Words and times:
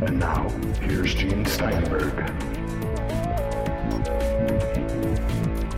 And 0.00 0.18
now, 0.18 0.48
here's 0.80 1.14
Gene 1.14 1.46
Steinberg. 1.46 2.30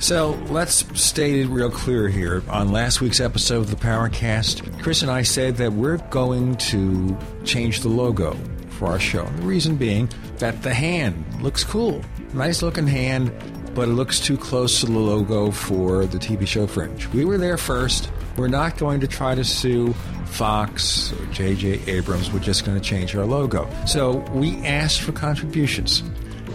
So 0.00 0.32
let's 0.50 0.84
state 1.00 1.36
it 1.36 1.48
real 1.48 1.70
clear 1.70 2.08
here. 2.08 2.42
On 2.48 2.70
last 2.70 3.00
week's 3.00 3.18
episode 3.18 3.58
of 3.60 3.70
the 3.70 3.76
Paracast, 3.76 4.82
Chris 4.82 5.02
and 5.02 5.10
I 5.10 5.22
said 5.22 5.56
that 5.56 5.72
we're 5.72 5.96
going 6.10 6.56
to 6.56 7.16
change 7.44 7.80
the 7.80 7.88
logo 7.88 8.36
for 8.70 8.86
our 8.86 9.00
show. 9.00 9.24
The 9.24 9.42
reason 9.42 9.76
being 9.76 10.08
that 10.38 10.62
the 10.62 10.72
hand 10.72 11.24
looks 11.42 11.64
cool. 11.64 12.02
Nice 12.34 12.62
looking 12.62 12.86
hand, 12.86 13.32
but 13.74 13.88
it 13.88 13.92
looks 13.92 14.20
too 14.20 14.36
close 14.36 14.80
to 14.80 14.86
the 14.86 14.98
logo 14.98 15.50
for 15.50 16.06
the 16.06 16.18
TV 16.18 16.46
show 16.46 16.66
Fringe. 16.66 17.06
We 17.08 17.24
were 17.24 17.38
there 17.38 17.56
first. 17.56 18.10
We're 18.36 18.48
not 18.48 18.76
going 18.76 19.00
to 19.00 19.06
try 19.06 19.34
to 19.34 19.44
sue 19.44 19.94
Fox 20.36 21.12
or 21.12 21.26
J.J. 21.26 21.80
Abrams. 21.86 22.30
We're 22.30 22.40
just 22.40 22.64
going 22.64 22.78
to 22.78 22.84
change 22.84 23.16
our 23.16 23.24
logo. 23.24 23.68
So 23.86 24.18
we 24.32 24.56
asked 24.58 25.00
for 25.00 25.12
contributions. 25.12 26.02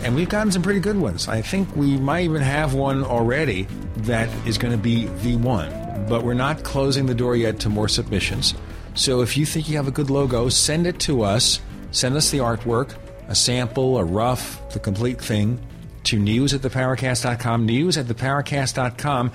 And 0.03 0.15
we've 0.15 0.29
gotten 0.29 0.51
some 0.51 0.61
pretty 0.61 0.79
good 0.79 0.97
ones. 0.97 1.27
I 1.27 1.41
think 1.41 1.75
we 1.75 1.97
might 1.97 2.23
even 2.25 2.41
have 2.41 2.73
one 2.73 3.03
already 3.03 3.67
that 3.97 4.29
is 4.47 4.57
going 4.57 4.71
to 4.71 4.77
be 4.77 5.05
the 5.05 5.35
one. 5.35 5.69
But 6.07 6.23
we're 6.23 6.33
not 6.33 6.63
closing 6.63 7.05
the 7.05 7.15
door 7.15 7.35
yet 7.35 7.59
to 7.61 7.69
more 7.69 7.87
submissions. 7.87 8.53
So 8.93 9.21
if 9.21 9.37
you 9.37 9.45
think 9.45 9.69
you 9.69 9.77
have 9.77 9.87
a 9.87 9.91
good 9.91 10.09
logo, 10.09 10.49
send 10.49 10.87
it 10.87 10.99
to 11.01 11.23
us. 11.23 11.59
Send 11.91 12.15
us 12.15 12.31
the 12.31 12.39
artwork, 12.39 12.95
a 13.27 13.35
sample, 13.35 13.97
a 13.97 14.03
rough, 14.03 14.69
the 14.73 14.79
complete 14.79 15.21
thing 15.21 15.59
to 16.05 16.17
news 16.17 16.53
at 16.53 16.61
theparacast.com. 16.61 17.65
News 17.65 17.97
at 17.97 18.05
theparacast.com. 18.05 19.31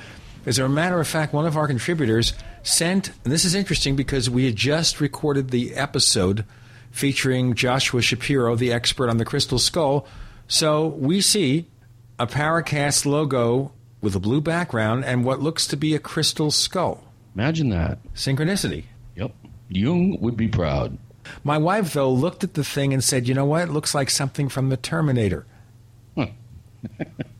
As 0.46 0.60
a 0.60 0.68
matter 0.68 1.00
of 1.00 1.08
fact, 1.08 1.32
one 1.32 1.44
of 1.44 1.56
our 1.56 1.66
contributors 1.66 2.32
sent, 2.62 3.08
and 3.24 3.32
this 3.32 3.44
is 3.44 3.54
interesting 3.54 3.96
because 3.96 4.30
we 4.30 4.46
had 4.46 4.54
just 4.54 5.00
recorded 5.00 5.50
the 5.50 5.74
episode 5.74 6.44
featuring 6.92 7.54
Joshua 7.54 8.00
Shapiro, 8.00 8.54
the 8.54 8.72
expert 8.72 9.10
on 9.10 9.16
the 9.16 9.24
crystal 9.24 9.58
skull. 9.58 10.06
So 10.46 10.86
we 10.86 11.20
see 11.20 11.66
a 12.18 12.28
Paracast 12.28 13.04
logo 13.04 13.72
with 14.00 14.14
a 14.14 14.20
blue 14.20 14.40
background 14.40 15.04
and 15.04 15.24
what 15.24 15.40
looks 15.40 15.66
to 15.66 15.76
be 15.76 15.96
a 15.96 15.98
crystal 15.98 16.52
skull. 16.52 17.02
Imagine 17.34 17.70
that. 17.70 17.98
Synchronicity. 18.14 18.84
Yep. 19.16 19.32
Jung 19.68 20.16
would 20.20 20.36
be 20.36 20.46
proud. 20.46 20.96
My 21.42 21.58
wife, 21.58 21.92
though, 21.92 22.12
looked 22.12 22.44
at 22.44 22.54
the 22.54 22.62
thing 22.62 22.94
and 22.94 23.02
said, 23.02 23.26
You 23.26 23.34
know 23.34 23.44
what? 23.44 23.68
It 23.68 23.72
looks 23.72 23.96
like 23.96 24.10
something 24.10 24.48
from 24.48 24.68
the 24.68 24.76
Terminator. 24.76 25.44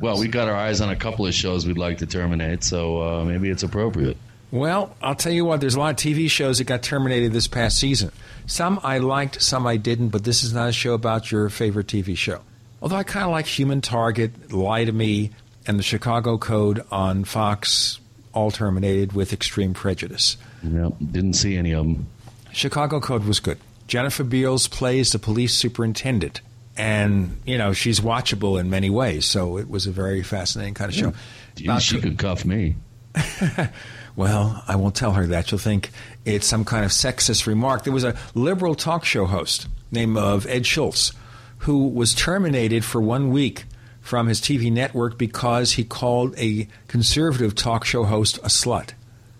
well, 0.00 0.18
we 0.18 0.28
got 0.28 0.48
our 0.48 0.54
eyes 0.54 0.80
on 0.80 0.90
a 0.90 0.96
couple 0.96 1.26
of 1.26 1.34
shows 1.34 1.66
we'd 1.66 1.78
like 1.78 1.98
to 1.98 2.06
terminate, 2.06 2.62
so 2.62 3.02
uh, 3.02 3.24
maybe 3.24 3.50
it's 3.50 3.62
appropriate. 3.62 4.16
Well, 4.50 4.96
I'll 5.02 5.14
tell 5.14 5.32
you 5.32 5.44
what, 5.44 5.60
there's 5.60 5.74
a 5.74 5.80
lot 5.80 5.90
of 5.90 5.96
TV 5.96 6.30
shows 6.30 6.58
that 6.58 6.64
got 6.64 6.82
terminated 6.82 7.32
this 7.32 7.48
past 7.48 7.78
season. 7.78 8.12
Some 8.46 8.78
I 8.82 8.98
liked, 8.98 9.42
some 9.42 9.66
I 9.66 9.76
didn't, 9.76 10.08
but 10.08 10.24
this 10.24 10.44
is 10.44 10.52
not 10.52 10.68
a 10.68 10.72
show 10.72 10.94
about 10.94 11.32
your 11.32 11.48
favorite 11.48 11.88
TV 11.88 12.16
show. 12.16 12.42
Although 12.80 12.96
I 12.96 13.02
kind 13.02 13.24
of 13.24 13.32
like 13.32 13.46
Human 13.46 13.80
Target, 13.80 14.52
Lie 14.52 14.84
to 14.84 14.92
Me, 14.92 15.32
and 15.66 15.78
the 15.78 15.82
Chicago 15.82 16.38
Code 16.38 16.84
on 16.90 17.24
Fox, 17.24 17.98
all 18.32 18.50
terminated 18.50 19.14
with 19.14 19.32
extreme 19.32 19.74
prejudice. 19.74 20.36
Yep, 20.62 20.92
didn't 21.10 21.32
see 21.34 21.56
any 21.56 21.72
of 21.72 21.84
them. 21.84 22.06
Chicago 22.52 23.00
Code 23.00 23.24
was 23.24 23.40
good. 23.40 23.58
Jennifer 23.88 24.24
Beals 24.24 24.68
plays 24.68 25.12
the 25.12 25.18
police 25.18 25.54
superintendent, 25.54 26.40
and 26.76 27.40
you 27.44 27.58
know 27.58 27.72
she's 27.72 28.00
watchable 28.00 28.60
in 28.60 28.70
many 28.70 28.90
ways. 28.90 29.26
So 29.26 29.58
it 29.58 29.68
was 29.68 29.86
a 29.86 29.92
very 29.92 30.22
fascinating 30.22 30.74
kind 30.74 30.90
of 30.90 30.94
show. 30.94 31.12
Yeah. 31.56 31.78
she 31.78 32.00
could 32.00 32.18
cuff 32.18 32.44
me. 32.44 32.76
well, 34.16 34.62
I 34.68 34.76
won't 34.76 34.94
tell 34.94 35.12
her 35.12 35.26
that. 35.28 35.48
She'll 35.48 35.58
think 35.58 35.90
it's 36.24 36.46
some 36.46 36.64
kind 36.64 36.84
of 36.84 36.90
sexist 36.90 37.46
remark. 37.46 37.84
There 37.84 37.92
was 37.92 38.04
a 38.04 38.16
liberal 38.34 38.74
talk 38.74 39.04
show 39.04 39.26
host 39.26 39.68
named 39.90 40.18
of 40.18 40.46
Ed 40.46 40.66
Schultz 40.66 41.12
who 41.58 41.88
was 41.88 42.14
terminated 42.14 42.84
for 42.84 43.00
one 43.00 43.30
week 43.30 43.64
from 44.00 44.28
his 44.28 44.40
TV 44.40 44.70
network 44.70 45.18
because 45.18 45.72
he 45.72 45.84
called 45.84 46.34
a 46.38 46.68
conservative 46.88 47.54
talk 47.54 47.84
show 47.84 48.04
host 48.04 48.38
a 48.38 48.48
slut. 48.48 48.90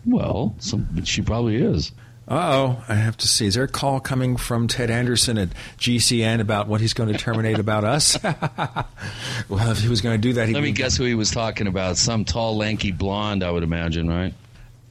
Well, 0.05 0.55
some, 0.59 1.05
she 1.05 1.23
probably 1.23 1.57
is. 1.57 1.93
Oh, 2.29 2.85
I 2.89 2.95
have 2.95 3.17
to 3.19 3.29
see. 3.29 3.47
Is 3.47 3.55
there 3.55 3.65
a 3.65 3.69
call 3.69 4.01
coming 4.01 4.37
from 4.37 4.67
Ted 4.67 4.91
Anderson 4.91 5.39
at 5.39 5.51
GCN 5.79 6.41
about 6.41 6.67
what 6.67 6.81
he's 6.81 6.93
going 6.93 7.13
to 7.13 7.19
terminate 7.19 7.61
about 7.61 7.85
us? 7.85 8.21
well, 9.49 9.71
if 9.71 9.79
he 9.79 9.89
was 9.89 10.01
going 10.01 10.21
to 10.21 10.21
do 10.21 10.33
that, 10.33 10.49
he 10.49 10.55
let 10.55 10.63
me 10.63 10.73
guess 10.73 10.97
who 10.97 11.05
he 11.05 11.15
was 11.15 11.31
talking 11.31 11.69
about. 11.69 11.97
Some 11.97 12.25
tall, 12.25 12.57
lanky 12.57 12.91
blonde, 12.91 13.45
I 13.45 13.51
would 13.53 13.63
imagine, 13.63 14.09
right? 14.09 14.35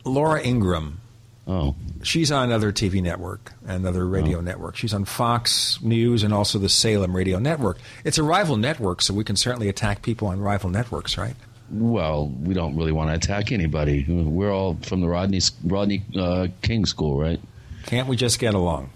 Laura 0.06 0.42
Ingraham. 0.42 1.02
Oh, 1.48 1.76
she's 2.04 2.32
on 2.32 2.46
another 2.46 2.72
TV 2.72 3.04
network, 3.04 3.52
and 3.68 3.72
another 3.72 4.08
radio 4.08 4.38
oh. 4.38 4.42
network. 4.42 4.78
She's 4.78 4.94
on 4.94 5.06
Fox 5.06 5.80
News 5.82 6.24
and 6.24 6.34
also 6.34 6.58
the 6.58 6.70
Salem 6.70 7.16
Radio 7.16 7.38
Network. 7.38 7.78
It's 8.04 8.18
a 8.18 8.24
rival 8.24 8.58
network, 8.58 9.02
so 9.02 9.14
we 9.14 9.24
can 9.24 9.36
certainly 9.36 9.70
attack 9.70 10.02
people 10.02 10.30
on 10.30 10.40
rival 10.40 10.70
networks, 10.70 11.18
right? 11.18 11.36
Well, 11.72 12.28
we 12.28 12.54
don't 12.54 12.76
really 12.76 12.92
want 12.92 13.10
to 13.10 13.16
attack 13.16 13.52
anybody. 13.52 14.06
We're 14.08 14.52
all 14.52 14.78
from 14.84 15.02
the 15.02 15.08
Rodney 15.08 15.42
Rodney 15.64 16.04
uh, 16.18 16.48
King 16.62 16.86
School, 16.86 17.20
right? 17.20 17.40
Can't 17.86 18.08
we 18.08 18.16
just 18.16 18.40
get 18.40 18.54
along? 18.54 18.90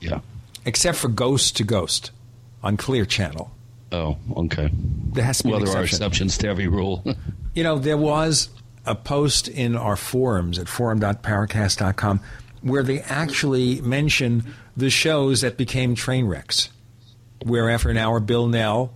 Yeah. 0.00 0.20
Except 0.64 0.98
for 0.98 1.08
Ghost 1.08 1.56
to 1.56 1.64
Ghost 1.64 2.10
on 2.62 2.76
Clear 2.76 3.04
Channel. 3.04 3.50
Oh, 3.92 4.16
okay. 4.36 4.70
There 5.12 5.24
has 5.24 5.38
to 5.38 5.44
be 5.44 5.50
well, 5.50 5.60
there 5.60 5.76
are 5.76 5.82
exceptions 5.82 6.38
to 6.38 6.48
every 6.48 6.68
rule. 6.68 7.04
you 7.54 7.62
know, 7.62 7.78
there 7.78 7.96
was 7.96 8.50
a 8.86 8.94
post 8.94 9.48
in 9.48 9.76
our 9.76 9.96
forums 9.96 10.58
at 10.58 10.68
forum.paracast.com 10.68 12.20
where 12.62 12.82
they 12.82 13.00
actually 13.00 13.80
mention 13.80 14.54
the 14.76 14.90
shows 14.90 15.40
that 15.40 15.56
became 15.56 15.94
train 15.94 16.26
wrecks. 16.26 16.70
Where 17.42 17.70
after 17.70 17.88
an 17.88 17.96
hour, 17.96 18.20
Bill 18.20 18.46
Nell 18.46 18.94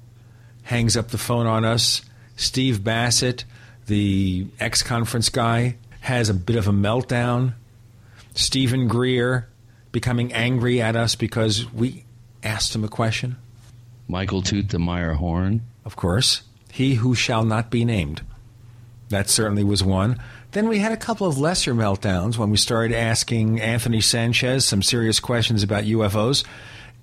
hangs 0.65 0.97
up 0.97 1.09
the 1.09 1.19
phone 1.19 1.47
on 1.47 1.65
us. 1.65 2.03
Steve 2.37 2.83
Bassett, 2.83 3.45
the 3.87 4.47
ex 4.61 4.83
conference 4.83 5.29
guy, 5.29 5.77
has 6.01 6.29
a 6.29 6.35
bit 6.35 6.57
of 6.57 6.69
a 6.69 6.73
meltdown. 6.73 7.55
Steven 8.35 8.89
Greer 8.89 9.49
becoming 9.93 10.33
angry 10.33 10.83
at 10.83 10.97
us 10.97 11.15
because 11.15 11.73
we 11.73 12.05
asked 12.43 12.75
him 12.75 12.85
a 12.85 12.89
question. 12.89 13.37
Michael 14.09 14.43
Toot 14.43 14.69
the 14.69 14.79
Meyer 14.79 15.15
Horn. 15.15 15.63
Of 15.85 15.97
course. 15.97 16.43
He 16.71 16.95
who 16.95 17.15
shall 17.15 17.45
not 17.45 17.71
be 17.71 17.85
named. 17.85 18.23
That 19.09 19.31
certainly 19.31 19.65
was 19.65 19.85
one. 19.85 20.21
Then 20.53 20.69
we 20.69 20.79
had 20.79 20.93
a 20.93 20.97
couple 20.97 21.27
of 21.27 21.39
lesser 21.39 21.75
meltdowns 21.75 22.37
when 22.37 22.51
we 22.51 22.57
started 22.57 22.97
asking 22.97 23.61
Anthony 23.61 24.01
Sanchez 24.01 24.65
some 24.65 24.83
serious 24.83 25.21
questions 25.21 25.63
about 25.63 25.85
UFOs, 25.85 26.45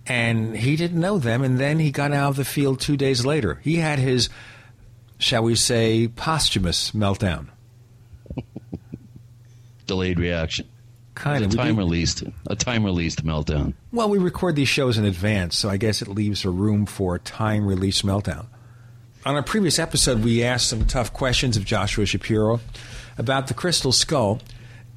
and 0.05 0.55
he 0.55 0.75
didn't 0.75 0.99
know 0.99 1.19
them, 1.19 1.43
and 1.43 1.59
then 1.59 1.79
he 1.79 1.91
got 1.91 2.11
out 2.11 2.29
of 2.31 2.35
the 2.37 2.45
field 2.45 2.79
two 2.79 2.97
days 2.97 3.25
later. 3.25 3.59
He 3.63 3.77
had 3.77 3.99
his, 3.99 4.29
shall 5.21 5.43
we 5.43 5.55
say, 5.55 6.07
posthumous 6.07 6.91
meltdown. 6.91 7.47
Delayed 9.85 10.19
reaction. 10.19 10.67
Kind 11.13 11.45
of 11.45 11.53
a 11.53 11.55
time 11.55 11.77
released, 11.77 12.23
a 12.47 12.55
time 12.55 12.83
released 12.83 13.23
meltdown. 13.23 13.73
Well, 13.91 14.09
we 14.09 14.17
record 14.17 14.55
these 14.55 14.69
shows 14.69 14.97
in 14.97 15.05
advance, 15.05 15.55
so 15.55 15.69
I 15.69 15.77
guess 15.77 16.01
it 16.01 16.07
leaves 16.07 16.43
a 16.43 16.49
room 16.49 16.85
for 16.85 17.15
a 17.15 17.19
time 17.19 17.67
release 17.67 18.01
meltdown. 18.01 18.47
On 19.25 19.37
a 19.37 19.43
previous 19.43 19.77
episode, 19.77 20.23
we 20.23 20.43
asked 20.43 20.67
some 20.67 20.85
tough 20.85 21.13
questions 21.13 21.55
of 21.55 21.65
Joshua 21.65 22.07
Shapiro 22.07 22.59
about 23.17 23.47
the 23.47 23.53
crystal 23.53 23.91
skull. 23.91 24.39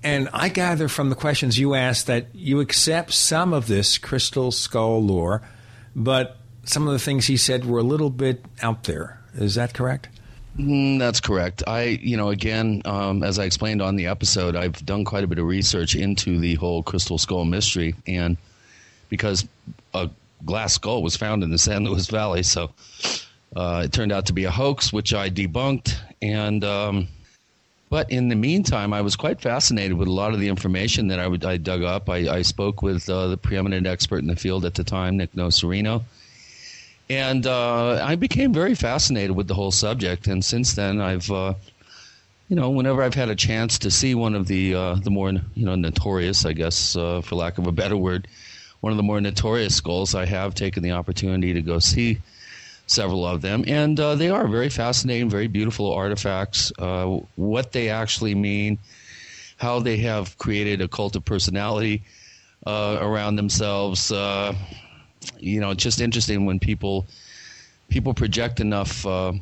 And 0.02 0.30
I 0.32 0.48
gather 0.48 0.88
from 0.88 1.10
the 1.10 1.16
questions 1.16 1.58
you 1.58 1.74
asked 1.74 2.06
that 2.06 2.28
you 2.34 2.60
accept 2.60 3.12
some 3.12 3.52
of 3.52 3.66
this 3.66 3.98
crystal 3.98 4.50
skull 4.52 5.02
lore, 5.02 5.42
but 5.94 6.38
some 6.64 6.86
of 6.86 6.94
the 6.94 6.98
things 6.98 7.26
he 7.26 7.36
said 7.36 7.66
were 7.66 7.80
a 7.80 7.82
little 7.82 8.10
bit 8.10 8.44
out 8.62 8.84
there. 8.84 9.20
Is 9.34 9.56
that 9.56 9.74
correct? 9.74 10.08
Mm, 10.58 10.98
that's 11.00 11.20
correct. 11.20 11.64
I, 11.66 11.98
you 12.02 12.16
know, 12.16 12.30
again, 12.30 12.82
um, 12.84 13.22
as 13.22 13.38
I 13.38 13.44
explained 13.44 13.82
on 13.82 13.96
the 13.96 14.06
episode, 14.06 14.54
I've 14.54 14.84
done 14.86 15.04
quite 15.04 15.24
a 15.24 15.26
bit 15.26 15.38
of 15.38 15.46
research 15.46 15.96
into 15.96 16.38
the 16.38 16.54
whole 16.54 16.82
crystal 16.82 17.18
skull 17.18 17.44
mystery, 17.44 17.94
and 18.06 18.36
because 19.08 19.46
a 19.94 20.08
glass 20.44 20.74
skull 20.74 21.02
was 21.02 21.16
found 21.16 21.42
in 21.42 21.50
the 21.50 21.58
San 21.58 21.84
Luis 21.84 22.06
Valley, 22.06 22.44
so 22.44 22.70
uh, 23.56 23.82
it 23.84 23.92
turned 23.92 24.12
out 24.12 24.26
to 24.26 24.32
be 24.32 24.44
a 24.44 24.50
hoax, 24.50 24.92
which 24.92 25.12
I 25.12 25.28
debunked. 25.28 25.96
And 26.22 26.62
um, 26.62 27.08
but 27.90 28.10
in 28.10 28.28
the 28.28 28.36
meantime, 28.36 28.92
I 28.92 29.00
was 29.02 29.16
quite 29.16 29.40
fascinated 29.40 29.96
with 29.96 30.08
a 30.08 30.12
lot 30.12 30.34
of 30.34 30.40
the 30.40 30.48
information 30.48 31.08
that 31.08 31.20
I, 31.20 31.28
would, 31.28 31.44
I 31.44 31.56
dug 31.56 31.82
up. 31.82 32.08
I, 32.08 32.28
I 32.28 32.42
spoke 32.42 32.82
with 32.82 33.08
uh, 33.08 33.28
the 33.28 33.36
preeminent 33.36 33.86
expert 33.86 34.18
in 34.18 34.26
the 34.26 34.36
field 34.36 34.64
at 34.64 34.74
the 34.74 34.84
time, 34.84 35.16
Nick 35.16 35.32
Nocerino. 35.34 36.02
And 37.10 37.46
uh, 37.46 38.02
I 38.02 38.16
became 38.16 38.52
very 38.52 38.74
fascinated 38.74 39.32
with 39.32 39.46
the 39.46 39.54
whole 39.54 39.70
subject. 39.70 40.26
And 40.26 40.44
since 40.44 40.74
then, 40.74 41.00
I've, 41.00 41.30
uh, 41.30 41.54
you 42.48 42.56
know, 42.56 42.70
whenever 42.70 43.02
I've 43.02 43.14
had 43.14 43.28
a 43.28 43.36
chance 43.36 43.78
to 43.80 43.90
see 43.90 44.14
one 44.14 44.34
of 44.34 44.46
the 44.46 44.74
uh, 44.74 44.94
the 44.96 45.10
more, 45.10 45.30
you 45.30 45.66
know, 45.66 45.74
notorious, 45.74 46.46
I 46.46 46.52
guess, 46.54 46.96
uh, 46.96 47.20
for 47.20 47.34
lack 47.34 47.58
of 47.58 47.66
a 47.66 47.72
better 47.72 47.96
word, 47.96 48.26
one 48.80 48.92
of 48.92 48.96
the 48.96 49.02
more 49.02 49.20
notorious 49.20 49.74
skulls, 49.74 50.14
I 50.14 50.24
have 50.24 50.54
taken 50.54 50.82
the 50.82 50.92
opportunity 50.92 51.52
to 51.52 51.62
go 51.62 51.78
see 51.78 52.20
several 52.86 53.26
of 53.26 53.40
them, 53.40 53.64
and 53.66 53.98
uh, 53.98 54.14
they 54.14 54.28
are 54.28 54.46
very 54.46 54.68
fascinating, 54.68 55.30
very 55.30 55.46
beautiful 55.46 55.92
artifacts. 55.92 56.70
Uh, 56.78 57.18
what 57.36 57.72
they 57.72 57.88
actually 57.88 58.34
mean, 58.34 58.78
how 59.56 59.80
they 59.80 59.98
have 59.98 60.36
created 60.38 60.80
a 60.80 60.88
cult 60.88 61.16
of 61.16 61.24
personality, 61.24 62.02
around 62.66 63.36
themselves. 63.36 64.10
You 65.38 65.60
know, 65.60 65.70
it's 65.70 65.82
just 65.82 66.00
interesting 66.00 66.46
when 66.46 66.58
people 66.58 67.06
people 67.88 68.14
project 68.14 68.60
enough 68.60 69.06
uh, 69.06 69.32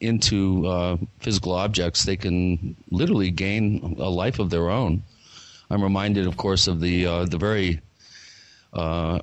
into 0.00 0.66
uh, 0.66 0.96
physical 1.20 1.52
objects, 1.52 2.04
they 2.04 2.16
can 2.16 2.76
literally 2.90 3.30
gain 3.30 3.96
a 3.98 4.10
life 4.10 4.38
of 4.38 4.50
their 4.50 4.68
own. 4.68 5.02
I'm 5.70 5.82
reminded, 5.82 6.26
of 6.26 6.36
course, 6.36 6.66
of 6.66 6.80
the 6.80 7.06
uh, 7.06 7.24
the 7.24 7.38
very 7.38 7.80
uh, 8.72 9.18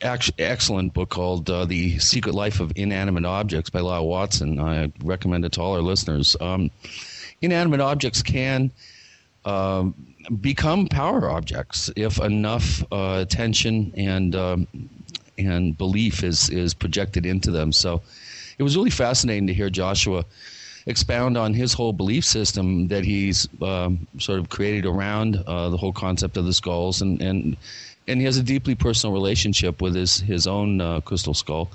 excellent 0.00 0.94
book 0.94 1.08
called 1.08 1.48
uh, 1.50 1.64
"The 1.64 1.98
Secret 1.98 2.34
Life 2.34 2.60
of 2.60 2.72
Inanimate 2.76 3.24
Objects" 3.24 3.70
by 3.70 3.80
Lyall 3.80 4.06
Watson. 4.06 4.60
I 4.60 4.92
recommend 5.02 5.44
it 5.44 5.52
to 5.52 5.62
all 5.62 5.74
our 5.74 5.82
listeners. 5.82 6.36
Um, 6.40 6.70
inanimate 7.40 7.80
objects 7.80 8.22
can 8.22 8.70
um, 9.44 9.94
become 10.40 10.86
power 10.86 11.30
objects 11.30 11.90
if 11.96 12.18
enough 12.20 12.82
uh, 12.92 13.18
attention 13.22 13.92
and 13.96 14.34
um, 14.36 14.66
and 15.46 15.76
belief 15.76 16.22
is 16.22 16.48
is 16.50 16.74
projected 16.74 17.26
into 17.26 17.50
them. 17.50 17.72
So 17.72 18.02
it 18.58 18.62
was 18.62 18.76
really 18.76 18.90
fascinating 18.90 19.46
to 19.46 19.54
hear 19.54 19.70
Joshua 19.70 20.24
expound 20.86 21.36
on 21.36 21.54
his 21.54 21.72
whole 21.72 21.92
belief 21.92 22.24
system 22.24 22.88
that 22.88 23.04
he's 23.04 23.48
um, 23.62 24.06
sort 24.18 24.38
of 24.38 24.48
created 24.48 24.86
around 24.86 25.36
uh, 25.46 25.68
the 25.68 25.76
whole 25.76 25.92
concept 25.92 26.36
of 26.36 26.44
the 26.44 26.52
skulls, 26.52 27.02
and 27.02 27.20
and 27.22 27.56
and 28.08 28.20
he 28.20 28.26
has 28.26 28.36
a 28.36 28.42
deeply 28.42 28.74
personal 28.74 29.12
relationship 29.12 29.80
with 29.80 29.94
his 29.94 30.18
his 30.18 30.46
own 30.46 30.80
uh, 30.80 31.00
crystal 31.00 31.34
skull. 31.34 31.70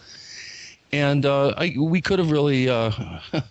And 0.92 1.26
uh, 1.26 1.54
I, 1.58 1.76
we 1.78 2.02
could 2.02 2.20
have 2.20 2.32
really. 2.32 2.70
Uh, 2.70 2.92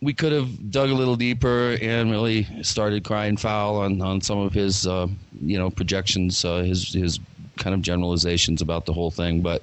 we 0.00 0.12
could 0.12 0.32
have 0.32 0.70
dug 0.70 0.90
a 0.90 0.94
little 0.94 1.16
deeper 1.16 1.76
and 1.82 2.10
really 2.10 2.46
started 2.62 3.02
crying 3.04 3.36
foul 3.36 3.78
on, 3.78 4.00
on 4.00 4.20
some 4.20 4.38
of 4.38 4.52
his, 4.52 4.86
uh, 4.86 5.08
you 5.40 5.58
know, 5.58 5.70
projections, 5.70 6.44
uh, 6.44 6.62
his 6.62 6.92
his 6.92 7.18
kind 7.58 7.74
of 7.74 7.82
generalizations 7.82 8.62
about 8.62 8.86
the 8.86 8.92
whole 8.92 9.10
thing. 9.10 9.40
But 9.40 9.62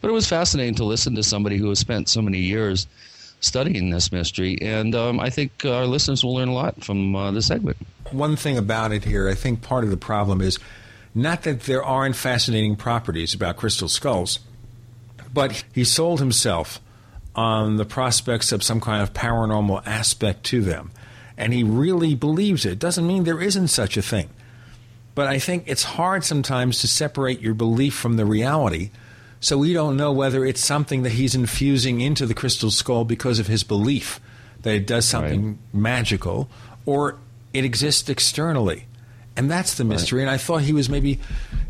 but 0.00 0.08
it 0.08 0.12
was 0.12 0.28
fascinating 0.28 0.76
to 0.76 0.84
listen 0.84 1.14
to 1.16 1.22
somebody 1.22 1.56
who 1.56 1.68
has 1.68 1.78
spent 1.78 2.08
so 2.08 2.22
many 2.22 2.38
years 2.38 2.86
studying 3.40 3.90
this 3.90 4.12
mystery, 4.12 4.58
and 4.60 4.94
um, 4.94 5.20
I 5.20 5.30
think 5.30 5.64
our 5.64 5.86
listeners 5.86 6.24
will 6.24 6.34
learn 6.34 6.48
a 6.48 6.54
lot 6.54 6.84
from 6.84 7.14
uh, 7.14 7.30
this 7.30 7.46
segment. 7.46 7.76
One 8.10 8.36
thing 8.36 8.56
about 8.56 8.92
it 8.92 9.04
here, 9.04 9.28
I 9.28 9.34
think 9.34 9.62
part 9.62 9.84
of 9.84 9.90
the 9.90 9.96
problem 9.96 10.40
is 10.40 10.58
not 11.14 11.42
that 11.42 11.62
there 11.62 11.82
aren't 11.82 12.16
fascinating 12.16 12.76
properties 12.76 13.34
about 13.34 13.56
crystal 13.56 13.88
skulls, 13.88 14.40
but 15.32 15.64
he 15.72 15.84
sold 15.84 16.20
himself 16.20 16.80
on 17.34 17.76
the 17.76 17.84
prospects 17.84 18.50
of 18.50 18.62
some 18.62 18.80
kind 18.80 19.02
of 19.02 19.12
paranormal 19.14 19.82
aspect 19.86 20.44
to 20.44 20.60
them. 20.60 20.90
And 21.36 21.52
he 21.52 21.62
really 21.62 22.16
believes 22.16 22.66
it. 22.66 22.80
Doesn't 22.80 23.06
mean 23.06 23.22
there 23.24 23.40
isn't 23.40 23.68
such 23.68 23.96
a 23.96 24.02
thing. 24.02 24.28
But 25.18 25.26
I 25.26 25.40
think 25.40 25.64
it's 25.66 25.82
hard 25.82 26.22
sometimes 26.22 26.80
to 26.82 26.86
separate 26.86 27.40
your 27.40 27.52
belief 27.52 27.92
from 27.92 28.14
the 28.14 28.24
reality 28.24 28.90
so 29.40 29.58
we 29.58 29.72
don't 29.72 29.96
know 29.96 30.12
whether 30.12 30.44
it's 30.44 30.64
something 30.64 31.02
that 31.02 31.10
he's 31.10 31.34
infusing 31.34 32.00
into 32.00 32.24
the 32.24 32.34
crystal 32.34 32.70
skull 32.70 33.04
because 33.04 33.40
of 33.40 33.48
his 33.48 33.64
belief 33.64 34.20
that 34.62 34.76
it 34.76 34.86
does 34.86 35.06
something 35.06 35.46
right. 35.46 35.56
magical, 35.72 36.48
or 36.86 37.16
it 37.52 37.64
exists 37.64 38.08
externally. 38.08 38.86
And 39.36 39.50
that's 39.50 39.74
the 39.74 39.82
mystery. 39.82 40.20
Right. 40.20 40.28
And 40.28 40.30
I 40.30 40.36
thought 40.36 40.62
he 40.62 40.72
was 40.72 40.88
maybe, 40.88 41.18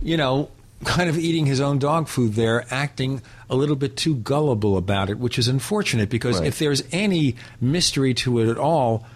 you 0.03 0.19
know, 0.19 0.51
kind 0.85 1.09
of 1.09 1.17
eating 1.17 1.47
his 1.47 1.59
own 1.59 1.79
dog 1.79 2.07
food 2.09 2.35
there, 2.35 2.67
acting 2.71 3.23
a 3.49 3.57
little 3.57 3.77
bit 3.77 3.97
too 3.97 4.17
gullible 4.17 4.77
about 4.77 5.09
it, 5.09 5.19
which 5.19 5.39
is 5.39 5.49
unfortunate 5.49 6.11
because 6.11 6.39
right. 6.39 6.49
if 6.49 6.59
there's 6.59 6.83
any 6.93 7.35
mystery 7.63 8.13
to 8.13 8.41
it 8.41 8.51
at 8.51 8.59
all, 8.59 9.07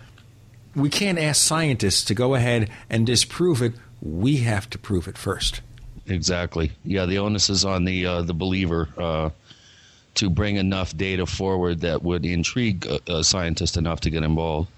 we 0.75 0.89
can't 0.89 1.19
ask 1.19 1.43
scientists 1.43 2.07
to 2.07 2.15
go 2.15 2.35
ahead 2.35 2.71
and 2.89 3.07
disprove 3.07 3.61
it. 3.61 3.75
We 4.03 4.39
have 4.39 4.69
to 4.71 4.79
prove 4.79 5.09
it 5.09 5.17
first. 5.17 5.61
Exactly. 6.07 6.73
Yeah, 6.85 7.07
the 7.07 7.19
onus 7.19 7.49
is 7.49 7.65
on 7.65 7.85
the 7.85 8.07
uh, 8.07 8.23
the 8.23 8.35
believer 8.35 8.89
uh, 8.99 9.31
to 10.15 10.29
bring 10.29 10.57
enough 10.57 10.97
data 10.97 11.27
forward 11.27 11.81
that 11.81 12.03
would 12.03 12.27
intrigue 12.27 12.87
a, 12.87 13.19
a 13.19 13.25
scientist 13.25 13.77
enough 13.77 14.01
to 14.01 14.11
get 14.11 14.23
involved. 14.23 14.69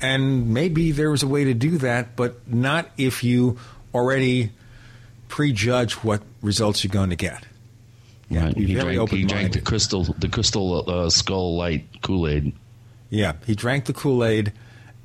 And 0.00 0.52
maybe 0.52 0.92
there 0.92 1.10
was 1.10 1.22
a 1.22 1.26
way 1.26 1.44
to 1.44 1.54
do 1.54 1.78
that, 1.78 2.14
but 2.16 2.46
not 2.46 2.90
if 2.98 3.24
you 3.24 3.58
already 3.94 4.50
prejudge 5.28 5.94
what 5.94 6.22
results 6.42 6.84
you're 6.84 6.92
going 6.92 7.10
to 7.10 7.16
get. 7.16 7.46
Yeah, 8.28 8.46
right. 8.46 8.56
he, 8.56 8.74
drank, 8.74 9.10
he 9.10 9.24
drank, 9.24 9.52
the 9.52 9.60
crystal 9.60 10.04
the 10.04 10.28
crystal 10.28 10.88
uh, 10.90 11.10
skull 11.10 11.56
light 11.56 11.86
Kool 12.02 12.28
Aid. 12.28 12.52
Yeah, 13.10 13.34
he 13.46 13.54
drank 13.54 13.84
the 13.84 13.92
Kool 13.92 14.24
Aid, 14.24 14.52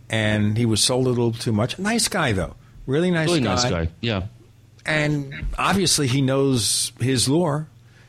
and 0.09 0.57
he 0.57 0.65
was 0.65 0.83
sold 0.83 1.05
a 1.05 1.09
little 1.09 1.31
too 1.31 1.51
much. 1.51 1.77
Nice 1.77 2.07
guy 2.07 2.31
though, 2.31 2.55
really 2.89 3.11
nice 3.11 3.27
really 3.27 3.41
guy. 3.41 3.55
nice 3.55 3.69
guy. 3.69 3.89
Yeah, 4.01 4.23
and 4.85 5.45
obviously, 5.57 6.07
he 6.07 6.21
knows 6.21 6.91
his 6.99 7.29
lore. 7.29 7.67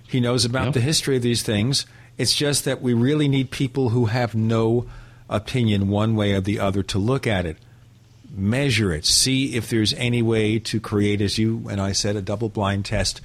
He 0.09 0.19
knows 0.19 0.45
about 0.45 0.67
yep. 0.67 0.75
the 0.75 0.81
history 0.81 1.17
of 1.17 1.23
these 1.23 1.43
things. 1.43 1.87
It's 2.19 2.35
just 2.35 2.65
that 2.65 2.83
we 2.83 2.95
really 2.95 3.29
need 3.29 3.51
people 3.51 3.91
who 3.91 4.07
have 4.07 4.35
no 4.35 4.87
opinion 5.29 5.89
one 5.89 6.17
way 6.17 6.33
or 6.33 6.41
the 6.41 6.59
other 6.59 6.83
to 6.83 6.99
look 6.99 7.27
at 7.27 7.47
it, 7.47 7.57
measure 8.35 8.93
it, 8.93 9.07
see 9.07 9.55
if 9.55 9.71
there's 9.71 9.95
any 9.95 10.21
way 10.21 10.59
to 10.59 10.81
create, 10.81 11.21
as 11.21 11.39
you 11.39 11.69
and 11.71 11.81
I 11.81 11.93
said, 11.93 12.17
a 12.17 12.23
double 12.23 12.49
blind 12.49 12.85
test 12.85 13.21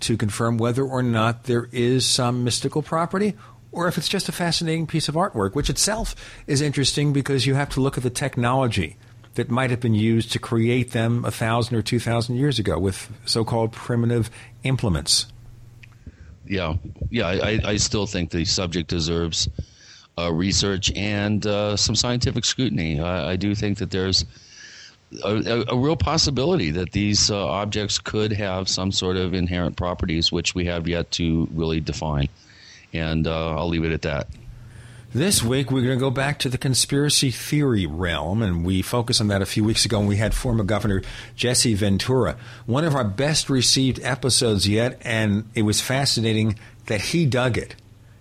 to 0.00 0.16
confirm 0.16 0.58
whether 0.58 0.82
or 0.82 1.02
not 1.02 1.44
there 1.44 1.68
is 1.70 2.04
some 2.04 2.42
mystical 2.42 2.82
property 2.82 3.34
or 3.70 3.88
if 3.88 3.98
it's 3.98 4.08
just 4.08 4.28
a 4.28 4.32
fascinating 4.32 4.86
piece 4.86 5.08
of 5.08 5.14
artwork, 5.14 5.54
which 5.54 5.68
itself 5.68 6.14
is 6.46 6.60
interesting 6.60 7.12
because 7.12 7.46
you 7.46 7.54
have 7.54 7.68
to 7.70 7.80
look 7.80 7.96
at 7.96 8.02
the 8.02 8.10
technology 8.10 8.96
that 9.34 9.50
might 9.50 9.70
have 9.70 9.80
been 9.80 9.94
used 9.94 10.32
to 10.32 10.38
create 10.38 10.92
them 10.92 11.24
a 11.24 11.30
thousand 11.30 11.76
or 11.76 11.82
two 11.82 11.98
thousand 11.98 12.36
years 12.36 12.58
ago 12.58 12.78
with 12.78 13.10
so-called 13.24 13.72
primitive 13.72 14.30
implements. 14.62 15.26
Yeah, 16.46 16.74
yeah, 17.10 17.26
I, 17.26 17.60
I 17.64 17.76
still 17.78 18.06
think 18.06 18.30
the 18.30 18.44
subject 18.44 18.90
deserves 18.90 19.48
uh, 20.18 20.32
research 20.32 20.92
and 20.94 21.44
uh, 21.46 21.76
some 21.76 21.94
scientific 21.94 22.44
scrutiny. 22.44 23.00
I, 23.00 23.32
I, 23.32 23.36
do 23.36 23.54
think 23.54 23.78
that 23.78 23.90
there's 23.90 24.24
a, 25.24 25.64
a 25.68 25.76
real 25.76 25.96
possibility 25.96 26.70
that 26.72 26.92
these 26.92 27.30
uh, 27.30 27.46
objects 27.46 27.98
could 27.98 28.32
have 28.32 28.68
some 28.68 28.92
sort 28.92 29.16
of 29.16 29.34
inherent 29.34 29.76
properties 29.76 30.30
which 30.30 30.54
we 30.54 30.66
have 30.66 30.86
yet 30.86 31.10
to 31.12 31.48
really 31.52 31.80
define. 31.80 32.28
And 32.92 33.26
uh, 33.26 33.56
I'll 33.56 33.68
leave 33.68 33.84
it 33.84 33.92
at 33.92 34.02
that. 34.02 34.28
This 35.14 35.44
week, 35.44 35.70
we're 35.70 35.82
going 35.82 35.96
to 35.96 36.00
go 36.00 36.10
back 36.10 36.40
to 36.40 36.48
the 36.48 36.58
conspiracy 36.58 37.30
theory 37.30 37.86
realm, 37.86 38.42
and 38.42 38.64
we 38.64 38.82
focused 38.82 39.20
on 39.20 39.28
that 39.28 39.42
a 39.42 39.46
few 39.46 39.62
weeks 39.62 39.84
ago 39.84 40.00
when 40.00 40.08
we 40.08 40.16
had 40.16 40.34
former 40.34 40.64
Governor 40.64 41.02
Jesse 41.36 41.74
Ventura. 41.74 42.36
One 42.66 42.82
of 42.82 42.96
our 42.96 43.04
best 43.04 43.48
received 43.48 44.00
episodes 44.02 44.68
yet, 44.68 45.00
and 45.02 45.48
it 45.54 45.62
was 45.62 45.80
fascinating 45.80 46.58
that 46.86 47.00
he 47.00 47.26
dug 47.26 47.56
it. 47.56 47.76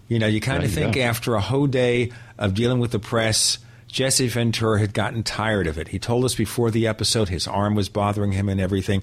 You 0.08 0.20
know, 0.20 0.28
you 0.28 0.40
kind 0.40 0.64
of 0.64 0.72
think 0.72 0.96
after 0.96 1.34
a 1.34 1.42
whole 1.42 1.66
day 1.66 2.12
of 2.38 2.54
dealing 2.54 2.78
with 2.78 2.92
the 2.92 3.00
press, 3.00 3.58
Jesse 3.88 4.28
Ventura 4.28 4.80
had 4.80 4.94
gotten 4.94 5.24
tired 5.24 5.66
of 5.66 5.80
it. 5.80 5.88
He 5.88 5.98
told 5.98 6.24
us 6.26 6.36
before 6.36 6.70
the 6.70 6.86
episode 6.86 7.28
his 7.28 7.48
arm 7.48 7.74
was 7.74 7.90
bothering 7.90 8.34
him 8.34 8.50
and 8.50 8.62
everything. 8.62 9.02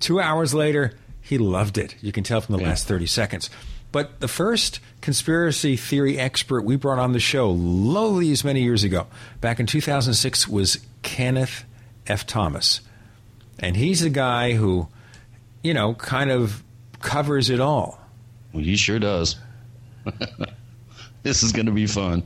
Two 0.00 0.18
hours 0.18 0.52
later, 0.52 0.98
he 1.20 1.38
loved 1.38 1.78
it. 1.78 1.94
You 2.02 2.10
can 2.10 2.24
tell 2.24 2.40
from 2.40 2.56
the 2.56 2.62
yeah. 2.62 2.70
last 2.70 2.88
30 2.88 3.06
seconds. 3.06 3.50
But 3.92 4.20
the 4.20 4.28
first 4.28 4.80
conspiracy 5.00 5.76
theory 5.76 6.18
expert 6.18 6.62
we 6.62 6.76
brought 6.76 6.98
on 6.98 7.12
the 7.12 7.20
show, 7.20 7.50
lo 7.50 8.20
these 8.20 8.44
many 8.44 8.62
years 8.62 8.84
ago, 8.84 9.06
back 9.40 9.58
in 9.58 9.66
2006, 9.66 10.48
was 10.48 10.78
Kenneth 11.02 11.64
F. 12.06 12.26
Thomas. 12.26 12.80
And 13.58 13.76
he's 13.76 14.02
a 14.02 14.10
guy 14.10 14.52
who, 14.54 14.88
you 15.62 15.74
know, 15.74 15.94
kind 15.94 16.30
of 16.30 16.62
covers 17.00 17.50
it 17.50 17.60
all. 17.60 18.00
Well, 18.52 18.62
he 18.62 18.76
sure 18.76 18.98
does. 18.98 19.36
this 21.22 21.42
is 21.42 21.52
going 21.52 21.66
to 21.66 21.72
be 21.72 21.86
fun. 21.86 22.22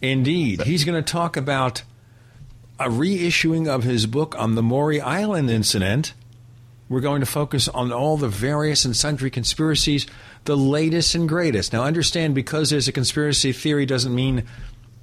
Indeed. 0.00 0.62
He's 0.66 0.84
going 0.84 1.02
to 1.02 1.12
talk 1.12 1.36
about 1.36 1.82
a 2.78 2.88
reissuing 2.88 3.68
of 3.68 3.84
his 3.84 4.06
book 4.06 4.34
on 4.36 4.54
the 4.54 4.62
Maury 4.62 5.00
Island 5.00 5.50
incident. 5.50 6.14
We're 6.88 7.00
going 7.00 7.20
to 7.20 7.26
focus 7.26 7.68
on 7.68 7.92
all 7.92 8.16
the 8.16 8.28
various 8.28 8.84
and 8.84 8.94
sundry 8.94 9.30
conspiracies 9.30 10.06
the 10.44 10.56
latest 10.56 11.14
and 11.14 11.28
greatest. 11.28 11.72
Now, 11.72 11.84
understand 11.84 12.34
because 12.34 12.70
there's 12.70 12.88
a 12.88 12.92
conspiracy 12.92 13.52
theory 13.52 13.86
doesn't 13.86 14.14
mean 14.14 14.44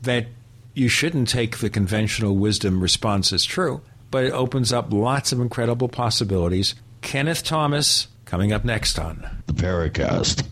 that 0.01 0.27
you 0.73 0.87
shouldn't 0.87 1.29
take 1.29 1.57
the 1.57 1.69
conventional 1.69 2.35
wisdom 2.35 2.81
response 2.81 3.33
as 3.33 3.45
true, 3.45 3.81
but 4.11 4.23
it 4.23 4.31
opens 4.31 4.71
up 4.73 4.91
lots 4.91 5.31
of 5.31 5.39
incredible 5.39 5.89
possibilities. 5.89 6.75
Kenneth 7.01 7.43
Thomas 7.43 8.07
coming 8.25 8.51
up 8.53 8.63
next 8.63 8.99
on 8.99 9.27
The 9.47 9.53
Paracast. 9.53 10.45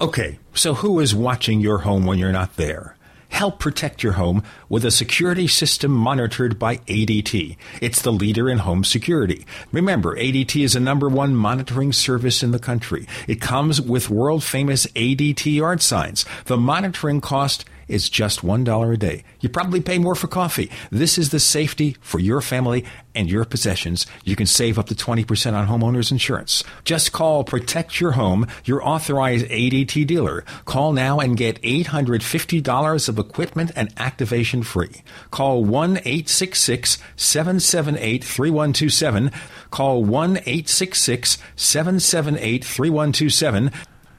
Okay, 0.00 0.38
so 0.54 0.74
who 0.74 0.98
is 0.98 1.14
watching 1.14 1.60
your 1.60 1.78
home 1.78 2.06
when 2.06 2.18
you're 2.18 2.32
not 2.32 2.56
there? 2.56 2.96
Help 3.32 3.58
protect 3.58 4.02
your 4.02 4.12
home 4.12 4.42
with 4.68 4.84
a 4.84 4.90
security 4.90 5.48
system 5.48 5.90
monitored 5.90 6.58
by 6.58 6.76
ADT. 6.76 7.56
It's 7.80 8.02
the 8.02 8.12
leader 8.12 8.48
in 8.48 8.58
home 8.58 8.84
security. 8.84 9.46
Remember, 9.72 10.14
ADT 10.14 10.62
is 10.62 10.74
the 10.74 10.80
number 10.80 11.08
one 11.08 11.34
monitoring 11.34 11.94
service 11.94 12.42
in 12.42 12.50
the 12.50 12.58
country. 12.58 13.06
It 13.26 13.40
comes 13.40 13.80
with 13.80 14.10
world 14.10 14.44
famous 14.44 14.86
ADT 14.88 15.46
yard 15.56 15.80
signs. 15.80 16.26
The 16.44 16.58
monitoring 16.58 17.22
cost 17.22 17.64
is 17.92 18.08
just 18.08 18.40
$1 18.40 18.92
a 18.92 18.96
day. 18.96 19.24
You 19.40 19.48
probably 19.48 19.80
pay 19.80 19.98
more 19.98 20.14
for 20.14 20.26
coffee. 20.26 20.70
This 20.90 21.18
is 21.18 21.30
the 21.30 21.38
safety 21.38 21.96
for 22.00 22.18
your 22.18 22.40
family 22.40 22.84
and 23.14 23.30
your 23.30 23.44
possessions. 23.44 24.06
You 24.24 24.36
can 24.36 24.46
save 24.46 24.78
up 24.78 24.86
to 24.86 24.94
20% 24.94 25.52
on 25.52 25.68
homeowners 25.68 26.10
insurance. 26.10 26.64
Just 26.84 27.12
call 27.12 27.44
Protect 27.44 28.00
Your 28.00 28.12
Home, 28.12 28.46
your 28.64 28.82
authorized 28.86 29.46
ADT 29.46 30.06
dealer. 30.06 30.44
Call 30.64 30.92
now 30.92 31.20
and 31.20 31.36
get 31.36 31.60
$850 31.62 33.08
of 33.08 33.18
equipment 33.18 33.70
and 33.76 33.92
activation 33.98 34.62
free. 34.62 35.02
Call 35.30 35.64
1 35.64 35.98
866 35.98 36.98
778 37.16 38.24
3127. 38.24 39.30
Call 39.70 40.04
1 40.04 40.36
866 40.38 41.38
778 41.56 42.64
3127. 42.64 43.70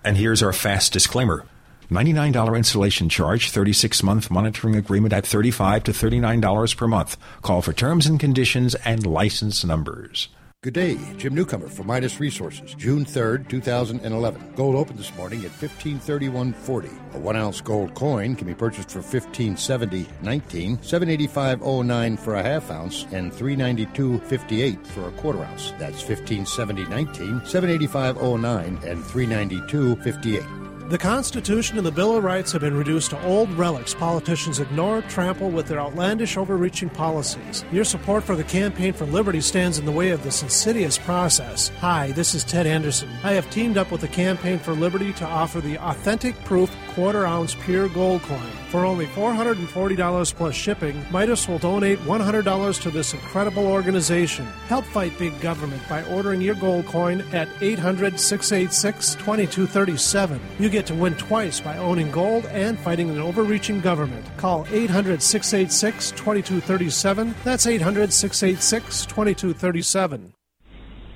And 0.04 0.18
here's 0.18 0.44
our 0.44 0.54
fast 0.54 0.94
disclaimer. 0.94 1.46
$99 1.94 2.58
installation 2.58 3.10
charge, 3.10 3.52
36 3.52 4.04
month 4.04 4.32
monitoring 4.32 4.76
agreement 4.76 5.14
at 5.14 5.26
35 5.26 5.84
to 5.84 5.92
$39 5.92 6.78
per 6.78 6.88
month. 6.88 7.18
Call 7.42 7.62
for 7.62 7.74
terms 7.74 8.08
and 8.08 8.20
conditions 8.20 8.76
and 8.86 9.06
license 9.06 9.64
numbers. 9.64 10.30
Good 10.64 10.76
day, 10.76 10.98
Jim 11.18 11.36
Newcomer 11.36 11.68
for 11.68 11.84
Midas 11.84 12.22
Resources, 12.22 12.74
June 12.76 13.04
3rd, 13.04 13.50
2011. 13.50 14.54
Gold 14.56 14.78
opened 14.78 14.98
this 14.98 15.14
morning 15.18 15.44
at 15.44 15.52
1531.40. 15.52 17.16
A 17.16 17.20
one 17.20 17.36
ounce 17.36 17.60
gold 17.60 17.94
coin 17.96 18.34
can 18.34 18.48
be 18.48 18.56
purchased 18.56 18.90
for 18.90 19.02
1570.19, 19.02 20.78
785.09 20.78 22.18
for 22.18 22.36
a 22.36 22.42
half 22.42 22.72
ounce, 22.72 23.06
and 23.12 23.34
392.58 23.34 24.88
for 24.88 25.10
a 25.10 25.12
quarter 25.12 25.44
ounce. 25.44 25.74
That's 25.78 26.02
1570.19, 26.02 27.42
785.09, 27.42 28.84
and 28.86 29.04
392.58. 29.04 30.73
The 30.90 30.98
Constitution 30.98 31.78
and 31.78 31.88
the 31.88 31.94
Bill 31.94 32.18
of 32.18 32.26
Rights 32.26 32.52
have 32.52 32.60
been 32.60 32.76
reduced 32.76 33.12
to 33.12 33.26
old 33.26 33.50
relics 33.54 33.94
politicians 33.94 34.60
ignore, 34.60 35.02
trample 35.04 35.50
with 35.50 35.66
their 35.66 35.80
outlandish, 35.80 36.36
overreaching 36.36 36.90
policies. 36.90 37.64
Your 37.72 37.86
support 37.86 38.26
for 38.26 38.36
the 38.36 38.44
Campaign 38.44 38.92
for 38.92 39.06
Liberty 39.06 39.40
stands 39.40 39.80
in 39.80 39.86
the 39.86 39.92
way 39.94 40.10
of 40.10 40.24
this 40.24 40.44
insidious 40.44 40.98
process. 40.98 41.70
Hi, 41.80 42.12
this 42.12 42.36
is 42.36 42.44
Ted 42.44 42.68
Anderson. 42.68 43.10
I 43.24 43.32
have 43.32 43.50
teamed 43.50 43.78
up 43.78 43.92
with 43.92 44.02
the 44.02 44.10
Campaign 44.10 44.60
for 44.60 44.74
Liberty 44.74 45.14
to 45.14 45.26
offer 45.26 45.62
the 45.62 45.78
authentic 45.78 46.36
proof 46.44 46.70
quarter 46.90 47.26
ounce 47.26 47.56
pure 47.56 47.88
gold 47.88 48.22
coin. 48.24 48.52
For 48.70 48.86
only 48.86 49.06
$440 49.06 50.34
plus 50.36 50.56
shipping, 50.56 51.06
Midas 51.12 51.48
will 51.48 51.60
donate 51.60 52.00
$100 52.00 52.82
to 52.82 52.90
this 52.90 53.14
incredible 53.14 53.68
organization. 53.68 54.46
Help 54.68 54.84
fight 54.86 55.18
big 55.20 55.40
government 55.42 55.82
by 55.88 56.04
ordering 56.06 56.42
your 56.42 56.56
gold 56.56 56.88
coin 56.88 57.22
at 57.32 57.48
800 57.62 58.20
686 58.20 59.14
2237. 59.16 60.40
Get 60.74 60.88
to 60.88 60.96
win 60.96 61.14
twice 61.18 61.60
by 61.60 61.78
owning 61.78 62.10
gold 62.10 62.48
and 62.48 62.80
fighting 62.80 63.12
an 63.12 63.20
overreaching 63.20 63.80
government. 63.80 64.26
Call 64.38 64.66
800 64.72 65.22
686 65.22 66.10
2237. 66.10 67.36
That's 67.44 67.68
800 67.68 68.12
686 68.12 69.06
2237. 69.06 70.34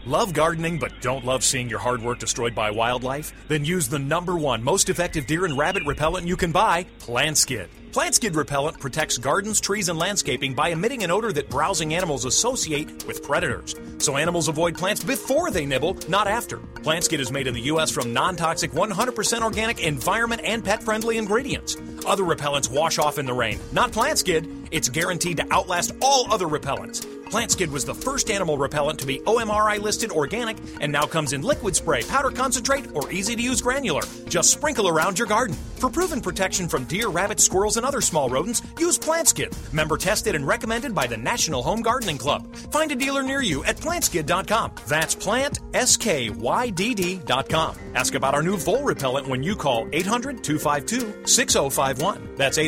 Love 0.07 0.31
gardening 0.31 0.77
but 0.77 0.93
don't 1.01 1.25
love 1.25 1.43
seeing 1.43 1.69
your 1.69 1.79
hard 1.79 2.01
work 2.01 2.17
destroyed 2.17 2.55
by 2.55 2.71
wildlife? 2.71 3.33
Then 3.49 3.65
use 3.65 3.89
the 3.89 3.99
number 3.99 4.37
one 4.37 4.63
most 4.63 4.87
effective 4.87 5.27
deer 5.27 5.43
and 5.43 5.57
rabbit 5.57 5.83
repellent 5.85 6.25
you 6.25 6.37
can 6.37 6.53
buy, 6.53 6.85
Plantskydd. 6.99 7.67
Plantskydd 7.91 8.33
repellent 8.33 8.79
protects 8.79 9.17
gardens, 9.17 9.59
trees, 9.59 9.89
and 9.89 9.99
landscaping 9.99 10.53
by 10.53 10.69
emitting 10.69 11.03
an 11.03 11.11
odor 11.11 11.33
that 11.33 11.49
browsing 11.49 11.93
animals 11.93 12.23
associate 12.23 13.05
with 13.05 13.21
predators. 13.21 13.75
So 13.97 14.15
animals 14.15 14.47
avoid 14.47 14.77
plants 14.77 15.03
before 15.03 15.51
they 15.51 15.65
nibble, 15.65 15.97
not 16.07 16.27
after. 16.27 16.57
Plantskydd 16.57 17.19
is 17.19 17.31
made 17.31 17.47
in 17.47 17.53
the 17.53 17.61
U.S. 17.61 17.91
from 17.91 18.13
non 18.13 18.37
toxic, 18.37 18.71
100% 18.71 19.41
organic, 19.41 19.81
environment, 19.81 20.41
and 20.45 20.63
pet 20.63 20.83
friendly 20.83 21.17
ingredients. 21.17 21.75
Other 22.05 22.23
repellents 22.23 22.71
wash 22.71 22.97
off 22.97 23.17
in 23.17 23.25
the 23.25 23.33
rain. 23.33 23.59
Not 23.73 23.91
Plantskydd. 23.91 24.56
It's 24.71 24.89
guaranteed 24.89 25.37
to 25.37 25.45
outlast 25.51 25.93
all 26.01 26.31
other 26.31 26.47
repellents. 26.47 27.05
Plantskydd 27.29 27.69
was 27.69 27.83
the 27.83 27.93
first 27.93 28.31
animal 28.31 28.57
repellent 28.57 28.99
to 28.99 29.05
be 29.05 29.19
OMRI 29.19 29.81
listed 29.81 30.11
organic 30.11 30.55
and 30.79 30.89
now 30.91 31.03
comes 31.03 31.33
in 31.33 31.41
liquid 31.41 31.75
spray, 31.75 32.03
powder 32.03 32.31
concentrate, 32.31 32.85
or 32.93 33.11
easy 33.11 33.35
to 33.35 33.41
use 33.41 33.59
granular. 33.61 34.03
Just 34.29 34.51
sprinkle 34.51 34.87
around 34.87 35.19
your 35.19 35.27
garden. 35.27 35.57
For 35.75 35.89
proven 35.89 36.21
protection 36.21 36.69
from 36.69 36.85
deer, 36.85 37.09
rabbits, 37.09 37.43
squirrels, 37.43 37.75
and 37.77 37.85
other 37.85 38.01
small 38.01 38.29
rodents, 38.29 38.63
use 38.79 38.97
Plantskydd. 38.97 39.53
Member 39.73 39.97
tested 39.97 40.35
and 40.35 40.47
recommended 40.47 40.95
by 40.95 41.05
the 41.05 41.17
National 41.17 41.61
Home 41.63 41.81
Gardening 41.81 42.17
Club. 42.17 42.55
Find 42.71 42.89
a 42.91 42.95
dealer 42.95 43.23
near 43.23 43.41
you 43.41 43.65
at 43.65 43.75
plantskydd.com. 43.77 44.71
That's 44.87 45.13
plant, 45.13 45.59
S-K-Y-D-D.com. 45.73 47.75
Ask 47.93 48.15
about 48.15 48.33
our 48.33 48.41
new 48.41 48.55
vole 48.57 48.83
repellent 48.83 49.27
when 49.27 49.43
you 49.43 49.53
call 49.55 49.85
800-252-6051. 49.87 52.37
That's 52.37 52.57
oh 52.57 52.61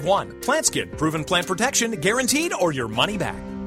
800-252-6051. 0.00 0.40
Plantskydd, 0.40 0.96
proven 0.96 1.24
plant 1.24 1.46
protection, 1.46 1.92
guaranteed 1.92 2.52
or 2.52 2.72
your 2.72 2.88
money 2.88 3.18
back. 3.18 3.59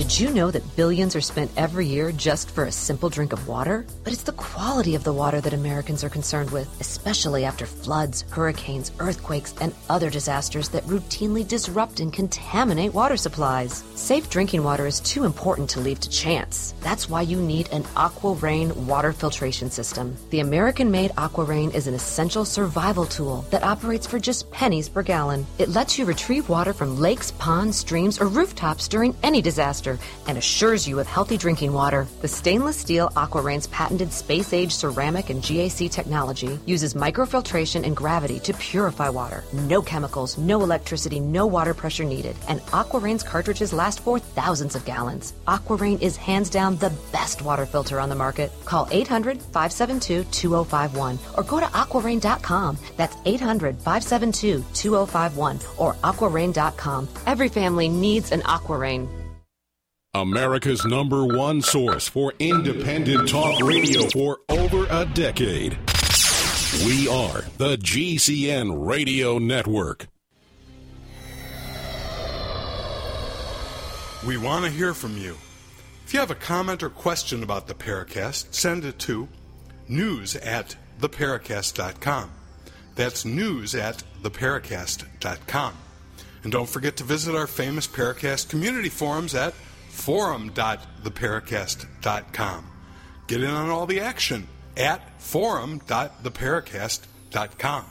Did 0.00 0.18
you 0.18 0.30
know 0.30 0.50
that 0.50 0.76
billions 0.76 1.14
are 1.14 1.20
spent 1.20 1.50
every 1.58 1.84
year 1.84 2.10
just 2.10 2.50
for 2.52 2.64
a 2.64 2.72
simple 2.72 3.10
drink 3.10 3.34
of 3.34 3.46
water? 3.46 3.84
But 4.02 4.14
it's 4.14 4.22
the 4.22 4.32
quality 4.32 4.94
of 4.94 5.04
the 5.04 5.12
water 5.12 5.42
that 5.42 5.52
Americans 5.52 6.02
are 6.02 6.08
concerned 6.08 6.48
with, 6.52 6.80
especially 6.80 7.44
after 7.44 7.66
floods, 7.66 8.24
hurricanes, 8.30 8.92
earthquakes, 8.98 9.54
and 9.60 9.74
other 9.90 10.08
disasters 10.08 10.70
that 10.70 10.84
routinely 10.84 11.46
disrupt 11.46 12.00
and 12.00 12.14
contaminate 12.14 12.94
water 12.94 13.18
supplies. 13.18 13.84
Safe 13.94 14.30
drinking 14.30 14.64
water 14.64 14.86
is 14.86 15.00
too 15.00 15.24
important 15.24 15.68
to 15.68 15.80
leave 15.80 16.00
to 16.00 16.08
chance. 16.08 16.74
That's 16.80 17.10
why 17.10 17.20
you 17.20 17.36
need 17.36 17.68
an 17.68 17.82
AquaRain 17.94 18.74
water 18.86 19.12
filtration 19.12 19.70
system. 19.70 20.16
The 20.30 20.40
American 20.40 20.90
made 20.90 21.10
AquaRain 21.18 21.74
is 21.74 21.86
an 21.86 21.92
essential 21.92 22.46
survival 22.46 23.04
tool 23.04 23.44
that 23.50 23.64
operates 23.64 24.06
for 24.06 24.18
just 24.18 24.50
pennies 24.50 24.88
per 24.88 25.02
gallon. 25.02 25.44
It 25.58 25.68
lets 25.68 25.98
you 25.98 26.06
retrieve 26.06 26.48
water 26.48 26.72
from 26.72 26.98
lakes, 26.98 27.32
ponds, 27.32 27.76
streams, 27.76 28.18
or 28.18 28.28
rooftops 28.28 28.88
during 28.88 29.14
any 29.22 29.42
disaster 29.42 29.89
and 30.26 30.38
assures 30.38 30.86
you 30.86 31.00
of 31.00 31.06
healthy 31.06 31.36
drinking 31.36 31.72
water. 31.72 32.06
The 32.20 32.28
stainless 32.28 32.76
steel 32.76 33.10
AquaRain's 33.10 33.66
patented 33.68 34.12
space 34.12 34.52
age 34.52 34.72
ceramic 34.72 35.30
and 35.30 35.42
GAC 35.42 35.90
technology 35.90 36.58
uses 36.66 36.94
microfiltration 36.94 37.84
and 37.84 37.96
gravity 37.96 38.40
to 38.40 38.52
purify 38.54 39.08
water. 39.08 39.44
No 39.52 39.82
chemicals, 39.82 40.38
no 40.38 40.62
electricity, 40.62 41.20
no 41.20 41.46
water 41.46 41.74
pressure 41.74 42.04
needed. 42.04 42.36
And 42.48 42.60
AquaRain's 42.72 43.22
cartridges 43.22 43.72
last 43.72 44.00
for 44.00 44.18
thousands 44.18 44.74
of 44.74 44.84
gallons. 44.84 45.32
AquaRain 45.46 46.00
is 46.00 46.16
hands 46.16 46.50
down 46.50 46.76
the 46.76 46.92
best 47.12 47.42
water 47.42 47.66
filter 47.66 48.00
on 48.00 48.08
the 48.08 48.14
market. 48.14 48.52
Call 48.64 48.88
800 48.90 49.40
572 49.40 50.24
2051 50.30 51.18
or 51.36 51.42
go 51.42 51.60
to 51.60 51.66
aquarain.com. 51.66 52.78
That's 52.96 53.16
800 53.24 53.76
572 53.76 54.64
2051 54.74 55.60
or 55.78 55.94
aquarain.com. 55.94 57.08
Every 57.26 57.48
family 57.48 57.88
needs 57.88 58.32
an 58.32 58.42
AquaRain. 58.42 59.29
America's 60.12 60.84
number 60.84 61.24
one 61.24 61.62
source 61.62 62.08
for 62.08 62.32
independent 62.40 63.28
talk 63.28 63.62
radio 63.62 64.08
for 64.08 64.40
over 64.48 64.84
a 64.90 65.04
decade. 65.04 65.78
We 66.84 67.06
are 67.06 67.44
the 67.58 67.76
GCN 67.76 68.84
Radio 68.84 69.38
Network. 69.38 70.08
We 74.26 74.36
want 74.36 74.64
to 74.64 74.70
hear 74.72 74.94
from 74.94 75.16
you. 75.16 75.36
If 76.04 76.12
you 76.12 76.18
have 76.18 76.32
a 76.32 76.34
comment 76.34 76.82
or 76.82 76.90
question 76.90 77.44
about 77.44 77.68
the 77.68 77.74
Paracast, 77.74 78.52
send 78.52 78.84
it 78.84 78.98
to 79.00 79.28
news 79.86 80.34
at 80.34 80.74
theparacast.com. 81.00 82.32
That's 82.96 83.24
news 83.24 83.76
at 83.76 84.02
theparacast.com. 84.24 85.74
And 86.42 86.50
don't 86.50 86.68
forget 86.68 86.96
to 86.96 87.04
visit 87.04 87.36
our 87.36 87.46
famous 87.46 87.86
Paracast 87.86 88.48
community 88.48 88.88
forums 88.88 89.36
at 89.36 89.54
forum.theparacast.com. 89.90 92.66
Get 93.26 93.42
in 93.42 93.50
on 93.50 93.70
all 93.70 93.86
the 93.86 94.00
action 94.00 94.46
at 94.76 95.20
forum.theparacast.com. 95.20 97.84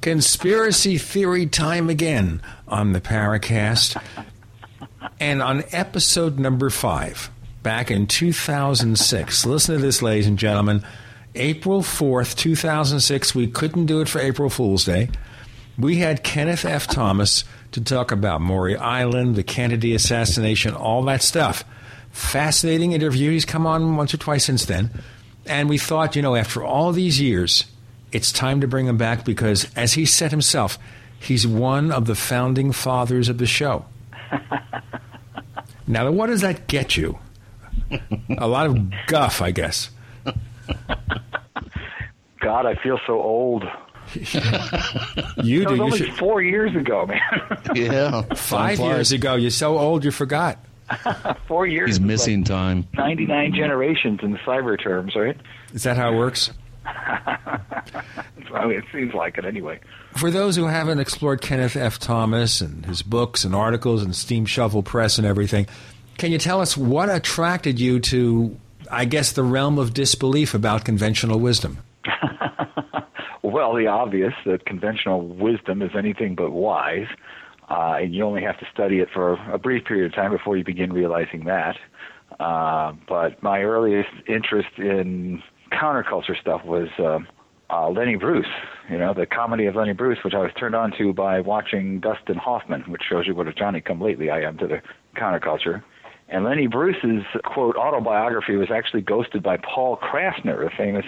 Conspiracy 0.00 0.96
theory 0.96 1.46
time 1.46 1.90
again 1.90 2.40
on 2.68 2.92
the 2.92 3.00
Paracast. 3.00 4.00
and 5.18 5.42
on 5.42 5.64
episode 5.72 6.38
number 6.38 6.70
five, 6.70 7.30
back 7.62 7.90
in 7.90 8.06
2006, 8.06 9.44
listen 9.44 9.74
to 9.74 9.82
this, 9.82 10.00
ladies 10.00 10.28
and 10.28 10.38
gentlemen. 10.38 10.84
April 11.34 11.82
4th, 11.82 12.36
2006, 12.36 13.34
we 13.34 13.48
couldn't 13.48 13.86
do 13.86 14.00
it 14.00 14.08
for 14.08 14.20
April 14.20 14.48
Fool's 14.48 14.84
Day. 14.84 15.10
We 15.78 15.96
had 15.98 16.24
Kenneth 16.24 16.64
F. 16.64 16.88
Thomas 16.88 17.44
to 17.70 17.80
talk 17.80 18.10
about 18.10 18.40
Maury 18.40 18.76
Island, 18.76 19.36
the 19.36 19.44
Kennedy 19.44 19.94
assassination, 19.94 20.74
all 20.74 21.02
that 21.04 21.22
stuff. 21.22 21.64
Fascinating 22.10 22.92
interview. 22.92 23.30
He's 23.30 23.44
come 23.44 23.64
on 23.64 23.96
once 23.96 24.12
or 24.12 24.16
twice 24.16 24.44
since 24.44 24.64
then. 24.64 24.90
And 25.46 25.68
we 25.68 25.78
thought, 25.78 26.16
you 26.16 26.22
know, 26.22 26.34
after 26.34 26.64
all 26.64 26.90
these 26.90 27.20
years, 27.20 27.66
it's 28.10 28.32
time 28.32 28.60
to 28.60 28.66
bring 28.66 28.86
him 28.86 28.96
back 28.96 29.24
because, 29.24 29.68
as 29.76 29.92
he 29.92 30.04
said 30.04 30.32
himself, 30.32 30.78
he's 31.20 31.46
one 31.46 31.92
of 31.92 32.06
the 32.06 32.16
founding 32.16 32.72
fathers 32.72 33.28
of 33.28 33.38
the 33.38 33.46
show. 33.46 33.84
now, 35.86 36.10
what 36.10 36.26
does 36.26 36.40
that 36.40 36.66
get 36.66 36.96
you? 36.96 37.18
A 38.36 38.48
lot 38.48 38.66
of 38.66 38.78
guff, 39.06 39.40
I 39.40 39.52
guess. 39.52 39.90
God, 42.40 42.66
I 42.66 42.74
feel 42.82 42.98
so 43.06 43.20
old. 43.20 43.64
You 45.42 45.64
That 45.64 45.68
do. 45.68 45.70
was 45.70 45.76
You 45.78 45.82
only 45.84 45.98
should, 45.98 46.14
four 46.16 46.42
years 46.42 46.74
ago, 46.74 47.06
man. 47.06 47.20
Yeah. 47.74 48.22
five 48.34 48.78
years 48.78 49.12
ago. 49.12 49.34
You're 49.36 49.50
so 49.50 49.78
old 49.78 50.04
you 50.04 50.10
forgot. 50.10 50.58
four 51.48 51.66
years. 51.66 51.88
He's 51.90 51.96
is 51.96 52.00
missing 52.00 52.44
time. 52.44 52.86
Ninety-nine 52.94 53.52
generations 53.54 54.20
in 54.22 54.36
cyber 54.38 54.82
terms, 54.82 55.14
right? 55.14 55.36
Is 55.74 55.82
that 55.82 55.96
how 55.96 56.12
it 56.12 56.16
works? 56.16 56.50
I 56.86 58.64
mean, 58.66 58.78
it 58.78 58.84
seems 58.92 59.12
like 59.12 59.36
it 59.36 59.44
anyway. 59.44 59.78
For 60.16 60.30
those 60.30 60.56
who 60.56 60.64
haven't 60.66 60.98
explored 61.00 61.42
Kenneth 61.42 61.76
F. 61.76 61.98
Thomas 61.98 62.62
and 62.62 62.86
his 62.86 63.02
books 63.02 63.44
and 63.44 63.54
articles 63.54 64.02
and 64.02 64.12
Steamshovel 64.14 64.82
Press 64.84 65.18
and 65.18 65.26
everything, 65.26 65.66
can 66.16 66.32
you 66.32 66.38
tell 66.38 66.60
us 66.62 66.74
what 66.76 67.10
attracted 67.10 67.78
you 67.78 68.00
to, 68.00 68.56
I 68.90 69.04
guess, 69.04 69.32
the 69.32 69.42
realm 69.42 69.78
of 69.78 69.92
disbelief 69.92 70.54
about 70.54 70.84
conventional 70.86 71.38
wisdom? 71.38 71.78
Well, 73.48 73.74
the 73.74 73.86
obvious 73.86 74.34
that 74.44 74.66
conventional 74.66 75.26
wisdom 75.26 75.80
is 75.80 75.92
anything 75.96 76.34
but 76.34 76.50
wise, 76.50 77.06
uh, 77.70 77.96
and 77.98 78.14
you 78.14 78.22
only 78.22 78.42
have 78.42 78.58
to 78.58 78.66
study 78.70 79.00
it 79.00 79.08
for 79.10 79.38
a 79.50 79.56
brief 79.56 79.86
period 79.86 80.04
of 80.04 80.14
time 80.14 80.32
before 80.32 80.58
you 80.58 80.64
begin 80.64 80.92
realizing 80.92 81.46
that. 81.46 81.76
Uh, 82.38 82.92
but 83.08 83.42
my 83.42 83.62
earliest 83.62 84.10
interest 84.28 84.68
in 84.76 85.42
counterculture 85.72 86.38
stuff 86.38 86.62
was 86.66 86.88
uh, 86.98 87.20
uh, 87.70 87.88
Lenny 87.88 88.16
Bruce, 88.16 88.44
you 88.90 88.98
know, 88.98 89.14
the 89.14 89.24
comedy 89.24 89.64
of 89.64 89.76
Lenny 89.76 89.94
Bruce, 89.94 90.18
which 90.22 90.34
I 90.34 90.40
was 90.40 90.50
turned 90.60 90.74
on 90.74 90.92
to 90.98 91.14
by 91.14 91.40
watching 91.40 92.00
Dustin 92.00 92.36
Hoffman, 92.36 92.82
which 92.82 93.02
shows 93.08 93.26
you 93.26 93.34
what 93.34 93.48
a 93.48 93.54
Johnny 93.54 93.80
come 93.80 93.98
lately 93.98 94.28
I 94.28 94.42
am 94.42 94.58
to 94.58 94.66
the 94.66 94.82
counterculture. 95.16 95.82
And 96.28 96.44
Lenny 96.44 96.66
Bruce's 96.66 97.24
quote 97.44 97.76
autobiography 97.76 98.56
was 98.56 98.68
actually 98.70 99.00
ghosted 99.00 99.42
by 99.42 99.56
Paul 99.56 99.96
Krassner, 99.96 100.66
a 100.66 100.76
famous 100.76 101.06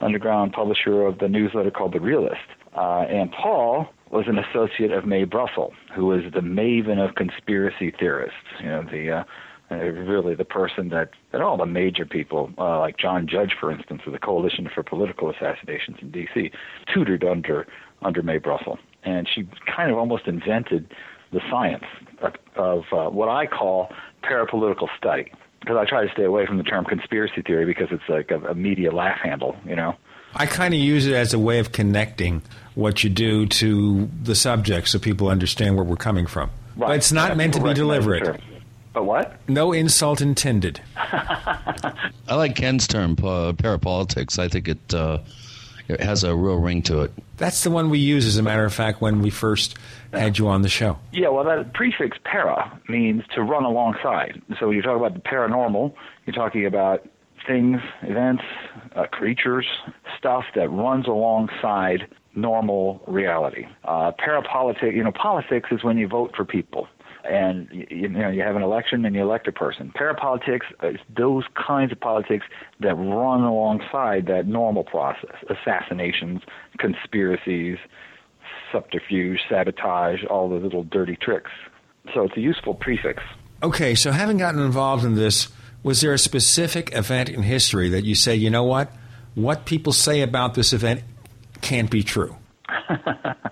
underground 0.00 0.52
publisher 0.52 1.02
of 1.02 1.18
the 1.18 1.28
newsletter 1.28 1.70
called 1.70 1.92
The 1.92 2.00
Realist. 2.00 2.40
Uh, 2.76 3.04
and 3.08 3.30
Paul 3.32 3.88
was 4.10 4.26
an 4.26 4.38
associate 4.38 4.92
of 4.92 5.04
Mae 5.04 5.24
Brussell, 5.24 5.72
who 5.94 6.06
was 6.06 6.22
the 6.32 6.40
maven 6.40 6.98
of 6.98 7.14
conspiracy 7.14 7.92
theorists. 7.98 8.36
You 8.60 8.68
know, 8.68 8.82
the 8.90 9.10
uh, 9.10 9.24
uh, 9.70 9.76
really 9.76 10.34
the 10.34 10.44
person 10.44 10.88
that, 10.88 11.10
that 11.30 11.40
all 11.40 11.56
the 11.56 11.66
major 11.66 12.04
people, 12.04 12.50
uh, 12.58 12.80
like 12.80 12.96
John 12.98 13.28
Judge, 13.28 13.54
for 13.58 13.70
instance, 13.70 14.02
of 14.04 14.12
the 14.12 14.18
Coalition 14.18 14.68
for 14.74 14.82
Political 14.82 15.30
Assassinations 15.30 15.98
in 16.02 16.10
D.C., 16.10 16.50
tutored 16.92 17.24
under 17.24 17.66
under 18.02 18.22
Mae 18.22 18.38
Brussell, 18.38 18.78
and 19.04 19.28
she 19.32 19.46
kind 19.72 19.92
of 19.92 19.98
almost 19.98 20.26
invented 20.26 20.92
the 21.32 21.40
science 21.50 21.84
of, 22.22 22.32
of 22.56 22.82
uh, 22.92 23.10
what 23.10 23.28
I 23.28 23.46
call 23.46 23.90
parapolitical 24.24 24.88
study. 24.96 25.30
Because 25.60 25.76
I 25.76 25.84
try 25.84 26.06
to 26.06 26.12
stay 26.12 26.24
away 26.24 26.46
from 26.46 26.56
the 26.56 26.62
term 26.64 26.84
conspiracy 26.84 27.42
theory 27.42 27.66
because 27.66 27.88
it's 27.90 28.08
like 28.08 28.30
a, 28.30 28.40
a 28.50 28.54
media 28.54 28.90
laugh 28.92 29.18
handle, 29.20 29.56
you 29.66 29.76
know. 29.76 29.94
I 30.34 30.46
kind 30.46 30.72
of 30.72 30.80
use 30.80 31.06
it 31.06 31.14
as 31.14 31.34
a 31.34 31.38
way 31.38 31.58
of 31.58 31.72
connecting 31.72 32.42
what 32.74 33.02
you 33.04 33.10
do 33.10 33.46
to 33.46 34.08
the 34.22 34.34
subject 34.34 34.88
so 34.88 34.98
people 34.98 35.28
understand 35.28 35.76
where 35.76 35.84
we're 35.84 35.96
coming 35.96 36.26
from. 36.26 36.50
Right. 36.76 36.88
But 36.88 36.96
it's 36.96 37.12
not 37.12 37.30
Yeah, 37.30 37.34
meant 37.34 37.54
to 37.54 37.62
be 37.62 37.74
deliberate. 37.74 38.24
term. 38.24 38.38
But 38.92 39.04
what? 39.04 39.36
No 39.48 39.72
insult 39.72 40.20
intended. 40.20 40.80
I 40.96 41.94
like 42.36 42.56
Ken's 42.56 42.86
term, 42.86 43.12
uh, 43.18 43.52
parapolitics. 43.52 44.38
I 44.38 44.48
think 44.48 44.68
it 44.68 44.94
uh, 44.94 45.18
it 45.94 46.00
has 46.00 46.24
a 46.24 46.34
real 46.34 46.58
ring 46.58 46.82
to 46.82 47.02
it. 47.02 47.12
That's 47.36 47.64
the 47.64 47.70
one 47.70 47.90
we 47.90 47.98
use, 47.98 48.26
as 48.26 48.36
a 48.36 48.42
matter 48.42 48.64
of 48.64 48.72
fact, 48.72 49.00
when 49.00 49.22
we 49.22 49.30
first 49.30 49.76
had 50.12 50.38
you 50.38 50.48
on 50.48 50.62
the 50.62 50.68
show. 50.68 50.98
Yeah, 51.12 51.28
well, 51.28 51.44
that 51.44 51.72
prefix 51.72 52.18
para 52.24 52.80
means 52.88 53.22
to 53.34 53.42
run 53.42 53.64
alongside. 53.64 54.42
So 54.58 54.68
when 54.68 54.76
you 54.76 54.82
talk 54.82 54.96
about 54.96 55.14
the 55.14 55.20
paranormal, 55.20 55.94
you're 56.26 56.34
talking 56.34 56.66
about 56.66 57.06
things, 57.46 57.80
events, 58.02 58.44
uh, 58.94 59.06
creatures, 59.06 59.66
stuff 60.18 60.44
that 60.54 60.68
runs 60.70 61.06
alongside 61.06 62.06
normal 62.34 63.02
reality. 63.06 63.66
Uh, 63.84 64.12
parapolitics, 64.12 64.94
you 64.94 65.02
know, 65.02 65.12
politics 65.12 65.68
is 65.72 65.82
when 65.82 65.98
you 65.98 66.06
vote 66.06 66.32
for 66.36 66.44
people. 66.44 66.88
And 67.24 67.68
you, 67.70 67.86
you 67.90 68.08
know 68.08 68.28
you 68.28 68.42
have 68.42 68.56
an 68.56 68.62
election 68.62 69.04
and 69.04 69.14
you 69.14 69.22
elect 69.22 69.46
a 69.48 69.52
person. 69.52 69.92
Parapolitics 69.96 70.66
uh, 70.82 70.88
is 70.88 71.00
those 71.14 71.44
kinds 71.54 71.92
of 71.92 72.00
politics 72.00 72.46
that 72.80 72.94
run 72.94 73.42
alongside 73.42 74.26
that 74.26 74.46
normal 74.46 74.84
process: 74.84 75.36
assassinations, 75.48 76.42
conspiracies, 76.78 77.78
subterfuge, 78.72 79.40
sabotage, 79.48 80.24
all 80.24 80.48
the 80.48 80.56
little 80.56 80.84
dirty 80.84 81.16
tricks. 81.16 81.50
So 82.14 82.22
it's 82.24 82.36
a 82.36 82.40
useful 82.40 82.74
prefix. 82.74 83.22
Okay, 83.62 83.94
so 83.94 84.10
having 84.10 84.38
gotten 84.38 84.60
involved 84.60 85.04
in 85.04 85.14
this, 85.14 85.48
was 85.82 86.00
there 86.00 86.14
a 86.14 86.18
specific 86.18 86.94
event 86.94 87.28
in 87.28 87.42
history 87.42 87.90
that 87.90 88.04
you 88.04 88.14
say, 88.14 88.34
you 88.34 88.48
know 88.48 88.64
what? 88.64 88.90
What 89.34 89.66
people 89.66 89.92
say 89.92 90.22
about 90.22 90.54
this 90.54 90.72
event 90.72 91.02
can't 91.60 91.90
be 91.90 92.02
true? 92.02 92.36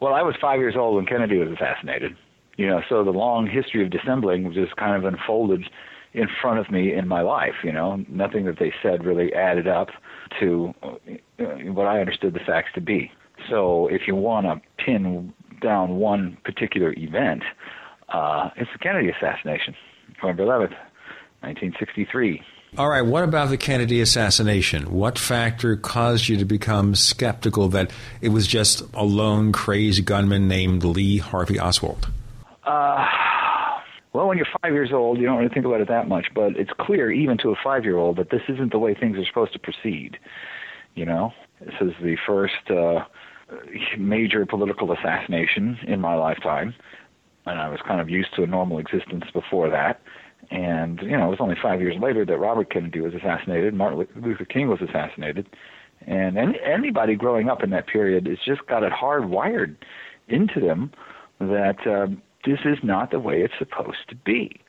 Well, 0.00 0.14
I 0.14 0.22
was 0.22 0.34
five 0.40 0.60
years 0.60 0.76
old 0.76 0.96
when 0.96 1.04
Kennedy 1.04 1.38
was 1.38 1.50
assassinated. 1.52 2.16
You 2.60 2.66
know, 2.66 2.82
so 2.90 3.02
the 3.02 3.10
long 3.10 3.46
history 3.46 3.82
of 3.82 3.90
dissembling 3.90 4.52
just 4.52 4.76
kind 4.76 4.94
of 4.94 5.10
unfolded 5.10 5.64
in 6.12 6.28
front 6.42 6.58
of 6.58 6.70
me 6.70 6.92
in 6.92 7.08
my 7.08 7.22
life. 7.22 7.54
You 7.64 7.72
know, 7.72 8.04
nothing 8.06 8.44
that 8.44 8.58
they 8.58 8.70
said 8.82 9.02
really 9.02 9.32
added 9.32 9.66
up 9.66 9.88
to 10.40 10.74
uh, 10.82 10.90
what 11.72 11.86
I 11.86 12.00
understood 12.00 12.34
the 12.34 12.40
facts 12.40 12.68
to 12.74 12.82
be. 12.82 13.10
So, 13.48 13.88
if 13.88 14.02
you 14.06 14.14
want 14.14 14.44
to 14.44 14.60
pin 14.76 15.32
down 15.62 15.96
one 15.96 16.36
particular 16.44 16.92
event, 16.98 17.44
uh, 18.10 18.50
it's 18.56 18.70
the 18.74 18.78
Kennedy 18.78 19.08
assassination, 19.08 19.74
November 20.22 20.42
11th, 20.42 20.76
1963. 21.40 22.42
All 22.76 22.90
right, 22.90 23.00
what 23.00 23.24
about 23.24 23.48
the 23.48 23.56
Kennedy 23.56 24.02
assassination? 24.02 24.92
What 24.92 25.18
factor 25.18 25.78
caused 25.78 26.28
you 26.28 26.36
to 26.36 26.44
become 26.44 26.94
skeptical 26.94 27.68
that 27.68 27.90
it 28.20 28.28
was 28.28 28.46
just 28.46 28.82
a 28.92 29.02
lone 29.02 29.50
crazy 29.50 30.02
gunman 30.02 30.46
named 30.46 30.84
Lee 30.84 31.16
Harvey 31.16 31.58
Oswald? 31.58 32.10
Uh, 32.64 33.06
well, 34.12 34.26
when 34.26 34.36
you're 34.36 34.46
five 34.62 34.72
years 34.72 34.90
old, 34.92 35.18
you 35.18 35.26
don't 35.26 35.38
really 35.38 35.52
think 35.52 35.66
about 35.66 35.80
it 35.80 35.88
that 35.88 36.08
much, 36.08 36.26
but 36.34 36.56
it's 36.56 36.72
clear, 36.78 37.10
even 37.10 37.38
to 37.38 37.50
a 37.50 37.54
five 37.62 37.84
year 37.84 37.96
old, 37.96 38.16
that 38.16 38.30
this 38.30 38.42
isn't 38.48 38.72
the 38.72 38.78
way 38.78 38.94
things 38.94 39.16
are 39.16 39.24
supposed 39.24 39.52
to 39.52 39.58
proceed. 39.58 40.18
You 40.94 41.06
know, 41.06 41.32
this 41.60 41.74
is 41.80 41.92
the 42.02 42.16
first 42.26 42.70
uh, 42.70 43.04
major 43.96 44.44
political 44.46 44.92
assassination 44.92 45.78
in 45.86 46.00
my 46.00 46.14
lifetime, 46.14 46.74
and 47.46 47.60
I 47.60 47.68
was 47.68 47.78
kind 47.86 48.00
of 48.00 48.10
used 48.10 48.34
to 48.36 48.42
a 48.42 48.46
normal 48.46 48.78
existence 48.78 49.24
before 49.32 49.70
that. 49.70 50.00
And, 50.50 51.00
you 51.02 51.16
know, 51.16 51.26
it 51.26 51.30
was 51.30 51.40
only 51.40 51.56
five 51.62 51.80
years 51.80 51.96
later 52.00 52.24
that 52.24 52.38
Robert 52.38 52.70
Kennedy 52.70 53.00
was 53.00 53.14
assassinated, 53.14 53.74
Martin 53.74 54.06
Luther 54.16 54.44
King 54.44 54.68
was 54.68 54.80
assassinated. 54.82 55.48
And 56.06 56.36
any, 56.36 56.58
anybody 56.64 57.14
growing 57.14 57.48
up 57.48 57.62
in 57.62 57.70
that 57.70 57.86
period 57.86 58.26
has 58.26 58.38
just 58.44 58.66
got 58.66 58.82
it 58.82 58.92
hardwired 58.92 59.76
into 60.28 60.58
them 60.58 60.90
that 61.38 61.76
um, 61.86 62.22
this 62.44 62.60
is 62.64 62.78
not 62.82 63.10
the 63.10 63.20
way 63.20 63.42
it's 63.42 63.54
supposed 63.58 64.08
to 64.08 64.14
be. 64.14 64.60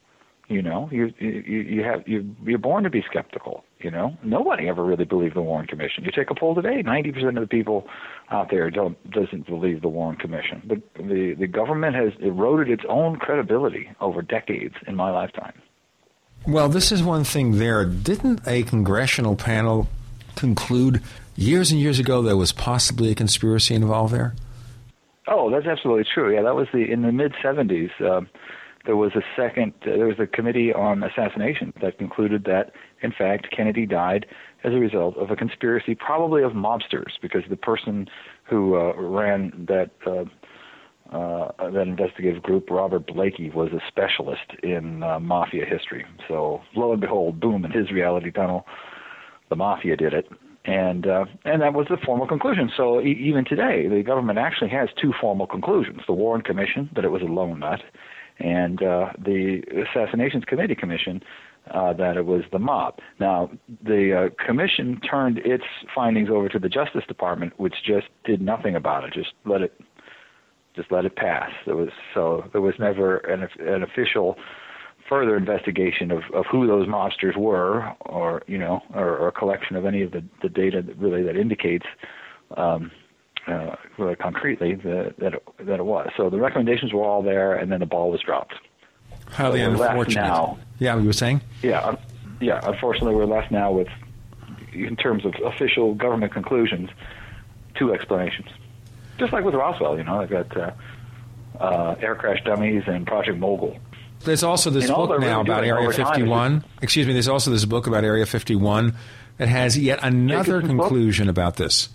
You 0.47 0.61
know, 0.61 0.89
you 0.91 1.13
you 1.17 1.29
you 1.29 1.83
have 1.83 2.05
you 2.05 2.35
you're 2.43 2.59
born 2.59 2.83
to 2.83 2.89
be 2.89 3.01
skeptical. 3.09 3.63
You 3.79 3.89
know, 3.89 4.17
nobody 4.21 4.67
ever 4.67 4.83
really 4.83 5.05
believed 5.05 5.35
the 5.35 5.41
Warren 5.41 5.65
Commission. 5.65 6.03
You 6.03 6.11
take 6.11 6.29
a 6.29 6.35
poll 6.35 6.55
today, 6.55 6.81
ninety 6.81 7.13
percent 7.13 7.37
of 7.37 7.41
the 7.41 7.47
people 7.47 7.87
out 8.29 8.49
there 8.51 8.69
don't 8.69 8.97
doesn't 9.11 9.45
believe 9.45 9.81
the 9.81 9.87
Warren 9.87 10.17
Commission. 10.17 10.61
The 10.67 11.01
the 11.01 11.35
the 11.39 11.47
government 11.47 11.95
has 11.95 12.11
eroded 12.19 12.69
its 12.69 12.83
own 12.89 13.15
credibility 13.15 13.89
over 14.01 14.21
decades 14.21 14.75
in 14.87 14.95
my 14.97 15.09
lifetime. 15.09 15.53
Well, 16.45 16.67
this 16.67 16.91
is 16.91 17.01
one 17.01 17.23
thing 17.23 17.57
there. 17.57 17.85
Didn't 17.85 18.41
a 18.45 18.63
congressional 18.63 19.37
panel 19.37 19.87
conclude 20.35 21.01
years 21.37 21.71
and 21.71 21.79
years 21.79 21.97
ago 21.97 22.21
there 22.21 22.35
was 22.35 22.51
possibly 22.51 23.11
a 23.11 23.15
conspiracy 23.15 23.73
involved 23.73 24.13
there? 24.13 24.33
Oh, 25.27 25.51
that's 25.51 25.67
absolutely 25.67 26.05
true. 26.11 26.33
Yeah, 26.33 26.41
that 26.43 26.55
was 26.55 26.67
the 26.73 26.91
in 26.91 27.03
the 27.03 27.11
mid 27.11 27.33
'70s. 27.43 27.89
Uh, 28.01 28.21
there 28.85 28.95
was 28.95 29.11
a 29.15 29.21
second. 29.35 29.73
Uh, 29.83 29.97
there 29.97 30.07
was 30.07 30.19
a 30.19 30.25
committee 30.25 30.73
on 30.73 31.03
assassination 31.03 31.73
that 31.81 31.97
concluded 31.97 32.45
that, 32.45 32.71
in 33.01 33.11
fact, 33.11 33.47
Kennedy 33.55 33.85
died 33.85 34.25
as 34.63 34.73
a 34.73 34.77
result 34.77 35.17
of 35.17 35.29
a 35.29 35.35
conspiracy, 35.35 35.95
probably 35.95 36.41
of 36.41 36.53
mobsters, 36.53 37.13
because 37.21 37.43
the 37.49 37.55
person 37.55 38.07
who 38.49 38.75
uh, 38.75 38.93
ran 38.95 39.67
that 39.67 39.91
uh, 40.07 40.25
uh, 41.15 41.51
that 41.71 41.87
investigative 41.87 42.41
group, 42.41 42.69
Robert 42.69 43.05
Blakey, 43.05 43.49
was 43.51 43.69
a 43.73 43.81
specialist 43.87 44.53
in 44.63 45.03
uh, 45.03 45.19
mafia 45.19 45.65
history. 45.65 46.05
So, 46.27 46.61
lo 46.75 46.93
and 46.93 47.01
behold, 47.01 47.39
boom! 47.39 47.63
In 47.65 47.71
his 47.71 47.91
reality 47.91 48.31
tunnel, 48.31 48.65
the 49.49 49.55
mafia 49.55 49.95
did 49.97 50.13
it, 50.13 50.27
and 50.65 51.07
uh, 51.07 51.25
and 51.45 51.61
that 51.61 51.73
was 51.73 51.87
the 51.89 51.97
formal 51.97 52.27
conclusion. 52.27 52.71
So 52.75 53.01
e- 53.01 53.17
even 53.19 53.45
today, 53.45 53.87
the 53.87 54.03
government 54.03 54.37
actually 54.37 54.69
has 54.69 54.89
two 55.01 55.13
formal 55.19 55.47
conclusions: 55.47 56.01
the 56.07 56.13
Warren 56.13 56.41
Commission 56.41 56.89
that 56.95 57.03
it 57.03 57.09
was 57.09 57.21
a 57.21 57.25
lone 57.25 57.59
nut, 57.59 57.81
and 58.39 58.81
uh, 58.83 59.11
the 59.17 59.61
Assassinations 59.91 60.45
Committee 60.45 60.75
Commission 60.75 61.23
uh, 61.73 61.93
that 61.93 62.17
it 62.17 62.25
was 62.25 62.43
the 62.51 62.59
mob. 62.59 62.99
Now, 63.19 63.49
the 63.83 64.29
uh, 64.31 64.43
commission 64.43 64.99
turned 65.01 65.39
its 65.39 65.63
findings 65.93 66.29
over 66.29 66.49
to 66.49 66.59
the 66.59 66.69
Justice 66.69 67.03
Department, 67.07 67.59
which 67.59 67.75
just 67.85 68.07
did 68.25 68.41
nothing 68.41 68.75
about 68.75 69.03
it, 69.03 69.13
just 69.13 69.33
let 69.45 69.61
it 69.61 69.79
just 70.75 70.91
let 70.91 71.05
it 71.05 71.15
pass. 71.15 71.51
There 71.65 71.75
was 71.75 71.89
so 72.13 72.45
there 72.51 72.61
was 72.61 72.75
never 72.79 73.17
an 73.17 73.47
an 73.59 73.83
official 73.83 74.37
further 75.11 75.35
investigation 75.35 76.09
of, 76.09 76.23
of 76.33 76.45
who 76.49 76.65
those 76.65 76.87
monsters 76.87 77.35
were, 77.35 77.93
or 77.99 78.43
you 78.47 78.57
know, 78.57 78.81
or, 78.93 79.17
or 79.17 79.27
a 79.27 79.31
collection 79.33 79.75
of 79.75 79.85
any 79.85 80.01
of 80.03 80.11
the, 80.11 80.23
the 80.41 80.47
data 80.47 80.81
that 80.81 80.97
really 80.97 81.21
that 81.21 81.35
indicates 81.35 81.85
um, 82.55 82.89
uh, 83.45 83.75
really 83.97 84.15
concretely 84.15 84.73
that 84.73 85.15
that 85.19 85.33
it, 85.33 85.43
that 85.59 85.79
it 85.79 85.85
was. 85.85 86.09
So 86.15 86.29
the 86.29 86.39
recommendations 86.39 86.93
were 86.93 87.03
all 87.03 87.21
there, 87.21 87.53
and 87.53 87.69
then 87.69 87.81
the 87.81 87.85
ball 87.85 88.09
was 88.09 88.21
dropped. 88.21 88.53
Highly 89.27 89.59
So 89.59 89.71
unfortunate. 89.71 90.21
now. 90.21 90.57
Yeah, 90.79 90.97
you 90.97 91.07
were 91.07 91.13
saying? 91.13 91.41
Yeah, 91.61 91.85
un- 91.85 91.97
yeah. 92.39 92.61
Unfortunately, 92.63 93.13
we're 93.13 93.25
left 93.25 93.51
now 93.51 93.69
with, 93.73 93.89
in 94.71 94.95
terms 94.95 95.25
of 95.25 95.33
official 95.43 95.93
government 95.93 96.31
conclusions, 96.31 96.89
two 97.75 97.93
explanations. 97.93 98.47
Just 99.17 99.33
like 99.33 99.43
with 99.43 99.55
Roswell, 99.55 99.97
you 99.97 100.05
know, 100.05 100.21
I've 100.21 100.29
got 100.29 100.55
uh, 100.55 100.71
uh, 101.59 101.95
air 101.99 102.15
crash 102.15 102.41
dummies 102.45 102.83
and 102.87 103.05
Project 103.05 103.37
Mogul. 103.37 103.77
There's 104.23 104.43
also 104.43 104.69
this 104.69 104.87
And 104.87 104.95
book 104.95 105.19
now 105.19 105.41
about 105.41 105.63
Area 105.63 105.81
over 105.87 105.93
time 105.93 106.05
is 106.05 106.09
51. 106.17 106.63
Excuse 106.81 107.07
me, 107.07 107.13
there's 107.13 107.27
also 107.27 107.51
this 107.51 107.65
book 107.65 107.87
about 107.87 108.03
Area 108.03 108.25
51 108.25 108.93
that 109.37 109.47
has 109.47 109.77
yet 109.77 109.99
another 110.03 110.59
Jacobsen's 110.61 110.77
book? 110.77 110.87
conclusion 110.89 111.29
about 111.29 111.55
this. 111.57 111.89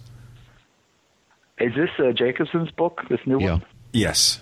Is 1.58 1.72
this 1.74 1.90
uh, 1.98 2.12
Jacobsen's 2.12 2.70
book? 2.72 3.02
This 3.08 3.20
new 3.26 3.40
Yeah. 3.40 3.52
one? 3.52 3.64
Yes. 3.92 4.40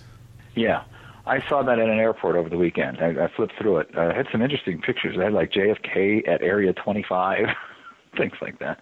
Yeah. 0.55 0.83
I 1.27 1.39
saw 1.47 1.63
that 1.63 1.79
at 1.79 1.89
an 1.89 1.97
airport 1.99 2.35
over 2.35 2.49
the 2.49 2.57
weekend. 2.57 2.97
I, 3.01 3.25
I 3.25 3.27
flipped 3.35 3.53
through 3.59 3.77
it. 3.77 3.89
Uh, 3.97 4.09
it 4.09 4.15
had 4.15 4.27
some 4.31 4.41
interesting 4.41 4.79
pictures. 4.81 5.15
It 5.17 5.21
had 5.23 5.33
like 5.33 5.51
JFK 5.51 6.27
at 6.27 6.41
Area 6.41 6.73
25, 6.73 7.47
things 8.17 8.33
like 8.41 8.59
that. 8.59 8.79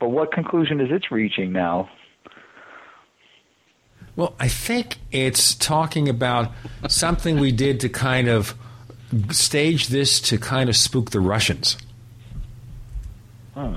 But 0.00 0.08
what 0.08 0.32
conclusion 0.32 0.80
is 0.80 0.88
it 0.90 1.10
reaching 1.10 1.52
now? 1.52 1.88
Well, 4.16 4.34
I 4.38 4.48
think 4.48 4.98
it's 5.10 5.54
talking 5.54 6.08
about 6.08 6.52
something 6.88 7.38
we 7.40 7.50
did 7.52 7.80
to 7.80 7.88
kind 7.88 8.28
of 8.28 8.54
stage 9.30 9.88
this 9.88 10.20
to 10.20 10.38
kind 10.38 10.68
of 10.68 10.76
spook 10.76 11.10
the 11.10 11.20
Russians. 11.20 11.76
Hmm. 13.54 13.76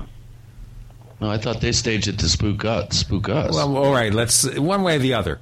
No, 1.20 1.30
I 1.30 1.38
thought 1.38 1.60
they 1.60 1.72
staged 1.72 2.06
it 2.06 2.18
to 2.20 2.28
spook 2.28 2.64
us. 2.64 2.98
Spook 2.98 3.28
us. 3.28 3.54
Well, 3.54 3.76
all 3.76 3.92
right, 3.92 4.14
let's 4.14 4.44
one 4.58 4.82
way 4.82 4.96
or 4.96 4.98
the 5.00 5.14
other. 5.14 5.40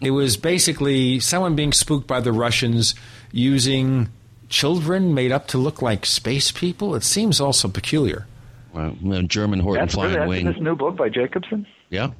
It 0.00 0.10
was 0.10 0.36
basically 0.36 1.20
someone 1.20 1.54
being 1.54 1.72
spooked 1.72 2.08
by 2.08 2.20
the 2.20 2.32
Russians 2.32 2.96
using 3.30 4.08
children 4.48 5.14
made 5.14 5.30
up 5.30 5.46
to 5.48 5.58
look 5.58 5.80
like 5.80 6.04
space 6.04 6.50
people. 6.50 6.96
It 6.96 7.04
seems 7.04 7.40
also 7.40 7.68
peculiar. 7.68 8.26
Well, 8.72 8.96
German 9.22 9.62
Horten 9.62 9.74
That's, 9.74 9.94
Flying 9.94 10.14
that's 10.14 10.28
Wing. 10.28 10.46
this 10.46 10.56
new 10.58 10.74
book 10.74 10.96
by 10.96 11.08
Jacobsen? 11.08 11.66
Yeah. 11.90 12.10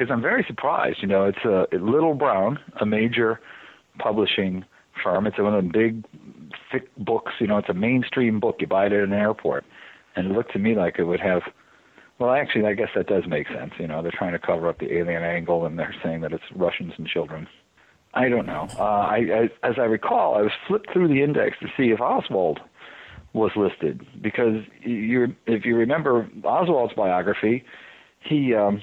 Because 0.00 0.10
I'm 0.10 0.22
very 0.22 0.44
surprised. 0.48 0.98
You 1.02 1.08
know, 1.08 1.26
it's 1.26 1.44
a 1.44 1.66
Little 1.76 2.14
Brown, 2.14 2.58
a 2.80 2.86
major 2.86 3.38
publishing 3.98 4.64
firm. 5.04 5.26
It's 5.26 5.36
one 5.36 5.54
of 5.54 5.62
the 5.62 5.70
big, 5.70 6.04
thick 6.72 6.88
books. 6.96 7.32
You 7.38 7.46
know, 7.46 7.58
it's 7.58 7.68
a 7.68 7.74
mainstream 7.74 8.40
book. 8.40 8.56
You 8.60 8.66
buy 8.66 8.86
it 8.86 8.92
at 8.92 9.04
an 9.04 9.12
airport, 9.12 9.66
and 10.16 10.26
it 10.26 10.32
looked 10.32 10.52
to 10.54 10.58
me 10.58 10.74
like 10.74 10.98
it 10.98 11.04
would 11.04 11.20
have. 11.20 11.42
Well, 12.18 12.30
actually, 12.30 12.64
I 12.64 12.72
guess 12.72 12.88
that 12.94 13.08
does 13.08 13.24
make 13.26 13.48
sense. 13.48 13.72
You 13.78 13.88
know, 13.88 14.00
they're 14.00 14.10
trying 14.10 14.32
to 14.32 14.38
cover 14.38 14.68
up 14.70 14.78
the 14.78 14.90
alien 14.90 15.22
angle, 15.22 15.66
and 15.66 15.78
they're 15.78 15.94
saying 16.02 16.22
that 16.22 16.32
it's 16.32 16.44
Russians 16.56 16.94
and 16.96 17.06
children. 17.06 17.46
I 18.14 18.30
don't 18.30 18.46
know. 18.46 18.68
Uh, 18.78 18.82
I, 18.82 19.16
I, 19.62 19.68
as 19.68 19.74
I 19.76 19.84
recall, 19.84 20.34
I 20.34 20.40
was 20.40 20.52
flipped 20.66 20.90
through 20.94 21.08
the 21.08 21.22
index 21.22 21.58
to 21.60 21.66
see 21.76 21.90
if 21.90 22.00
Oswald 22.00 22.58
was 23.34 23.52
listed 23.54 24.04
because 24.22 24.64
you, 24.82 25.36
if 25.46 25.66
you 25.66 25.76
remember 25.76 26.28
Oswald's 26.42 26.94
biography, 26.94 27.64
he 28.20 28.54
um, 28.54 28.82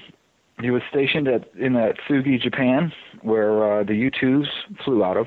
he 0.60 0.70
was 0.70 0.82
stationed 0.90 1.28
at 1.28 1.48
in 1.56 1.74
that 1.74 1.96
Tsugi, 2.08 2.40
Japan, 2.40 2.92
where 3.22 3.80
uh, 3.80 3.84
the 3.84 3.94
U-2s 3.94 4.46
flew 4.84 5.04
out 5.04 5.16
of. 5.16 5.26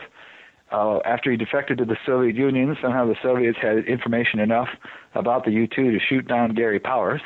Uh, 0.71 0.99
after 0.99 1.29
he 1.29 1.37
defected 1.37 1.77
to 1.77 1.85
the 1.85 1.97
Soviet 2.05 2.35
Union, 2.35 2.77
somehow 2.81 3.05
the 3.05 3.15
Soviets 3.21 3.57
had 3.61 3.85
information 3.85 4.39
enough 4.39 4.69
about 5.15 5.43
the 5.43 5.51
U-2 5.51 5.75
to 5.75 5.99
shoot 5.99 6.27
down 6.27 6.53
Gary 6.53 6.79
Powers. 6.79 7.21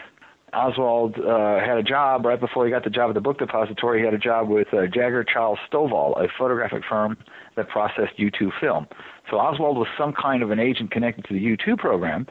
Oswald 0.53 1.19
uh, 1.19 1.59
had 1.59 1.77
a 1.77 1.83
job 1.83 2.25
right 2.25 2.39
before 2.39 2.65
he 2.65 2.71
got 2.71 2.83
the 2.83 2.89
job 2.89 3.09
at 3.09 3.13
the 3.13 3.21
book 3.21 3.37
depository. 3.37 3.99
He 3.99 4.05
had 4.05 4.13
a 4.13 4.19
job 4.19 4.47
with 4.47 4.73
uh, 4.73 4.87
Jagger 4.87 5.23
Charles 5.23 5.59
Stovall, 5.69 6.17
a 6.23 6.27
photographic 6.37 6.83
firm 6.87 7.17
that 7.55 7.67
processed 7.67 8.17
U2 8.17 8.51
film. 8.59 8.87
So 9.29 9.37
Oswald 9.37 9.77
was 9.77 9.87
some 9.97 10.13
kind 10.13 10.41
of 10.41 10.51
an 10.51 10.59
agent 10.59 10.91
connected 10.91 11.25
to 11.25 11.33
the 11.33 11.39
U2 11.39 11.77
program, 11.77 12.25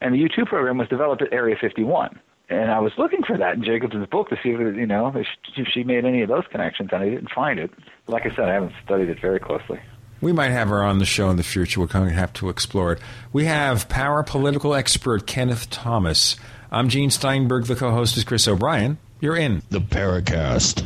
and 0.00 0.14
the 0.14 0.18
U2 0.18 0.46
program 0.46 0.78
was 0.78 0.88
developed 0.88 1.22
at 1.22 1.32
Area 1.32 1.56
51. 1.60 2.18
And 2.48 2.70
I 2.70 2.78
was 2.78 2.92
looking 2.96 3.22
for 3.24 3.36
that 3.38 3.54
in 3.54 3.64
Jacobsen's 3.64 4.06
book 4.06 4.28
to 4.28 4.36
see 4.42 4.50
if 4.50 4.60
it, 4.60 4.76
you 4.76 4.86
know 4.86 5.08
if 5.08 5.26
she- 5.26 5.62
if 5.62 5.68
she 5.68 5.82
made 5.82 6.04
any 6.04 6.22
of 6.22 6.28
those 6.28 6.44
connections, 6.50 6.90
and 6.92 7.02
I 7.02 7.08
didn't 7.08 7.30
find 7.30 7.58
it. 7.58 7.70
Like 8.06 8.24
I 8.24 8.30
said, 8.36 8.48
I 8.48 8.54
haven't 8.54 8.72
studied 8.84 9.08
it 9.08 9.18
very 9.20 9.40
closely. 9.40 9.80
We 10.20 10.32
might 10.32 10.50
have 10.50 10.68
her 10.68 10.82
on 10.82 10.98
the 10.98 11.04
show 11.04 11.28
in 11.30 11.36
the 11.36 11.42
future. 11.42 11.80
We're 11.80 11.86
going 11.86 12.08
to 12.08 12.14
have 12.14 12.32
to 12.34 12.48
explore 12.48 12.92
it. 12.92 13.00
We 13.32 13.44
have 13.46 13.88
parapolitical 13.88 14.76
expert 14.78 15.26
Kenneth 15.26 15.68
Thomas. 15.70 16.36
I'm 16.70 16.88
Gene 16.88 17.10
Steinberg. 17.10 17.64
The 17.64 17.74
co-host 17.76 18.16
is 18.16 18.24
Chris 18.24 18.46
O'Brien. 18.48 18.98
You're 19.20 19.36
in 19.36 19.62
the 19.70 19.80
Paracast. 19.80 20.84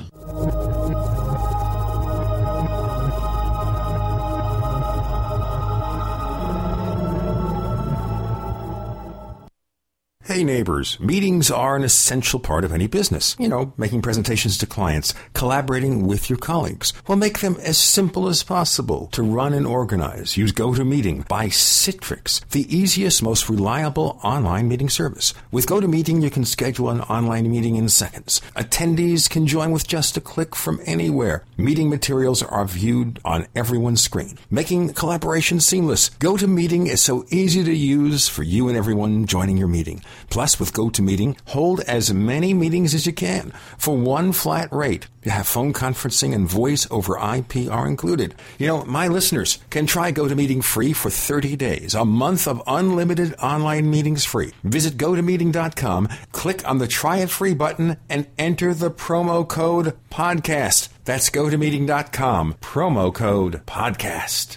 Hey 10.31 10.45
neighbors, 10.45 10.97
meetings 11.01 11.51
are 11.51 11.75
an 11.75 11.83
essential 11.83 12.39
part 12.39 12.65
of 12.65 12.73
any 12.73 12.87
business. 12.87 13.35
You 13.41 13.49
know, 13.49 13.73
making 13.77 14.03
presentations 14.03 14.57
to 14.59 14.67
clients, 14.67 15.13
collaborating 15.35 16.07
with 16.07 16.31
your 16.31 16.39
colleagues. 16.39 16.93
Well, 17.09 17.19
make 17.19 17.41
them 17.41 17.57
as 17.57 17.79
simple 17.79 18.29
as 18.29 18.45
possible 18.45 19.09
to 19.09 19.25
run 19.25 19.53
and 19.53 19.67
organize. 19.67 20.37
Use 20.37 20.53
GoToMeeting 20.53 21.27
by 21.27 21.47
Citrix, 21.47 22.49
the 22.51 22.65
easiest, 22.73 23.25
most 23.25 23.51
reliable 23.51 24.21
online 24.23 24.69
meeting 24.69 24.89
service. 24.89 25.35
With 25.51 25.67
GoToMeeting, 25.67 26.23
you 26.23 26.31
can 26.31 26.45
schedule 26.45 26.91
an 26.91 27.01
online 27.01 27.51
meeting 27.51 27.75
in 27.75 27.89
seconds. 27.89 28.41
Attendees 28.55 29.29
can 29.29 29.49
join 29.49 29.73
with 29.73 29.89
just 29.89 30.17
a 30.17 30.21
click 30.21 30.55
from 30.55 30.81
anywhere. 30.87 31.43
Meeting 31.57 31.91
materials 31.91 32.41
are 32.41 32.67
viewed 32.67 33.19
on 33.25 33.49
everyone's 33.57 34.01
screen, 34.01 34.39
making 34.49 34.93
collaboration 34.93 35.59
seamless. 35.59 36.11
GoToMeeting 36.21 36.87
is 36.87 37.03
so 37.03 37.27
easy 37.31 37.65
to 37.65 37.75
use 37.75 38.29
for 38.29 38.45
you 38.45 38.69
and 38.69 38.79
everyone 38.79 39.27
joining 39.27 39.57
your 39.57 39.67
meeting. 39.67 40.01
Plus, 40.29 40.59
with 40.61 40.73
GoToMeeting, 40.73 41.37
hold 41.47 41.81
as 41.81 42.13
many 42.13 42.55
meetings 42.55 42.95
as 42.95 43.07
you 43.07 43.13
can 43.13 43.53
for 43.79 43.97
one 43.97 44.33
flat 44.33 44.73
rate. 44.73 45.07
You 45.23 45.31
have 45.33 45.47
phone 45.47 45.73
conferencing 45.73 46.35
and 46.35 46.49
voice 46.49 46.87
over 46.91 47.19
IP 47.19 47.71
are 47.71 47.87
included. 47.87 48.35
You 48.59 48.67
know, 48.69 48.85
my 48.85 49.09
listeners 49.09 49.59
can 49.69 49.87
try 49.87 50.13
GoToMeeting 50.13 50.65
free 50.65 50.93
for 50.93 51.11
30 51.11 51.57
days, 51.57 51.95
a 51.95 52.05
month 52.05 52.49
of 52.49 52.63
unlimited 52.67 53.35
online 53.35 53.91
meetings 53.91 54.25
free. 54.25 54.53
Visit 54.65 54.97
GoToMeeting.com, 54.97 56.09
click 56.33 56.67
on 56.69 56.79
the 56.79 56.89
try 56.89 57.19
it 57.19 57.31
free 57.31 57.55
button, 57.55 57.99
and 58.09 58.27
enter 58.39 58.73
the 58.73 58.91
promo 58.91 59.47
code 59.47 59.97
podcast. 60.11 60.89
That's 61.05 61.31
GoToMeeting.com, 61.31 62.55
promo 62.55 63.15
code 63.15 63.63
podcast. 63.67 64.57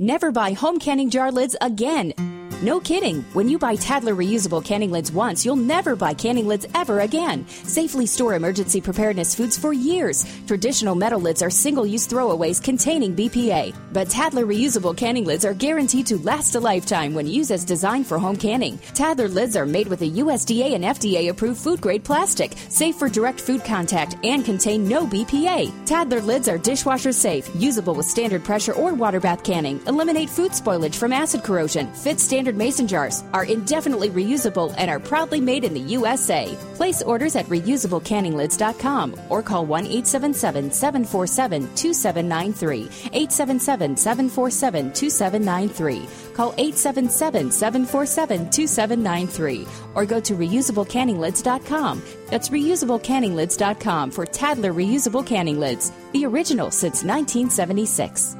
Never 0.00 0.32
buy 0.32 0.54
home 0.54 0.80
canning 0.80 1.08
jar 1.08 1.30
lids 1.30 1.54
again. 1.60 2.14
No 2.62 2.80
kidding. 2.80 3.22
When 3.34 3.46
you 3.46 3.58
buy 3.58 3.76
Tattler 3.76 4.14
reusable 4.14 4.64
canning 4.64 4.90
lids 4.90 5.12
once, 5.12 5.44
you'll 5.44 5.54
never 5.56 5.94
buy 5.94 6.14
canning 6.14 6.46
lids 6.46 6.66
ever 6.74 7.00
again. 7.00 7.46
Safely 7.48 8.06
store 8.06 8.32
emergency 8.32 8.80
preparedness 8.80 9.34
foods 9.34 9.58
for 9.58 9.74
years. 9.74 10.24
Traditional 10.46 10.94
metal 10.94 11.20
lids 11.20 11.42
are 11.42 11.50
single 11.50 11.84
use 11.84 12.08
throwaways 12.08 12.62
containing 12.62 13.14
BPA. 13.14 13.74
But 13.92 14.08
Tattler 14.08 14.46
reusable 14.46 14.96
canning 14.96 15.26
lids 15.26 15.44
are 15.44 15.52
guaranteed 15.52 16.06
to 16.06 16.16
last 16.18 16.54
a 16.54 16.60
lifetime 16.60 17.12
when 17.12 17.26
used 17.26 17.50
as 17.50 17.66
designed 17.66 18.06
for 18.06 18.18
home 18.18 18.36
canning. 18.36 18.78
Tattler 18.94 19.28
lids 19.28 19.56
are 19.56 19.66
made 19.66 19.88
with 19.88 20.00
a 20.00 20.10
USDA 20.10 20.74
and 20.74 20.84
FDA 20.84 21.28
approved 21.28 21.60
food 21.60 21.82
grade 21.82 22.02
plastic, 22.02 22.54
safe 22.70 22.96
for 22.96 23.10
direct 23.10 23.40
food 23.42 23.62
contact, 23.62 24.16
and 24.24 24.42
contain 24.42 24.88
no 24.88 25.06
BPA. 25.06 25.70
Tattler 25.84 26.22
lids 26.22 26.48
are 26.48 26.56
dishwasher 26.56 27.12
safe, 27.12 27.50
usable 27.54 27.94
with 27.94 28.06
standard 28.06 28.42
pressure 28.42 28.72
or 28.72 28.94
water 28.94 29.20
bath 29.20 29.44
canning, 29.44 29.83
eliminate 29.86 30.30
food 30.30 30.52
spoilage 30.52 30.94
from 30.94 31.12
acid 31.12 31.42
corrosion, 31.42 31.92
fit 31.94 32.20
standard 32.20 32.56
mason 32.56 32.86
jars, 32.86 33.24
are 33.32 33.44
indefinitely 33.44 34.10
reusable, 34.10 34.74
and 34.76 34.90
are 34.90 35.00
proudly 35.00 35.40
made 35.40 35.64
in 35.64 35.74
the 35.74 35.80
USA. 35.80 36.56
Place 36.74 37.02
orders 37.02 37.36
at 37.36 37.46
reusablecanninglids.com 37.46 39.20
or 39.28 39.42
call 39.42 39.66
1 39.66 39.86
877 39.86 40.70
747 40.70 41.74
2793. 41.74 42.80
877 43.12 43.96
747 43.96 44.92
2793. 44.92 46.08
Call 46.34 46.52
877 46.58 47.50
747 47.50 48.50
2793 48.50 49.66
or 49.94 50.04
go 50.04 50.20
to 50.20 50.34
reusablecanninglids.com. 50.34 52.02
That's 52.26 52.48
reusablecanninglids.com 52.48 54.10
for 54.10 54.26
Tattler 54.26 54.72
reusable 54.72 55.26
canning 55.26 55.60
lids, 55.60 55.92
the 56.12 56.26
original 56.26 56.70
since 56.70 57.04
1976. 57.04 58.36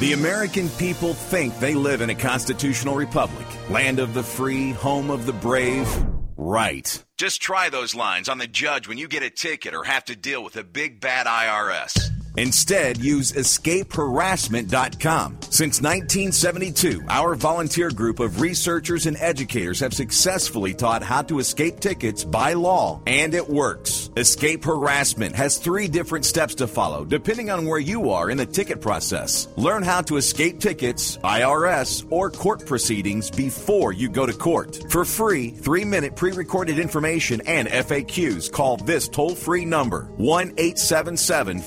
The 0.00 0.12
American 0.12 0.68
people 0.70 1.14
think 1.14 1.56
they 1.60 1.74
live 1.74 2.00
in 2.00 2.10
a 2.10 2.16
constitutional 2.16 2.96
republic, 2.96 3.46
land 3.70 4.00
of 4.00 4.12
the 4.12 4.24
free, 4.24 4.72
home 4.72 5.08
of 5.08 5.24
the 5.24 5.32
brave. 5.32 5.88
Right. 6.36 7.04
Just 7.16 7.40
try 7.40 7.70
those 7.70 7.94
lines 7.94 8.28
on 8.28 8.38
the 8.38 8.48
judge 8.48 8.88
when 8.88 8.98
you 8.98 9.06
get 9.06 9.22
a 9.22 9.30
ticket 9.30 9.72
or 9.72 9.84
have 9.84 10.04
to 10.06 10.16
deal 10.16 10.42
with 10.42 10.56
a 10.56 10.64
big 10.64 11.00
bad 11.00 11.26
IRS. 11.26 12.10
Instead, 12.36 12.98
use 12.98 13.32
escapeharassment.com. 13.32 15.38
Since 15.50 15.80
1972, 15.80 17.02
our 17.08 17.34
volunteer 17.34 17.90
group 17.90 18.20
of 18.20 18.40
researchers 18.40 19.06
and 19.06 19.16
educators 19.18 19.80
have 19.80 19.94
successfully 19.94 20.74
taught 20.74 21.02
how 21.02 21.22
to 21.22 21.38
escape 21.38 21.80
tickets 21.80 22.24
by 22.24 22.54
law, 22.54 23.00
and 23.06 23.34
it 23.34 23.48
works. 23.48 24.10
Escape 24.16 24.64
Harassment 24.64 25.34
has 25.34 25.58
three 25.58 25.88
different 25.88 26.24
steps 26.24 26.54
to 26.56 26.66
follow 26.66 27.04
depending 27.04 27.50
on 27.50 27.66
where 27.66 27.78
you 27.78 28.10
are 28.10 28.30
in 28.30 28.36
the 28.36 28.46
ticket 28.46 28.80
process. 28.80 29.48
Learn 29.56 29.82
how 29.82 30.00
to 30.02 30.16
escape 30.16 30.60
tickets, 30.60 31.16
IRS, 31.18 32.06
or 32.10 32.30
court 32.30 32.66
proceedings 32.66 33.30
before 33.30 33.92
you 33.92 34.08
go 34.08 34.26
to 34.26 34.32
court. 34.32 34.90
For 34.90 35.04
free, 35.04 35.50
three 35.50 35.84
minute 35.84 36.16
pre 36.16 36.32
recorded 36.32 36.78
information 36.78 37.40
and 37.46 37.68
FAQs, 37.68 38.50
call 38.50 38.76
this 38.76 39.08
toll 39.08 39.34
free 39.34 39.64
number 39.64 40.04
1 40.16 40.54
877 40.56 41.58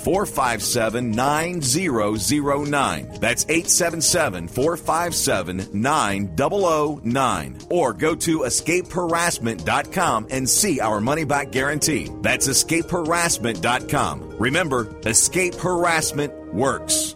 457 0.62 1.12
9009. 1.12 3.20
That's 3.20 3.46
877 3.46 4.48
457 4.48 5.82
9009. 5.82 7.58
Or 7.70 7.93
go 7.93 8.15
to 8.15 8.39
escapeharassment.com 8.39 10.28
and 10.30 10.50
see 10.50 10.80
our 10.80 11.02
money 11.02 11.26
back 11.26 11.52
guarantee. 11.52 12.10
That's 12.22 12.48
escapeharassment.com. 12.48 14.38
Remember, 14.38 14.96
escape 15.06 15.56
harassment 15.56 16.54
works. 16.54 17.15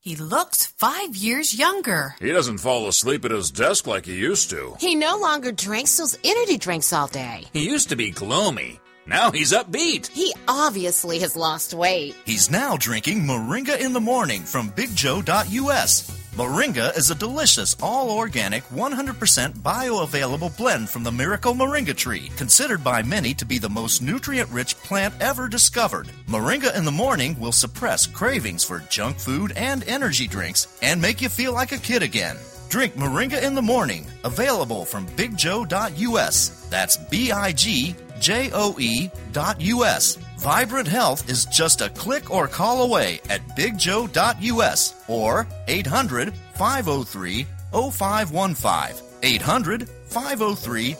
He 0.00 0.16
looks 0.16 0.66
five 0.66 1.16
years 1.16 1.58
younger. 1.58 2.14
He 2.20 2.32
doesn't 2.32 2.58
fall 2.58 2.88
asleep 2.88 3.24
at 3.24 3.30
his 3.30 3.50
desk 3.50 3.86
like 3.86 4.06
he 4.06 4.14
used 4.14 4.48
to. 4.50 4.74
He 4.80 4.94
no 4.94 5.18
longer 5.18 5.52
drinks 5.52 5.96
those 5.98 6.18
energy 6.24 6.56
drinks 6.56 6.92
all 6.92 7.08
day. 7.08 7.44
He 7.52 7.68
used 7.68 7.90
to 7.90 7.96
be 7.96 8.10
gloomy. 8.10 8.80
Now 9.08 9.30
he's 9.30 9.52
upbeat. 9.52 10.08
He 10.08 10.34
obviously 10.46 11.20
has 11.20 11.34
lost 11.34 11.72
weight. 11.72 12.14
He's 12.26 12.50
now 12.50 12.76
drinking 12.76 13.22
Moringa 13.22 13.80
in 13.80 13.94
the 13.94 14.00
morning 14.00 14.42
from 14.42 14.68
BigJoe.us. 14.68 16.10
Moringa 16.36 16.96
is 16.96 17.10
a 17.10 17.14
delicious, 17.14 17.74
all 17.82 18.10
organic, 18.10 18.62
100% 18.64 19.54
bioavailable 19.54 20.54
blend 20.58 20.90
from 20.90 21.04
the 21.04 21.10
miracle 21.10 21.54
moringa 21.54 21.96
tree, 21.96 22.30
considered 22.36 22.84
by 22.84 23.02
many 23.02 23.32
to 23.32 23.46
be 23.46 23.56
the 23.56 23.68
most 23.68 24.02
nutrient 24.02 24.50
rich 24.50 24.76
plant 24.82 25.14
ever 25.20 25.48
discovered. 25.48 26.08
Moringa 26.28 26.76
in 26.76 26.84
the 26.84 26.92
morning 26.92 27.34
will 27.40 27.50
suppress 27.50 28.06
cravings 28.06 28.62
for 28.62 28.80
junk 28.90 29.18
food 29.18 29.52
and 29.56 29.88
energy 29.88 30.28
drinks 30.28 30.68
and 30.82 31.00
make 31.00 31.22
you 31.22 31.30
feel 31.30 31.54
like 31.54 31.72
a 31.72 31.78
kid 31.78 32.02
again. 32.02 32.36
Drink 32.68 32.94
Moringa 32.94 33.42
in 33.42 33.54
the 33.54 33.62
morning, 33.62 34.06
available 34.22 34.84
from 34.84 35.06
BigJoe.us. 35.16 36.66
That's 36.68 36.98
B 36.98 37.32
I 37.32 37.52
G 37.52 37.96
J 38.20 38.50
O 38.52 38.76
E 38.78 39.10
dot 39.32 39.60
US. 39.60 40.16
Vibrant 40.38 40.88
Health 40.88 41.28
is 41.28 41.46
just 41.46 41.80
a 41.80 41.90
click 41.90 42.30
or 42.30 42.46
call 42.46 42.82
away 42.82 43.20
at 43.28 43.46
BigJoe.us 43.56 44.94
or 45.08 45.46
800 45.66 46.32
503 46.54 47.46
0515. 47.72 49.04
800 49.22 49.88
503 49.88 50.96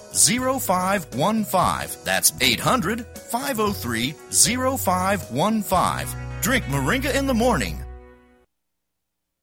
0515. 0.60 2.04
That's 2.04 2.32
800 2.40 3.06
503 3.06 4.10
0515. 4.12 6.18
Drink 6.40 6.64
Moringa 6.66 7.14
in 7.14 7.26
the 7.26 7.34
morning. 7.34 7.84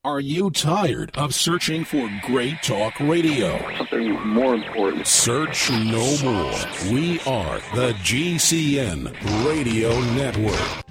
Are 0.06 0.20
you 0.20 0.52
tired 0.52 1.18
of 1.18 1.34
searching 1.34 1.84
for 1.84 2.08
great 2.28 2.62
talk 2.62 3.00
radio? 3.00 3.58
Something 3.76 4.14
more 4.28 4.54
important. 4.54 5.08
Search 5.08 5.72
no 5.72 6.18
more. 6.24 6.94
We 6.94 7.20
are 7.22 7.58
the 7.74 7.94
GCN 8.04 9.08
Radio 9.48 10.00
Network. 10.12 10.86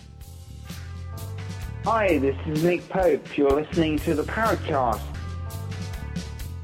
Hi, 1.85 2.19
this 2.19 2.35
is 2.49 2.65
Nick 2.65 2.89
Pope. 2.89 3.39
You're 3.39 3.51
listening 3.51 4.01
to 4.01 4.17
the 4.17 4.25
Paracast. 4.25 5.01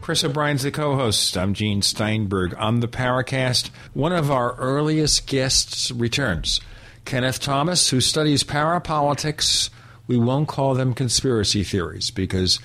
Chris 0.01 0.25
O'Brien's 0.25 0.65
the 0.65 0.73
co-host. 0.73 1.39
I'm 1.39 1.55
Gene 1.55 1.83
Steinberg. 1.83 2.57
On 2.59 2.81
the 2.81 2.89
Paracast, 2.89 3.71
one 3.95 4.13
of 4.13 4.29
our 4.29 4.57
earliest 4.57 5.29
guests 5.29 5.93
returns. 5.93 6.61
Kenneth 7.05 7.39
Thomas, 7.39 7.91
who 7.91 8.01
studies 8.01 8.43
parapolitics 8.43 9.71
we 10.11 10.19
won't 10.19 10.49
call 10.49 10.75
them 10.75 10.93
conspiracy 10.93 11.63
theories 11.63 12.11
because 12.11 12.59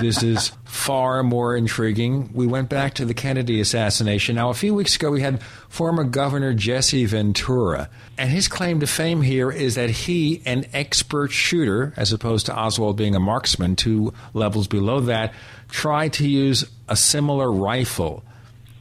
this 0.00 0.20
is 0.20 0.50
far 0.64 1.22
more 1.22 1.56
intriguing. 1.56 2.28
We 2.34 2.48
went 2.48 2.68
back 2.68 2.94
to 2.94 3.04
the 3.04 3.14
Kennedy 3.14 3.60
assassination. 3.60 4.34
Now, 4.34 4.50
a 4.50 4.54
few 4.54 4.74
weeks 4.74 4.96
ago, 4.96 5.12
we 5.12 5.20
had 5.20 5.40
former 5.68 6.02
Governor 6.02 6.54
Jesse 6.54 7.04
Ventura, 7.04 7.88
and 8.18 8.30
his 8.30 8.48
claim 8.48 8.80
to 8.80 8.88
fame 8.88 9.22
here 9.22 9.48
is 9.48 9.76
that 9.76 9.90
he, 9.90 10.42
an 10.44 10.66
expert 10.72 11.30
shooter, 11.30 11.94
as 11.96 12.12
opposed 12.12 12.46
to 12.46 12.58
Oswald 12.58 12.96
being 12.96 13.14
a 13.14 13.20
marksman, 13.20 13.76
two 13.76 14.12
levels 14.34 14.66
below 14.66 14.98
that, 15.02 15.32
tried 15.68 16.14
to 16.14 16.28
use 16.28 16.64
a 16.88 16.96
similar 16.96 17.52
rifle 17.52 18.24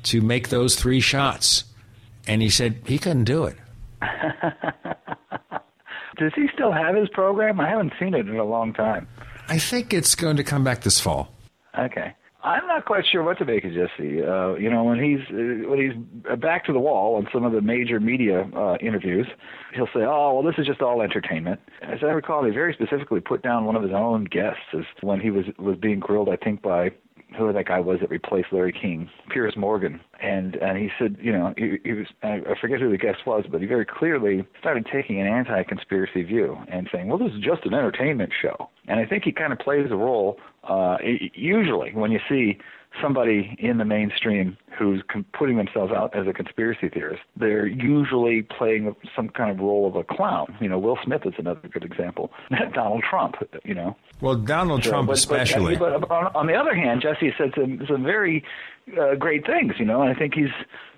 to 0.03 0.21
make 0.21 0.49
those 0.49 0.75
three 0.75 1.01
shots. 1.01 1.65
And 2.25 2.41
he 2.41 2.49
said 2.49 2.81
he 2.87 2.97
couldn't 2.97 3.25
do 3.25 3.43
it. 3.43 3.57
Does 6.17 6.31
he 6.35 6.47
still 6.53 6.71
have 6.71 6.95
his 6.95 7.09
program? 7.09 7.59
I 7.59 7.69
haven't 7.69 7.93
seen 7.99 8.13
it 8.13 8.27
in 8.27 8.37
a 8.37 8.43
long 8.43 8.73
time. 8.73 9.07
I 9.49 9.59
think 9.59 9.93
it's 9.93 10.15
going 10.15 10.37
to 10.37 10.43
come 10.43 10.63
back 10.63 10.81
this 10.81 10.99
fall. 10.99 11.33
Okay. 11.77 12.13
I'm 12.43 12.65
not 12.67 12.85
quite 12.85 13.03
sure 13.11 13.23
what 13.23 13.37
to 13.39 13.45
make 13.45 13.65
of 13.65 13.73
Jesse. 13.73 14.23
Uh, 14.23 14.53
you 14.53 14.69
know, 14.69 14.83
when 14.83 15.03
he's 15.03 15.19
uh, 15.29 15.67
when 15.69 15.79
he's 15.79 16.37
back 16.37 16.65
to 16.65 16.73
the 16.73 16.79
wall 16.79 17.15
on 17.15 17.27
some 17.33 17.43
of 17.43 17.51
the 17.51 17.61
major 17.61 17.99
media 17.99 18.47
uh, 18.55 18.77
interviews, 18.79 19.27
he'll 19.73 19.87
say, 19.87 20.01
"Oh, 20.01 20.35
well, 20.35 20.43
this 20.43 20.57
is 20.57 20.65
just 20.65 20.81
all 20.81 21.01
entertainment." 21.01 21.59
As 21.81 21.99
I 22.03 22.07
recall, 22.07 22.45
he 22.45 22.51
very 22.51 22.73
specifically 22.73 23.19
put 23.19 23.41
down 23.41 23.65
one 23.65 23.75
of 23.75 23.81
his 23.81 23.91
own 23.91 24.25
guests 24.25 24.61
as 24.73 24.85
when 25.01 25.19
he 25.19 25.31
was 25.31 25.45
was 25.57 25.77
being 25.77 25.99
grilled, 25.99 26.29
I 26.29 26.37
think, 26.37 26.61
by 26.61 26.91
who 27.37 27.53
that 27.53 27.67
guy 27.67 27.79
was 27.79 27.99
that 28.01 28.09
replaced 28.09 28.47
Larry 28.51 28.73
King, 28.73 29.09
Piers 29.29 29.55
Morgan, 29.57 29.99
and 30.21 30.55
and 30.55 30.77
he 30.77 30.89
said, 30.99 31.17
you 31.21 31.31
know, 31.31 31.53
he, 31.57 31.77
he 31.83 31.93
was 31.93 32.07
I 32.23 32.41
forget 32.59 32.79
who 32.79 32.89
the 32.89 32.97
guest 32.97 33.19
was, 33.25 33.45
but 33.49 33.61
he 33.61 33.67
very 33.67 33.85
clearly 33.85 34.45
started 34.59 34.87
taking 34.91 35.21
an 35.21 35.27
anti-conspiracy 35.27 36.23
view 36.23 36.57
and 36.71 36.89
saying, 36.91 37.07
well, 37.07 37.17
this 37.17 37.31
is 37.31 37.41
just 37.41 37.65
an 37.65 37.73
entertainment 37.73 38.31
show, 38.41 38.69
and 38.87 38.99
I 38.99 39.05
think 39.05 39.23
he 39.23 39.31
kind 39.31 39.53
of 39.53 39.59
plays 39.59 39.87
a 39.91 39.95
role. 39.95 40.39
Uh, 40.63 40.97
usually, 41.33 41.91
when 41.93 42.11
you 42.11 42.19
see 42.27 42.57
somebody 43.01 43.55
in 43.59 43.77
the 43.77 43.85
mainstream 43.85 44.57
who's 44.77 45.01
com- 45.11 45.25
putting 45.33 45.57
themselves 45.57 45.91
out 45.91 46.15
as 46.15 46.27
a 46.27 46.33
conspiracy 46.33 46.89
theorist, 46.89 47.23
they're 47.35 47.67
usually 47.67 48.43
playing 48.43 48.95
some 49.15 49.29
kind 49.29 49.51
of 49.51 49.59
role 49.59 49.87
of 49.87 49.95
a 49.95 50.03
clown. 50.03 50.55
You 50.59 50.69
know, 50.69 50.77
Will 50.77 50.97
Smith 51.03 51.21
is 51.25 51.33
another 51.37 51.67
good 51.67 51.83
example. 51.83 52.31
Donald 52.73 53.03
Trump, 53.09 53.35
you 53.63 53.73
know. 53.73 53.95
Well, 54.21 54.35
Donald 54.35 54.83
so, 54.83 54.91
Trump 54.91 55.07
but, 55.07 55.17
especially. 55.17 55.75
But, 55.75 56.01
but, 56.01 56.11
on, 56.11 56.35
on 56.35 56.47
the 56.47 56.55
other 56.55 56.75
hand, 56.75 57.01
Jesse 57.01 57.33
said 57.37 57.51
some 57.55 57.81
some 57.87 58.03
very 58.03 58.43
uh, 58.99 59.15
great 59.15 59.45
things, 59.45 59.73
you 59.79 59.85
know, 59.85 60.01
and 60.01 60.15
I 60.15 60.17
think 60.17 60.33
he's 60.33 60.49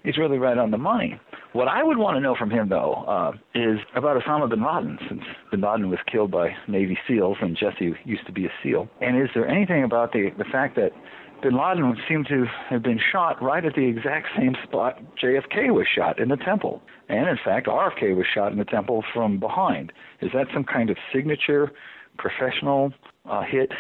he's 0.03 0.17
really 0.17 0.37
right 0.37 0.57
on 0.57 0.71
the 0.71 0.77
money. 0.77 1.19
What 1.53 1.67
I 1.67 1.83
would 1.83 1.97
want 1.97 2.15
to 2.15 2.21
know 2.21 2.35
from 2.35 2.51
him, 2.51 2.69
though, 2.69 2.93
uh, 3.07 3.31
is 3.55 3.79
about 3.95 4.21
Osama 4.21 4.49
bin 4.49 4.63
Laden, 4.63 4.99
since 5.07 5.23
bin 5.49 5.61
Laden 5.61 5.89
was 5.89 5.99
killed 6.05 6.31
by 6.31 6.55
Navy 6.67 6.97
SEALs 7.07 7.37
and 7.41 7.57
Jesse 7.57 7.95
used 8.05 8.25
to 8.27 8.31
be 8.31 8.45
a 8.45 8.51
SEAL. 8.61 8.87
And 9.01 9.21
is 9.21 9.29
there 9.33 9.47
anything 9.47 9.83
about 9.83 10.13
the 10.13 10.31
the 10.37 10.45
fact 10.45 10.75
that 10.75 10.91
bin 11.41 11.57
Laden 11.57 11.95
seemed 12.07 12.27
to 12.27 12.45
have 12.69 12.83
been 12.83 12.99
shot 13.11 13.41
right 13.41 13.63
at 13.63 13.75
the 13.75 13.87
exact 13.87 14.27
same 14.37 14.55
spot 14.63 15.01
JFK 15.21 15.73
was 15.73 15.87
shot 15.93 16.19
in 16.19 16.29
the 16.29 16.37
temple. 16.37 16.81
And 17.07 17.27
in 17.27 17.37
fact, 17.43 17.67
RFK 17.67 18.15
was 18.15 18.25
shot 18.33 18.51
in 18.51 18.57
the 18.57 18.65
temple 18.65 19.03
from 19.13 19.39
behind. 19.39 19.91
Is 20.21 20.31
that 20.33 20.47
some 20.53 20.63
kind 20.63 20.89
of 20.89 20.97
signature 21.13 21.71
professional 22.17 22.93
uh, 23.25 23.41
hit 23.43 23.71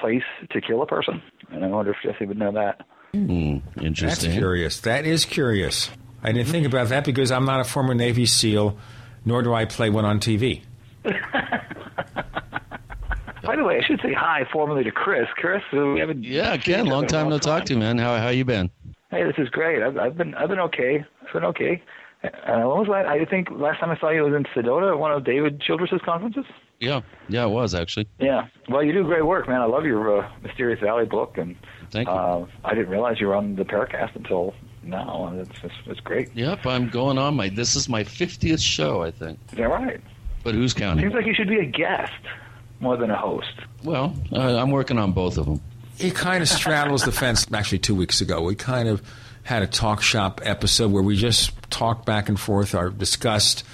place 0.00 0.22
to 0.50 0.60
kill 0.60 0.82
a 0.82 0.86
person? 0.86 1.22
And 1.50 1.64
I 1.64 1.68
wonder 1.68 1.92
if 1.92 1.98
Jesse 2.02 2.24
would 2.24 2.38
know 2.38 2.52
that. 2.52 2.86
Mm, 3.12 3.62
interesting. 3.82 4.30
That's 4.30 4.38
curious. 4.38 4.80
That 4.80 5.04
is 5.04 5.24
curious. 5.24 5.90
I 6.22 6.32
didn't 6.32 6.48
think 6.48 6.66
about 6.66 6.88
that 6.88 7.04
because 7.04 7.32
I'm 7.32 7.44
not 7.44 7.60
a 7.60 7.64
former 7.64 7.94
Navy 7.94 8.26
SEAL, 8.26 8.78
nor 9.24 9.42
do 9.42 9.52
I 9.52 9.64
play 9.64 9.90
one 9.90 10.04
on 10.04 10.20
TV. 10.20 10.62
By 13.50 13.56
the 13.56 13.64
way, 13.64 13.78
I 13.78 13.84
should 13.84 14.00
say 14.00 14.12
hi 14.12 14.46
formally 14.52 14.84
to 14.84 14.92
Chris. 14.92 15.26
Chris, 15.34 15.60
we 15.72 15.98
haven't. 15.98 16.22
Yeah, 16.22 16.52
again, 16.52 16.86
long 16.86 17.08
time 17.08 17.28
no 17.28 17.38
talk 17.38 17.64
to, 17.64 17.72
you, 17.72 17.80
man. 17.80 17.98
How 17.98 18.16
how 18.16 18.28
you 18.28 18.44
been? 18.44 18.70
Hey, 19.10 19.24
this 19.24 19.34
is 19.38 19.48
great. 19.48 19.82
I've, 19.82 19.98
I've 19.98 20.16
been 20.16 20.36
I've 20.36 20.50
been 20.50 20.60
okay. 20.60 21.04
I've 21.26 21.32
been 21.32 21.44
okay. 21.46 21.82
Uh, 22.22 22.60
what 22.60 22.76
was 22.76 22.86
that? 22.86 23.06
I 23.06 23.24
think 23.24 23.48
last 23.50 23.80
time 23.80 23.90
I 23.90 23.98
saw 23.98 24.10
you 24.10 24.22
was 24.22 24.34
in 24.34 24.44
Sedona 24.54 24.92
at 24.92 25.00
one 25.00 25.10
of 25.10 25.24
David 25.24 25.60
Childress's 25.60 26.00
conferences. 26.04 26.44
Yeah, 26.78 27.00
yeah, 27.28 27.44
it 27.44 27.48
was 27.48 27.74
actually. 27.74 28.06
Yeah. 28.20 28.46
Well, 28.68 28.84
you 28.84 28.92
do 28.92 29.02
great 29.02 29.26
work, 29.26 29.48
man. 29.48 29.60
I 29.60 29.64
love 29.64 29.84
your 29.84 30.20
uh, 30.20 30.30
Mysterious 30.44 30.78
Valley 30.78 31.06
book, 31.06 31.36
and 31.36 31.56
Thank 31.90 32.06
you. 32.06 32.14
Uh, 32.14 32.46
I 32.64 32.74
didn't 32.74 32.90
realize 32.90 33.18
you 33.18 33.26
were 33.26 33.34
on 33.34 33.56
the 33.56 33.64
Paracast 33.64 34.14
until 34.14 34.54
now, 34.84 35.26
and 35.26 35.40
it's 35.40 35.64
it's, 35.64 35.74
it's 35.86 36.00
great. 36.00 36.30
Yep, 36.36 36.66
I'm 36.66 36.88
going 36.88 37.18
on 37.18 37.34
my. 37.34 37.48
This 37.48 37.74
is 37.74 37.88
my 37.88 38.04
50th 38.04 38.62
show, 38.62 39.02
I 39.02 39.10
think. 39.10 39.40
Is 39.50 39.58
that 39.58 39.68
right? 39.68 40.00
But 40.44 40.54
who's 40.54 40.72
counting? 40.72 41.04
Seems 41.04 41.14
like 41.14 41.26
you 41.26 41.34
should 41.34 41.48
be 41.48 41.58
a 41.58 41.66
guest 41.66 42.12
more 42.80 42.96
than 42.96 43.10
a 43.10 43.16
host. 43.16 43.52
Well, 43.84 44.14
uh, 44.32 44.56
I'm 44.56 44.70
working 44.70 44.98
on 44.98 45.12
both 45.12 45.38
of 45.38 45.46
them. 45.46 45.60
He 45.96 46.10
kind 46.10 46.42
of 46.42 46.48
straddles 46.48 47.04
the 47.04 47.12
fence. 47.12 47.46
Actually, 47.52 47.80
two 47.80 47.94
weeks 47.94 48.20
ago, 48.20 48.40
we 48.40 48.54
kind 48.54 48.88
of 48.88 49.02
had 49.42 49.62
a 49.62 49.66
talk 49.66 50.02
shop 50.02 50.40
episode 50.44 50.90
where 50.90 51.02
we 51.02 51.16
just 51.16 51.52
talked 51.70 52.06
back 52.06 52.28
and 52.28 52.38
forth 52.38 52.74
or 52.74 52.90
discussed 52.90 53.64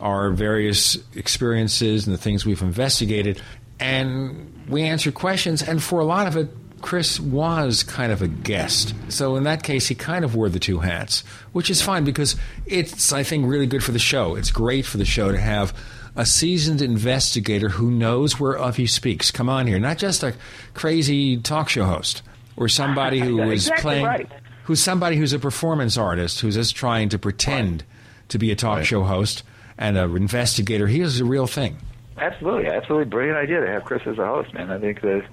our 0.00 0.30
various 0.30 0.98
experiences 1.14 2.06
and 2.06 2.14
the 2.14 2.18
things 2.18 2.44
we've 2.44 2.62
investigated, 2.62 3.40
and 3.80 4.66
we 4.68 4.82
answered 4.82 5.14
questions. 5.14 5.62
And 5.62 5.82
for 5.82 6.00
a 6.00 6.04
lot 6.04 6.26
of 6.26 6.36
it, 6.36 6.48
Chris 6.82 7.18
was 7.18 7.82
kind 7.82 8.12
of 8.12 8.20
a 8.20 8.28
guest. 8.28 8.94
So 9.08 9.36
in 9.36 9.44
that 9.44 9.62
case, 9.62 9.88
he 9.88 9.94
kind 9.94 10.24
of 10.24 10.34
wore 10.34 10.48
the 10.48 10.58
two 10.58 10.80
hats, 10.80 11.22
which 11.52 11.70
is 11.70 11.80
fine 11.80 12.04
because 12.04 12.36
it's, 12.66 13.12
I 13.12 13.22
think, 13.22 13.46
really 13.46 13.66
good 13.66 13.82
for 13.82 13.92
the 13.92 13.98
show. 13.98 14.34
It's 14.34 14.50
great 14.50 14.84
for 14.84 14.98
the 14.98 15.04
show 15.04 15.32
to 15.32 15.38
have 15.38 15.74
a 16.16 16.24
seasoned 16.24 16.80
investigator 16.80 17.68
who 17.68 17.90
knows 17.90 18.40
whereof 18.40 18.76
he 18.76 18.86
speaks. 18.86 19.30
Come 19.30 19.48
on 19.48 19.66
here, 19.66 19.78
not 19.78 19.98
just 19.98 20.22
a 20.22 20.34
crazy 20.74 21.36
talk 21.36 21.68
show 21.68 21.84
host 21.84 22.22
or 22.56 22.68
somebody 22.68 23.20
who 23.20 23.40
is 23.42 23.66
exactly 23.66 23.82
playing, 23.82 24.04
right. 24.04 24.32
who's 24.64 24.80
somebody 24.80 25.16
who's 25.16 25.34
a 25.34 25.38
performance 25.38 25.96
artist 25.96 26.40
who's 26.40 26.54
just 26.54 26.74
trying 26.74 27.10
to 27.10 27.18
pretend 27.18 27.84
to 28.28 28.38
be 28.38 28.50
a 28.50 28.56
talk 28.56 28.84
show 28.84 29.04
host 29.04 29.42
and 29.78 29.96
an 29.96 30.16
investigator. 30.16 30.86
He 30.86 31.00
is 31.00 31.20
a 31.20 31.24
real 31.24 31.46
thing. 31.46 31.76
Absolutely, 32.18 32.66
absolutely 32.66 33.04
brilliant 33.04 33.36
idea 33.36 33.60
to 33.60 33.66
have 33.66 33.84
Chris 33.84 34.02
as 34.06 34.18
a 34.18 34.24
host, 34.24 34.54
man. 34.54 34.70
I 34.70 34.78
think 34.78 35.02
that 35.02 35.26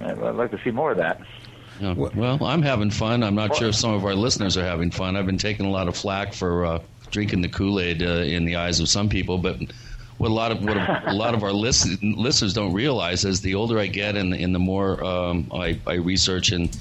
I'd 0.00 0.34
like 0.34 0.50
to 0.50 0.60
see 0.64 0.72
more 0.72 0.90
of 0.90 0.98
that. 0.98 1.20
Yeah, 1.80 1.92
well, 1.92 2.42
I'm 2.42 2.62
having 2.62 2.90
fun. 2.90 3.22
I'm 3.22 3.34
not 3.34 3.54
sure 3.54 3.68
if 3.68 3.74
some 3.74 3.92
of 3.92 4.04
our 4.04 4.14
listeners 4.14 4.56
are 4.56 4.64
having 4.64 4.90
fun. 4.90 5.14
I've 5.14 5.26
been 5.26 5.38
taking 5.38 5.66
a 5.66 5.70
lot 5.70 5.88
of 5.88 5.96
flack 5.96 6.32
for 6.32 6.64
uh, 6.64 6.82
drinking 7.10 7.42
the 7.42 7.48
Kool-Aid 7.48 8.02
uh, 8.02 8.06
in 8.06 8.46
the 8.46 8.56
eyes 8.56 8.80
of 8.80 8.88
some 8.88 9.08
people, 9.08 9.38
but 9.38 9.58
what 10.18 10.30
a 10.30 10.34
lot 10.34 10.50
of 10.52 10.64
what 10.64 10.76
a, 10.76 11.02
a 11.06 11.12
lot 11.12 11.34
of 11.34 11.42
our 11.42 11.52
listen, 11.52 11.98
listeners 12.16 12.54
don't 12.54 12.72
realize 12.72 13.24
is 13.24 13.40
the 13.40 13.54
older 13.54 13.78
I 13.78 13.86
get 13.86 14.16
and, 14.16 14.32
and 14.34 14.54
the 14.54 14.58
more 14.58 15.02
um, 15.04 15.50
I, 15.52 15.78
I 15.86 15.94
research 15.94 16.52
and 16.52 16.74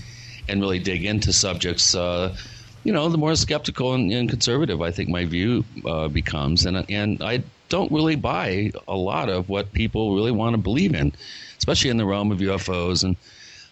and 0.48 0.62
really 0.62 0.80
dig 0.80 1.06
into 1.06 1.34
subjects, 1.34 1.96
uh, 1.96 2.36
you 2.84 2.94
know, 2.94 3.10
the 3.10 3.18
more 3.18 3.36
skeptical 3.36 3.94
and, 3.96 4.12
and 4.12 4.30
conservative 4.30 4.82
I 4.82 4.92
think 4.92 5.10
my 5.10 5.26
view 5.26 5.66
uh, 5.86 6.08
becomes, 6.08 6.66
and 6.66 6.86
and 6.90 7.22
I 7.24 7.44
don't 7.70 7.92
really 7.92 8.16
buy 8.16 8.72
a 8.88 8.96
lot 8.96 9.28
of 9.30 9.50
what 9.50 9.74
people 9.74 10.16
really 10.16 10.32
want 10.32 10.54
to 10.54 10.62
believe 10.62 10.94
in, 10.94 11.12
especially 11.58 11.90
in 11.90 11.98
the 11.98 12.06
realm 12.06 12.32
of 12.32 12.40
UFOs 12.40 13.04
and 13.04 13.16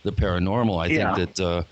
the 0.04 0.12
paranormal. 0.12 0.82
I 0.82 0.88
Yeah. 0.88 1.14
think 1.16 1.36
that. 1.36 1.44
Uh, 1.46 1.64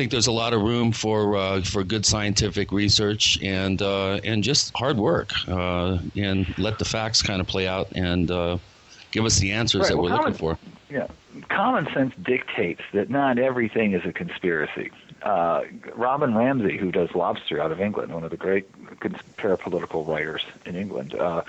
think 0.00 0.10
there's 0.10 0.28
a 0.28 0.32
lot 0.32 0.54
of 0.54 0.62
room 0.62 0.92
for 0.92 1.36
uh, 1.36 1.60
for 1.60 1.84
good 1.84 2.06
scientific 2.06 2.72
research 2.72 3.38
and 3.42 3.82
uh, 3.82 4.18
and 4.24 4.42
just 4.42 4.74
hard 4.74 4.96
work 4.96 5.30
uh, 5.46 5.98
and 6.16 6.58
let 6.58 6.78
the 6.78 6.86
facts 6.86 7.20
kind 7.20 7.38
of 7.38 7.46
play 7.46 7.68
out 7.68 7.88
and 7.94 8.30
uh, 8.30 8.56
give 9.10 9.26
us 9.26 9.38
the 9.40 9.52
answers 9.52 9.82
Right, 9.82 9.88
that 9.90 9.96
well, 9.98 10.10
we're 10.10 10.16
looking 10.16 10.32
for. 10.32 10.58
Yeah, 10.88 11.06
common 11.50 11.86
sense 11.92 12.14
dictates 12.22 12.80
that 12.94 13.10
not 13.10 13.38
everything 13.38 13.92
is 13.92 14.06
a 14.06 14.12
conspiracy. 14.12 14.90
Uh, 15.20 15.64
Robin 15.94 16.34
Ramsay, 16.34 16.78
who 16.78 16.90
does 16.90 17.14
Lobster 17.14 17.60
out 17.60 17.70
of 17.70 17.78
England, 17.78 18.14
one 18.14 18.24
of 18.24 18.30
the 18.30 18.38
great 18.38 18.72
parapolitical 19.36 20.08
writers 20.08 20.40
in 20.64 20.76
England, 20.76 21.14
uh, 21.14 21.42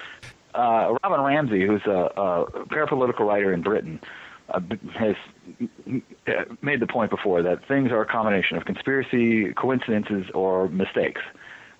uh, 0.53 0.97
Robin 1.01 1.21
Ramsay, 1.21 1.65
who's 1.65 1.85
a, 1.85 2.11
a 2.17 2.45
parapolitical 2.65 3.21
writer 3.21 3.53
in 3.53 3.61
Britain, 3.61 4.01
has 4.95 5.15
uh, 6.27 6.31
made 6.61 6.79
the 6.79 6.87
point 6.87 7.09
before 7.09 7.41
that 7.41 7.67
things 7.67 7.91
are 7.91 8.01
a 8.01 8.05
combination 8.05 8.57
of 8.57 8.65
conspiracy, 8.65 9.53
coincidences, 9.53 10.25
or 10.33 10.67
mistakes. 10.69 11.21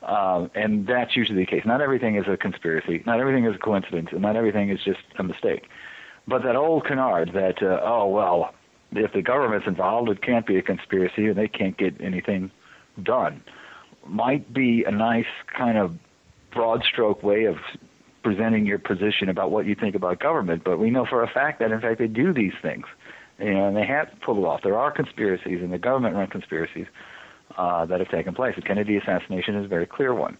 Um, 0.03 0.49
and 0.55 0.88
that's 0.88 1.15
usually 1.15 1.39
the 1.39 1.45
case. 1.45 1.63
Not 1.65 1.81
everything 1.81 2.15
is 2.15 2.25
a 2.27 2.36
conspiracy. 2.36 3.03
Not 3.05 3.19
everything 3.19 3.45
is 3.45 3.55
a 3.55 3.60
coincidence, 3.60 4.10
and 4.12 4.21
not 4.21 4.36
everything 4.36 4.69
is 4.69 4.79
just 4.84 4.99
a 5.19 5.23
mistake. 5.23 5.67
But 6.27 6.43
that 6.43 6.55
old 6.55 6.86
canard 6.86 7.34
that 7.34 7.62
uh, 7.62 7.79
oh 7.84 8.07
well, 8.07 8.53
if 8.93 9.13
the 9.13 9.21
government's 9.21 9.67
involved, 9.67 10.10
it 10.10 10.21
can't 10.21 10.45
be 10.45 10.57
a 10.57 10.62
conspiracy, 10.62 11.27
and 11.27 11.38
they 11.38 11.47
can't 11.47 11.77
get 11.77 11.99
anything 12.01 12.51
done, 13.03 13.43
might 14.07 14.51
be 14.53 14.84
a 14.86 14.91
nice 14.91 15.25
kind 15.55 15.77
of 15.77 15.95
broad 16.51 16.84
stroke 16.84 17.23
way 17.23 17.45
of 17.45 17.57
presenting 18.23 18.65
your 18.65 18.79
position 18.79 19.29
about 19.29 19.51
what 19.51 19.65
you 19.65 19.75
think 19.75 19.95
about 19.95 20.19
government. 20.19 20.63
But 20.63 20.79
we 20.79 20.89
know 20.89 21.05
for 21.05 21.23
a 21.23 21.27
fact 21.27 21.60
that 21.60 21.71
in 21.71 21.81
fact 21.81 21.99
they 21.99 22.07
do 22.07 22.34
these 22.34 22.53
things, 22.62 22.86
you 23.39 23.53
know, 23.53 23.67
and 23.67 23.75
they 23.75 23.86
have 23.86 24.10
pulled 24.23 24.38
it 24.38 24.43
off. 24.43 24.62
There 24.63 24.77
are 24.77 24.91
conspiracies, 24.91 25.62
and 25.62 25.73
the 25.73 25.79
government-run 25.79 26.27
conspiracies 26.27 26.88
uh, 27.57 27.86
that 27.86 27.99
have 27.99 28.10
taken 28.10 28.34
place. 28.34 28.55
The 28.55 28.62
Kennedy 28.62 28.97
assassination 28.97 29.55
is 29.55 29.65
a 29.65 29.67
very 29.67 29.88
clear 29.88 30.13
one. 30.13 30.38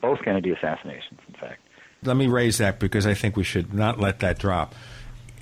Both 0.00 0.22
Kennedy 0.24 0.50
assassinations, 0.50 1.20
in 1.28 1.34
fact. 1.34 1.60
Let 2.02 2.16
me 2.16 2.26
raise 2.26 2.58
that 2.58 2.80
because 2.80 3.06
I 3.06 3.14
think 3.14 3.36
we 3.36 3.44
should 3.44 3.72
not 3.72 4.00
let 4.00 4.20
that 4.20 4.38
drop. 4.38 4.74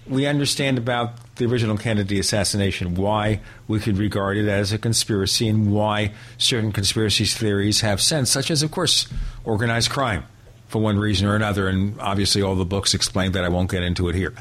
We 0.07 0.27
understand 0.27 0.77
about 0.77 1.37
the 1.37 1.47
original 1.47 1.77
Kennedy 1.77 2.19
assassination, 2.19 2.95
why 2.95 3.41
we 3.69 3.81
could 3.81 3.97
regard 3.97 4.37
it 4.37 4.49
as 4.49 4.73
a 4.73 4.79
conspiracy, 4.79 5.49
and 5.49 5.73
why 5.73 6.13
certain 6.37 6.73
conspiracy 6.73 7.25
theories 7.25 7.81
have 7.81 8.01
sense, 8.01 8.31
such 8.31 8.51
as, 8.51 8.63
of 8.63 8.71
course, 8.71 9.09
organized 9.45 9.91
crime 9.91 10.25
for 10.71 10.79
one 10.81 10.99
reason 10.99 11.27
or 11.29 11.37
another. 11.37 11.69
And 11.69 12.01
obviously, 12.01 12.41
all 12.43 12.55
the 12.55 12.65
books 12.65 12.95
explain 12.95 13.33
that. 13.33 13.45
I 13.45 13.49
won't 13.49 13.71
get 13.71 13.83
into 13.83 14.09
it 14.09 14.15
here. 14.15 14.33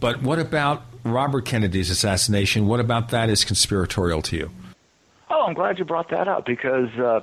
But 0.00 0.22
what 0.22 0.38
about 0.38 0.82
Robert 1.04 1.44
Kennedy's 1.44 1.90
assassination? 1.90 2.66
What 2.66 2.80
about 2.80 3.10
that 3.10 3.28
is 3.28 3.44
conspiratorial 3.44 4.22
to 4.22 4.36
you? 4.36 4.50
Oh, 5.30 5.44
I'm 5.46 5.54
glad 5.54 5.78
you 5.78 5.84
brought 5.84 6.10
that 6.10 6.28
up 6.28 6.46
because 6.46 6.90
uh, 6.98 7.20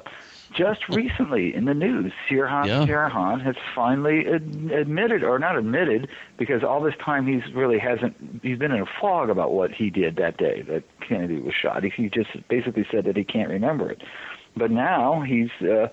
just 0.56 0.88
recently 0.90 1.54
in 1.54 1.66
the 1.66 1.74
news, 1.74 2.12
Sirhan 2.30 2.68
Yeah. 2.68 2.86
Sirhan 2.86 3.42
has 3.44 3.56
finally 3.76 4.26
ad- 4.28 4.72
admitted, 4.74 5.24
or 5.24 5.40
not 5.40 5.58
admitted, 5.58 6.08
because 6.38 6.64
all 6.64 6.82
this 6.82 6.96
time 7.04 7.26
he's 7.28 7.54
really 7.54 7.80
hasn't. 7.80 8.16
He's 8.44 8.58
been 8.58 8.72
in 8.72 8.82
a 8.82 8.90
fog 9.00 9.30
about 9.30 9.54
what 9.54 9.72
he 9.72 9.90
did 9.90 10.16
that 10.18 10.38
day 10.38 10.62
that 10.64 10.84
Kennedy 11.08 11.40
was 11.40 11.54
shot. 11.54 11.84
He, 11.84 11.90
he 11.90 12.10
just 12.10 12.30
basically 12.48 12.86
said 12.92 13.06
that 13.06 13.16
he 13.16 13.24
can't 13.24 13.50
remember 13.50 13.90
it. 13.92 14.02
But 14.58 14.72
now 14.72 15.22
he's 15.22 15.50
uh, 15.62 15.88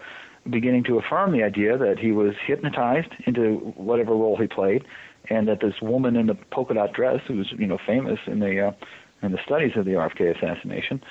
beginning 0.51 0.85
to 0.85 0.99
affirm 0.99 1.33
the 1.33 1.43
idea 1.43 1.77
that 1.79 1.99
he 1.99 2.13
was 2.13 2.35
hypnotized 2.47 3.13
into 3.27 3.57
whatever 3.77 4.13
role 4.13 4.37
he 4.37 4.47
played, 4.47 4.85
and 5.31 5.49
that 5.49 5.61
this 5.61 5.75
woman 5.83 6.17
in 6.17 6.27
the 6.27 6.35
polka 6.51 6.75
dot 6.75 6.93
dress, 6.93 7.21
who 7.27 7.37
was 7.37 7.53
you 7.59 7.67
know 7.67 7.79
famous 7.87 8.19
in 8.27 8.41
the 8.41 8.69
uh, 8.69 8.73
in 9.23 9.33
the 9.33 9.39
studies 9.45 9.73
of 9.77 9.85
the 9.85 9.93
RFK 9.93 10.37
assassination, 10.37 11.03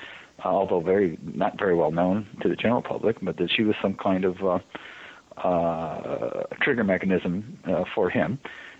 uh, 0.44 0.48
although 0.48 0.80
very 0.80 1.18
not 1.22 1.58
very 1.58 1.74
well 1.74 1.90
known 1.90 2.26
to 2.42 2.48
the 2.48 2.56
general 2.56 2.82
public, 2.82 3.16
but 3.22 3.36
that 3.36 3.50
she 3.54 3.62
was 3.62 3.76
some 3.82 3.94
kind 3.94 4.24
of 4.24 4.36
uh, 4.42 4.58
uh, 5.38 6.44
trigger 6.60 6.84
mechanism 6.84 7.58
uh, 7.66 7.84
for 7.94 8.10
him. 8.10 8.38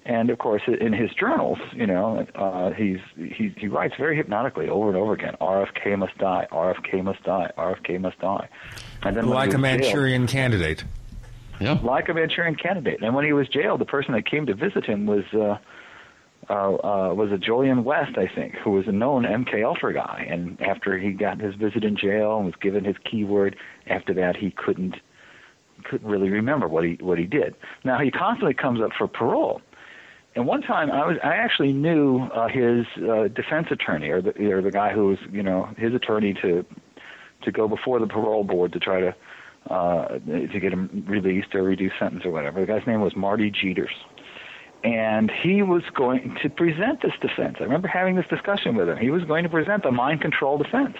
And 0.08 0.30
of 0.30 0.38
course, 0.38 0.62
in 0.66 0.94
his 0.94 1.10
journals, 1.12 1.58
you 1.74 1.86
know, 1.86 2.26
uh, 2.34 2.70
he's 2.70 2.98
he 3.16 3.52
he 3.56 3.68
writes 3.68 3.94
very 3.98 4.16
hypnotically 4.16 4.66
over 4.68 4.88
and 4.88 4.96
over 4.96 5.12
again. 5.12 5.36
RFK 5.40 5.98
must 5.98 6.16
die. 6.16 6.46
RFK 6.50 7.04
must 7.04 7.22
die. 7.24 7.52
RFK 7.58 8.00
must 8.00 8.18
die. 8.18 8.48
And 9.02 9.14
then 9.14 9.26
Like 9.28 9.52
a 9.52 9.58
was 9.58 9.62
jailed- 9.68 9.80
Manchurian 9.82 10.26
candidate. 10.26 10.84
Yeah. 11.60 11.78
like 11.82 12.08
a 12.08 12.14
Manchurian 12.14 12.54
candidate. 12.54 13.02
And 13.02 13.14
when 13.14 13.24
he 13.26 13.32
was 13.32 13.48
jailed, 13.48 13.80
the 13.80 13.84
person 13.84 14.14
that 14.14 14.24
came 14.24 14.46
to 14.46 14.54
visit 14.54 14.84
him 14.86 15.06
was 15.06 15.24
uh, 15.34 15.58
uh, 16.48 16.52
uh, 16.52 17.14
was 17.14 17.30
a 17.32 17.36
Julian 17.36 17.84
West, 17.84 18.16
I 18.16 18.28
think, 18.28 18.54
who 18.54 18.70
was 18.70 18.86
a 18.88 18.92
known 18.92 19.24
MK 19.24 19.62
Ultra 19.62 19.92
guy. 19.92 20.26
And 20.30 20.58
after 20.62 20.96
he 20.96 21.10
got 21.10 21.38
his 21.38 21.54
visit 21.56 21.84
in 21.84 21.96
jail 21.98 22.36
and 22.38 22.46
was 22.46 22.54
given 22.56 22.84
his 22.84 22.96
keyword, 23.04 23.56
after 23.86 24.14
that 24.14 24.36
he 24.36 24.52
couldn't 24.52 24.96
couldn't 25.84 26.08
really 26.08 26.30
remember 26.30 26.66
what 26.66 26.84
he 26.84 26.94
what 27.00 27.18
he 27.18 27.24
did. 27.26 27.54
Now 27.84 27.98
he 27.98 28.10
constantly 28.10 28.54
comes 28.54 28.80
up 28.80 28.92
for 28.96 29.06
parole. 29.06 29.60
And 30.38 30.46
one 30.46 30.62
time, 30.62 30.92
I 30.92 31.04
was 31.04 31.16
I 31.24 31.34
actually 31.34 31.72
knew 31.72 32.20
uh, 32.32 32.46
his 32.46 32.86
uh, 32.96 33.26
defense 33.26 33.66
attorney, 33.72 34.10
or 34.10 34.22
the 34.22 34.52
or 34.52 34.62
the 34.62 34.70
guy 34.70 34.92
who 34.92 35.08
was 35.08 35.18
you 35.32 35.42
know 35.42 35.68
his 35.76 35.92
attorney 35.92 36.32
to 36.42 36.64
to 37.42 37.50
go 37.50 37.66
before 37.66 37.98
the 37.98 38.06
parole 38.06 38.44
board 38.44 38.72
to 38.74 38.78
try 38.78 39.00
to 39.00 39.16
uh, 39.68 40.06
to 40.20 40.60
get 40.60 40.72
him 40.72 41.04
released 41.08 41.56
or 41.56 41.64
reduced 41.64 41.96
sentence 41.98 42.24
or 42.24 42.30
whatever. 42.30 42.60
The 42.60 42.68
guy's 42.68 42.86
name 42.86 43.00
was 43.00 43.16
Marty 43.16 43.50
Jeters, 43.50 43.90
and 44.84 45.28
he 45.28 45.64
was 45.64 45.82
going 45.92 46.38
to 46.40 46.48
present 46.48 47.02
this 47.02 47.14
defense. 47.20 47.56
I 47.58 47.64
remember 47.64 47.88
having 47.88 48.14
this 48.14 48.28
discussion 48.30 48.76
with 48.76 48.88
him. 48.88 48.96
He 48.96 49.10
was 49.10 49.24
going 49.24 49.42
to 49.42 49.50
present 49.50 49.82
the 49.82 49.90
mind 49.90 50.20
control 50.20 50.56
defense, 50.56 50.98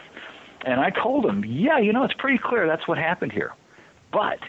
and 0.67 0.81
I 0.81 0.91
told 0.91 1.25
him, 1.25 1.45
"Yeah, 1.47 1.79
you 1.79 1.93
know, 1.93 2.03
it's 2.03 2.15
pretty 2.15 2.39
clear 2.43 2.67
that's 2.67 2.89
what 2.89 2.99
happened 2.99 3.31
here, 3.31 3.53
but." 4.13 4.41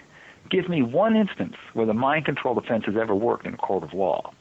Give 0.50 0.68
me 0.68 0.82
one 0.82 1.16
instance 1.16 1.54
where 1.74 1.86
the 1.86 1.94
mind 1.94 2.26
control 2.26 2.56
defense 2.56 2.86
has 2.88 2.96
ever 3.00 3.14
worked 3.14 3.46
in 3.46 3.54
a 3.54 3.58
court 3.58 3.84
of 3.84 3.94
law. 3.94 4.32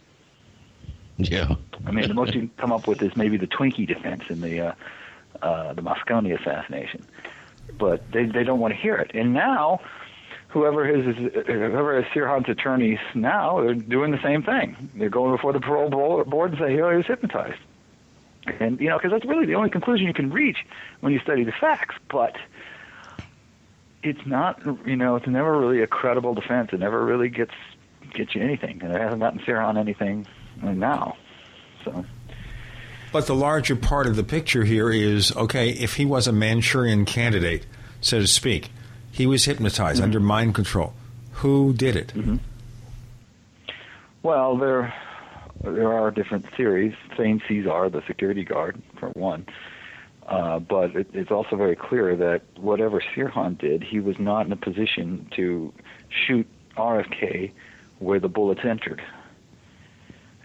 Yeah. 1.31 1.57
I 1.85 1.91
mean, 1.91 2.07
the 2.07 2.15
most 2.15 2.33
you 2.33 2.43
can 2.43 2.51
come 2.59 2.73
up 2.73 2.87
with 2.87 3.03
is 3.03 3.17
maybe 3.17 3.37
the 3.37 3.49
Twinkie 3.49 3.89
defense 3.89 4.23
in 4.29 4.41
the 4.41 4.61
uh, 4.61 4.75
uh, 5.43 5.73
the 5.73 5.83
Moscone 5.83 6.33
assassination, 6.39 7.05
but 7.77 8.09
they 8.13 8.27
they 8.27 8.45
don't 8.45 8.61
want 8.61 8.73
to 8.73 8.81
hear 8.81 8.95
it. 8.97 9.11
And 9.15 9.35
now, 9.35 9.81
whoever 10.49 10.89
is 10.89 11.17
whoever 11.47 11.99
is 11.99 12.05
Sirhan's 12.15 12.49
attorneys 12.49 13.01
now, 13.15 13.61
they're 13.61 13.75
doing 13.75 14.13
the 14.13 14.23
same 14.23 14.45
thing. 14.45 14.91
They're 14.95 15.09
going 15.09 15.33
before 15.33 15.53
the 15.53 15.61
parole 15.61 15.91
board 16.25 16.53
and 16.53 16.59
say, 16.59 16.81
"Oh, 16.81 16.91
he 16.91 16.97
was 16.99 17.07
hypnotized," 17.07 17.59
and 18.61 18.81
you 18.81 18.89
know, 18.89 18.97
because 18.97 19.11
that's 19.11 19.25
really 19.25 19.47
the 19.47 19.57
only 19.57 19.71
conclusion 19.71 20.07
you 20.07 20.15
can 20.15 20.31
reach 20.31 20.59
when 21.01 21.13
you 21.13 21.19
study 21.19 21.43
the 21.43 21.53
facts. 21.53 21.97
But 22.09 22.37
it's 24.05 24.25
not, 24.25 24.61
you 24.87 24.97
know, 24.97 25.17
it's 25.17 25.27
never 25.27 25.59
really 25.59 25.83
a 25.83 25.89
credible 25.89 26.35
defense. 26.35 26.71
It 26.73 26.79
never 26.79 27.05
really 27.05 27.29
gets 27.29 27.55
gets 28.15 28.37
you 28.37 28.43
anything, 28.43 28.81
and 28.83 28.93
it 28.93 29.01
hasn't 29.01 29.21
gotten 29.21 29.41
Sirhan 29.41 29.77
anything 29.77 30.27
now. 30.63 31.17
So. 31.85 32.05
But 33.13 33.27
the 33.27 33.35
larger 33.35 33.77
part 33.77 34.07
of 34.07 34.17
the 34.17 34.25
picture 34.25 34.65
here 34.65 34.91
is 34.91 35.35
okay, 35.35 35.71
if 35.71 35.95
he 35.95 36.05
was 36.05 36.27
a 36.27 36.33
Manchurian 36.33 37.05
candidate, 37.05 37.67
so 38.01 38.21
to 38.21 38.27
speak, 38.27 38.71
he 39.11 39.27
was 39.27 39.45
hypnotized 39.47 40.03
under 40.03 40.21
mind 40.21 40.55
control. 40.55 40.93
Who 41.33 41.73
did 41.73 41.97
it? 41.97 42.13
Well, 44.23 44.57
there 44.57 44.93
there 45.63 45.93
are 45.93 46.11
different 46.11 46.47
theories. 46.57 46.95
Thane 47.17 47.43
Cesar, 47.49 47.89
the 47.89 48.03
security 48.07 48.45
guard, 48.45 48.81
for 48.99 49.09
one. 49.11 49.47
Uh, 50.27 50.59
but 50.59 50.95
it, 50.95 51.09
it's 51.15 51.31
also 51.31 51.57
very 51.57 51.75
clear 51.75 52.15
that 52.15 52.43
whatever 52.59 53.01
Sirhan 53.01 53.57
did, 53.59 53.83
he 53.83 53.99
was 53.99 54.19
not 54.19 54.47
in 54.47 54.53
a 54.53 54.57
position 54.57 55.27
to 55.37 55.73
shoot 56.11 56.47
RFK 56.77 57.51
where 57.99 58.21
the 58.21 58.29
bullets 58.29 58.61
entered. 58.65 59.03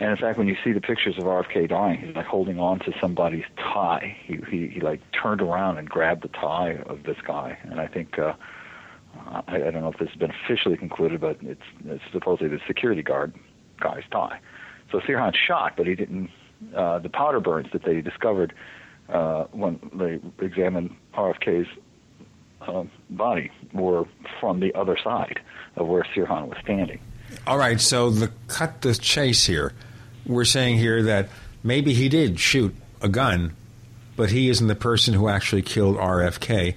And 0.03 0.11
in 0.11 0.17
fact, 0.17 0.37
when 0.37 0.49
you 0.49 0.57
see 0.65 0.73
the 0.73 0.81
pictures 0.81 1.17
of 1.17 1.23
RFK 1.23 1.69
dying, 1.69 2.01
he's 2.01 2.13
like 2.13 2.25
holding 2.25 2.59
on 2.59 2.79
to 2.79 2.91
somebody's 2.99 3.45
tie. 3.55 4.17
He, 4.25 4.37
he, 4.51 4.67
he 4.67 4.81
like 4.81 4.99
turned 5.13 5.39
around 5.39 5.77
and 5.77 5.89
grabbed 5.89 6.23
the 6.23 6.27
tie 6.27 6.73
of 6.87 7.03
this 7.03 7.15
guy. 7.25 7.57
And 7.63 7.79
I 7.79 7.87
think, 7.87 8.19
uh, 8.19 8.33
I, 9.27 9.43
I 9.47 9.71
don't 9.71 9.75
know 9.79 9.93
if 9.93 9.99
this 9.99 10.09
has 10.09 10.17
been 10.17 10.33
officially 10.43 10.75
concluded, 10.75 11.21
but 11.21 11.37
it's, 11.39 11.61
it's 11.85 12.03
supposedly 12.11 12.49
the 12.49 12.61
security 12.67 13.01
guard 13.01 13.33
guy's 13.79 14.03
tie. 14.11 14.41
So 14.91 14.99
Sirhan's 14.99 15.37
shot, 15.37 15.77
but 15.77 15.87
he 15.87 15.95
didn't. 15.95 16.29
Uh, 16.75 16.99
the 16.99 17.09
powder 17.09 17.39
burns 17.39 17.69
that 17.71 17.85
they 17.85 18.01
discovered 18.01 18.53
uh, 19.07 19.45
when 19.53 19.79
they 19.93 20.19
examined 20.45 20.97
RFK's 21.13 21.69
uh, 22.59 22.83
body 23.09 23.51
were 23.71 24.03
from 24.41 24.59
the 24.59 24.75
other 24.75 24.97
side 25.01 25.39
of 25.77 25.87
where 25.87 26.05
Sirhan 26.13 26.49
was 26.49 26.57
standing. 26.61 26.99
All 27.47 27.57
right, 27.57 27.79
so 27.79 28.09
the 28.09 28.33
cut 28.49 28.81
the 28.81 28.95
chase 28.95 29.45
here. 29.45 29.71
We're 30.26 30.45
saying 30.45 30.78
here 30.78 31.03
that 31.03 31.30
maybe 31.63 31.93
he 31.93 32.09
did 32.09 32.39
shoot 32.39 32.76
a 33.01 33.09
gun, 33.09 33.55
but 34.15 34.32
he 34.32 34.49
isn't 34.49 34.67
the 34.67 34.76
person 34.76 35.13
who 35.13 35.28
actually 35.28 35.61
killed 35.61 35.97
RFK. 35.97 36.76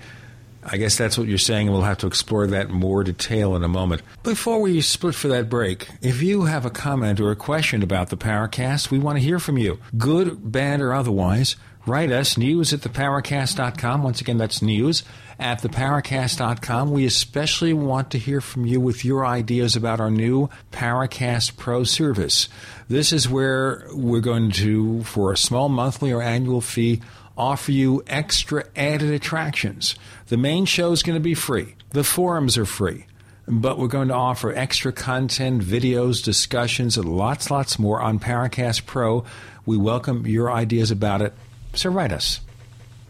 I 0.69 0.79
guess 0.79 0.99
that's 0.99 1.17
what 1.17 1.29
you're 1.29 1.39
saying, 1.39 1.69
and 1.69 1.77
we'll 1.77 1.85
have 1.85 1.99
to 1.99 2.09
explore 2.09 2.49
that 2.49 2.71
more 2.71 3.05
detail 3.05 3.55
in 3.55 3.63
a 3.63 3.69
moment. 3.69 4.03
Before 4.25 4.61
we 4.61 4.81
split 4.81 5.15
for 5.15 5.29
that 5.29 5.49
break, 5.49 5.89
if 6.03 6.23
you 6.23 6.43
have 6.47 6.67
a 6.67 6.71
comment 6.71 7.21
or 7.21 7.31
a 7.31 7.37
question 7.37 7.85
about 7.85 8.11
the 8.11 8.17
Paracast, 8.17 8.91
we 8.91 8.99
want 8.99 9.17
to 9.17 9.23
hear 9.23 9.39
from 9.39 9.59
you. 9.59 9.79
Good, 9.97 10.51
bad, 10.51 10.81
or 10.81 10.93
otherwise, 10.93 11.55
write 11.87 12.11
us 12.11 12.37
news 12.37 12.73
at 12.73 12.81
theparacast.com. 12.81 14.03
Once 14.03 14.21
again, 14.21 14.39
that's 14.39 14.61
news 14.61 15.05
at 15.39 15.63
theparacast.com. 15.63 16.91
We 16.91 17.07
especially 17.07 17.73
want 17.73 18.11
to 18.11 18.19
hear 18.19 18.41
from 18.41 18.67
you 18.67 18.81
with 18.81 19.05
your 19.05 19.25
ideas 19.25 19.77
about 19.77 20.01
our 20.01 20.11
new 20.11 20.51
Paracast 20.73 21.57
Pro 21.57 21.85
service. 21.85 22.49
This 22.89 23.13
is 23.13 23.29
where 23.29 23.87
we're 23.93 24.21
going 24.21 24.51
to, 24.53 25.03
for 25.05 25.33
a 25.33 25.37
small 25.37 25.69
monthly 25.69 26.13
or 26.13 26.23
annual 26.23 26.61
fee, 26.61 27.01
offer 27.37 27.71
you 27.71 28.03
extra 28.07 28.65
added 28.75 29.11
attractions. 29.11 29.95
The 30.27 30.37
main 30.37 30.65
show 30.65 30.93
is 30.93 31.03
going 31.03 31.17
to 31.17 31.21
be 31.21 31.35
free. 31.35 31.75
The 31.91 32.05
forums 32.05 32.59
are 32.59 32.67
free. 32.67 33.07
But 33.49 33.79
we're 33.79 33.87
going 33.87 34.09
to 34.09 34.15
offer 34.15 34.53
extra 34.53 34.93
content, 34.93 35.63
videos, 35.63 36.25
discussions, 36.25 36.97
and 36.97 37.17
lots, 37.17 37.49
lots 37.49 37.79
more 37.79 38.01
on 38.01 38.19
Paracast 38.19 38.87
Pro. 38.87 39.25
We 39.65 39.77
welcome 39.77 40.27
your 40.27 40.51
ideas 40.51 40.91
about 40.91 41.23
it. 41.23 41.33
So 41.77 41.91
write 41.91 42.13
us. 42.13 42.41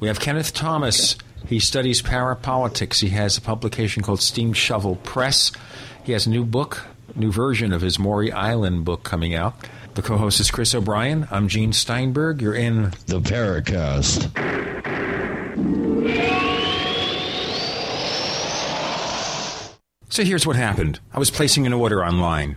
We 0.01 0.09
have 0.09 0.21
Kenneth 0.21 0.53
Thomas. 0.53 1.17
He 1.47 1.61
studies 1.61 2.03
parapolitics. 2.03 3.01
He 3.01 3.11
has 3.11 3.39
a 3.39 3.41
publication 3.41 4.03
called 4.03 4.19
Steamshovel 4.19 5.03
Press. 5.05 5.53
He 6.03 6.13
has 6.13 6.27
a 6.27 6.31
new 6.31 6.45
book, 6.45 6.85
new 7.15 7.31
version 7.31 7.73
of 7.73 7.81
his 7.81 7.99
Maury 7.99 8.33
Island 8.33 8.85
book 8.85 9.05
coming 9.05 9.35
out. 9.35 9.55
The 9.95 10.03
co 10.03 10.17
host 10.17 10.41
is 10.41 10.51
Chris 10.51 10.75
O'Brien. 10.75 11.29
I'm 11.31 11.47
Gene 11.47 11.73
Steinberg. 11.73 12.43
You're 12.43 12.55
in 12.55 12.91
The 13.07 13.21
Paracast. 13.21 14.33
So 20.09 20.25
here's 20.25 20.47
what 20.47 20.57
happened. 20.57 20.99
I 21.13 21.19
was 21.19 21.31
placing 21.31 21.67
an 21.67 21.73
order 21.73 22.05
online. 22.05 22.57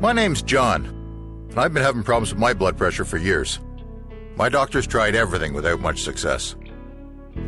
My 0.00 0.14
name's 0.14 0.40
John, 0.42 0.86
and 1.50 1.58
I've 1.58 1.74
been 1.74 1.82
having 1.82 2.02
problems 2.02 2.32
with 2.32 2.40
my 2.40 2.54
blood 2.54 2.78
pressure 2.78 3.04
for 3.04 3.18
years. 3.18 3.60
My 4.34 4.48
doctor's 4.48 4.86
tried 4.86 5.14
everything 5.14 5.52
without 5.52 5.80
much 5.80 6.00
success. 6.02 6.56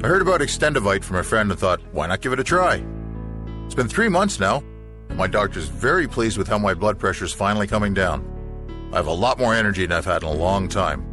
I 0.02 0.06
heard 0.06 0.22
about 0.22 0.42
Extendovite 0.42 1.02
from 1.02 1.16
a 1.16 1.22
friend 1.22 1.50
and 1.50 1.58
thought, 1.58 1.80
why 1.92 2.06
not 2.06 2.20
give 2.20 2.32
it 2.32 2.40
a 2.40 2.44
try? 2.44 2.84
It's 3.64 3.74
been 3.74 3.88
three 3.88 4.08
months 4.08 4.38
now, 4.38 4.62
and 5.08 5.16
my 5.16 5.26
doctor's 5.26 5.68
very 5.68 6.06
pleased 6.06 6.36
with 6.36 6.46
how 6.46 6.58
my 6.58 6.74
blood 6.74 6.98
pressure's 6.98 7.32
finally 7.32 7.66
coming 7.66 7.94
down. 7.94 8.22
I 8.92 8.96
have 8.96 9.06
a 9.06 9.12
lot 9.12 9.38
more 9.38 9.54
energy 9.54 9.86
than 9.86 9.96
I've 9.96 10.04
had 10.04 10.22
in 10.22 10.28
a 10.28 10.32
long 10.32 10.68
time. 10.68 11.06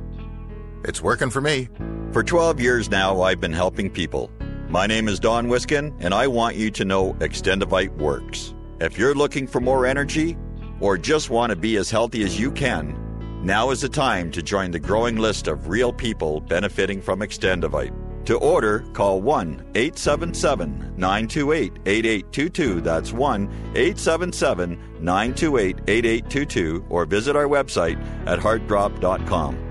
It's 0.83 1.01
working 1.01 1.29
for 1.29 1.39
me. 1.41 1.69
For 2.11 2.21
12 2.21 2.59
years 2.59 2.89
now, 2.91 3.21
I've 3.21 3.39
been 3.39 3.53
helping 3.53 3.89
people. 3.89 4.29
My 4.69 4.85
name 4.85 5.07
is 5.07 5.19
Don 5.19 5.47
Wiskin, 5.47 5.95
and 5.99 6.13
I 6.13 6.27
want 6.27 6.55
you 6.55 6.69
to 6.69 6.85
know 6.85 7.13
Extendovite 7.15 7.97
works. 7.97 8.53
If 8.79 8.99
you're 8.99 9.15
looking 9.15 9.47
for 9.47 9.59
more 9.59 9.87
energy 9.87 10.37
or 10.79 10.95
just 10.95 11.31
want 11.31 11.49
to 11.49 11.55
be 11.55 11.77
as 11.77 11.89
healthy 11.89 12.23
as 12.23 12.39
you 12.39 12.51
can, 12.51 12.95
now 13.43 13.71
is 13.71 13.81
the 13.81 13.89
time 13.89 14.29
to 14.29 14.43
join 14.43 14.69
the 14.69 14.79
growing 14.79 15.17
list 15.17 15.47
of 15.47 15.69
real 15.69 15.91
people 15.91 16.41
benefiting 16.41 17.01
from 17.01 17.21
Extendovite. 17.21 17.95
To 18.25 18.37
order, 18.37 18.81
call 18.93 19.23
1 19.23 19.71
877 19.73 20.93
928 20.95 21.73
8822. 21.87 22.81
That's 22.81 23.11
1 23.11 23.43
877 23.73 24.77
928 24.99 25.79
8822 25.87 26.85
or 26.89 27.05
visit 27.05 27.35
our 27.35 27.47
website 27.47 27.99
at 28.27 28.37
heartdrop.com. 28.37 29.68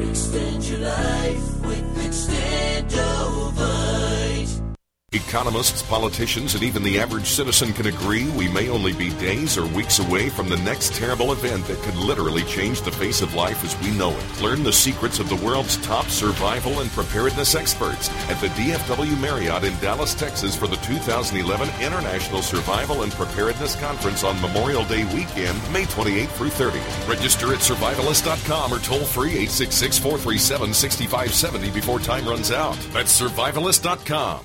Extend 0.00 0.64
your 0.68 0.80
life 0.80 1.66
with 1.66 1.84
Extendovite. 2.06 4.17
Economists, 5.12 5.80
politicians, 5.80 6.54
and 6.54 6.62
even 6.62 6.82
the 6.82 7.00
average 7.00 7.30
citizen 7.30 7.72
can 7.72 7.86
agree 7.86 8.28
we 8.32 8.46
may 8.46 8.68
only 8.68 8.92
be 8.92 9.08
days 9.14 9.56
or 9.56 9.66
weeks 9.68 10.00
away 10.00 10.28
from 10.28 10.50
the 10.50 10.56
next 10.58 10.92
terrible 10.92 11.32
event 11.32 11.64
that 11.64 11.78
could 11.78 11.96
literally 11.96 12.42
change 12.42 12.82
the 12.82 12.92
face 12.92 13.22
of 13.22 13.32
life 13.32 13.64
as 13.64 13.74
we 13.80 13.90
know 13.96 14.10
it. 14.10 14.42
Learn 14.42 14.62
the 14.62 14.70
secrets 14.70 15.18
of 15.18 15.30
the 15.30 15.36
world's 15.36 15.78
top 15.78 16.04
survival 16.08 16.80
and 16.80 16.90
preparedness 16.90 17.54
experts 17.54 18.10
at 18.28 18.38
the 18.42 18.48
DFW 18.48 19.18
Marriott 19.18 19.64
in 19.64 19.72
Dallas, 19.78 20.12
Texas 20.12 20.54
for 20.54 20.66
the 20.66 20.76
2011 20.76 21.70
International 21.82 22.42
Survival 22.42 23.02
and 23.02 23.12
Preparedness 23.12 23.76
Conference 23.76 24.24
on 24.24 24.38
Memorial 24.42 24.84
Day 24.84 25.04
weekend, 25.14 25.58
May 25.72 25.86
28 25.86 26.28
through 26.32 26.50
30. 26.50 26.80
Register 27.10 27.54
at 27.54 27.60
survivalist.com 27.60 28.74
or 28.74 28.78
toll 28.80 29.06
free 29.06 29.30
866 29.30 30.00
437 30.00 30.74
6570 30.74 31.70
before 31.70 31.98
time 31.98 32.28
runs 32.28 32.50
out. 32.50 32.76
That's 32.92 33.18
survivalist.com. 33.18 34.44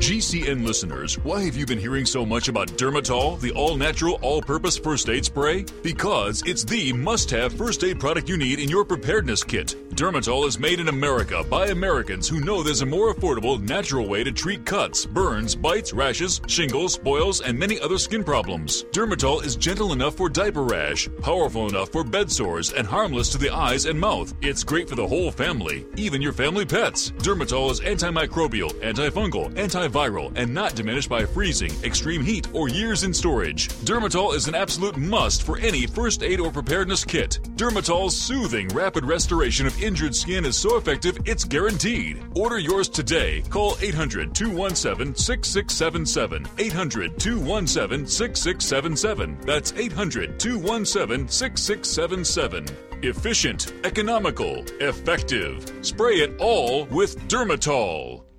GCN 0.00 0.64
listeners, 0.64 1.18
why 1.24 1.44
have 1.44 1.56
you 1.56 1.66
been 1.66 1.78
hearing 1.78 2.06
so 2.06 2.24
much 2.24 2.48
about 2.48 2.68
Dermatol, 2.68 3.38
the 3.38 3.50
all 3.50 3.76
natural, 3.76 4.18
all 4.22 4.40
purpose 4.40 4.78
first 4.78 5.10
aid 5.10 5.26
spray? 5.26 5.66
Because 5.82 6.42
it's 6.46 6.64
the 6.64 6.90
must 6.94 7.28
have 7.28 7.52
first 7.52 7.84
aid 7.84 8.00
product 8.00 8.26
you 8.26 8.38
need 8.38 8.60
in 8.60 8.70
your 8.70 8.82
preparedness 8.82 9.44
kit. 9.44 9.76
Dermatol 9.90 10.48
is 10.48 10.58
made 10.58 10.80
in 10.80 10.88
America 10.88 11.44
by 11.50 11.66
Americans 11.66 12.26
who 12.26 12.40
know 12.40 12.62
there's 12.62 12.80
a 12.80 12.86
more 12.86 13.12
affordable, 13.12 13.60
natural 13.60 14.08
way 14.08 14.24
to 14.24 14.32
treat 14.32 14.64
cuts, 14.64 15.04
burns, 15.04 15.54
bites, 15.54 15.92
rashes, 15.92 16.40
shingles, 16.46 16.96
boils, 16.96 17.42
and 17.42 17.58
many 17.58 17.78
other 17.78 17.98
skin 17.98 18.24
problems. 18.24 18.84
Dermatol 18.92 19.44
is 19.44 19.54
gentle 19.54 19.92
enough 19.92 20.16
for 20.16 20.30
diaper 20.30 20.62
rash, 20.62 21.10
powerful 21.20 21.68
enough 21.68 21.90
for 21.90 22.04
bed 22.04 22.32
sores, 22.32 22.72
and 22.72 22.86
harmless 22.86 23.28
to 23.28 23.36
the 23.38 23.50
eyes 23.50 23.84
and 23.84 24.00
mouth. 24.00 24.32
It's 24.40 24.64
great 24.64 24.88
for 24.88 24.96
the 24.96 25.06
whole 25.06 25.30
family, 25.30 25.84
even 25.96 26.22
your 26.22 26.32
family 26.32 26.64
pets. 26.64 27.10
Dermatol 27.18 27.70
is 27.70 27.80
antimicrobial, 27.80 28.72
antifungal, 28.80 29.52
antiviral, 29.56 29.89
and 30.36 30.52
not 30.52 30.74
diminished 30.74 31.08
by 31.08 31.24
freezing, 31.24 31.72
extreme 31.84 32.24
heat, 32.24 32.48
or 32.52 32.68
years 32.68 33.02
in 33.02 33.12
storage. 33.12 33.68
Dermatol 33.84 34.34
is 34.34 34.48
an 34.48 34.54
absolute 34.54 34.96
must 34.96 35.42
for 35.42 35.58
any 35.58 35.86
first 35.86 36.22
aid 36.22 36.40
or 36.40 36.50
preparedness 36.50 37.04
kit. 37.04 37.38
Dermatol's 37.56 38.16
soothing, 38.16 38.68
rapid 38.68 39.04
restoration 39.04 39.66
of 39.66 39.82
injured 39.82 40.14
skin 40.14 40.44
is 40.44 40.56
so 40.56 40.76
effective 40.76 41.18
it's 41.24 41.44
guaranteed. 41.44 42.22
Order 42.34 42.58
yours 42.58 42.88
today. 42.88 43.42
Call 43.50 43.76
800 43.80 44.34
217 44.34 45.14
6677. 45.14 46.46
800 46.58 47.18
217 47.18 48.06
6677. 48.06 49.38
That's 49.42 49.72
800 49.72 50.38
217 50.38 51.28
6677. 51.28 52.66
Efficient, 53.02 53.72
economical, 53.84 54.64
effective. 54.80 55.72
Spray 55.80 56.16
it 56.20 56.36
all 56.38 56.84
with 56.86 57.18
Dermatol. 57.28 58.29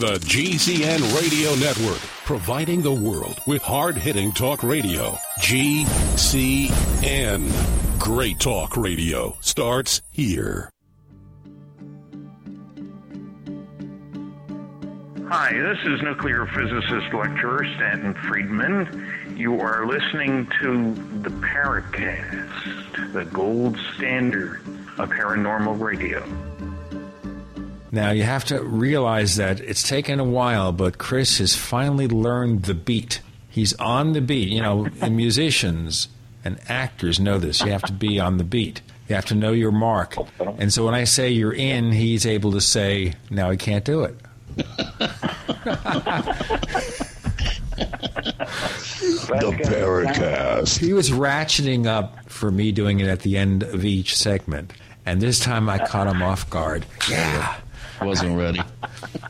The 0.00 0.18
GCN 0.20 1.14
Radio 1.20 1.54
Network, 1.56 2.00
providing 2.24 2.80
the 2.80 2.90
world 2.90 3.38
with 3.46 3.60
hard 3.60 3.98
hitting 3.98 4.32
talk 4.32 4.62
radio. 4.62 5.10
GCN. 5.40 5.90
Great 7.98 8.40
talk 8.40 8.78
radio 8.78 9.36
starts 9.42 10.00
here. 10.10 10.70
Hi, 15.28 15.52
this 15.52 15.78
is 15.84 16.00
nuclear 16.00 16.46
physicist 16.46 17.12
lecturer 17.12 17.66
Stanton 17.76 18.14
Friedman. 18.26 19.36
You 19.36 19.60
are 19.60 19.86
listening 19.86 20.48
to 20.62 20.94
the 21.20 21.28
Paracast, 21.28 23.12
the 23.12 23.26
gold 23.26 23.76
standard 23.96 24.62
of 24.96 25.10
paranormal 25.10 25.78
radio. 25.78 26.26
Now, 27.92 28.10
you 28.10 28.22
have 28.22 28.44
to 28.46 28.62
realize 28.62 29.36
that 29.36 29.60
it's 29.60 29.82
taken 29.82 30.20
a 30.20 30.24
while, 30.24 30.72
but 30.72 30.98
Chris 30.98 31.38
has 31.38 31.56
finally 31.56 32.06
learned 32.06 32.64
the 32.64 32.74
beat. 32.74 33.20
He's 33.48 33.72
on 33.74 34.12
the 34.12 34.20
beat. 34.20 34.48
You 34.48 34.62
know, 34.62 34.86
and 35.00 35.16
musicians 35.16 36.08
and 36.44 36.60
actors 36.68 37.18
know 37.18 37.38
this. 37.38 37.60
You 37.60 37.72
have 37.72 37.82
to 37.82 37.92
be 37.92 38.20
on 38.20 38.36
the 38.38 38.44
beat. 38.44 38.80
You 39.08 39.16
have 39.16 39.26
to 39.26 39.34
know 39.34 39.50
your 39.52 39.72
mark. 39.72 40.16
And 40.58 40.72
so 40.72 40.84
when 40.84 40.94
I 40.94 41.02
say 41.02 41.30
you're 41.30 41.52
in, 41.52 41.90
he's 41.90 42.24
able 42.24 42.52
to 42.52 42.60
say, 42.60 43.14
now 43.28 43.50
he 43.50 43.56
can't 43.56 43.84
do 43.84 44.02
it. 44.04 44.16
the 49.30 49.56
Paracast. 49.64 50.78
He 50.78 50.92
was 50.92 51.10
ratcheting 51.10 51.86
up 51.86 52.30
for 52.30 52.50
me 52.52 52.70
doing 52.70 53.00
it 53.00 53.08
at 53.08 53.20
the 53.20 53.36
end 53.36 53.64
of 53.64 53.84
each 53.84 54.16
segment. 54.16 54.72
And 55.06 55.20
this 55.20 55.40
time 55.40 55.68
I 55.68 55.78
caught 55.78 56.06
him 56.06 56.22
off 56.22 56.48
guard. 56.50 56.86
Yeah. 57.08 57.56
Wasn't 58.02 58.36
ready. 58.38 58.60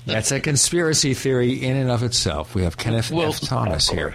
That's 0.07 0.31
a 0.33 0.41
conspiracy 0.41 1.14
theory 1.14 1.53
in 1.62 1.77
and 1.77 1.91
of 1.91 2.03
itself. 2.03 2.55
We 2.55 2.62
have 2.62 2.77
Kenneth 2.77 3.11
Well- 3.11 3.31
F. 3.31 3.41
Thomas 3.41 3.89
here. 3.89 4.14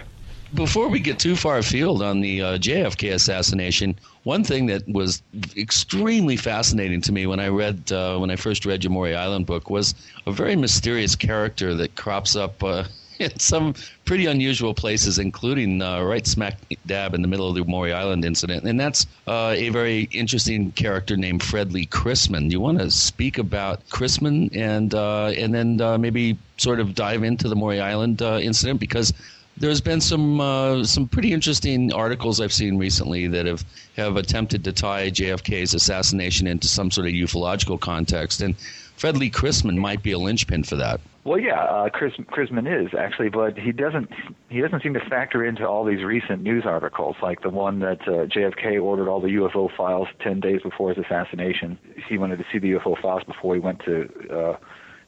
Before 0.54 0.88
we 0.88 1.00
get 1.00 1.18
too 1.18 1.34
far 1.36 1.58
afield 1.58 2.02
on 2.02 2.20
the 2.20 2.40
uh, 2.40 2.58
JFK 2.58 3.12
assassination, 3.12 3.98
one 4.22 4.44
thing 4.44 4.66
that 4.66 4.88
was 4.88 5.22
extremely 5.56 6.36
fascinating 6.36 7.00
to 7.02 7.12
me 7.12 7.26
when 7.26 7.40
I 7.40 7.48
read 7.48 7.90
uh, 7.92 8.16
when 8.18 8.30
I 8.30 8.36
first 8.36 8.64
read 8.64 8.84
your 8.84 8.92
Maury 8.92 9.14
Island 9.16 9.44
book 9.46 9.68
was 9.70 9.94
a 10.26 10.32
very 10.32 10.54
mysterious 10.54 11.16
character 11.16 11.74
that 11.74 11.96
crops 11.96 12.36
up 12.36 12.62
uh, 12.62 12.84
in 13.20 13.38
some 13.38 13.74
pretty 14.04 14.26
unusual 14.26 14.74
places, 14.74 15.18
including 15.18 15.82
uh, 15.82 16.02
right 16.02 16.26
smack 16.26 16.58
dab 16.86 17.14
in 17.14 17.22
the 17.22 17.28
middle 17.28 17.48
of 17.48 17.54
the 17.54 17.64
Maury 17.64 17.92
Island 17.92 18.24
incident, 18.24 18.64
and 18.64 18.78
that's 18.78 19.06
uh, 19.26 19.54
a 19.56 19.68
very 19.70 20.08
interesting 20.12 20.72
character 20.72 21.16
named 21.16 21.42
Fred 21.42 21.72
Lee 21.72 21.86
Chrisman. 21.86 22.50
You 22.50 22.60
want 22.60 22.78
to 22.78 22.90
speak 22.90 23.38
about 23.38 23.86
Chrisman 23.88 24.54
and 24.56 24.94
uh, 24.94 25.26
and 25.28 25.54
then 25.54 25.80
uh, 25.80 25.98
maybe 25.98 26.38
sort 26.56 26.80
of 26.80 26.94
dive 26.94 27.22
into 27.22 27.48
the 27.48 27.56
Maury 27.56 27.80
Island 27.80 28.22
uh, 28.22 28.38
incident? 28.40 28.80
Because 28.80 29.12
there's 29.58 29.80
been 29.80 30.00
some 30.00 30.40
uh, 30.40 30.84
some 30.84 31.08
pretty 31.08 31.32
interesting 31.32 31.92
articles 31.92 32.40
I've 32.40 32.52
seen 32.52 32.76
recently 32.76 33.26
that 33.28 33.46
have, 33.46 33.64
have 33.96 34.16
attempted 34.16 34.64
to 34.64 34.72
tie 34.72 35.10
JFK's 35.10 35.74
assassination 35.74 36.46
into 36.46 36.68
some 36.68 36.90
sort 36.90 37.06
of 37.06 37.14
ufological 37.14 37.80
context, 37.80 38.42
and 38.42 38.54
Fred 38.96 39.16
Lee 39.16 39.30
Chrisman 39.30 39.76
might 39.76 40.02
be 40.02 40.12
a 40.12 40.18
linchpin 40.18 40.64
for 40.64 40.76
that. 40.76 41.00
Well, 41.24 41.40
yeah, 41.40 41.64
uh, 41.64 41.88
Chris 41.90 42.14
Chrisman 42.14 42.66
is 42.66 42.94
actually, 42.94 43.30
but 43.30 43.58
he 43.58 43.72
doesn't 43.72 44.10
he 44.48 44.60
doesn't 44.60 44.82
seem 44.82 44.94
to 44.94 45.00
factor 45.00 45.44
into 45.44 45.66
all 45.66 45.84
these 45.84 46.04
recent 46.04 46.42
news 46.42 46.64
articles, 46.64 47.16
like 47.20 47.42
the 47.42 47.50
one 47.50 47.80
that 47.80 48.02
uh, 48.02 48.26
JFK 48.26 48.80
ordered 48.80 49.08
all 49.08 49.20
the 49.20 49.28
UFO 49.28 49.68
files 49.76 50.06
ten 50.20 50.38
days 50.38 50.62
before 50.62 50.94
his 50.94 51.04
assassination. 51.04 51.78
He 52.08 52.16
wanted 52.16 52.38
to 52.38 52.44
see 52.52 52.58
the 52.58 52.72
UFO 52.74 53.00
files 53.00 53.24
before 53.24 53.54
he 53.54 53.60
went 53.60 53.80
to 53.80 54.08
uh, 54.32 54.56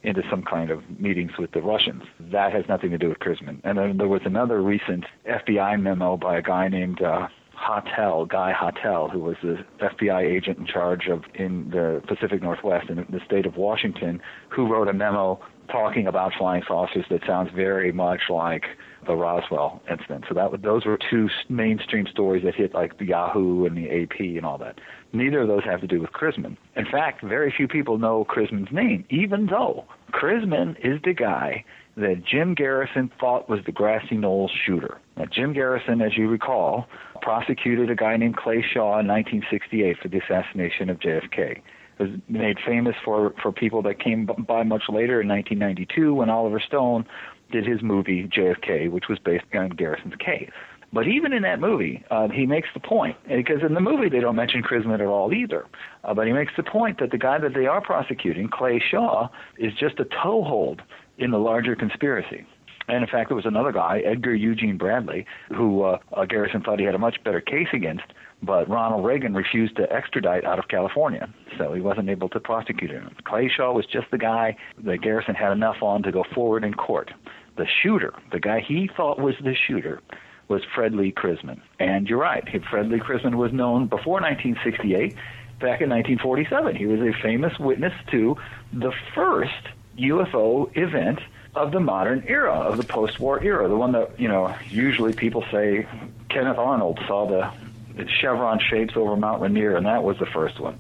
into 0.02 0.22
some 0.28 0.42
kind 0.42 0.70
of 0.70 0.82
meetings 0.98 1.38
with 1.38 1.52
the 1.52 1.62
Russians. 1.62 2.02
That 2.18 2.52
has 2.52 2.64
nothing 2.68 2.90
to 2.90 2.98
do 2.98 3.08
with 3.08 3.20
Chrisman. 3.20 3.60
And 3.62 3.78
then 3.78 3.96
there 3.96 4.08
was 4.08 4.22
another 4.24 4.60
recent 4.60 5.04
FBI 5.24 5.80
memo 5.80 6.16
by 6.16 6.38
a 6.38 6.42
guy 6.42 6.68
named. 6.68 7.00
Uh, 7.00 7.28
Hottel, 7.58 8.28
Guy 8.28 8.52
Hottel, 8.52 9.10
who 9.10 9.20
was 9.20 9.36
the 9.42 9.64
FBI 9.80 10.22
agent 10.22 10.58
in 10.58 10.66
charge 10.66 11.08
of 11.08 11.24
in 11.34 11.70
the 11.70 12.02
Pacific 12.06 12.42
Northwest 12.42 12.88
in 12.88 13.04
the 13.10 13.20
state 13.24 13.46
of 13.46 13.56
Washington, 13.56 14.22
who 14.48 14.66
wrote 14.66 14.88
a 14.88 14.92
memo 14.92 15.40
talking 15.68 16.06
about 16.06 16.32
flying 16.34 16.62
saucers 16.66 17.04
that 17.10 17.20
sounds 17.26 17.50
very 17.54 17.92
much 17.92 18.22
like 18.30 18.64
the 19.06 19.14
Roswell 19.14 19.82
incident. 19.90 20.24
So 20.28 20.34
that 20.34 20.62
those 20.62 20.86
were 20.86 20.98
two 21.10 21.28
mainstream 21.48 22.06
stories 22.06 22.44
that 22.44 22.54
hit 22.54 22.74
like 22.74 22.98
the 22.98 23.06
Yahoo 23.06 23.66
and 23.66 23.76
the 23.76 24.02
AP 24.02 24.20
and 24.20 24.46
all 24.46 24.58
that. 24.58 24.80
Neither 25.12 25.40
of 25.40 25.48
those 25.48 25.64
have 25.64 25.80
to 25.80 25.86
do 25.86 26.00
with 26.00 26.12
Chrisman. 26.12 26.56
In 26.76 26.86
fact, 26.86 27.22
very 27.22 27.52
few 27.54 27.68
people 27.68 27.98
know 27.98 28.24
Chrisman's 28.24 28.72
name, 28.72 29.04
even 29.10 29.46
though 29.46 29.84
Chrisman 30.12 30.76
is 30.84 31.00
the 31.02 31.12
guy 31.12 31.64
that 31.98 32.22
Jim 32.24 32.54
Garrison 32.54 33.10
thought 33.20 33.48
was 33.48 33.60
the 33.66 33.72
Grassy 33.72 34.16
Knolls 34.16 34.52
shooter. 34.64 34.98
Now, 35.16 35.24
Jim 35.26 35.52
Garrison, 35.52 36.00
as 36.00 36.16
you 36.16 36.28
recall, 36.28 36.86
prosecuted 37.22 37.90
a 37.90 37.96
guy 37.96 38.16
named 38.16 38.36
Clay 38.36 38.62
Shaw 38.62 39.00
in 39.00 39.06
1968 39.08 39.96
for 40.00 40.08
the 40.08 40.18
assassination 40.18 40.90
of 40.90 41.00
JFK. 41.00 41.58
It 41.58 41.62
was 41.98 42.10
made 42.28 42.58
famous 42.64 42.94
for, 43.04 43.34
for 43.42 43.50
people 43.50 43.82
that 43.82 43.98
came 43.98 44.26
by 44.26 44.62
much 44.62 44.84
later 44.88 45.20
in 45.20 45.28
1992 45.28 46.14
when 46.14 46.30
Oliver 46.30 46.60
Stone 46.60 47.04
did 47.50 47.66
his 47.66 47.82
movie 47.82 48.28
JFK, 48.28 48.90
which 48.90 49.08
was 49.08 49.18
based 49.18 49.44
on 49.54 49.70
Garrison's 49.70 50.14
case. 50.16 50.50
But 50.92 51.06
even 51.06 51.32
in 51.32 51.42
that 51.42 51.60
movie, 51.60 52.02
uh, 52.10 52.28
he 52.28 52.46
makes 52.46 52.68
the 52.72 52.80
point, 52.80 53.16
because 53.28 53.62
in 53.62 53.74
the 53.74 53.80
movie 53.80 54.08
they 54.08 54.20
don't 54.20 54.36
mention 54.36 54.62
Chrisman 54.62 55.00
at 55.00 55.06
all 55.06 55.34
either. 55.34 55.66
Uh, 56.02 56.14
but 56.14 56.26
he 56.26 56.32
makes 56.32 56.52
the 56.56 56.62
point 56.62 56.98
that 57.00 57.10
the 57.10 57.18
guy 57.18 57.38
that 57.38 57.52
they 57.52 57.66
are 57.66 57.82
prosecuting, 57.82 58.48
Clay 58.48 58.80
Shaw, 58.90 59.28
is 59.58 59.74
just 59.74 60.00
a 60.00 60.06
toehold 60.22 60.80
in 61.18 61.30
the 61.30 61.38
larger 61.38 61.76
conspiracy. 61.76 62.46
And 62.88 63.04
in 63.04 63.06
fact, 63.06 63.28
there 63.28 63.36
was 63.36 63.44
another 63.44 63.70
guy, 63.70 63.98
Edgar 63.98 64.34
Eugene 64.34 64.78
Bradley, 64.78 65.26
who 65.54 65.82
uh, 65.82 65.98
uh, 66.14 66.24
Garrison 66.24 66.62
thought 66.62 66.78
he 66.78 66.86
had 66.86 66.94
a 66.94 66.98
much 66.98 67.22
better 67.22 67.40
case 67.40 67.68
against, 67.74 68.04
but 68.42 68.68
Ronald 68.68 69.04
Reagan 69.04 69.34
refused 69.34 69.76
to 69.76 69.92
extradite 69.92 70.44
out 70.44 70.58
of 70.58 70.68
California, 70.68 71.28
so 71.58 71.74
he 71.74 71.82
wasn't 71.82 72.08
able 72.08 72.30
to 72.30 72.40
prosecute 72.40 72.90
him. 72.90 73.14
Clay 73.24 73.50
Shaw 73.54 73.72
was 73.74 73.84
just 73.84 74.10
the 74.10 74.16
guy 74.18 74.56
that 74.84 75.02
Garrison 75.02 75.34
had 75.34 75.52
enough 75.52 75.82
on 75.82 76.02
to 76.04 76.12
go 76.12 76.24
forward 76.34 76.64
in 76.64 76.72
court. 76.72 77.10
The 77.58 77.66
shooter, 77.82 78.14
the 78.32 78.40
guy 78.40 78.60
he 78.66 78.88
thought 78.96 79.20
was 79.20 79.34
the 79.42 79.54
shooter, 79.54 80.00
was 80.48 80.62
Fred 80.74 80.94
Lee 80.94 81.12
Chrisman. 81.12 81.60
And 81.78 82.08
you're 82.08 82.18
right, 82.18 82.42
Fred 82.70 82.88
Lee 82.88 83.00
Chrisman 83.00 83.34
was 83.34 83.52
known 83.52 83.86
before 83.86 84.20
1968. 84.20 85.14
Back 85.60 85.82
in 85.82 85.90
1947, 85.90 86.76
he 86.76 86.86
was 86.86 87.00
a 87.00 87.12
famous 87.20 87.52
witness 87.58 87.92
to 88.12 88.36
the 88.72 88.92
first 89.14 89.50
UFO 89.98 90.76
event 90.76 91.20
of 91.54 91.72
the 91.72 91.80
modern 91.80 92.24
era, 92.26 92.52
of 92.52 92.76
the 92.76 92.84
post-war 92.84 93.42
era, 93.42 93.68
the 93.68 93.76
one 93.76 93.92
that 93.92 94.18
you 94.18 94.28
know 94.28 94.54
usually 94.70 95.12
people 95.12 95.44
say 95.50 95.86
Kenneth 96.28 96.58
Arnold 96.58 97.00
saw 97.06 97.26
the 97.26 97.52
chevron 98.20 98.60
shapes 98.60 98.94
over 98.96 99.16
Mount 99.16 99.42
Rainier, 99.42 99.76
and 99.76 99.86
that 99.86 100.04
was 100.04 100.18
the 100.18 100.26
first 100.26 100.60
one. 100.60 100.78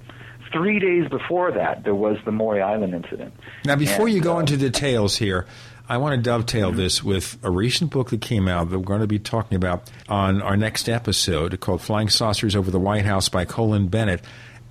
Three 0.52 0.78
days 0.78 1.08
before 1.10 1.52
that, 1.52 1.84
there 1.84 1.94
was 1.94 2.16
the 2.24 2.32
Maury 2.32 2.62
Island 2.62 2.94
incident. 2.94 3.34
Now, 3.64 3.76
before 3.76 4.06
And, 4.06 4.14
you 4.14 4.20
go 4.20 4.36
uh, 4.36 4.40
into 4.40 4.56
details 4.56 5.16
here, 5.16 5.46
I 5.88 5.98
want 5.98 6.16
to 6.16 6.22
dovetail 6.22 6.72
this 6.72 7.02
with 7.02 7.38
a 7.42 7.50
recent 7.50 7.90
book 7.90 8.10
that 8.10 8.20
came 8.20 8.48
out 8.48 8.70
that 8.70 8.78
we're 8.78 8.84
going 8.84 9.00
to 9.00 9.06
be 9.06 9.18
talking 9.18 9.56
about 9.56 9.90
on 10.08 10.40
our 10.40 10.56
next 10.56 10.88
episode 10.88 11.58
called 11.60 11.82
Flying 11.82 12.08
Saucers 12.08 12.54
Over 12.56 12.70
the 12.70 12.80
White 12.80 13.04
House 13.04 13.28
by 13.28 13.44
Colin 13.44 13.88
Bennett. 13.88 14.22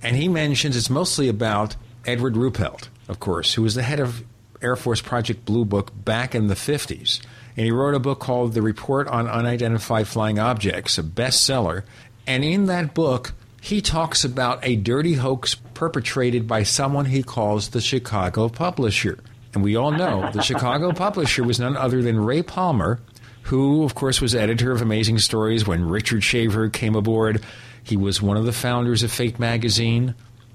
And 0.02 0.16
he 0.16 0.28
mentions 0.28 0.76
it's 0.76 0.90
mostly 0.90 1.28
about 1.28 1.76
Edward 2.06 2.34
Ruppelt, 2.34 2.88
of 3.08 3.20
course, 3.20 3.54
who 3.54 3.62
was 3.62 3.74
the 3.74 3.82
head 3.82 4.00
of 4.00 4.24
Air 4.62 4.76
Force 4.76 5.00
Project 5.00 5.44
Blue 5.44 5.64
Book 5.64 5.92
back 6.04 6.34
in 6.34 6.48
the 6.48 6.54
50s. 6.54 7.20
And 7.56 7.64
he 7.64 7.72
wrote 7.72 7.94
a 7.94 8.00
book 8.00 8.20
called 8.20 8.54
The 8.54 8.62
Report 8.62 9.08
on 9.08 9.28
Unidentified 9.28 10.06
Flying 10.06 10.38
Objects, 10.38 10.98
a 10.98 11.02
bestseller. 11.02 11.82
And 12.26 12.44
in 12.44 12.66
that 12.66 12.94
book, 12.94 13.32
he 13.60 13.80
talks 13.80 14.24
about 14.24 14.60
a 14.62 14.76
dirty 14.76 15.14
hoax 15.14 15.54
perpetrated 15.74 16.46
by 16.46 16.62
someone 16.62 17.06
he 17.06 17.22
calls 17.22 17.70
the 17.70 17.80
Chicago 17.80 18.48
publisher. 18.48 19.18
And 19.54 19.64
we 19.64 19.76
all 19.76 19.90
know 19.90 20.30
the 20.32 20.42
Chicago 20.42 20.92
publisher 20.94 21.42
was 21.42 21.58
none 21.58 21.76
other 21.76 22.02
than 22.02 22.20
Ray 22.20 22.42
Palmer, 22.42 23.00
who, 23.42 23.82
of 23.84 23.94
course, 23.94 24.20
was 24.20 24.34
editor 24.34 24.72
of 24.72 24.82
Amazing 24.82 25.18
Stories 25.18 25.66
when 25.66 25.88
Richard 25.88 26.22
Shaver 26.22 26.68
came 26.68 26.94
aboard. 26.94 27.42
He 27.82 27.96
was 27.96 28.22
one 28.22 28.36
of 28.36 28.44
the 28.44 28.52
founders 28.52 29.02
of 29.02 29.10
Fate 29.10 29.38
Magazine, 29.38 30.14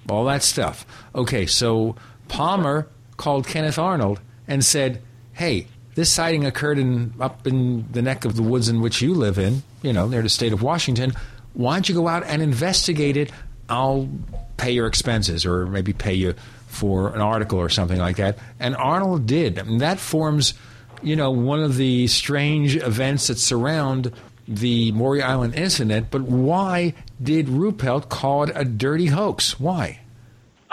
all 0.10 0.26
that 0.26 0.44
stuff. 0.44 0.86
Okay, 1.16 1.46
so 1.46 1.96
Palmer 2.28 2.88
called 3.18 3.48
Kenneth 3.48 3.78
Arnold 3.78 4.20
and 4.48 4.64
said, 4.64 5.02
Hey, 5.34 5.68
this 5.96 6.12
sighting 6.12 6.46
occurred 6.46 6.80
in 6.80 7.14
up 7.20 7.46
in 7.48 7.92
the 7.92 8.02
neck 8.02 8.26
of 8.26 8.36
the 8.36 8.44
woods 8.44 8.70
in 8.70 8.82
which 8.82 9.02
you 9.02 9.14
live 9.14 9.38
in, 9.38 9.64
you 9.82 9.94
know, 9.94 10.08
near 10.08 10.22
the 10.22 10.30
state 10.30 10.54
of 10.54 10.62
Washington. 10.62 11.14
Why 11.54 11.76
don't 11.76 11.88
you 11.88 11.96
go 11.96 12.08
out 12.08 12.24
and 12.26 12.42
investigate 12.42 13.18
it? 13.18 13.32
I'll 13.70 14.10
pay 14.58 14.72
your 14.72 14.88
expenses 14.88 15.46
or 15.46 15.66
maybe 15.66 15.94
pay 15.94 16.14
you 16.14 16.34
for 16.68 17.14
an 17.14 17.22
article 17.22 17.60
or 17.60 17.70
something 17.70 18.00
like 18.00 18.18
that. 18.18 18.38
And 18.60 18.76
Arnold 18.76 19.28
did. 19.28 19.64
Mean, 19.66 19.78
that 19.78 20.00
forms, 20.00 20.56
you 21.04 21.16
know, 21.16 21.32
one 21.32 21.62
of 21.62 21.78
the 21.78 22.08
strange 22.08 22.76
events 22.76 23.28
that 23.28 23.38
surround 23.38 24.12
the 24.48 24.92
Maury 24.92 25.22
Island 25.22 25.56
incident. 25.56 26.08
But 26.10 26.24
why 26.24 26.96
did 27.22 27.48
Ruppelt 27.48 28.10
call 28.10 28.44
it 28.44 28.52
a 28.56 28.66
dirty 28.66 29.08
hoax? 29.08 29.60
Why? 29.60 30.00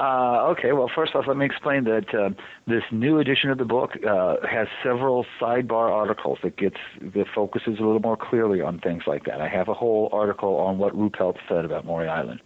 Uh, 0.00 0.46
okay, 0.52 0.72
well, 0.72 0.90
first 0.94 1.14
off, 1.14 1.26
let 1.28 1.36
me 1.36 1.44
explain 1.44 1.84
that 1.84 2.14
uh, 2.14 2.30
this 2.66 2.84
new 2.90 3.18
edition 3.18 3.50
of 3.50 3.58
the 3.58 3.66
book 3.66 3.90
uh, 4.02 4.36
has 4.50 4.66
several 4.82 5.26
sidebar 5.38 5.90
articles 5.90 6.38
that 6.42 6.56
gets 6.56 6.78
that 7.02 7.26
focuses 7.34 7.78
a 7.78 7.82
little 7.82 8.00
more 8.00 8.16
clearly 8.16 8.62
on 8.62 8.78
things 8.78 9.02
like 9.06 9.26
that. 9.26 9.42
I 9.42 9.48
have 9.48 9.68
a 9.68 9.74
whole 9.74 10.08
article 10.10 10.56
on 10.56 10.78
what 10.78 10.96
Ruppelt 10.96 11.36
said 11.46 11.66
about 11.66 11.84
Maury 11.84 12.08
Island. 12.08 12.40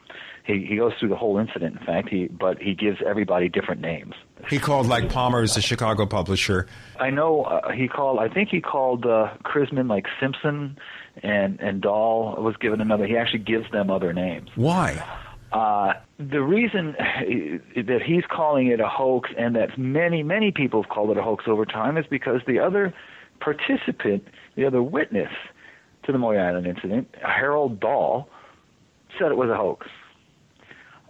He 0.45 0.67
he 0.69 0.77
goes 0.77 0.95
through 0.99 1.11
the 1.11 1.17
whole 1.17 1.39
incident, 1.39 1.79
in 1.79 1.87
fact, 1.87 2.09
he 2.09 2.27
but 2.27 2.59
he 2.61 2.75
gives 2.75 2.99
everybody 3.07 3.49
different 3.49 3.81
names. 3.81 4.15
He 4.51 4.59
called 4.59 4.89
like 4.89 5.09
Palmer's 5.09 5.55
the 5.55 5.63
Chicago 5.63 6.07
publisher. 6.07 6.67
I 6.99 7.11
know 7.11 7.45
uh, 7.45 7.71
he 7.71 7.87
called. 7.87 8.19
I 8.19 8.29
think 8.35 8.49
he 8.49 8.61
called 8.61 9.07
uh, 9.07 9.33
Chrisman 9.45 9.89
like 9.89 10.07
Simpson, 10.21 10.77
and 11.23 11.61
and 11.61 11.81
Dahl 11.81 12.35
was 12.43 12.57
given 12.57 12.81
another. 12.81 13.07
He 13.07 13.17
actually 13.17 13.45
gives 13.45 13.71
them 13.71 13.91
other 13.91 14.13
names. 14.13 14.51
Why? 14.57 15.05
Uh, 15.55 15.93
the 16.19 16.43
reason 16.43 16.97
that 17.77 18.01
he's 18.05 18.25
calling 18.29 18.67
it 18.67 18.81
a 18.81 18.89
hoax 18.89 19.31
and 19.39 19.55
that 19.55 19.79
many, 19.79 20.23
many 20.23 20.51
people 20.51 20.83
have 20.83 20.91
called 20.91 21.11
it 21.11 21.17
a 21.17 21.23
hoax 21.23 21.45
over 21.47 21.65
time 21.65 21.97
is 21.97 22.05
because 22.11 22.41
the 22.47 22.59
other 22.59 22.93
participant, 23.41 24.27
the 24.57 24.67
other 24.67 24.83
witness 24.83 25.31
to 26.05 26.13
the 26.13 26.19
Maury 26.19 26.41
Island 26.41 26.67
incident, 26.67 27.09
Harold 27.23 27.81
Dahl, 27.81 28.29
said 29.19 29.31
it 29.31 29.37
was 29.37 29.49
a 29.49 29.57
hoax. 29.57 29.87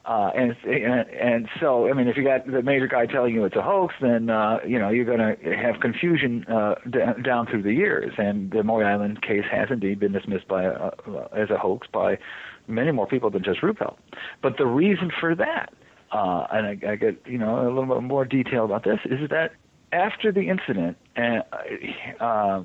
Uh, 0.05 0.31
and, 0.37 0.55
and 0.67 1.49
so 1.59 1.89
I 1.89 1.95
mean, 1.95 2.09
if 2.09 2.19
you 2.19 2.25
got 2.25 2.47
the 2.47 2.61
major 2.61 2.87
guy 2.87 3.07
telling 3.07 3.33
you 3.33 3.47
it's 3.47 3.57
a 3.57 3.63
hoax, 3.63 3.95
then 4.03 4.29
uh, 4.29 4.59
you 4.67 4.79
know 4.79 4.91
you're 4.91 5.07
going 5.07 5.19
to 5.19 5.57
have 5.57 5.81
confusion 5.81 6.45
uh, 6.45 6.75
d- 6.91 6.99
down 7.23 7.47
through 7.47 7.63
the 7.63 7.73
years. 7.73 8.13
And 8.19 8.51
the 8.51 8.63
Maury 8.63 8.85
Island 8.85 9.23
case 9.23 9.45
has 9.51 9.69
indeed 9.71 10.01
been 10.01 10.13
dismissed 10.13 10.47
by 10.47 10.67
uh, 10.67 10.91
as 11.35 11.49
a 11.49 11.57
hoax 11.57 11.87
by 11.91 12.19
many 12.67 12.93
more 12.93 13.07
people 13.07 13.31
than 13.31 13.43
just 13.43 13.61
Ruppelt. 13.61 13.97
But 14.43 14.57
the 14.59 14.67
reason 14.67 15.11
for 15.21 15.35
that, 15.35 15.73
uh, 16.13 16.47
and 16.53 16.67
I, 16.67 16.93
I 16.93 16.97
get 16.97 17.23
you 17.27 17.39
know 17.39 17.63
a 17.63 17.69
little 17.69 17.95
bit 17.95 18.03
more 18.03 18.25
detail 18.25 18.65
about 18.65 18.85
this, 18.85 19.01
is 19.05 19.29
that 19.31 19.53
after 19.93 20.33
the 20.33 20.49
incident, 20.49 20.97
and 21.17 21.43
uh, 22.21 22.63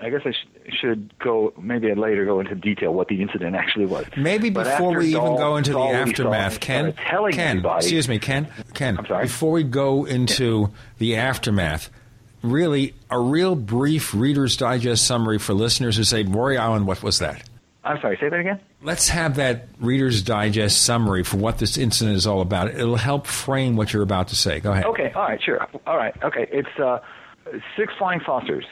I 0.00 0.10
guess 0.10 0.22
I 0.24 0.32
sh- 0.32 0.74
should 0.80 1.16
go 1.18 1.52
maybe 1.60 1.90
I'd 1.90 1.98
later 1.98 2.24
go 2.24 2.40
into 2.40 2.54
detail 2.54 2.92
what 2.92 3.08
the 3.08 3.22
incident 3.22 3.54
actually 3.54 3.86
was. 3.86 4.06
Maybe 4.16 4.50
But 4.50 4.64
before 4.64 4.96
we 4.96 5.08
even 5.08 5.36
go 5.36 5.56
into 5.56 5.70
the 5.70 5.76
saw 5.76 5.86
what 5.86 6.08
he 6.08 6.14
saw 6.14 6.32
aftermath, 6.32 6.60
Ken, 6.60 6.92
telling 6.94 7.32
Ken, 7.32 7.48
everybody, 7.58 7.84
excuse 7.84 8.08
me, 8.08 8.18
Ken, 8.18 8.48
Ken. 8.74 8.98
I'm 8.98 9.06
sorry? 9.06 9.24
Before 9.24 9.52
we 9.52 9.62
go 9.62 10.04
into 10.04 10.70
the 10.98 11.16
aftermath, 11.16 11.88
really 12.42 12.94
a 13.10 13.18
real 13.20 13.54
brief 13.54 14.12
Reader's 14.14 14.56
Digest 14.56 15.06
summary 15.06 15.38
for 15.38 15.54
listeners 15.54 15.96
who 15.96 16.04
say 16.04 16.22
Maury 16.24 16.58
Island. 16.58 16.86
What 16.86 17.02
was 17.02 17.18
that? 17.20 17.48
I'm 17.84 18.00
sorry, 18.00 18.16
say 18.20 18.28
that 18.28 18.38
again. 18.38 18.60
Let's 18.80 19.08
have 19.08 19.36
that 19.36 19.68
Reader's 19.80 20.22
Digest 20.22 20.82
summary 20.82 21.24
for 21.24 21.36
what 21.36 21.58
this 21.58 21.76
incident 21.76 22.16
is 22.16 22.26
all 22.26 22.40
about. 22.40 22.68
It'll 22.68 22.96
help 22.96 23.26
frame 23.26 23.74
what 23.76 23.92
you're 23.92 24.04
about 24.04 24.28
to 24.28 24.36
say. 24.36 24.60
Go 24.60 24.72
ahead. 24.72 24.84
Okay, 24.86 25.10
all 25.14 25.22
right, 25.22 25.40
sure. 25.42 25.66
All 25.86 25.96
right, 25.96 26.14
okay. 26.22 26.46
It's 26.52 26.78
uh, 26.78 27.00
six 27.76 27.92
flying 27.98 28.20
saucers. 28.24 28.64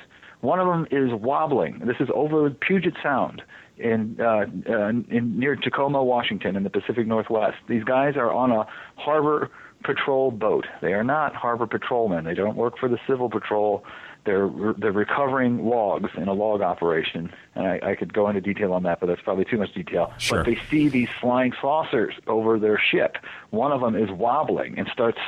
One 0.43 0.61
of 0.61 0.67
them 0.69 0.87
is 0.91 1.13
wobbling. 1.13 1.81
This 1.81 1.97
is 1.99 2.09
over 2.15 2.51
Puget 2.51 2.95
Sound 3.03 3.43
in, 3.79 4.17
uh, 4.21 4.47
uh, 4.69 4.89
in 4.89 5.39
near 5.39 5.57
Tacoma, 5.57 6.03
Washington, 6.05 6.57
in 6.57 6.63
the 6.63 6.71
Pacific 6.71 7.07
Northwest. 7.07 7.57
These 7.69 7.85
guys 7.85 8.17
are 8.17 8.33
on 8.33 8.53
a 8.53 8.67
harbor 8.97 9.51
patrol 9.83 10.31
boat. 10.31 10.67
They 10.83 10.93
are 10.93 11.05
not 11.05 11.35
harbor 11.35 11.67
patrolmen. 11.67 12.25
They 12.25 12.35
don't 12.35 12.57
work 12.57 12.79
for 12.79 12.89
the 12.89 12.99
civil 13.09 13.29
patrol. 13.29 13.85
They're 14.25 14.51
they're 14.77 14.93
recovering 14.93 15.64
logs 15.66 16.11
in 16.16 16.29
a 16.29 16.33
log 16.33 16.61
operation, 16.61 17.33
and 17.55 17.66
I, 17.66 17.81
I 17.83 17.95
could 17.95 18.12
go 18.12 18.29
into 18.29 18.41
detail 18.41 18.73
on 18.75 18.83
that, 18.83 19.01
but 19.01 19.07
that's 19.07 19.23
probably 19.23 19.45
too 19.47 19.57
much 19.57 19.73
detail. 19.73 20.12
Sure. 20.18 20.39
But 20.39 20.47
they 20.47 20.59
see 20.71 20.89
these 20.89 21.09
flying 21.21 21.53
saucers 21.61 22.14
over 22.27 22.59
their 22.59 22.79
ship. 22.79 23.16
One 23.51 23.73
of 23.73 23.81
them 23.81 23.97
is 23.97 24.11
wobbling 24.11 24.79
and 24.79 24.89
starts 24.93 25.18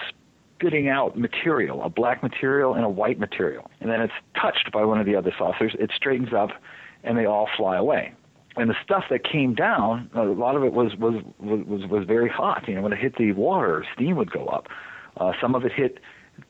spitting 0.63 0.89
out 0.89 1.19
material, 1.19 1.83
a 1.83 1.89
black 1.89 2.23
material 2.23 2.75
and 2.75 2.85
a 2.85 2.89
white 2.89 3.19
material. 3.19 3.71
And 3.81 3.91
then 3.91 4.01
it's 4.01 4.13
touched 4.41 4.71
by 4.73 4.85
one 4.85 5.01
of 5.01 5.07
the 5.07 5.17
other 5.17 5.33
saucers. 5.37 5.75
It 5.79 5.91
straightens 5.95 6.33
up, 6.33 6.51
and 7.03 7.19
they 7.19 7.25
all 7.25 7.49
fly 7.57 7.77
away. 7.77 8.13
And 8.57 8.69
the 8.69 8.77
stuff 8.85 9.05
that 9.11 9.25
came 9.25 9.55
down, 9.55 10.11
a 10.15 10.25
lot 10.25 10.57
of 10.57 10.65
it 10.65 10.73
was 10.73 10.95
was 10.97 11.23
was 11.41 11.87
was 11.87 12.05
very 12.07 12.29
hot. 12.29 12.69
You 12.69 12.75
know, 12.75 12.83
when 12.83 12.93
it 12.93 12.99
hit 12.99 13.17
the 13.17 13.33
water, 13.33 13.85
steam 13.95 14.17
would 14.17 14.31
go 14.31 14.47
up. 14.47 14.69
Uh, 15.17 15.33
some 15.41 15.55
of 15.55 15.65
it 15.65 15.73
hit 15.73 15.99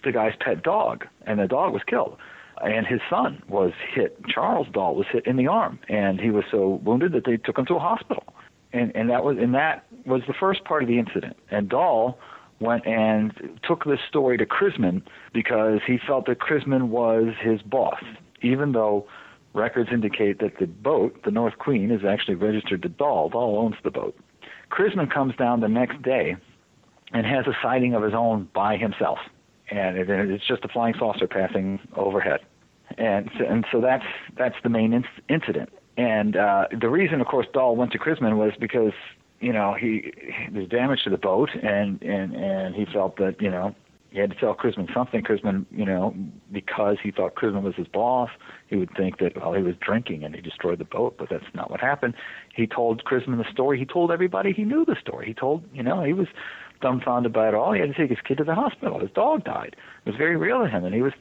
the 0.04 0.12
guy's 0.12 0.34
pet 0.40 0.62
dog, 0.62 1.06
and 1.26 1.38
the 1.38 1.46
dog 1.46 1.72
was 1.72 1.82
killed. 1.86 2.16
And 2.62 2.86
his 2.86 3.00
son 3.10 3.42
was 3.48 3.72
hit. 3.92 4.24
Charles 4.26 4.68
Dahl 4.72 4.94
was 4.94 5.06
hit 5.10 5.26
in 5.26 5.36
the 5.36 5.48
arm, 5.48 5.80
and 5.88 6.20
he 6.20 6.30
was 6.30 6.44
so 6.50 6.80
wounded 6.84 7.12
that 7.12 7.24
they 7.24 7.36
took 7.36 7.58
him 7.58 7.66
to 7.66 7.74
a 7.74 7.80
hospital. 7.80 8.24
And 8.72 8.94
and 8.94 9.10
that 9.10 9.24
was 9.24 9.36
and 9.38 9.54
that 9.54 9.84
was 10.06 10.22
the 10.26 10.34
first 10.38 10.64
part 10.64 10.82
of 10.82 10.88
the 10.88 10.98
incident. 10.98 11.36
And 11.50 11.68
Dahl 11.68 12.18
went 12.60 12.86
and 12.86 13.58
took 13.66 13.84
this 13.84 13.98
story 14.08 14.38
to 14.38 14.46
Chrisman 14.46 15.02
because 15.34 15.80
he 15.86 15.98
felt 16.06 16.26
that 16.26 16.38
Chrisman 16.38 16.88
was 16.88 17.34
his 17.40 17.60
boss, 17.62 18.02
even 18.40 18.72
though 18.72 19.06
records 19.54 19.90
indicate 19.92 20.38
that 20.38 20.58
the 20.58 20.66
boat, 20.66 21.20
the 21.24 21.30
North 21.30 21.58
Queen, 21.58 21.90
is 21.90 22.04
actually 22.08 22.36
registered 22.36 22.82
to 22.82 22.88
Dahl. 22.88 23.28
Dahl 23.28 23.58
owns 23.58 23.76
the 23.84 23.90
boat. 23.90 24.16
Chrisman 24.70 25.12
comes 25.12 25.34
down 25.36 25.60
the 25.60 25.68
next 25.68 26.00
day 26.02 26.36
and 27.12 27.26
has 27.26 27.46
a 27.46 27.56
sighting 27.62 27.94
of 27.94 28.02
his 28.02 28.14
own 28.14 28.48
by 28.54 28.76
himself, 28.76 29.18
and 29.70 29.98
it, 29.98 30.08
it's 30.08 30.46
just 30.46 30.64
a 30.64 30.68
flying 30.68 30.94
saucer 30.98 31.26
passing 31.26 31.78
overhead, 31.94 32.40
and 32.98 33.30
and 33.48 33.66
so 33.70 33.80
that's 33.80 34.04
that's 34.36 34.56
the 34.62 34.68
main 34.68 34.92
inc- 34.92 35.22
incident. 35.28 35.70
And 35.96 36.36
uh, 36.36 36.68
the 36.78 36.88
reason, 36.88 37.20
of 37.20 37.26
course, 37.26 37.46
Dahl 37.52 37.76
went 37.76 37.92
to 37.92 37.98
Chrisman 37.98 38.36
was 38.36 38.52
because 38.58 38.92
you 39.40 39.52
know 39.52 39.74
he 39.74 40.12
there's 40.50 40.68
damage 40.68 41.02
to 41.04 41.10
the 41.10 41.18
boat, 41.18 41.50
and 41.62 42.02
and 42.02 42.34
and 42.34 42.74
he 42.74 42.86
felt 42.86 43.16
that 43.16 43.40
you 43.40 43.50
know 43.50 43.74
he 44.10 44.18
had 44.18 44.30
to 44.30 44.36
tell 44.36 44.54
Chrisman 44.54 44.92
something. 44.92 45.22
Chrisman, 45.22 45.64
you 45.70 45.86
know, 45.86 46.14
because 46.50 46.98
he 47.02 47.10
thought 47.10 47.34
Chrisman 47.34 47.62
was 47.62 47.74
his 47.74 47.88
boss, 47.88 48.28
he 48.68 48.76
would 48.76 48.90
think 48.96 49.18
that 49.18 49.36
well 49.36 49.54
he 49.54 49.62
was 49.62 49.74
drinking 49.80 50.22
and 50.24 50.34
he 50.34 50.40
destroyed 50.40 50.78
the 50.78 50.84
boat, 50.84 51.16
but 51.18 51.28
that's 51.30 51.44
not 51.54 51.70
what 51.70 51.80
happened. 51.80 52.14
He 52.54 52.66
told 52.66 53.04
Chrisman 53.04 53.38
the 53.38 53.50
story. 53.50 53.78
He 53.78 53.86
told 53.86 54.10
everybody 54.10 54.52
he 54.52 54.64
knew 54.64 54.84
the 54.84 54.96
story. 55.00 55.26
He 55.26 55.34
told 55.34 55.64
you 55.74 55.82
know 55.82 56.02
he 56.02 56.12
was 56.12 56.28
dumbfounded 56.82 57.32
by 57.32 57.48
it 57.48 57.54
all. 57.54 57.72
He 57.72 57.80
had 57.80 57.88
to 57.88 57.94
take 57.94 58.10
his 58.10 58.18
kid 58.26 58.38
to 58.38 58.44
the 58.44 58.54
hospital. 58.54 59.00
His 59.00 59.10
dog 59.10 59.44
died. 59.44 59.76
It 60.04 60.10
was 60.10 60.16
very 60.16 60.36
real 60.36 60.60
to 60.60 60.68
him, 60.68 60.84
and 60.84 60.94
he 60.94 61.00
was 61.00 61.12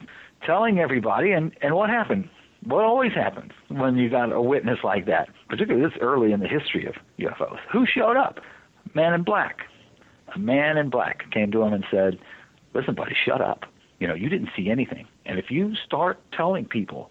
telling 0.44 0.78
everybody. 0.78 1.32
And 1.32 1.52
and 1.62 1.74
what 1.74 1.90
happened? 1.90 2.28
What 2.64 2.84
always 2.84 3.12
happens 3.12 3.52
when 3.68 3.96
you 3.96 4.08
got 4.08 4.32
a 4.32 4.40
witness 4.40 4.78
like 4.84 5.06
that, 5.06 5.28
particularly 5.48 5.84
this 5.84 5.98
early 6.00 6.32
in 6.32 6.40
the 6.40 6.48
history 6.48 6.86
of 6.86 6.94
UFOs? 7.18 7.58
Who 7.72 7.86
showed 7.86 8.16
up? 8.16 8.38
Man 8.94 9.14
in 9.14 9.22
black. 9.22 9.62
A 10.34 10.38
man 10.38 10.76
in 10.76 10.88
black 10.88 11.30
came 11.30 11.50
to 11.52 11.62
him 11.62 11.72
and 11.72 11.84
said, 11.90 12.18
"Listen, 12.74 12.94
buddy, 12.94 13.14
shut 13.14 13.40
up. 13.40 13.64
You 13.98 14.06
know, 14.08 14.14
you 14.14 14.28
didn't 14.28 14.50
see 14.56 14.70
anything. 14.70 15.06
And 15.26 15.38
if 15.38 15.50
you 15.50 15.74
start 15.74 16.20
telling 16.32 16.64
people 16.66 17.10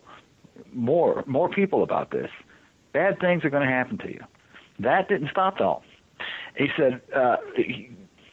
more 0.74 1.24
more 1.28 1.50
people 1.50 1.84
about 1.84 2.12
this, 2.12 2.30
bad 2.94 3.20
things 3.20 3.44
are 3.44 3.50
going 3.50 3.68
to 3.68 3.74
happen 3.74 3.98
to 4.00 4.10
you." 4.10 4.22
That 4.80 5.08
didn't 5.10 5.30
stop 5.30 5.58
Dahl. 5.58 5.84
He 6.56 6.70
said, 6.78 7.02
uh, 7.16 7.38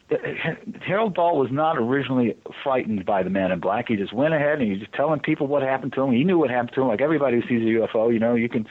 Harold 0.85 1.15
Dahl 1.15 1.37
was 1.37 1.49
not 1.51 1.77
originally 1.77 2.35
frightened 2.63 3.05
by 3.05 3.23
the 3.23 3.29
man 3.29 3.51
in 3.51 3.59
black. 3.59 3.85
He 3.87 3.95
just 3.95 4.13
went 4.13 4.33
ahead 4.33 4.53
and 4.53 4.63
he 4.63 4.71
was 4.71 4.79
just 4.79 4.93
telling 4.93 5.19
people 5.19 5.47
what 5.47 5.61
happened 5.61 5.93
to 5.93 6.01
him. 6.01 6.11
He 6.11 6.23
knew 6.23 6.39
what 6.39 6.49
happened 6.49 6.71
to 6.75 6.81
him. 6.81 6.87
Like 6.87 7.01
everybody 7.01 7.39
who 7.39 7.47
sees 7.47 7.61
a 7.61 7.79
UFO, 7.79 8.11
you 8.11 8.19
know, 8.19 8.35
you 8.35 8.49
can 8.49 8.65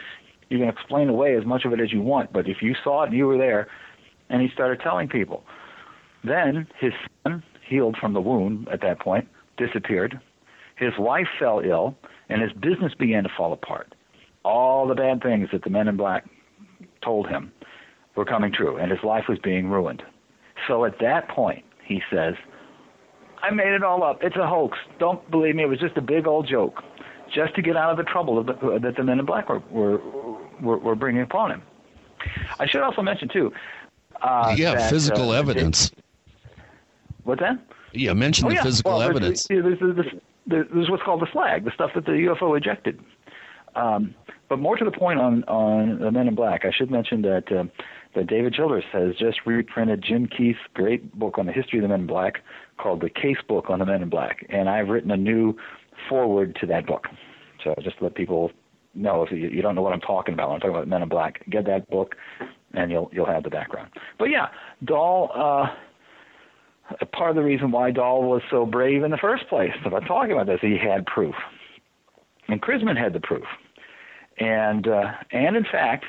you 0.49 0.59
can 0.59 0.69
explain 0.69 1.09
away 1.09 1.37
as 1.37 1.45
much 1.45 1.65
of 1.65 1.73
it 1.73 1.81
as 1.81 1.93
you 1.93 2.01
want, 2.01 2.33
but 2.33 2.49
if 2.49 2.63
you 2.63 2.75
saw 2.83 3.03
it 3.03 3.09
and 3.09 3.17
you 3.17 3.27
were 3.27 3.37
there, 3.37 3.69
and 4.31 4.41
he 4.43 4.49
started 4.53 4.81
telling 4.81 5.09
people. 5.09 5.45
Then 6.25 6.67
his 6.81 6.93
son, 7.23 7.43
healed 7.69 7.97
from 8.01 8.15
the 8.15 8.21
wound 8.21 8.69
at 8.73 8.81
that 8.81 8.99
point, 9.01 9.29
disappeared. 9.57 10.19
His 10.77 10.93
wife 10.99 11.27
fell 11.39 11.61
ill, 11.61 11.97
and 12.29 12.41
his 12.41 12.53
business 12.53 12.95
began 12.99 13.25
to 13.25 13.31
fall 13.37 13.53
apart. 13.53 13.95
All 14.45 14.87
the 14.87 14.95
bad 14.95 15.23
things 15.23 15.49
that 15.53 15.65
the 15.65 15.71
men 15.71 15.89
in 15.89 15.97
black 15.97 16.25
told 17.03 17.29
him 17.29 17.53
were 18.17 18.25
coming 18.25 18.53
true, 18.53 18.77
and 18.77 18.91
his 18.91 19.03
life 19.05 19.25
was 19.29 19.39
being 19.43 19.69
ruined. 19.69 20.03
So 20.67 20.85
at 20.85 20.99
that 21.01 21.29
point, 21.29 21.65
he 21.85 22.03
says, 22.11 22.35
I 23.43 23.51
made 23.51 23.73
it 23.73 23.83
all 23.83 24.03
up. 24.03 24.23
It's 24.23 24.37
a 24.37 24.47
hoax. 24.47 24.79
Don't 24.99 25.29
believe 25.31 25.55
me. 25.55 25.63
It 25.63 25.69
was 25.69 25.79
just 25.79 25.97
a 25.97 26.03
big 26.03 26.27
old 26.27 26.49
joke, 26.49 26.83
just 27.33 27.55
to 27.55 27.63
get 27.63 27.77
out 27.77 27.91
of 27.91 27.97
the 27.97 28.11
trouble 28.11 28.43
the, 28.43 28.53
that 28.83 28.97
the 28.97 29.05
men 29.05 29.19
in 29.19 29.27
black 29.27 29.49
were, 29.49 29.61
were, 29.71 30.01
were, 30.61 30.79
were 30.79 30.95
bringing 30.95 31.23
upon 31.23 31.53
him. 31.53 31.63
I 32.59 32.67
should 32.67 32.83
also 32.83 33.03
mention, 33.03 33.29
too. 33.29 33.53
Uh, 34.21 34.55
yeah, 34.57 34.75
that, 34.75 34.91
physical 34.91 35.31
uh, 35.31 35.39
evidence. 35.39 35.93
What's 37.23 37.41
that? 37.41 37.59
Yeah, 37.93 38.13
mention 38.13 38.47
oh, 38.47 38.49
the 38.49 38.57
yeah. 38.57 38.63
physical 38.65 38.99
well, 38.99 39.03
evidence. 39.03 39.47
There's, 39.47 39.79
there's, 39.79 39.97
there's, 39.97 40.13
there's, 40.47 40.91
what's 40.91 41.03
called 41.03 41.23
the 41.23 41.29
slag, 41.33 41.65
the 41.65 41.71
stuff 41.73 41.91
that 41.95 42.05
the 42.05 42.13
UFO 42.13 42.57
ejected. 42.57 42.99
Um, 43.77 44.15
but 44.49 44.59
more 44.59 44.77
to 44.77 44.85
the 44.85 44.91
point 44.91 45.21
on 45.21 45.45
on 45.45 45.99
the 46.01 46.11
Men 46.11 46.27
in 46.27 46.35
Black, 46.35 46.65
I 46.65 46.73
should 46.73 46.91
mention 46.91 47.23
that 47.23 47.53
uh, 47.53 47.65
that 48.15 48.27
David 48.27 48.55
Childress 48.55 48.85
has 48.93 49.15
just 49.17 49.41
reprinted 49.47 50.03
Jim 50.03 50.27
Keith's 50.27 50.59
great 50.75 51.17
book 51.19 51.39
on 51.39 51.47
the 51.47 51.53
history 51.53 51.79
of 51.79 51.83
the 51.83 51.89
Men 51.89 52.01
in 52.01 52.07
Black 52.07 52.43
called 52.79 53.01
The 53.01 53.11
Case 53.11 53.39
Book 53.47 53.67
on 53.69 53.79
the 53.79 53.87
Men 53.87 54.03
in 54.03 54.09
Black, 54.09 54.47
and 54.49 54.69
I've 54.69 54.89
written 54.89 55.11
a 55.11 55.17
new 55.17 55.55
forward 56.09 56.57
to 56.61 56.67
that 56.67 56.87
book. 56.87 57.07
So 57.63 57.75
just 57.83 57.97
let 58.01 58.15
people 58.15 58.51
know 58.95 59.23
if 59.23 59.31
you, 59.31 59.49
you 59.49 59.63
don't 59.63 59.75
know 59.75 59.83
what 59.83 59.93
I'm 59.93 60.01
talking 60.01 60.35
about 60.35 60.49
when 60.49 60.55
I'm 60.57 60.61
talking 60.61 60.77
about 60.77 60.89
Men 60.89 61.03
in 61.03 61.09
Black, 61.09 61.45
get 61.51 61.67
that 61.67 61.89
book, 61.91 62.15
and 62.75 62.91
you'll 62.91 63.11
you'll 63.13 63.27
have 63.27 63.45
the 63.45 63.51
background. 63.51 63.91
But 64.19 64.27
yeah, 64.27 64.49
Dahl. 64.85 65.31
Uh, 65.35 65.75
part 67.13 67.29
of 67.29 67.37
the 67.37 67.43
reason 67.43 67.71
why 67.71 67.91
Dahl 67.91 68.23
was 68.23 68.41
so 68.51 68.65
brave 68.65 69.03
in 69.03 69.11
the 69.11 69.19
first 69.19 69.47
place 69.49 69.73
about 69.85 70.07
talking 70.07 70.33
about 70.33 70.47
this, 70.47 70.59
he 70.63 70.79
had 70.79 71.05
proof, 71.05 71.35
and 72.49 72.63
Chrisman 72.63 72.97
had 72.97 73.13
the 73.13 73.21
proof, 73.21 73.45
and 74.39 74.89
uh, 74.89 75.13
and 75.31 75.57
in 75.57 75.65
fact, 75.65 76.07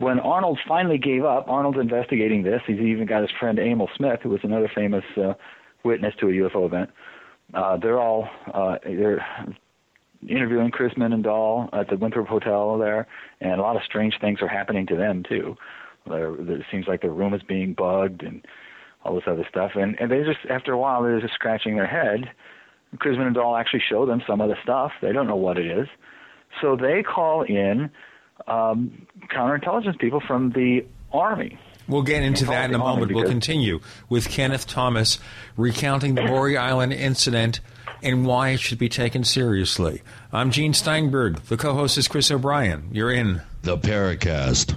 when 0.00 0.18
Arnold 0.18 0.58
finally 0.66 0.96
gave 0.96 1.24
up, 1.24 1.46
Arnold's 1.46 1.78
investigating 1.78 2.42
this. 2.42 2.62
He's 2.66 2.80
even 2.80 3.06
got 3.06 3.20
his 3.20 3.30
friend 3.38 3.58
Emil 3.58 3.88
Smith, 3.96 4.20
who 4.22 4.30
was 4.30 4.40
another 4.42 4.70
famous 4.74 5.04
uh, 5.16 5.34
witness 5.84 6.14
to 6.20 6.28
a 6.28 6.30
UFO 6.30 6.64
event. 6.64 6.88
Uh, 7.52 7.76
they're 7.76 8.00
all 8.00 8.26
uh, 8.54 8.76
they're 8.82 9.26
interviewing 10.26 10.70
Chrisman 10.70 11.12
and 11.12 11.22
Dahl 11.22 11.68
at 11.74 11.90
the 11.90 11.96
Winthrop 11.96 12.28
Hotel 12.28 12.78
there, 12.78 13.06
and 13.42 13.60
a 13.60 13.62
lot 13.62 13.76
of 13.76 13.82
strange 13.84 14.14
things 14.22 14.40
are 14.40 14.48
happening 14.48 14.86
to 14.86 14.96
them 14.96 15.22
too. 15.22 15.54
There, 16.06 16.34
it 16.34 16.62
seems 16.70 16.86
like 16.88 17.02
the 17.02 17.10
room 17.10 17.34
is 17.34 17.42
being 17.42 17.74
bugged 17.74 18.22
and 18.22 18.44
all 19.04 19.14
this 19.14 19.24
other 19.26 19.46
stuff. 19.50 19.72
And 19.74 20.00
and 20.00 20.10
they 20.10 20.22
just 20.22 20.40
after 20.48 20.72
a 20.72 20.78
while 20.78 21.02
they're 21.02 21.20
just 21.20 21.34
scratching 21.34 21.76
their 21.76 21.86
head. 21.86 22.30
Chrisman 22.96 23.26
and 23.26 23.34
Dahl 23.34 23.54
actually 23.54 23.82
show 23.86 24.06
them 24.06 24.22
some 24.26 24.40
of 24.40 24.48
the 24.48 24.56
stuff. 24.62 24.92
They 25.02 25.12
don't 25.12 25.28
know 25.28 25.36
what 25.36 25.58
it 25.58 25.66
is, 25.66 25.88
so 26.62 26.74
they 26.74 27.02
call 27.02 27.42
in 27.42 27.90
um, 28.46 29.06
counterintelligence 29.28 29.98
people 29.98 30.20
from 30.20 30.50
the 30.50 30.84
army. 31.12 31.58
We'll 31.88 32.02
get 32.02 32.22
into 32.22 32.44
that 32.46 32.70
in 32.70 32.74
a 32.74 32.78
moment. 32.78 33.12
We'll 33.12 33.26
continue 33.26 33.80
with 34.08 34.28
Kenneth 34.28 34.66
Thomas 34.66 35.18
recounting 35.56 36.14
the 36.14 36.22
Maury 36.22 36.56
Island 36.56 36.92
incident 36.92 37.60
and 38.02 38.24
why 38.24 38.50
it 38.50 38.60
should 38.60 38.78
be 38.78 38.88
taken 38.88 39.24
seriously. 39.24 40.02
I'm 40.32 40.50
Gene 40.52 40.72
Steinberg. 40.72 41.40
The 41.42 41.56
co-host 41.56 41.98
is 41.98 42.06
Chris 42.06 42.30
O'Brien. 42.30 42.88
You're 42.92 43.12
in 43.12 43.42
the 43.62 43.76
Paracast. 43.76 44.76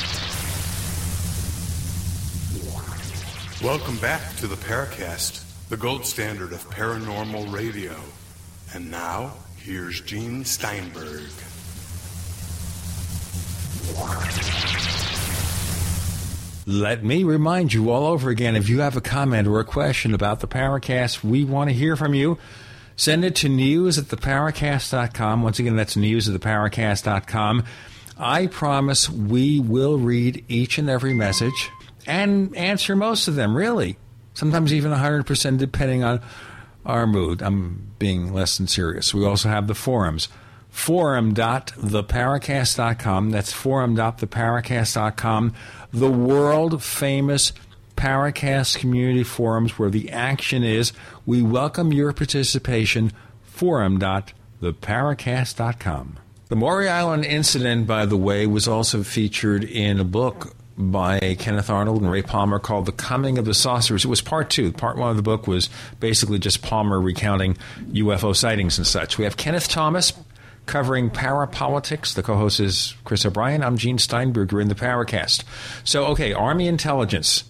Welcome 3.63 3.97
back 3.97 4.35
to 4.37 4.47
the 4.47 4.55
Paracast, 4.55 5.43
the 5.69 5.77
gold 5.77 6.03
standard 6.03 6.51
of 6.51 6.67
paranormal 6.71 7.53
radio. 7.53 7.93
And 8.73 8.89
now, 8.89 9.35
here's 9.55 10.01
Gene 10.01 10.43
Steinberg. 10.45 11.29
Let 16.65 17.03
me 17.03 17.23
remind 17.23 17.71
you 17.71 17.91
all 17.91 18.07
over 18.07 18.31
again 18.31 18.55
if 18.55 18.67
you 18.67 18.79
have 18.79 18.97
a 18.97 19.01
comment 19.01 19.47
or 19.47 19.59
a 19.59 19.63
question 19.63 20.15
about 20.15 20.39
the 20.39 20.47
Paracast, 20.47 21.23
we 21.23 21.45
want 21.45 21.69
to 21.69 21.75
hear 21.75 21.95
from 21.95 22.15
you. 22.15 22.39
Send 22.95 23.23
it 23.23 23.35
to 23.35 23.49
news 23.49 23.99
at 23.99 24.05
theparacast.com. 24.05 25.43
Once 25.43 25.59
again, 25.59 25.75
that's 25.75 25.95
news 25.95 26.27
at 26.27 26.41
theparacast.com. 26.41 27.63
I 28.17 28.47
promise 28.47 29.07
we 29.07 29.59
will 29.59 29.99
read 29.99 30.43
each 30.47 30.79
and 30.79 30.89
every 30.89 31.13
message 31.13 31.69
and 32.11 32.55
answer 32.57 32.95
most 32.95 33.27
of 33.29 33.35
them, 33.35 33.55
really. 33.55 33.97
Sometimes 34.33 34.73
even 34.73 34.91
100%, 34.91 35.57
depending 35.57 36.03
on 36.03 36.19
our 36.85 37.07
mood. 37.07 37.41
I'm 37.41 37.93
being 37.99 38.33
less 38.33 38.57
than 38.57 38.67
serious. 38.67 39.13
We 39.13 39.25
also 39.25 39.47
have 39.47 39.67
the 39.67 39.75
forums. 39.75 40.27
Forum.theparacast.com. 40.69 43.29
That's 43.29 43.53
forum.theparacast.com. 43.53 45.53
The 45.93 46.11
world 46.11 46.83
famous 46.83 47.53
Paracast 47.95 48.79
community 48.79 49.23
forums 49.23 49.77
where 49.77 49.89
the 49.89 50.09
action 50.11 50.63
is. 50.63 50.93
We 51.25 51.41
welcome 51.41 51.93
your 51.93 52.13
participation. 52.13 53.11
Forum.theparacast.com. 53.43 56.17
The 56.47 56.55
Maury 56.55 56.89
Island 56.89 57.25
incident, 57.25 57.85
by 57.87 58.05
the 58.05 58.17
way, 58.17 58.47
was 58.47 58.67
also 58.67 59.03
featured 59.03 59.63
in 59.63 59.99
a 59.99 60.03
book 60.03 60.55
by 60.89 61.35
Kenneth 61.39 61.69
Arnold 61.69 62.01
and 62.01 62.11
Ray 62.11 62.21
Palmer 62.21 62.59
called 62.59 62.85
The 62.85 62.91
Coming 62.91 63.37
of 63.37 63.45
the 63.45 63.53
Saucers. 63.53 64.05
It 64.05 64.07
was 64.07 64.21
part 64.21 64.49
two. 64.49 64.71
Part 64.71 64.97
one 64.97 65.09
of 65.09 65.15
the 65.15 65.21
book 65.21 65.47
was 65.47 65.69
basically 65.99 66.39
just 66.39 66.61
Palmer 66.61 66.99
recounting 66.99 67.57
UFO 67.91 68.35
sightings 68.35 68.77
and 68.77 68.87
such. 68.87 69.17
We 69.17 69.25
have 69.25 69.37
Kenneth 69.37 69.67
Thomas 69.67 70.13
covering 70.65 71.09
parapolitics. 71.09 72.13
The 72.13 72.23
co 72.23 72.35
host 72.35 72.59
is 72.59 72.95
Chris 73.03 73.25
O'Brien. 73.25 73.63
I'm 73.63 73.77
Gene 73.77 73.99
Steinberg. 73.99 74.51
You're 74.51 74.61
in 74.61 74.69
the 74.69 74.75
Paracast. 74.75 75.43
So, 75.83 76.05
okay, 76.07 76.33
Army 76.33 76.67
intelligence 76.67 77.43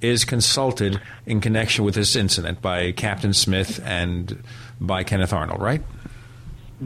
is 0.00 0.24
consulted 0.24 1.00
in 1.26 1.40
connection 1.40 1.84
with 1.84 1.94
this 1.94 2.16
incident 2.16 2.60
by 2.60 2.92
Captain 2.92 3.32
Smith 3.32 3.80
and 3.84 4.42
by 4.80 5.04
Kenneth 5.04 5.32
Arnold, 5.32 5.62
right? 5.62 5.82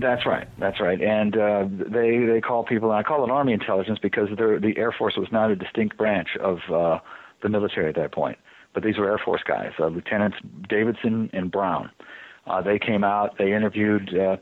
That's 0.00 0.24
right. 0.26 0.48
That's 0.60 0.80
right. 0.80 1.00
And 1.00 1.36
uh, 1.36 1.64
they 1.68 2.24
they 2.24 2.40
call 2.40 2.64
people. 2.64 2.92
I 2.92 3.02
call 3.02 3.24
it 3.24 3.30
Army 3.30 3.52
intelligence 3.52 3.98
because 4.00 4.28
the 4.36 4.72
Air 4.76 4.94
Force 4.96 5.16
was 5.16 5.28
not 5.32 5.50
a 5.50 5.56
distinct 5.56 5.96
branch 5.96 6.28
of 6.40 6.58
uh, 6.72 6.98
the 7.42 7.48
military 7.48 7.88
at 7.88 7.96
that 7.96 8.12
point. 8.12 8.38
But 8.74 8.84
these 8.84 8.96
were 8.96 9.10
Air 9.10 9.20
Force 9.24 9.42
guys, 9.46 9.72
uh, 9.80 9.86
Lieutenants 9.86 10.36
Davidson 10.68 11.30
and 11.32 11.50
Brown. 11.50 11.90
Uh, 12.46 12.62
they 12.62 12.78
came 12.78 13.02
out. 13.02 13.38
They 13.38 13.52
interviewed 13.52 14.16
uh, 14.16 14.36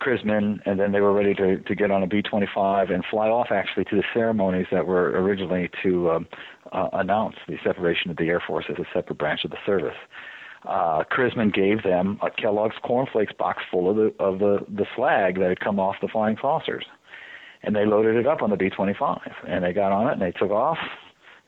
Chrisman, 0.00 0.60
and 0.64 0.78
then 0.78 0.92
they 0.92 1.00
were 1.00 1.12
ready 1.12 1.34
to 1.34 1.58
to 1.58 1.74
get 1.74 1.90
on 1.90 2.02
a 2.02 2.06
B-25 2.06 2.92
and 2.92 3.04
fly 3.10 3.28
off 3.28 3.48
actually 3.50 3.84
to 3.86 3.96
the 3.96 4.04
ceremonies 4.12 4.66
that 4.70 4.86
were 4.86 5.10
originally 5.20 5.70
to 5.82 6.10
um, 6.10 6.28
uh, 6.72 6.88
announce 6.92 7.36
the 7.48 7.56
separation 7.64 8.10
of 8.12 8.16
the 8.16 8.28
Air 8.28 8.42
Force 8.46 8.66
as 8.68 8.76
a 8.78 8.86
separate 8.92 9.18
branch 9.18 9.44
of 9.44 9.50
the 9.50 9.58
service 9.66 9.96
uh, 10.66 11.04
Chrisman 11.04 11.52
gave 11.52 11.82
them 11.82 12.18
a 12.22 12.30
Kellogg's 12.30 12.76
cornflakes 12.82 13.32
box 13.32 13.62
full 13.70 13.90
of 13.90 13.96
the 13.96 14.14
of 14.22 14.38
the 14.38 14.64
the 14.68 14.86
slag 14.96 15.38
that 15.38 15.48
had 15.48 15.60
come 15.60 15.78
off 15.78 15.96
the 16.00 16.08
flying 16.08 16.36
saucers, 16.40 16.84
and 17.62 17.76
they 17.76 17.84
loaded 17.84 18.16
it 18.16 18.26
up 18.26 18.42
on 18.42 18.50
the 18.50 18.56
B-25, 18.56 19.20
and 19.46 19.64
they 19.64 19.72
got 19.72 19.92
on 19.92 20.08
it 20.08 20.12
and 20.12 20.22
they 20.22 20.32
took 20.32 20.50
off, 20.50 20.78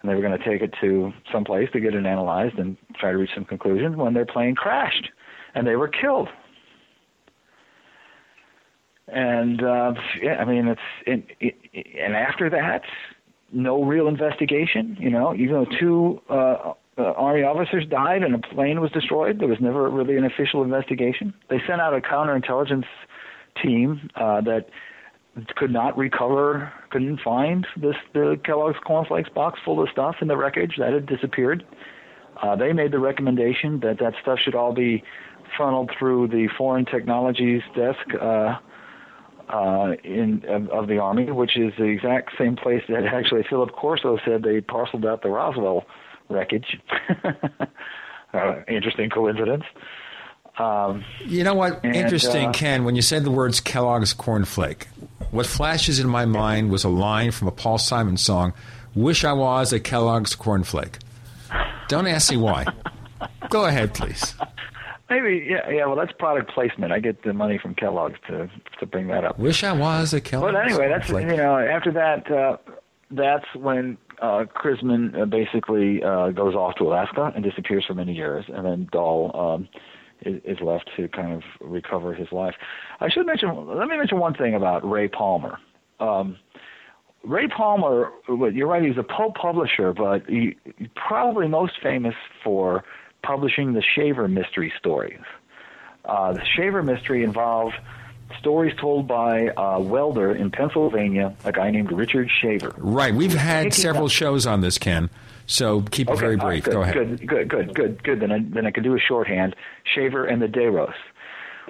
and 0.00 0.10
they 0.10 0.14
were 0.14 0.20
going 0.20 0.38
to 0.38 0.44
take 0.44 0.60
it 0.60 0.74
to 0.80 1.12
some 1.32 1.44
place 1.44 1.68
to 1.72 1.80
get 1.80 1.94
it 1.94 2.04
analyzed 2.04 2.58
and 2.58 2.76
try 2.98 3.10
to 3.10 3.16
reach 3.16 3.30
some 3.34 3.44
conclusions 3.44 3.96
when 3.96 4.12
their 4.12 4.26
plane 4.26 4.54
crashed, 4.54 5.10
and 5.54 5.66
they 5.66 5.76
were 5.76 5.88
killed. 5.88 6.28
And 9.08 9.62
uh, 9.62 9.94
yeah, 10.20 10.36
I 10.36 10.44
mean, 10.44 10.68
it's 10.68 10.80
it, 11.06 11.24
it, 11.40 11.86
and 11.98 12.14
after 12.14 12.50
that, 12.50 12.82
no 13.52 13.82
real 13.84 14.08
investigation. 14.08 14.96
You 15.00 15.10
know, 15.10 15.34
even 15.34 15.52
though 15.52 15.78
two 15.78 16.20
uh, 16.28 16.72
uh, 16.98 17.02
army 17.12 17.42
officers 17.42 17.84
died 17.88 18.22
and 18.22 18.34
a 18.34 18.38
plane 18.38 18.80
was 18.80 18.90
destroyed, 18.90 19.38
there 19.38 19.48
was 19.48 19.60
never 19.60 19.90
really 19.90 20.16
an 20.16 20.24
official 20.24 20.62
investigation. 20.62 21.34
They 21.50 21.60
sent 21.66 21.80
out 21.80 21.94
a 21.94 22.00
counterintelligence 22.00 22.86
team 23.62 24.08
uh, 24.16 24.40
that 24.42 24.66
could 25.56 25.70
not 25.70 25.96
recover, 25.98 26.72
couldn't 26.90 27.20
find 27.20 27.66
this 27.76 27.96
the 28.14 28.40
Kellogg's 28.44 28.78
cornflakes 28.86 29.28
box 29.28 29.60
full 29.64 29.82
of 29.82 29.88
stuff 29.90 30.16
in 30.22 30.28
the 30.28 30.36
wreckage 30.36 30.76
that 30.78 30.92
had 30.92 31.06
disappeared. 31.06 31.64
Uh, 32.42 32.56
they 32.56 32.72
made 32.72 32.92
the 32.92 32.98
recommendation 32.98 33.80
that 33.80 33.98
that 33.98 34.14
stuff 34.22 34.38
should 34.42 34.54
all 34.54 34.74
be 34.74 35.02
funneled 35.56 35.90
through 35.98 36.28
the 36.28 36.48
foreign 36.56 36.84
technologies 36.84 37.62
desk 37.74 38.14
uh, 38.20 38.56
uh, 39.48 39.92
in 40.04 40.42
of, 40.48 40.68
of 40.70 40.88
the 40.88 40.98
army, 40.98 41.30
which 41.30 41.56
is 41.56 41.72
the 41.78 41.84
exact 41.84 42.30
same 42.38 42.56
place 42.56 42.82
that 42.88 43.04
actually 43.04 43.44
Philip 43.48 43.72
Corso 43.72 44.18
said 44.24 44.42
they 44.42 44.60
parceled 44.60 45.06
out 45.06 45.22
the 45.22 45.28
Roswell 45.28 45.84
wreckage. 46.28 46.78
uh, 48.34 48.54
interesting 48.68 49.10
coincidence. 49.10 49.64
Um, 50.58 51.04
You 51.24 51.44
know 51.44 51.54
what? 51.54 51.84
and, 51.84 51.94
Interesting, 51.94 52.46
uh, 52.48 52.52
Ken, 52.52 52.84
when 52.84 52.96
you 52.96 53.02
said 53.02 53.24
the 53.24 53.30
words 53.30 53.60
Kellogg's 53.60 54.14
cornflake, 54.14 54.86
what 55.30 55.46
flashes 55.46 56.00
in 56.00 56.08
my 56.08 56.24
mind 56.24 56.70
was 56.70 56.84
a 56.84 56.88
line 56.88 57.30
from 57.30 57.48
a 57.48 57.52
Paul 57.52 57.78
Simon 57.78 58.16
song, 58.16 58.54
Wish 58.94 59.24
I 59.24 59.34
Was 59.34 59.74
a 59.74 59.80
Kellogg's 59.80 60.34
cornflake. 60.34 60.98
Don't 61.88 62.06
ask 62.06 62.30
me 62.30 62.38
why. 62.38 62.64
Go 63.50 63.66
ahead, 63.66 63.92
please. 63.92 64.34
Maybe, 65.10 65.46
yeah, 65.48 65.68
yeah. 65.68 65.86
Well, 65.86 65.96
that's 65.96 66.12
product 66.18 66.50
placement. 66.52 66.92
I 66.92 66.98
get 66.98 67.22
the 67.22 67.32
money 67.34 67.58
from 67.58 67.74
Kellogg's 67.74 68.18
to 68.28 68.48
to 68.80 68.86
bring 68.86 69.06
that 69.08 69.24
up. 69.24 69.38
Wish 69.38 69.62
I 69.62 69.72
was 69.72 70.14
a 70.14 70.20
Kellogg's 70.20 70.54
But 70.54 70.64
anyway, 70.64 70.88
that's 70.88 71.08
cornflake. 71.08 71.30
you 71.30 71.36
know 71.36 71.58
after 71.58 71.92
that, 71.92 72.30
uh, 72.30 72.56
that's 73.10 73.44
when 73.54 73.98
uh, 74.20 74.44
Chrisman 74.54 75.20
uh, 75.20 75.24
basically 75.26 76.02
uh, 76.02 76.30
goes 76.30 76.54
off 76.54 76.76
to 76.76 76.84
Alaska 76.84 77.32
and 77.34 77.44
disappears 77.44 77.84
for 77.86 77.94
many 77.94 78.14
years, 78.14 78.44
and 78.48 78.64
then 78.64 78.88
Dahl 78.90 79.30
um, 79.34 79.68
is, 80.22 80.40
is 80.44 80.60
left 80.60 80.90
to 80.96 81.08
kind 81.08 81.32
of 81.32 81.42
recover 81.60 82.14
his 82.14 82.30
life. 82.32 82.54
I 83.00 83.08
should 83.08 83.26
mention. 83.26 83.50
Let 83.66 83.88
me 83.88 83.96
mention 83.96 84.18
one 84.18 84.34
thing 84.34 84.54
about 84.54 84.88
Ray 84.88 85.08
Palmer. 85.08 85.58
Um, 86.00 86.36
Ray 87.24 87.48
Palmer, 87.48 88.12
you're 88.28 88.68
right, 88.68 88.84
he's 88.84 88.98
a 88.98 89.02
pulp 89.02 89.34
publisher, 89.34 89.92
but 89.92 90.24
he, 90.28 90.56
he's 90.78 90.88
probably 90.94 91.48
most 91.48 91.72
famous 91.82 92.14
for 92.44 92.84
publishing 93.22 93.72
the 93.72 93.82
Shaver 93.82 94.28
mystery 94.28 94.72
stories. 94.78 95.18
Uh, 96.04 96.34
the 96.34 96.44
Shaver 96.56 96.84
mystery 96.84 97.24
involved 97.24 97.74
stories 98.38 98.74
told 98.80 99.06
by 99.06 99.50
a 99.56 99.80
welder 99.80 100.34
in 100.34 100.50
Pennsylvania, 100.50 101.34
a 101.44 101.52
guy 101.52 101.70
named 101.70 101.92
Richard 101.92 102.30
Shaver. 102.30 102.74
Right. 102.76 103.14
We've 103.14 103.34
had 103.34 103.74
several 103.74 104.08
shows 104.08 104.46
on 104.46 104.60
this, 104.60 104.78
Ken, 104.78 105.10
so 105.46 105.82
keep 105.82 106.10
it 106.10 106.18
very 106.18 106.36
brief. 106.36 106.64
good, 106.64 106.72
Go 106.72 106.82
ahead. 106.82 106.94
Good, 106.94 107.26
good, 107.26 107.48
good, 107.48 107.74
good, 107.74 108.02
good. 108.02 108.20
Then 108.20 108.32
I, 108.32 108.38
then 108.40 108.66
I 108.66 108.70
can 108.70 108.82
do 108.82 108.94
a 108.94 109.00
shorthand. 109.00 109.54
Shaver 109.94 110.26
and 110.26 110.42
the 110.42 110.48
Deros. 110.48 110.94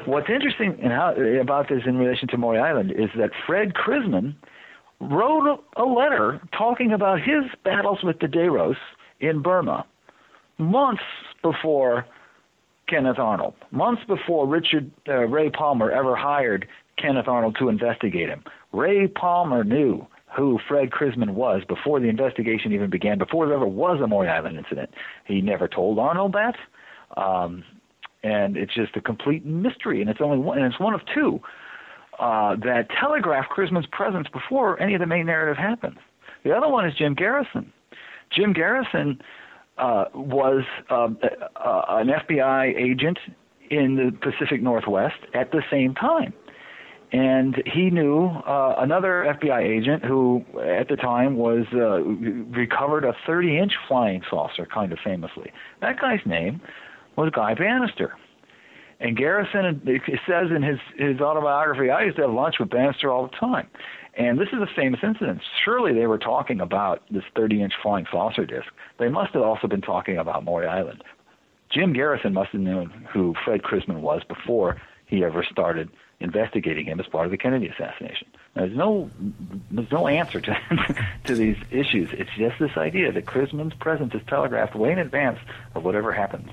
What's 0.04 0.28
interesting 0.28 0.78
in 0.78 0.90
how, 0.90 1.14
about 1.14 1.68
this 1.68 1.82
in 1.86 1.96
relation 1.96 2.28
to 2.28 2.36
Maury 2.36 2.58
Island 2.58 2.92
is 2.92 3.08
that 3.16 3.30
Fred 3.46 3.74
Chrisman 3.74 4.34
wrote 5.00 5.60
a, 5.76 5.82
a 5.82 5.86
letter 5.86 6.40
talking 6.56 6.92
about 6.92 7.20
his 7.20 7.44
battles 7.64 8.02
with 8.02 8.18
the 8.18 8.26
Deros 8.26 8.76
in 9.20 9.42
Burma 9.42 9.86
months 10.58 11.02
before 11.42 12.06
Kenneth 12.88 13.18
Arnold, 13.18 13.54
months 13.70 14.02
before 14.06 14.46
Richard 14.46 14.90
uh, 15.08 15.26
Ray 15.26 15.50
Palmer 15.50 15.90
ever 15.90 16.14
hired 16.14 16.68
Kenneth 16.98 17.28
Arnold 17.28 17.56
to 17.58 17.68
investigate 17.68 18.28
him. 18.28 18.44
Ray 18.72 19.08
Palmer 19.08 19.64
knew 19.64 20.06
who 20.36 20.58
Fred 20.68 20.90
Chrisman 20.90 21.30
was 21.30 21.62
before 21.66 21.98
the 21.98 22.08
investigation 22.08 22.72
even 22.72 22.90
began, 22.90 23.18
before 23.18 23.46
there 23.46 23.56
ever 23.56 23.66
was 23.66 24.00
a 24.00 24.06
Maury 24.06 24.28
Island 24.28 24.58
incident. 24.58 24.90
He 25.24 25.40
never 25.40 25.66
told 25.66 25.98
Arnold 25.98 26.34
that, 26.34 26.56
um, 27.20 27.64
and 28.22 28.56
it's 28.56 28.74
just 28.74 28.96
a 28.96 29.00
complete 29.00 29.44
mystery. 29.46 30.00
And 30.00 30.10
it's 30.10 30.20
only 30.20 30.38
one, 30.38 30.58
and 30.58 30.66
it's 30.66 30.80
one 30.80 30.94
of 30.94 31.00
two 31.14 31.40
uh, 32.18 32.56
that 32.56 32.88
telegraph 33.00 33.46
Chrisman's 33.48 33.86
presence 33.86 34.28
before 34.28 34.80
any 34.80 34.94
of 34.94 35.00
the 35.00 35.06
main 35.06 35.26
narrative 35.26 35.56
happens. 35.56 35.98
The 36.44 36.52
other 36.52 36.68
one 36.68 36.86
is 36.86 36.94
Jim 36.94 37.14
Garrison. 37.14 37.72
Jim 38.30 38.52
Garrison 38.52 39.20
uh, 39.78 40.06
was 40.14 40.64
um, 40.90 41.18
uh, 41.22 41.82
an 41.88 42.08
FBI 42.08 42.74
agent 42.76 43.18
in 43.70 43.96
the 43.96 44.12
Pacific 44.12 44.62
Northwest 44.62 45.18
at 45.34 45.50
the 45.50 45.62
same 45.70 45.94
time. 45.94 46.32
And 47.12 47.62
he 47.72 47.90
knew 47.90 48.26
uh, 48.26 48.74
another 48.78 49.36
FBI 49.40 49.62
agent 49.62 50.04
who, 50.04 50.44
at 50.60 50.88
the 50.88 50.96
time, 50.96 51.36
was 51.36 51.64
uh, 51.72 52.02
recovered 52.02 53.04
a 53.04 53.14
30-inch 53.28 53.72
flying 53.86 54.22
saucer, 54.28 54.66
kind 54.66 54.92
of 54.92 54.98
famously. 55.04 55.52
That 55.80 56.00
guy's 56.00 56.20
name 56.26 56.60
was 57.16 57.30
Guy 57.30 57.54
Banister. 57.54 58.16
And 58.98 59.16
Garrison 59.16 59.82
says 60.26 60.50
in 60.54 60.62
his 60.62 60.78
his 60.96 61.20
autobiography, 61.20 61.90
I 61.90 62.04
used 62.04 62.16
to 62.16 62.22
have 62.22 62.32
lunch 62.32 62.56
with 62.58 62.70
Banister 62.70 63.10
all 63.10 63.28
the 63.28 63.36
time. 63.36 63.68
And 64.16 64.38
this 64.38 64.48
is 64.48 64.60
a 64.60 64.66
famous 64.74 65.00
incident. 65.02 65.42
Surely 65.64 65.92
they 65.92 66.06
were 66.06 66.18
talking 66.18 66.60
about 66.60 67.02
this 67.10 67.24
30-inch 67.36 67.74
flying 67.82 68.06
saucer 68.10 68.46
disc. 68.46 68.68
They 68.98 69.08
must 69.08 69.34
have 69.34 69.42
also 69.42 69.66
been 69.66 69.82
talking 69.82 70.16
about 70.16 70.42
Maury 70.42 70.66
Island. 70.66 71.04
Jim 71.70 71.92
Garrison 71.92 72.32
must 72.32 72.50
have 72.50 72.60
known 72.60 73.06
who 73.12 73.34
Fred 73.44 73.62
Chrisman 73.62 74.00
was 74.00 74.22
before 74.24 74.80
he 75.06 75.22
ever 75.22 75.44
started 75.44 75.90
investigating 76.18 76.86
him 76.86 76.98
as 76.98 77.06
part 77.06 77.26
of 77.26 77.30
the 77.30 77.36
Kennedy 77.36 77.68
assassination. 77.68 78.28
Now, 78.54 78.62
there's 78.62 78.76
no 78.76 79.10
there's 79.70 79.92
no 79.92 80.08
answer 80.08 80.40
to 80.40 80.56
to 81.24 81.34
these 81.34 81.56
issues. 81.70 82.08
It's 82.12 82.30
just 82.38 82.58
this 82.58 82.76
idea 82.76 83.12
that 83.12 83.26
Chrisman's 83.26 83.74
presence 83.74 84.14
is 84.14 84.22
telegraphed 84.26 84.74
way 84.74 84.92
in 84.92 84.98
advance 84.98 85.38
of 85.74 85.84
whatever 85.84 86.12
happens. 86.12 86.48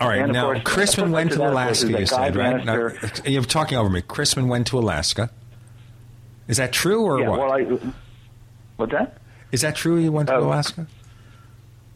All 0.00 0.08
right. 0.08 0.28
Now, 0.28 0.54
course, 0.54 0.60
Chrisman 0.64 1.10
went 1.12 1.30
to 1.32 1.36
flip 1.36 1.52
side 1.52 1.52
of 1.52 1.54
that, 1.54 1.76
of 1.76 1.76
course, 1.76 1.84
Alaska, 1.84 2.00
You 2.00 2.06
said 2.06 2.36
right? 2.36 3.24
Now, 3.24 3.30
you're 3.30 3.42
talking 3.44 3.78
over 3.78 3.88
me. 3.88 4.02
Chrisman 4.02 4.48
went 4.48 4.66
to 4.68 4.78
Alaska. 4.78 5.30
Is 6.48 6.58
that 6.58 6.72
true 6.72 7.02
or 7.02 7.20
yeah, 7.20 7.28
what? 7.28 7.38
well, 7.38 7.52
I, 7.52 7.62
what's 8.76 8.92
that? 8.92 9.18
Is 9.52 9.60
that 9.62 9.76
true 9.76 9.96
he 9.96 10.08
went 10.08 10.28
to 10.28 10.34
Oh. 10.36 10.44
Alaska? 10.44 10.86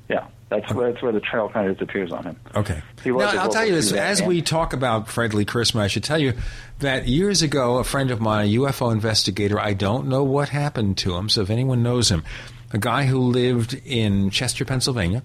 Yeah, 0.09 0.27
that's 0.49 0.73
where 0.73 0.91
that's 0.91 1.03
where 1.03 1.13
the 1.13 1.21
trail 1.21 1.51
kind 1.51 1.69
of 1.69 1.77
disappears 1.77 2.13
on 2.13 2.25
him. 2.25 2.37
Okay. 2.55 2.83
Now, 3.05 3.19
I'll 3.43 3.51
tell 3.51 3.67
you 3.67 3.75
this. 3.75 3.93
As 3.93 4.23
we 4.23 4.41
talk 4.41 4.73
about 4.73 5.09
Fred 5.09 5.35
Lee 5.35 5.45
Chrisman, 5.45 5.81
I 5.81 5.89
should 5.89 6.05
tell 6.05 6.19
you 6.19 6.33
that 6.79 7.07
years 7.07 7.43
ago, 7.43 7.77
a 7.77 7.85
friend 7.85 8.11
of 8.11 8.21
mine, 8.21 8.47
a 8.47 8.53
UFO 8.55 8.91
investigator, 8.91 9.61
I 9.61 9.75
don't 9.75 10.09
know 10.09 10.23
what 10.25 10.49
happened 10.49 10.97
to 10.99 11.15
him, 11.17 11.29
so 11.29 11.43
if 11.43 11.51
anyone 11.51 11.83
knows 11.83 12.11
him, 12.11 12.25
a 12.73 12.79
guy 12.79 13.05
who 13.05 13.19
lived 13.19 13.75
in 13.85 14.31
Chester, 14.31 14.65
Pennsylvania, 14.65 15.23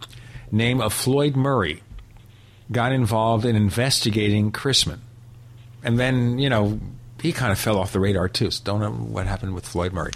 name 0.51 0.81
of 0.81 0.91
Floyd 0.91 1.35
Murray, 1.37 1.81
got 2.71 2.91
involved 2.91 3.45
in 3.45 3.55
investigating 3.55 4.51
Chrisman. 4.51 4.99
And 5.83 5.97
then, 5.99 6.39
you 6.39 6.49
know, 6.49 6.79
he 7.23 7.31
kind 7.31 7.53
of 7.53 7.57
fell 7.57 7.79
off 7.79 7.93
the 7.93 8.01
radar 8.01 8.27
too. 8.27 8.51
So 8.51 8.61
don't 8.65 8.81
know 8.81 8.91
what 8.91 9.27
happened 9.27 9.55
with 9.55 9.65
Floyd 9.65 9.93
Murray. 9.93 10.11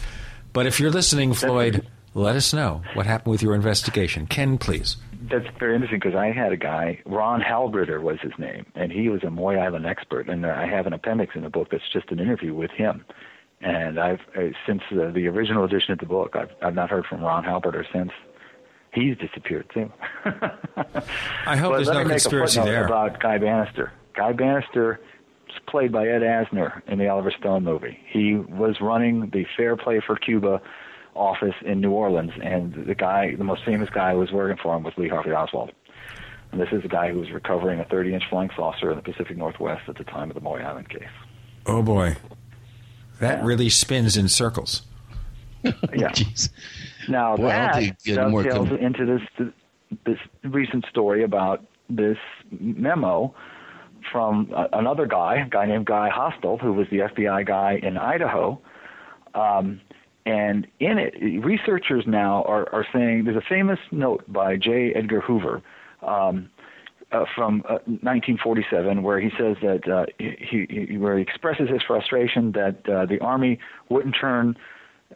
But 0.52 0.68
if 0.68 0.78
you're 0.78 0.92
listening, 0.92 1.34
Floyd, 1.34 1.88
let 2.14 2.36
us 2.36 2.54
know 2.54 2.82
what 2.96 3.06
happened 3.06 3.32
with 3.32 3.42
your 3.42 3.56
investigation. 3.56 4.28
Ken, 4.28 4.58
please. 4.58 4.98
That's 5.32 5.46
very 5.58 5.76
interesting 5.76 6.00
because 6.00 6.16
I 6.16 6.34
had 6.34 6.52
a 6.52 6.58
guy, 6.58 7.00
Ron 7.06 7.42
Halbritter 7.42 8.02
was 8.02 8.20
his 8.22 8.34
name, 8.38 8.66
and 8.76 8.92
he 8.92 9.08
was 9.08 9.24
a 9.24 9.30
Maury 9.30 9.58
Island 9.58 9.86
expert. 9.86 10.28
And 10.28 10.46
I 10.46 10.68
have 10.68 10.86
an 10.86 10.92
appendix 10.92 11.34
in 11.34 11.44
the 11.44 11.50
book 11.50 11.70
that's 11.72 11.90
just 11.94 12.12
an 12.12 12.20
interview 12.20 12.54
with 12.54 12.72
him. 12.72 13.06
And 13.62 14.00
I've 14.00 14.20
uh, 14.38 14.50
since 14.68 14.82
uh, 14.92 15.10
the 15.12 15.28
original 15.28 15.64
edition 15.64 15.94
of 15.94 16.00
the 16.00 16.06
book, 16.06 16.36
I've 16.36 16.52
I've 16.62 16.76
not 16.76 16.90
heard 16.90 17.06
from 17.06 17.22
Ron 17.22 17.46
Halbritter 17.46 17.86
since. 17.94 18.12
He's 18.94 19.18
disappeared 19.18 19.70
too. 19.74 19.92
I 21.46 21.56
hope 21.56 21.72
But 21.72 21.76
there's 21.78 21.88
no 21.88 22.00
me 22.00 22.04
make 22.04 22.06
a 22.06 22.10
conspiracy 22.10 22.62
there. 22.62 22.86
About 22.86 23.20
Guy 23.22 23.38
Banister. 23.38 23.94
Guy 24.14 24.34
Banister 24.34 25.00
played 25.68 25.92
by 25.92 26.08
Ed 26.08 26.22
Asner 26.22 26.82
in 26.88 27.00
the 27.00 27.08
Oliver 27.08 27.32
Stone 27.32 27.64
movie. 27.64 28.00
He 28.08 28.36
was 28.36 28.80
running 28.82 29.30
the 29.32 29.46
Fair 29.56 29.76
Play 29.76 30.02
for 30.06 30.16
Cuba 30.16 30.62
office 31.16 31.56
in 31.66 31.82
New 31.82 31.92
Orleans, 31.92 32.32
and 32.44 32.74
the 32.88 32.96
guy, 32.96 33.36
the 33.36 33.44
most 33.44 33.66
famous 33.66 33.90
guy 33.90 34.14
who 34.14 34.20
was 34.20 34.32
working 34.32 34.58
for 34.62 34.76
him 34.76 34.84
was 34.84 34.94
Lee 34.98 35.10
Harvey 35.10 35.32
Oswald. 35.32 35.72
And 36.52 36.62
this 36.62 36.70
is 36.72 36.86
a 36.86 36.88
guy 36.88 37.12
who 37.12 37.20
was 37.20 37.32
recovering 37.32 37.80
a 37.80 37.84
30-inch 37.86 38.24
flying 38.30 38.50
saucer 38.56 38.92
in 38.92 38.98
the 38.98 39.02
Pacific 39.02 39.36
Northwest 39.36 39.90
at 39.90 39.98
the 39.98 40.04
time 40.04 40.30
of 40.30 40.36
the 40.36 40.42
Maury 40.42 40.64
Island 40.64 40.90
case. 40.90 41.04
Oh 41.66 41.82
boy, 41.82 42.16
that 43.20 43.44
really 43.44 43.70
spins 43.70 44.16
in 44.18 44.28
circles. 44.28 44.84
Yeah. 45.94 46.14
Now 47.10 47.36
Boy, 47.36 47.48
I 47.48 47.52
don't 47.52 47.52
that 47.52 47.76
think 47.76 48.18
any 48.18 48.30
more 48.30 48.44
dovetails 48.44 48.70
com- 48.70 48.78
into 48.78 49.06
this 49.06 49.52
this 50.06 50.18
recent 50.44 50.86
story 50.90 51.24
about 51.24 51.66
this 51.90 52.18
memo 52.52 53.34
from 54.12 54.52
uh, 54.56 54.68
another 54.74 55.06
guy, 55.06 55.44
a 55.46 55.50
guy 55.50 55.66
named 55.66 55.86
Guy 55.86 56.10
Hostel, 56.10 56.58
who 56.58 56.74
was 56.74 56.88
the 56.90 56.98
FBI 57.00 57.46
guy 57.46 57.80
in 57.82 57.98
Idaho. 57.98 58.60
Um, 59.34 59.82
and 60.26 60.68
in 60.80 60.98
it, 60.98 61.14
researchers 61.44 62.04
now 62.06 62.44
are, 62.44 62.74
are 62.74 62.86
saying 62.94 63.24
there's 63.24 63.38
a 63.38 63.48
famous 63.48 63.80
note 63.92 64.24
by 64.28 64.58
J. 64.58 64.92
Edgar 64.94 65.22
Hoover 65.22 65.62
um, 66.02 66.50
uh, 67.12 67.24
from 67.34 67.62
uh, 67.70 67.80
1947 67.86 69.04
where 69.04 69.20
he 69.22 69.30
says 69.38 69.56
that 69.62 69.88
uh, 69.90 70.06
he, 70.20 70.68
he 70.90 70.98
where 70.98 71.16
he 71.16 71.22
expresses 71.22 71.70
his 71.70 71.82
frustration 71.88 72.52
that 72.52 72.78
uh, 72.90 73.06
the 73.06 73.20
army 73.22 73.58
wouldn't 73.90 74.16
turn 74.20 74.58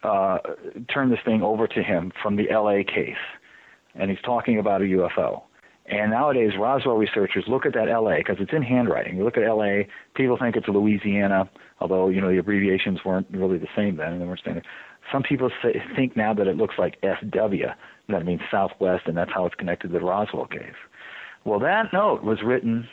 uh, 0.04 0.38
turn 0.88 1.10
this 1.10 1.20
thing 1.26 1.42
over 1.42 1.68
to 1.68 1.84
him 1.84 2.14
from 2.24 2.38
the 2.38 2.50
L.A. 2.50 2.84
case, 2.84 3.16
and 3.96 4.10
he's 4.10 4.22
talking 4.22 4.58
about 4.58 4.82
a 4.82 4.86
UFO. 4.86 5.44
And 5.92 6.12
nowadays, 6.12 6.52
Roswell 6.58 6.96
researchers 6.96 7.44
look 7.50 7.66
at 7.66 7.74
that 7.74 7.89
LA 7.89 8.18
because 8.18 8.38
it's 8.39 8.54
in 8.54 8.64
handwriting. 8.64 9.18
You 9.18 9.26
look 9.26 9.36
at 9.36 9.44
LA, 9.44 9.84
people 10.16 10.38
think 10.38 10.56
it's 10.56 10.70
Louisiana, 10.70 11.50
although 11.82 12.08
you 12.08 12.22
know 12.22 12.30
the 12.30 12.38
abbreviations 12.38 13.00
weren't 13.04 13.28
really 13.30 13.58
the 13.58 13.68
same 13.76 13.98
then, 13.98 14.14
and 14.14 14.22
they 14.22 14.26
weren't 14.26 14.39
standard. 14.39 14.66
Some 15.12 15.22
people 15.22 15.52
say, 15.62 15.84
think 15.94 16.16
now 16.16 16.34
that 16.34 16.48
it 16.48 16.56
looks 16.56 16.76
like 16.78 16.98
SW, 17.02 17.66
that 18.08 18.26
means 18.26 18.39
Southwest, 18.50 19.04
and 19.08 19.18
that's 19.18 19.32
how 19.34 19.46
it's 19.46 19.56
connected 19.56 19.89
to 19.89 20.00
the 20.00 20.06
Roswell 20.06 20.46
case. 20.46 20.80
Well, 21.44 21.60
that 21.60 21.92
note 21.92 22.24
was 22.24 22.38
written 22.42 22.88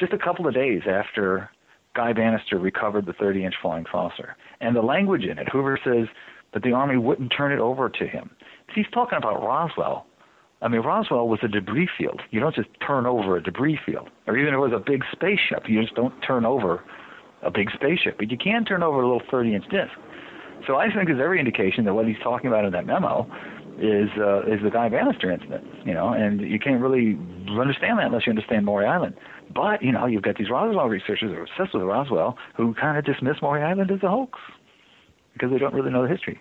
just 0.00 0.12
a 0.12 0.18
couple 0.18 0.48
of 0.48 0.54
days 0.54 0.82
after 0.88 1.48
Guy 1.94 2.12
Banister 2.12 2.58
recovered 2.58 3.06
the 3.06 3.12
30-inch 3.12 3.54
flying 3.62 3.84
saucer, 3.92 4.34
and 4.60 4.74
the 4.74 4.82
language 4.82 5.24
in 5.24 5.38
it. 5.38 5.48
Hoover 5.52 5.78
says 5.84 6.08
that 6.54 6.64
the 6.64 6.72
Army 6.72 6.96
wouldn't 6.96 7.32
turn 7.36 7.52
it 7.52 7.60
over 7.60 7.88
to 7.88 8.06
him. 8.06 8.30
He's 8.74 8.86
talking 8.92 9.18
about 9.18 9.44
Roswell 9.44 10.06
I 10.62 10.68
mean, 10.68 10.80
Roswell 10.80 11.28
was 11.28 11.40
a 11.42 11.48
debris 11.48 11.88
field. 11.98 12.22
You 12.30 12.38
don't 12.38 12.54
just 12.54 12.68
turn 12.86 13.04
over 13.04 13.36
a 13.36 13.42
debris 13.42 13.80
field. 13.84 14.08
Or 14.26 14.36
even 14.36 14.54
if 14.54 14.58
it 14.58 14.60
was 14.60 14.72
a 14.72 14.78
big 14.78 15.02
spaceship, 15.10 15.68
you 15.68 15.82
just 15.82 15.94
don't 15.96 16.14
turn 16.22 16.46
over 16.46 16.82
a 17.42 17.50
big 17.50 17.70
spaceship. 17.74 18.16
But 18.18 18.30
you 18.30 18.38
can 18.38 18.64
turn 18.64 18.82
over 18.82 19.02
a 19.02 19.06
little 19.06 19.22
30 19.28 19.56
inch 19.56 19.68
disc. 19.68 19.92
So 20.66 20.76
I 20.76 20.92
think 20.92 21.08
there's 21.08 21.20
every 21.20 21.40
indication 21.40 21.84
that 21.86 21.94
what 21.94 22.06
he's 22.06 22.18
talking 22.22 22.46
about 22.46 22.64
in 22.64 22.72
that 22.72 22.86
memo 22.86 23.28
is 23.78 24.10
uh, 24.16 24.42
is 24.42 24.62
the 24.62 24.70
Guy 24.70 24.88
Banister 24.88 25.32
incident, 25.32 25.66
you 25.84 25.94
know, 25.94 26.10
and 26.10 26.40
you 26.40 26.60
can't 26.60 26.80
really 26.80 27.18
understand 27.58 27.98
that 27.98 28.06
unless 28.06 28.26
you 28.26 28.30
understand 28.30 28.64
Maury 28.64 28.86
Island. 28.86 29.16
But, 29.52 29.82
you 29.82 29.90
know, 29.90 30.06
you've 30.06 30.22
got 30.22 30.36
these 30.36 30.50
Roswell 30.50 30.88
researchers 30.88 31.30
who 31.30 31.34
are 31.34 31.42
obsessed 31.42 31.74
with 31.74 31.82
Roswell 31.82 32.38
who 32.56 32.74
kind 32.74 32.96
of 32.96 33.04
dismiss 33.04 33.42
Maury 33.42 33.62
Island 33.62 33.90
as 33.90 34.02
a 34.02 34.08
hoax 34.08 34.38
because 35.32 35.50
they 35.50 35.58
don't 35.58 35.74
really 35.74 35.90
know 35.90 36.02
the 36.02 36.08
history. 36.08 36.40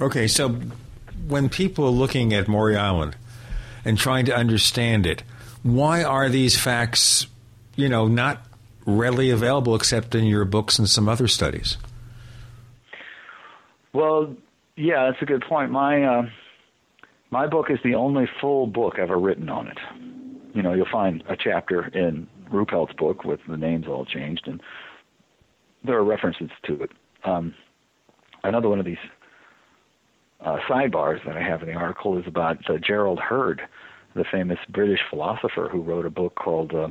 Okay, 0.00 0.28
so 0.28 0.60
when 1.26 1.48
people 1.48 1.86
are 1.86 1.90
looking 1.90 2.32
at 2.32 2.48
Maury 2.48 2.76
Island 2.76 3.16
and 3.84 3.98
trying 3.98 4.26
to 4.26 4.36
understand 4.36 5.06
it, 5.06 5.22
why 5.62 6.04
are 6.04 6.28
these 6.28 6.58
facts, 6.58 7.26
you 7.74 7.88
know, 7.88 8.06
not 8.06 8.46
readily 8.84 9.30
available 9.30 9.74
except 9.74 10.14
in 10.14 10.24
your 10.24 10.44
books 10.44 10.78
and 10.78 10.88
some 10.88 11.08
other 11.08 11.26
studies? 11.28 11.76
Well, 13.92 14.36
yeah, 14.76 15.10
that's 15.10 15.22
a 15.22 15.26
good 15.26 15.42
point. 15.42 15.70
My 15.70 16.04
uh, 16.04 16.22
my 17.30 17.46
book 17.46 17.70
is 17.70 17.78
the 17.82 17.94
only 17.94 18.28
full 18.40 18.66
book 18.66 18.98
ever 18.98 19.18
written 19.18 19.48
on 19.48 19.68
it. 19.68 19.78
You 20.54 20.62
know, 20.62 20.74
you'll 20.74 20.86
find 20.90 21.24
a 21.28 21.36
chapter 21.36 21.86
in 21.88 22.28
Ruppelt's 22.50 22.92
book 22.94 23.24
with 23.24 23.40
the 23.48 23.56
names 23.56 23.86
all 23.88 24.04
changed, 24.04 24.46
and 24.46 24.62
there 25.84 25.96
are 25.96 26.04
references 26.04 26.50
to 26.66 26.82
it. 26.82 26.90
Um, 27.24 27.54
another 28.44 28.68
one 28.68 28.78
of 28.78 28.84
these 28.84 28.98
uh, 30.46 30.58
sidebars 30.68 31.24
that 31.26 31.36
I 31.36 31.42
have 31.42 31.62
in 31.62 31.68
the 31.68 31.74
article 31.74 32.16
is 32.16 32.24
about 32.26 32.58
uh, 32.70 32.78
Gerald 32.78 33.18
Heard, 33.18 33.62
the 34.14 34.24
famous 34.30 34.58
British 34.70 35.00
philosopher 35.10 35.68
who 35.70 35.82
wrote 35.82 36.06
a 36.06 36.10
book 36.10 36.36
called 36.36 36.72
uh, 36.72 36.88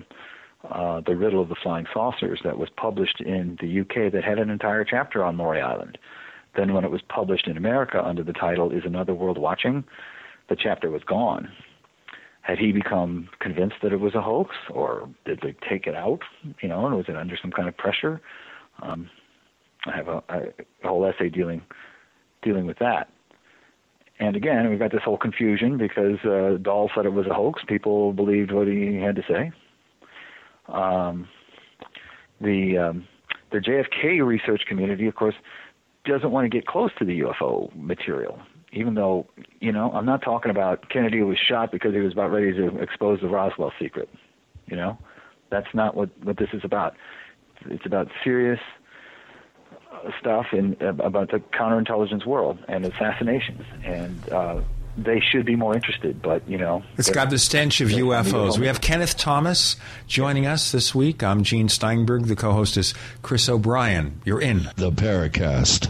uh, 0.67 1.01
The 1.05 1.15
Riddle 1.15 1.41
of 1.41 1.49
the 1.49 1.55
Flying 1.63 1.85
Saucers 1.93 2.41
that 2.43 2.57
was 2.57 2.69
published 2.75 3.21
in 3.21 3.57
the 3.61 3.79
UK 3.79 4.11
that 4.11 4.23
had 4.23 4.39
an 4.39 4.49
entire 4.49 4.83
chapter 4.83 5.23
on 5.23 5.37
Maury 5.37 5.61
Island. 5.61 5.97
Then, 6.55 6.73
when 6.73 6.83
it 6.83 6.91
was 6.91 7.01
published 7.07 7.47
in 7.47 7.57
America 7.57 8.01
under 8.03 8.23
the 8.23 8.33
title 8.33 8.71
Is 8.71 8.83
Another 8.85 9.13
World 9.13 9.37
Watching, 9.37 9.83
the 10.49 10.55
chapter 10.55 10.89
was 10.89 11.03
gone. 11.03 11.49
Had 12.41 12.59
he 12.59 12.71
become 12.71 13.29
convinced 13.39 13.77
that 13.81 13.91
it 13.91 13.99
was 13.99 14.15
a 14.15 14.21
hoax, 14.21 14.55
or 14.69 15.09
did 15.25 15.39
they 15.41 15.55
take 15.67 15.87
it 15.87 15.95
out? 15.95 16.19
You 16.61 16.69
know, 16.69 16.85
and 16.85 16.95
was 16.95 17.05
it 17.07 17.15
under 17.15 17.37
some 17.41 17.51
kind 17.51 17.67
of 17.67 17.75
pressure? 17.75 18.21
Um, 18.81 19.09
I 19.85 19.95
have 19.95 20.07
a, 20.07 20.21
a 20.29 20.87
whole 20.87 21.05
essay 21.05 21.29
dealing 21.29 21.61
dealing 22.41 22.67
with 22.67 22.77
that. 22.79 23.09
And 24.19 24.35
again, 24.35 24.69
we've 24.69 24.79
got 24.79 24.91
this 24.91 25.01
whole 25.03 25.17
confusion 25.17 25.77
because 25.77 26.19
uh, 26.23 26.57
Dahl 26.61 26.89
said 26.95 27.05
it 27.05 27.13
was 27.13 27.27
a 27.27 27.33
hoax. 27.33 27.63
People 27.67 28.13
believed 28.13 28.51
what 28.51 28.67
he 28.67 28.95
had 28.95 29.15
to 29.17 29.23
say. 29.27 29.51
Um, 30.67 31.27
the 32.39 32.77
um, 32.77 33.07
the 33.51 33.59
JFK 33.59 34.25
research 34.25 34.63
community, 34.67 35.07
of 35.07 35.15
course, 35.15 35.35
doesn't 36.05 36.31
want 36.31 36.45
to 36.45 36.49
get 36.49 36.65
close 36.65 36.91
to 36.99 37.05
the 37.05 37.21
UFO 37.21 37.73
material. 37.75 38.39
Even 38.71 38.95
though, 38.95 39.27
you 39.59 39.71
know, 39.71 39.91
I'm 39.91 40.05
not 40.05 40.21
talking 40.21 40.51
about 40.51 40.89
Kennedy 40.89 41.21
was 41.21 41.37
shot 41.37 41.71
because 41.71 41.93
he 41.93 41.99
was 41.99 42.13
about 42.13 42.31
ready 42.31 42.51
to 42.53 42.77
expose 42.79 43.21
the 43.21 43.27
Roswell 43.27 43.71
secret. 43.79 44.09
You 44.67 44.75
know, 44.75 44.97
that's 45.49 45.67
not 45.73 45.95
what 45.95 46.09
what 46.23 46.37
this 46.37 46.49
is 46.53 46.61
about. 46.63 46.95
It's 47.65 47.85
about 47.85 48.07
serious 48.23 48.59
stuff 50.19 50.47
in 50.53 50.77
about 50.81 51.31
the 51.31 51.39
counterintelligence 51.39 52.25
world 52.25 52.59
and 52.67 52.85
assassinations, 52.85 53.63
and 53.83 54.29
uh, 54.29 54.61
they 54.97 55.19
should 55.19 55.45
be 55.45 55.55
more 55.55 55.75
interested. 55.75 56.21
But 56.21 56.47
you 56.49 56.57
know, 56.57 56.83
it's 56.97 57.09
got 57.09 57.29
the 57.29 57.39
stench 57.39 57.81
of 57.81 57.89
UFOs. 57.89 58.57
We 58.57 58.67
have 58.67 58.81
Kenneth 58.81 59.17
Thomas 59.17 59.75
joining 60.07 60.45
us 60.45 60.71
this 60.71 60.95
week. 60.95 61.23
I'm 61.23 61.43
Gene 61.43 61.69
Steinberg. 61.69 62.25
The 62.25 62.35
co-host 62.35 62.77
is 62.77 62.93
Chris 63.21 63.49
O'Brien. 63.49 64.21
You're 64.25 64.41
in 64.41 64.69
the 64.75 64.91
Paracast. 64.91 65.89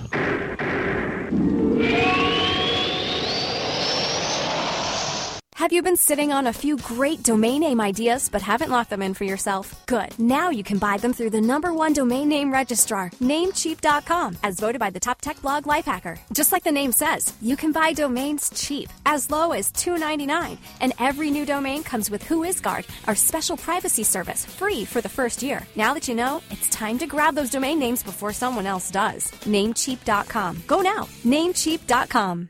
Have 5.65 5.73
you 5.73 5.81
been 5.81 5.97
sitting 5.97 6.31
on 6.31 6.45
a 6.45 6.53
few 6.53 6.77
great 6.77 7.23
domain 7.23 7.61
name 7.61 7.81
ideas 7.81 8.29
but 8.29 8.43
haven't 8.43 8.69
locked 8.69 8.91
them 8.91 9.01
in 9.01 9.15
for 9.15 9.23
yourself? 9.23 9.83
Good. 9.87 10.13
Now 10.19 10.51
you 10.51 10.63
can 10.63 10.77
buy 10.77 10.97
them 10.97 11.11
through 11.11 11.31
the 11.31 11.41
number 11.41 11.73
one 11.73 11.91
domain 11.91 12.29
name 12.29 12.53
registrar, 12.53 13.09
Namecheap.com, 13.19 14.37
as 14.43 14.59
voted 14.59 14.79
by 14.79 14.91
the 14.91 14.99
top 14.99 15.21
tech 15.21 15.41
blog 15.41 15.63
Lifehacker. 15.63 16.19
Just 16.31 16.51
like 16.51 16.63
the 16.63 16.71
name 16.71 16.91
says, 16.91 17.33
you 17.41 17.57
can 17.57 17.71
buy 17.71 17.93
domains 17.93 18.51
cheap, 18.53 18.91
as 19.07 19.31
low 19.31 19.53
as 19.53 19.71
$2.99, 19.71 20.59
and 20.81 20.93
every 20.99 21.31
new 21.31 21.47
domain 21.47 21.81
comes 21.81 22.11
with 22.11 22.25
WhoisGuard, 22.25 22.85
our 23.07 23.15
special 23.15 23.57
privacy 23.57 24.03
service, 24.03 24.45
free 24.45 24.85
for 24.85 25.01
the 25.01 25.09
first 25.09 25.41
year. 25.41 25.65
Now 25.75 25.95
that 25.95 26.07
you 26.07 26.13
know, 26.13 26.43
it's 26.51 26.69
time 26.69 26.99
to 26.99 27.07
grab 27.07 27.33
those 27.33 27.49
domain 27.49 27.79
names 27.79 28.03
before 28.03 28.33
someone 28.33 28.67
else 28.67 28.91
does. 28.91 29.31
Namecheap.com. 29.47 30.61
Go 30.67 30.81
now. 30.81 31.07
Namecheap.com. 31.23 32.49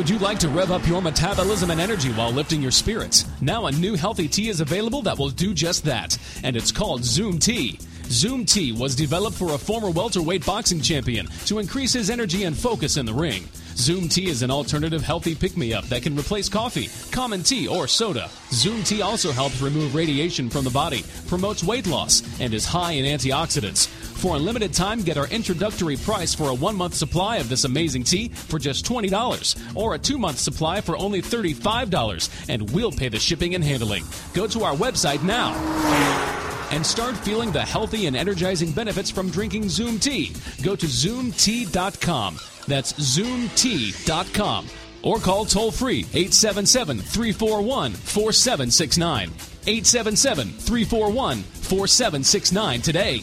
Would 0.00 0.08
you 0.08 0.18
like 0.18 0.38
to 0.38 0.48
rev 0.48 0.70
up 0.70 0.86
your 0.88 1.02
metabolism 1.02 1.70
and 1.70 1.78
energy 1.78 2.08
while 2.12 2.30
lifting 2.32 2.62
your 2.62 2.70
spirits? 2.70 3.26
Now, 3.42 3.66
a 3.66 3.72
new 3.72 3.96
healthy 3.96 4.28
tea 4.28 4.48
is 4.48 4.62
available 4.62 5.02
that 5.02 5.18
will 5.18 5.28
do 5.28 5.52
just 5.52 5.84
that, 5.84 6.16
and 6.42 6.56
it's 6.56 6.72
called 6.72 7.04
Zoom 7.04 7.38
Tea. 7.38 7.78
Zoom 8.04 8.46
Tea 8.46 8.72
was 8.72 8.96
developed 8.96 9.36
for 9.36 9.52
a 9.52 9.58
former 9.58 9.90
welterweight 9.90 10.46
boxing 10.46 10.80
champion 10.80 11.26
to 11.44 11.58
increase 11.58 11.92
his 11.92 12.08
energy 12.08 12.44
and 12.44 12.56
focus 12.56 12.96
in 12.96 13.04
the 13.04 13.12
ring. 13.12 13.46
Zoom 13.76 14.08
Tea 14.08 14.30
is 14.30 14.42
an 14.42 14.50
alternative 14.50 15.02
healthy 15.02 15.34
pick 15.34 15.54
me 15.54 15.74
up 15.74 15.84
that 15.88 16.02
can 16.02 16.18
replace 16.18 16.48
coffee, 16.48 16.88
common 17.12 17.42
tea, 17.42 17.68
or 17.68 17.86
soda. 17.86 18.30
Zoom 18.52 18.82
Tea 18.82 19.02
also 19.02 19.32
helps 19.32 19.60
remove 19.60 19.94
radiation 19.94 20.48
from 20.48 20.64
the 20.64 20.70
body, 20.70 21.04
promotes 21.28 21.62
weight 21.62 21.86
loss, 21.86 22.22
and 22.40 22.54
is 22.54 22.64
high 22.64 22.92
in 22.92 23.04
antioxidants. 23.04 23.88
For 24.20 24.36
a 24.36 24.38
limited 24.38 24.74
time, 24.74 25.00
get 25.00 25.16
our 25.16 25.28
introductory 25.28 25.96
price 25.96 26.34
for 26.34 26.50
a 26.50 26.54
one 26.54 26.76
month 26.76 26.92
supply 26.92 27.38
of 27.38 27.48
this 27.48 27.64
amazing 27.64 28.04
tea 28.04 28.28
for 28.28 28.58
just 28.58 28.84
$20, 28.84 29.74
or 29.74 29.94
a 29.94 29.98
two 29.98 30.18
month 30.18 30.36
supply 30.36 30.82
for 30.82 30.94
only 30.98 31.22
$35, 31.22 32.50
and 32.50 32.70
we'll 32.72 32.92
pay 32.92 33.08
the 33.08 33.18
shipping 33.18 33.54
and 33.54 33.64
handling. 33.64 34.04
Go 34.34 34.46
to 34.46 34.62
our 34.62 34.74
website 34.74 35.22
now 35.22 35.54
and 36.70 36.84
start 36.84 37.16
feeling 37.16 37.50
the 37.50 37.62
healthy 37.62 38.08
and 38.08 38.14
energizing 38.14 38.72
benefits 38.72 39.10
from 39.10 39.30
drinking 39.30 39.70
Zoom 39.70 39.98
Tea. 39.98 40.34
Go 40.62 40.76
to 40.76 40.84
zoomtea.com. 40.84 42.38
That's 42.68 42.92
zoomtea.com. 42.92 44.66
Or 45.02 45.18
call 45.18 45.46
toll 45.46 45.70
free 45.70 46.00
877 46.12 46.98
341 46.98 47.92
4769. 47.92 49.30
877 49.66 50.48
341 50.48 51.38
4769 51.38 52.82
today. 52.82 53.22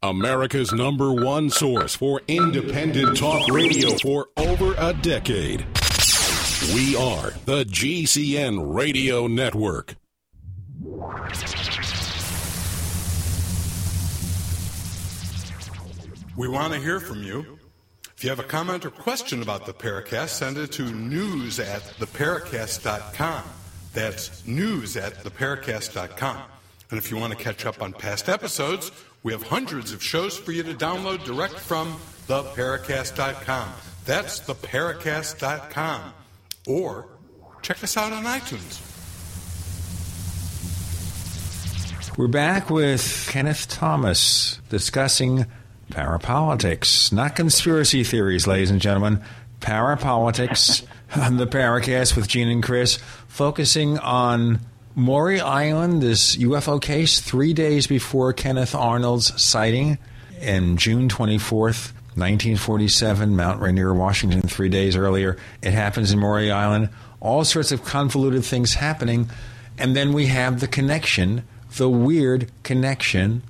America's 0.03 0.73
number 0.73 1.13
one 1.13 1.51
source 1.51 1.95
for 1.95 2.23
independent 2.27 3.19
talk 3.19 3.47
radio 3.49 3.91
for 3.99 4.29
over 4.39 4.75
a 4.79 4.95
decade. 4.95 5.67
We 6.75 6.97
are 6.97 7.35
the 7.45 7.67
GCN 7.67 8.75
Radio 8.75 9.27
Network. 9.27 9.97
We 16.35 16.49
want 16.49 16.73
to 16.73 16.79
hear 16.81 16.99
from 17.01 17.23
you. 17.23 17.59
If 18.17 18.25
you 18.25 18.31
have 18.31 18.41
a 18.41 18.45
comment 18.45 18.87
or 18.87 18.91
question 18.91 19.43
about 19.43 19.67
the 19.67 19.75
Paracast, 19.75 20.31
send 20.31 20.57
it 20.57 20.73
to 20.73 20.85
news 20.85 21.61
at 21.61 21.83
theparacast.com. 21.83 23.43
That's 23.93 24.47
news 24.47 24.97
at 24.97 25.13
theparacast.com. 25.17 26.43
And 26.91 26.99
if 26.99 27.11
you 27.11 27.19
want 27.19 27.37
to 27.37 27.39
catch 27.39 27.67
up 27.67 27.83
on 27.83 27.93
past 27.93 28.29
episodes, 28.31 28.91
we 29.23 29.33
have 29.33 29.43
hundreds 29.43 29.93
of 29.93 30.03
shows 30.03 30.39
for 30.39 30.53
you 30.53 30.63
to 30.63 30.75
download 30.75 31.25
direct 31.25 31.59
from 31.59 31.97
theparacast.com. 32.27 33.69
That's 34.05 34.41
theparacast.com. 34.41 36.13
Or 36.67 37.07
check 37.63 37.85
us 37.85 37.97
out 37.97 38.13
on 38.13 38.25
iTunes. 38.25 38.87
We're 42.17 42.29
back 42.29 42.71
with 42.71 43.29
Kenneth 43.31 43.69
Thomas 43.69 44.61
discussing 44.69 45.47
parapolitics, 45.91 47.13
not 47.13 47.37
conspiracy 47.37 48.05
theories, 48.05 48.47
ladies 48.47 48.71
and 48.71 48.81
gentlemen. 48.81 49.23
Parapolitics 49.61 50.87
on 51.17 51.37
the 51.37 51.47
Paracast 51.47 52.17
with 52.17 52.29
Gene 52.29 52.49
and 52.49 52.63
Chris, 52.63 52.99
focusing 53.29 53.99
on 53.99 54.61
Maury 54.97 55.41
Island, 55.41 56.03
this 56.03 56.37
UFO 56.37 56.83
case, 56.83 57.21
three 57.21 57.53
days 57.53 57.87
before 57.87 58.33
Kenneth 58.33 58.75
Arnold's 58.75 59.41
sighting, 59.41 59.99
and 60.41 60.79
June 60.79 61.09
24th, 61.09 61.93
1947, 62.17 63.37
Mount 63.37 63.61
Rainier, 63.61 63.95
Washington, 63.95 64.43
three 64.43 64.69
days 64.69 64.97
earlier. 64.97 65.37
It 65.63 65.73
happens 65.73 66.11
in 66.11 66.19
Maury 66.19 66.51
Island. 66.51 66.89
All 67.21 67.45
sorts 67.45 67.71
of 67.71 67.85
convoluted 67.85 68.45
things 68.45 68.75
happening. 68.75 69.31
And 69.79 69.95
then 69.95 70.13
we 70.13 70.27
have 70.27 70.59
the 70.59 70.67
connection, 70.67 71.45
the 71.77 71.89
weird 71.89 72.51
connection 72.65 73.43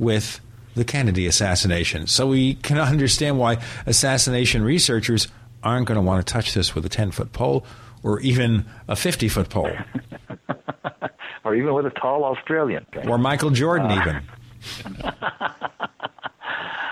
with 0.00 0.40
the 0.74 0.84
Kennedy 0.84 1.26
assassination. 1.28 2.08
So 2.08 2.26
we 2.26 2.54
can 2.54 2.78
understand 2.78 3.38
why 3.38 3.58
assassination 3.86 4.62
researchers 4.62 5.28
aren't 5.62 5.86
going 5.86 5.96
to 5.96 6.02
want 6.02 6.26
to 6.26 6.32
touch 6.32 6.54
this 6.54 6.74
with 6.74 6.84
a 6.84 6.88
10 6.88 7.12
foot 7.12 7.32
pole 7.32 7.64
or 8.02 8.18
even 8.20 8.64
a 8.88 8.96
50 8.96 9.28
foot 9.28 9.48
pole. 9.48 9.70
or 11.48 11.54
even 11.54 11.72
with 11.72 11.86
a 11.86 11.90
tall 11.90 12.24
Australian. 12.24 12.84
Or 13.06 13.16
Michael 13.16 13.50
Jordan, 13.50 13.90
Uh, 13.90 14.00
even. 14.00 15.02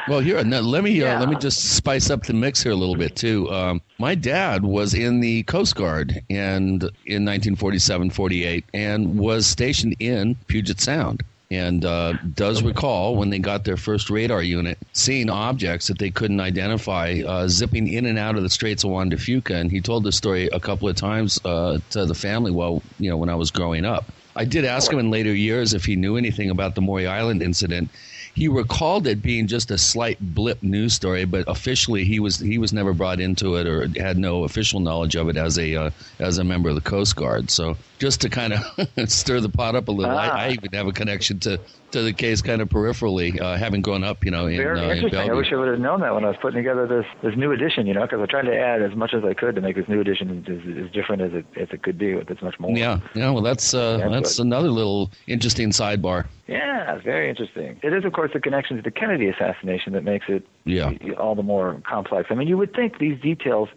Well, 0.08 0.20
here, 0.20 0.44
no, 0.44 0.60
let 0.60 0.84
me 0.84 1.02
uh, 1.02 1.18
let 1.18 1.28
me 1.28 1.34
just 1.34 1.74
spice 1.74 2.10
up 2.10 2.22
the 2.22 2.32
mix 2.32 2.62
here 2.62 2.70
a 2.70 2.76
little 2.76 2.94
bit 2.94 3.16
too. 3.16 3.50
Um, 3.50 3.82
my 3.98 4.14
dad 4.14 4.62
was 4.62 4.94
in 4.94 5.18
the 5.18 5.42
Coast 5.42 5.74
Guard 5.74 6.22
and 6.30 6.88
in 7.06 7.24
1947-48 7.24 8.62
and 8.72 9.18
was 9.18 9.48
stationed 9.48 9.96
in 9.98 10.36
Puget 10.46 10.80
Sound 10.80 11.24
and 11.50 11.84
uh, 11.84 12.12
does 12.34 12.62
recall 12.62 13.16
when 13.16 13.30
they 13.30 13.40
got 13.40 13.64
their 13.64 13.76
first 13.76 14.08
radar 14.08 14.42
unit 14.42 14.78
seeing 14.92 15.28
objects 15.28 15.88
that 15.88 15.98
they 15.98 16.10
couldn't 16.10 16.40
identify 16.40 17.20
uh, 17.26 17.48
zipping 17.48 17.88
in 17.88 18.06
and 18.06 18.18
out 18.18 18.36
of 18.36 18.44
the 18.44 18.50
Straits 18.50 18.84
of 18.84 18.90
Juan 18.90 19.08
de 19.08 19.16
Fuca. 19.16 19.54
And 19.56 19.72
he 19.72 19.80
told 19.80 20.04
this 20.04 20.16
story 20.16 20.48
a 20.52 20.60
couple 20.60 20.88
of 20.88 20.94
times 20.94 21.40
uh, 21.44 21.78
to 21.90 22.06
the 22.06 22.14
family 22.14 22.52
while 22.52 22.80
you 23.00 23.10
know 23.10 23.16
when 23.16 23.28
I 23.28 23.34
was 23.34 23.50
growing 23.50 23.84
up. 23.84 24.04
I 24.36 24.44
did 24.44 24.64
ask 24.64 24.92
him 24.92 24.98
in 24.98 25.10
later 25.10 25.34
years 25.34 25.72
if 25.72 25.86
he 25.86 25.96
knew 25.96 26.16
anything 26.16 26.50
about 26.50 26.74
the 26.74 26.82
Maury 26.82 27.06
Island 27.06 27.42
incident. 27.42 27.90
He 28.36 28.48
recalled 28.48 29.06
it 29.06 29.22
being 29.22 29.46
just 29.46 29.70
a 29.70 29.78
slight 29.78 30.18
blip 30.20 30.62
news 30.62 30.92
story, 30.92 31.24
but 31.24 31.44
officially 31.48 32.04
he 32.04 32.20
was 32.20 32.38
he 32.38 32.58
was 32.58 32.70
never 32.70 32.92
brought 32.92 33.18
into 33.18 33.56
it 33.56 33.66
or 33.66 33.88
had 33.98 34.18
no 34.18 34.44
official 34.44 34.78
knowledge 34.78 35.16
of 35.16 35.30
it 35.30 35.38
as 35.38 35.58
a 35.58 35.74
uh, 35.74 35.90
as 36.18 36.36
a 36.36 36.44
member 36.44 36.68
of 36.68 36.74
the 36.74 36.82
Coast 36.82 37.16
Guard. 37.16 37.50
So 37.50 37.78
just 37.98 38.20
to 38.20 38.28
kind 38.28 38.52
of 38.52 38.60
stir 39.10 39.40
the 39.40 39.48
pot 39.48 39.74
up 39.74 39.88
a 39.88 39.92
little, 39.92 40.14
I, 40.14 40.28
I 40.28 40.48
even 40.50 40.70
have 40.74 40.86
a 40.86 40.92
connection 40.92 41.38
to, 41.40 41.58
to 41.92 42.02
the 42.02 42.12
case 42.12 42.42
kind 42.42 42.60
of 42.60 42.68
peripherally, 42.68 43.40
uh, 43.40 43.56
having 43.56 43.80
grown 43.80 44.04
up, 44.04 44.24
you 44.24 44.30
know, 44.30 44.46
in, 44.46 44.58
Very 44.58 44.78
uh, 44.78 44.84
in 44.84 44.90
interesting. 44.98 45.30
I 45.30 45.32
wish 45.32 45.46
I 45.52 45.56
would 45.56 45.68
have 45.68 45.78
known 45.78 46.00
that 46.00 46.14
when 46.14 46.24
I 46.24 46.28
was 46.28 46.36
putting 46.42 46.58
together 46.58 46.86
this 46.86 47.06
this 47.22 47.36
new 47.36 47.52
edition. 47.52 47.86
You 47.86 47.94
know, 47.94 48.02
because 48.02 48.20
I 48.20 48.26
tried 48.26 48.46
to 48.46 48.56
add 48.56 48.82
as 48.82 48.94
much 48.94 49.14
as 49.14 49.24
I 49.24 49.34
could 49.34 49.54
to 49.54 49.60
make 49.60 49.76
this 49.76 49.88
new 49.88 50.00
edition 50.00 50.44
as, 50.46 50.84
as 50.84 50.92
different 50.92 51.22
as 51.22 51.32
it 51.32 51.46
as 51.56 51.68
it 51.70 51.82
could 51.82 51.96
be 51.96 52.14
with 52.14 52.30
as 52.30 52.42
much 52.42 52.58
more. 52.60 52.76
Yeah, 52.76 53.00
yeah. 53.14 53.30
Well, 53.30 53.42
that's 53.42 53.72
uh, 53.72 53.98
Yeah, 54.00 54.08
that's 54.10 54.36
but- 54.36 54.42
another 54.44 54.68
little 54.68 55.10
interesting 55.26 55.70
sidebar. 55.70 56.26
Yeah, 56.46 56.98
very 57.02 57.28
interesting. 57.28 57.80
It 57.82 57.92
is, 57.92 58.04
of 58.04 58.12
course, 58.12 58.30
the 58.32 58.40
connection 58.40 58.76
to 58.76 58.82
the 58.82 58.90
Kennedy 58.90 59.28
assassination 59.28 59.92
that 59.94 60.04
makes 60.04 60.26
it 60.28 60.46
Yeah. 60.64 60.92
all 61.18 61.34
the 61.34 61.42
more 61.42 61.80
complex. 61.88 62.28
I 62.30 62.34
mean, 62.34 62.48
you 62.48 62.56
would 62.56 62.72
think 62.74 62.98
these 62.98 63.20
details 63.20 63.68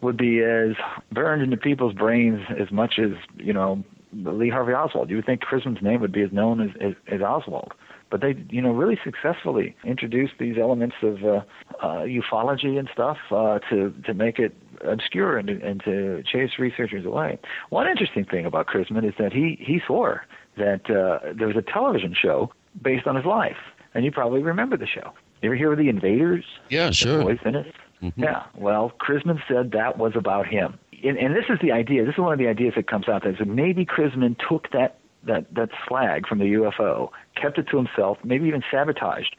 would 0.00 0.16
be 0.16 0.42
as 0.42 0.76
burned 1.12 1.42
into 1.42 1.56
people's 1.56 1.92
brains 1.94 2.40
as 2.58 2.70
much 2.70 2.98
as 2.98 3.12
you 3.36 3.52
know 3.52 3.82
Lee 4.12 4.48
Harvey 4.48 4.72
Oswald. 4.72 5.10
You 5.10 5.16
would 5.16 5.26
think 5.26 5.42
Chrisman's 5.42 5.82
name 5.82 6.00
would 6.00 6.12
be 6.12 6.22
as 6.22 6.32
known 6.32 6.60
as, 6.60 6.70
as, 6.80 6.94
as 7.08 7.20
Oswald. 7.20 7.72
But 8.10 8.22
they, 8.22 8.34
you 8.48 8.62
know, 8.62 8.70
really 8.70 8.98
successfully 9.04 9.76
introduced 9.84 10.34
these 10.38 10.56
elements 10.58 10.96
of 11.02 11.22
uh, 11.24 11.40
uh, 11.82 12.04
ufology 12.06 12.78
and 12.78 12.88
stuff 12.92 13.18
uh, 13.30 13.58
to 13.70 13.92
to 14.06 14.14
make 14.14 14.38
it 14.38 14.54
obscure 14.82 15.36
and, 15.36 15.50
and 15.50 15.82
to 15.84 16.22
chase 16.22 16.52
researchers 16.58 17.04
away. 17.04 17.38
One 17.68 17.86
interesting 17.86 18.24
thing 18.24 18.46
about 18.46 18.66
Chrisman 18.66 19.06
is 19.06 19.14
that 19.18 19.32
he 19.32 19.58
he 19.60 19.80
swore 19.86 20.24
that 20.58 20.90
uh, 20.90 21.32
there 21.32 21.46
was 21.48 21.56
a 21.56 21.62
television 21.62 22.14
show 22.14 22.52
based 22.80 23.06
on 23.06 23.16
his 23.16 23.24
life. 23.24 23.56
and 23.94 24.04
you 24.04 24.12
probably 24.12 24.42
remember 24.42 24.76
the 24.76 24.86
show. 24.86 25.12
You 25.42 25.50
ever 25.50 25.56
hear 25.56 25.72
of 25.72 25.78
the 25.78 25.88
Invaders? 25.88 26.44
Yeah, 26.68 26.90
sure. 26.90 27.20
Roy 27.20 27.38
Thinnes? 27.42 27.66
Yeah. 28.16 28.44
Well, 28.56 28.92
Chrisman 29.00 29.40
said 29.48 29.72
that 29.72 29.98
was 29.98 30.12
about 30.14 30.46
him. 30.46 30.78
And, 31.02 31.16
and 31.18 31.34
this 31.34 31.44
is 31.48 31.58
the 31.60 31.72
idea. 31.72 32.04
This 32.04 32.14
is 32.14 32.20
one 32.20 32.32
of 32.32 32.38
the 32.38 32.48
ideas 32.48 32.74
that 32.76 32.88
comes 32.88 33.08
out. 33.08 33.22
That 33.24 33.46
maybe 33.46 33.84
Chrisman 33.84 34.36
took 34.48 34.70
that 34.72 34.98
that 35.24 35.52
that 35.54 35.70
slag 35.86 36.26
from 36.26 36.38
the 36.38 36.44
UFO, 36.54 37.10
kept 37.40 37.58
it 37.58 37.66
to 37.70 37.76
himself, 37.76 38.18
maybe 38.24 38.46
even 38.46 38.62
sabotaged 38.70 39.34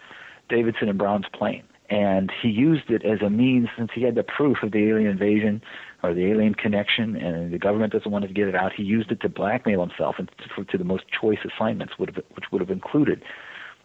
Davidson 0.50 0.90
and 0.90 0.98
Brown's 0.98 1.26
plane, 1.34 1.64
and 1.90 2.32
he 2.42 2.50
used 2.50 2.90
it 2.90 3.06
as 3.06 3.22
a 3.22 3.30
means 3.30 3.70
since 3.78 3.92
he 3.94 4.04
had 4.04 4.16
the 4.16 4.24
proof 4.24 4.58
of 4.64 4.72
the 4.72 4.90
alien 4.90 5.10
invasion 5.10 5.62
or 6.04 6.14
the 6.14 6.26
alien 6.32 6.56
connection, 6.56 7.16
and 7.16 7.52
the 7.52 7.60
government 7.60 7.94
doesn't 7.94 8.12
want 8.12 8.26
to 8.26 8.34
get 8.34 8.48
it 8.48 8.56
out. 8.56 8.72
He 8.74 8.84
used 8.84 9.12
it 9.12 9.22
to 9.22 9.30
blackmail 9.30 9.82
himself 9.82 10.16
into 10.20 10.34
to 10.64 10.78
the 10.78 10.84
most 10.84 11.04
choice 11.10 11.40
assignments, 11.46 11.94
would 12.00 12.16
have, 12.16 12.24
which 12.36 12.46
would 12.52 12.62
have 12.62 12.70
included 12.70 13.24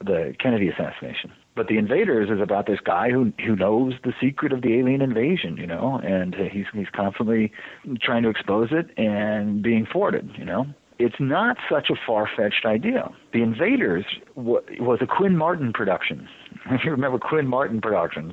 the 0.04 0.34
Kennedy 0.38 0.68
assassination. 0.68 1.32
But 1.56 1.68
the 1.68 1.78
invaders 1.78 2.30
is 2.30 2.40
about 2.40 2.66
this 2.66 2.80
guy 2.84 3.10
who 3.10 3.32
who 3.44 3.56
knows 3.56 3.94
the 4.02 4.12
secret 4.20 4.52
of 4.52 4.62
the 4.62 4.78
alien 4.78 5.00
invasion, 5.00 5.56
you 5.56 5.66
know, 5.66 6.00
and 6.04 6.34
he's 6.34 6.66
he's 6.72 6.88
constantly 6.94 7.52
trying 8.00 8.22
to 8.24 8.28
expose 8.28 8.68
it 8.72 8.96
and 8.98 9.62
being 9.62 9.86
thwarted, 9.90 10.30
you 10.36 10.44
know. 10.44 10.66
It's 10.98 11.16
not 11.18 11.56
such 11.68 11.90
a 11.90 11.94
far 12.06 12.28
fetched 12.36 12.64
idea. 12.64 13.10
The 13.32 13.42
Invaders 13.42 14.04
wa- 14.36 14.60
was 14.78 15.00
a 15.00 15.06
Quinn 15.06 15.36
Martin 15.36 15.72
production. 15.72 16.28
If 16.70 16.84
you 16.84 16.92
remember 16.92 17.18
Quinn 17.18 17.46
Martin 17.46 17.80
Productions, 17.80 18.32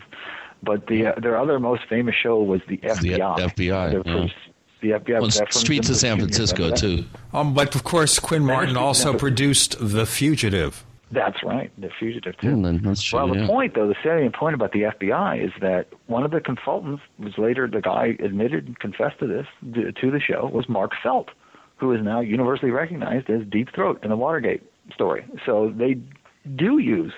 but 0.64 0.88
the 0.88 1.08
uh, 1.08 1.20
their 1.20 1.38
other 1.38 1.60
most 1.60 1.84
famous 1.90 2.16
show 2.16 2.42
was 2.42 2.62
the 2.68 2.78
FBI. 2.78 3.38
The 3.38 3.64
FBI, 3.64 3.94
yeah. 3.94 4.04
first- 4.04 4.36
the 4.82 4.92
FBI 4.92 5.22
Well, 5.22 5.30
Streets 5.52 5.90
of 5.90 5.96
San 5.96 6.18
Francisco 6.18 6.74
too. 6.74 7.06
Um, 7.34 7.54
but 7.54 7.76
of 7.76 7.84
course, 7.84 8.18
Quinn 8.18 8.44
Martin 8.44 8.76
also 8.76 9.16
produced 9.16 9.78
The 9.80 10.08
Fugitive. 10.08 10.84
That's 11.12 11.44
right, 11.44 11.72
the 11.78 11.90
fugitive 12.00 12.38
too. 12.38 12.56
Mm, 12.56 12.84
that's 12.84 13.04
true. 13.04 13.20
well, 13.20 13.28
the 13.28 13.42
yeah. 13.42 13.48
point, 13.48 13.76
though, 13.76 13.88
the 13.88 13.98
salient 14.02 14.34
point 14.34 14.56
about 14.56 14.72
the 14.72 14.84
FBI 14.84 15.46
is 15.46 15.52
that 15.60 15.88
one 16.08 16.24
of 16.24 16.32
the 16.32 16.40
consultants 16.40 17.04
was 17.20 17.38
later 17.38 17.68
the 17.68 17.82
guy 17.82 18.16
admitted 18.24 18.68
and 18.68 18.80
confessed 18.80 19.20
to 19.20 19.28
this 19.28 19.46
to 19.74 20.10
the 20.10 20.22
show 20.22 20.50
was 20.54 20.70
Mark 20.70 20.94
Felt, 21.04 21.30
who 21.76 21.92
is 21.92 22.02
now 22.02 22.22
universally 22.22 22.72
recognized 22.72 23.30
as 23.30 23.42
Deep 23.46 23.74
Throat 23.76 24.00
in 24.04 24.10
the 24.10 24.16
Watergate 24.16 24.64
story. 24.94 25.26
So 25.46 25.74
they 25.76 25.98
do 26.56 26.78
use 26.78 27.14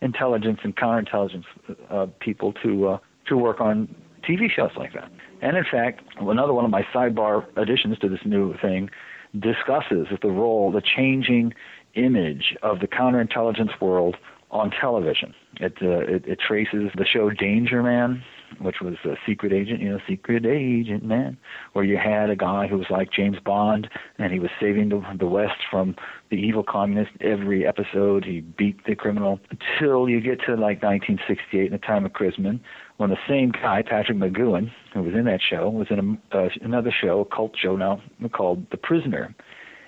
intelligence 0.00 0.60
and 0.62 0.76
counterintelligence 0.76 1.44
uh, 1.90 2.06
people 2.20 2.52
to 2.62 2.88
uh, 2.88 2.98
to 3.26 3.36
work 3.36 3.60
on 3.60 3.94
TV 4.28 4.50
shows 4.50 4.70
like 4.76 4.92
that. 4.94 5.10
And 5.42 5.56
in 5.56 5.64
fact, 5.70 6.02
another 6.20 6.52
one 6.52 6.64
of 6.64 6.70
my 6.70 6.82
sidebar 6.94 7.46
additions 7.56 7.98
to 7.98 8.08
this 8.08 8.20
new 8.24 8.56
thing 8.58 8.90
discusses 9.38 10.06
the 10.22 10.30
role, 10.30 10.72
the 10.72 10.82
changing 10.82 11.54
image 11.94 12.56
of 12.62 12.80
the 12.80 12.86
counterintelligence 12.86 13.80
world 13.80 14.16
on 14.50 14.70
television. 14.70 15.34
It, 15.60 15.74
uh, 15.82 16.00
it 16.00 16.26
it 16.26 16.38
traces 16.40 16.90
the 16.96 17.04
show 17.04 17.30
Danger 17.30 17.82
Man, 17.82 18.22
which 18.60 18.76
was 18.80 18.94
a 19.04 19.14
secret 19.26 19.52
agent, 19.52 19.80
you 19.80 19.90
know, 19.90 19.98
secret 20.08 20.44
agent 20.46 21.04
man, 21.04 21.36
where 21.72 21.84
you 21.84 21.96
had 21.96 22.30
a 22.30 22.36
guy 22.36 22.66
who 22.66 22.78
was 22.78 22.86
like 22.90 23.12
James 23.12 23.38
Bond, 23.44 23.88
and 24.18 24.32
he 24.32 24.40
was 24.40 24.50
saving 24.60 24.88
the 24.88 25.02
the 25.18 25.26
West 25.26 25.60
from 25.70 25.94
the 26.30 26.36
evil 26.36 26.62
communists. 26.62 27.14
Every 27.20 27.66
episode, 27.66 28.24
he 28.24 28.40
beat 28.40 28.84
the 28.84 28.94
criminal 28.94 29.40
until 29.50 30.08
you 30.08 30.20
get 30.20 30.40
to 30.46 30.52
like 30.52 30.82
1968 30.82 31.66
in 31.66 31.72
the 31.72 31.78
time 31.78 32.04
of 32.04 32.12
Chrisman, 32.12 32.60
when 32.98 33.10
the 33.10 33.16
same 33.28 33.52
guy, 33.52 33.82
Patrick 33.82 34.18
McGoohan, 34.18 34.70
who 34.92 35.02
was 35.02 35.14
in 35.14 35.24
that 35.24 35.40
show, 35.40 35.70
was 35.70 35.86
in 35.90 36.18
a, 36.32 36.36
uh, 36.36 36.48
another 36.62 36.92
show, 36.92 37.20
a 37.20 37.24
cult 37.24 37.52
show 37.56 37.76
now 37.76 38.02
called 38.32 38.66
The 38.70 38.76
Prisoner, 38.76 39.34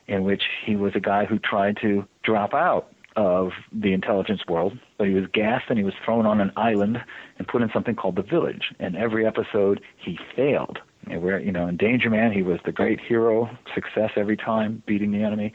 in 0.06 0.24
which 0.24 0.42
he 0.64 0.76
was 0.76 0.92
a 0.94 1.00
guy 1.00 1.24
who 1.24 1.38
tried 1.38 1.76
to 1.82 2.04
drop 2.22 2.54
out 2.54 2.92
of 3.16 3.50
the 3.72 3.92
intelligence 3.92 4.42
world, 4.48 4.78
but 5.00 5.08
he 5.08 5.14
was 5.14 5.24
gassed 5.32 5.64
and 5.70 5.78
he 5.78 5.84
was 5.84 5.94
thrown 6.04 6.26
on 6.26 6.42
an 6.42 6.52
island 6.58 7.02
and 7.38 7.48
put 7.48 7.62
in 7.62 7.70
something 7.72 7.96
called 7.96 8.16
the 8.16 8.22
village. 8.22 8.74
And 8.78 8.94
every 8.94 9.26
episode 9.26 9.80
he 9.96 10.18
failed. 10.36 10.78
And 11.10 11.22
where 11.22 11.40
you 11.40 11.50
know, 11.50 11.66
in 11.66 11.78
Danger 11.78 12.10
Man 12.10 12.32
he 12.32 12.42
was 12.42 12.58
the 12.66 12.70
great 12.70 13.00
hero, 13.00 13.48
success 13.74 14.10
every 14.14 14.36
time, 14.36 14.82
beating 14.86 15.10
the 15.10 15.22
enemy. 15.22 15.54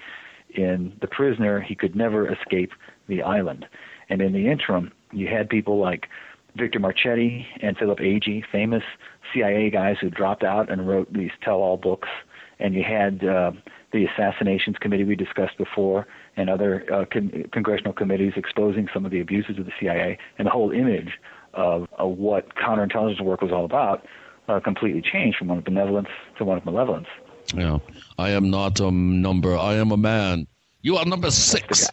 In 0.49 0.97
The 0.99 1.05
Prisoner 1.07 1.61
he 1.61 1.76
could 1.76 1.95
never 1.95 2.27
escape 2.27 2.72
the 3.07 3.22
island. 3.22 3.67
And 4.09 4.19
in 4.19 4.34
the 4.34 4.49
interim, 4.49 4.91
you 5.11 5.27
had 5.27 5.47
people 5.47 5.77
like 5.77 6.07
Victor 6.55 6.80
Marchetti 6.80 7.45
and 7.61 7.77
Philip 7.77 7.99
Agee, 7.99 8.43
famous 8.51 8.84
CIA 9.31 9.69
guys 9.69 9.97
who 10.01 10.09
dropped 10.09 10.43
out 10.43 10.72
and 10.72 10.88
wrote 10.88 11.13
these 11.13 11.31
tell-all 11.43 11.77
books. 11.77 12.09
And 12.57 12.73
you 12.73 12.84
had 12.84 13.23
uh, 13.23 13.51
the 13.91 14.05
Assassinations 14.05 14.77
Committee 14.80 15.03
we 15.03 15.15
discussed 15.15 15.57
before, 15.59 16.07
and 16.38 16.49
other 16.49 16.86
uh, 16.94 17.06
con- 17.12 17.45
congressional 17.52 17.94
committees 17.94 18.34
exposing 18.36 18.88
some 18.94 19.06
of 19.06 19.12
the 19.12 19.20
abuses 19.20 19.57
of 19.57 19.66
the 19.66 19.72
CIA, 19.80 20.18
and 20.38 20.45
the 20.45 20.52
whole 20.52 20.72
image 20.72 21.12
of, 21.53 21.88
of 21.98 22.18
what 22.18 22.56
counterintelligence 22.56 23.22
work 23.22 23.41
was 23.41 23.52
all 23.52 23.66
about 23.66 24.06
uh, 24.48 24.60
completely 24.60 25.02
changed 25.02 25.38
from 25.38 25.48
one 25.48 25.57
of 25.57 25.64
benevolence 25.64 26.10
to 26.38 26.45
one 26.45 26.57
of 26.57 26.66
malevolence. 26.66 27.07
Yeah. 27.53 27.80
I 28.18 28.32
am 28.32 28.49
not 28.49 28.80
a 28.80 28.91
number. 28.91 29.56
I 29.57 29.76
am 29.76 29.91
a 29.91 29.98
man. 29.98 30.48
You 30.82 30.98
are 30.98 31.06
number 31.06 31.32
six. 31.32 31.90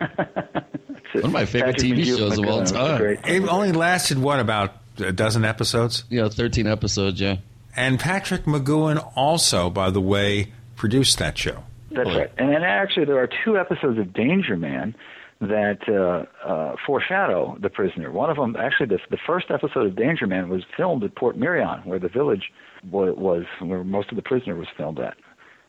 One 1.14 1.24
of 1.24 1.32
my 1.32 1.44
favorite 1.44 1.76
Patrick 1.76 1.92
TV 1.92 2.04
McGoohan- 2.04 2.18
shows 2.18 2.38
of 2.38 2.46
all 2.46 2.64
time. 2.64 3.18
It 3.26 3.42
only 3.48 3.72
lasted 3.72 4.18
what 4.18 4.40
about 4.40 4.72
a 4.98 5.12
dozen 5.12 5.44
episodes? 5.44 6.04
Yeah, 6.08 6.28
thirteen 6.28 6.66
episodes. 6.66 7.20
Yeah. 7.20 7.36
And 7.76 7.98
Patrick 7.98 8.44
McGoohan 8.44 9.12
also, 9.14 9.68
by 9.70 9.90
the 9.90 10.00
way, 10.00 10.52
produced 10.76 11.18
that 11.18 11.36
show. 11.36 11.64
That's 11.94 12.16
right. 12.16 12.30
And 12.38 12.50
then 12.50 12.62
actually, 12.62 13.06
there 13.06 13.18
are 13.18 13.28
two 13.44 13.58
episodes 13.58 13.98
of 13.98 14.12
Danger 14.12 14.56
Man 14.56 14.94
that 15.40 15.80
uh, 15.88 16.48
uh, 16.48 16.76
foreshadow 16.86 17.56
the 17.60 17.68
prisoner. 17.68 18.12
One 18.12 18.30
of 18.30 18.36
them, 18.36 18.54
actually, 18.56 18.86
the, 18.86 18.98
the 19.10 19.18
first 19.26 19.46
episode 19.50 19.86
of 19.86 19.96
Danger 19.96 20.26
Man 20.26 20.48
was 20.48 20.62
filmed 20.76 21.02
at 21.02 21.14
Portmeirion, 21.16 21.84
where 21.84 21.98
the 21.98 22.08
village 22.08 22.52
wa- 22.88 23.12
was, 23.12 23.44
where 23.60 23.82
most 23.82 24.10
of 24.10 24.16
the 24.16 24.22
prisoner 24.22 24.54
was 24.54 24.68
filmed 24.76 25.00
at. 25.00 25.16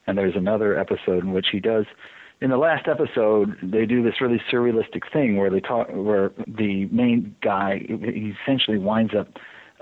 And 0.05 0.17
there's 0.17 0.35
another 0.35 0.77
episode 0.77 1.23
in 1.23 1.31
which 1.33 1.47
he 1.51 1.59
does. 1.59 1.85
In 2.41 2.49
the 2.49 2.57
last 2.57 2.87
episode, 2.87 3.55
they 3.63 3.85
do 3.85 4.03
this 4.03 4.19
really 4.19 4.41
surrealistic 4.51 5.11
thing 5.11 5.37
where 5.37 5.49
they 5.49 5.61
talk, 5.61 5.87
where 5.91 6.31
the 6.45 6.85
main 6.91 7.35
guy 7.41 7.79
he 7.87 8.33
essentially 8.43 8.77
winds 8.77 9.13
up 9.17 9.27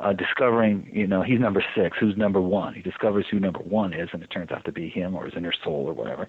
uh, 0.01 0.13
discovering, 0.13 0.89
you 0.91 1.07
know, 1.07 1.21
he's 1.21 1.39
number 1.39 1.63
six. 1.75 1.97
Who's 1.99 2.17
number 2.17 2.41
one? 2.41 2.73
He 2.73 2.81
discovers 2.81 3.25
who 3.29 3.39
number 3.39 3.59
one 3.59 3.93
is, 3.93 4.09
and 4.13 4.23
it 4.23 4.27
turns 4.27 4.51
out 4.51 4.65
to 4.65 4.71
be 4.71 4.89
him 4.89 5.15
or 5.15 5.25
his 5.25 5.33
inner 5.35 5.53
soul 5.63 5.85
or 5.87 5.93
whatever. 5.93 6.27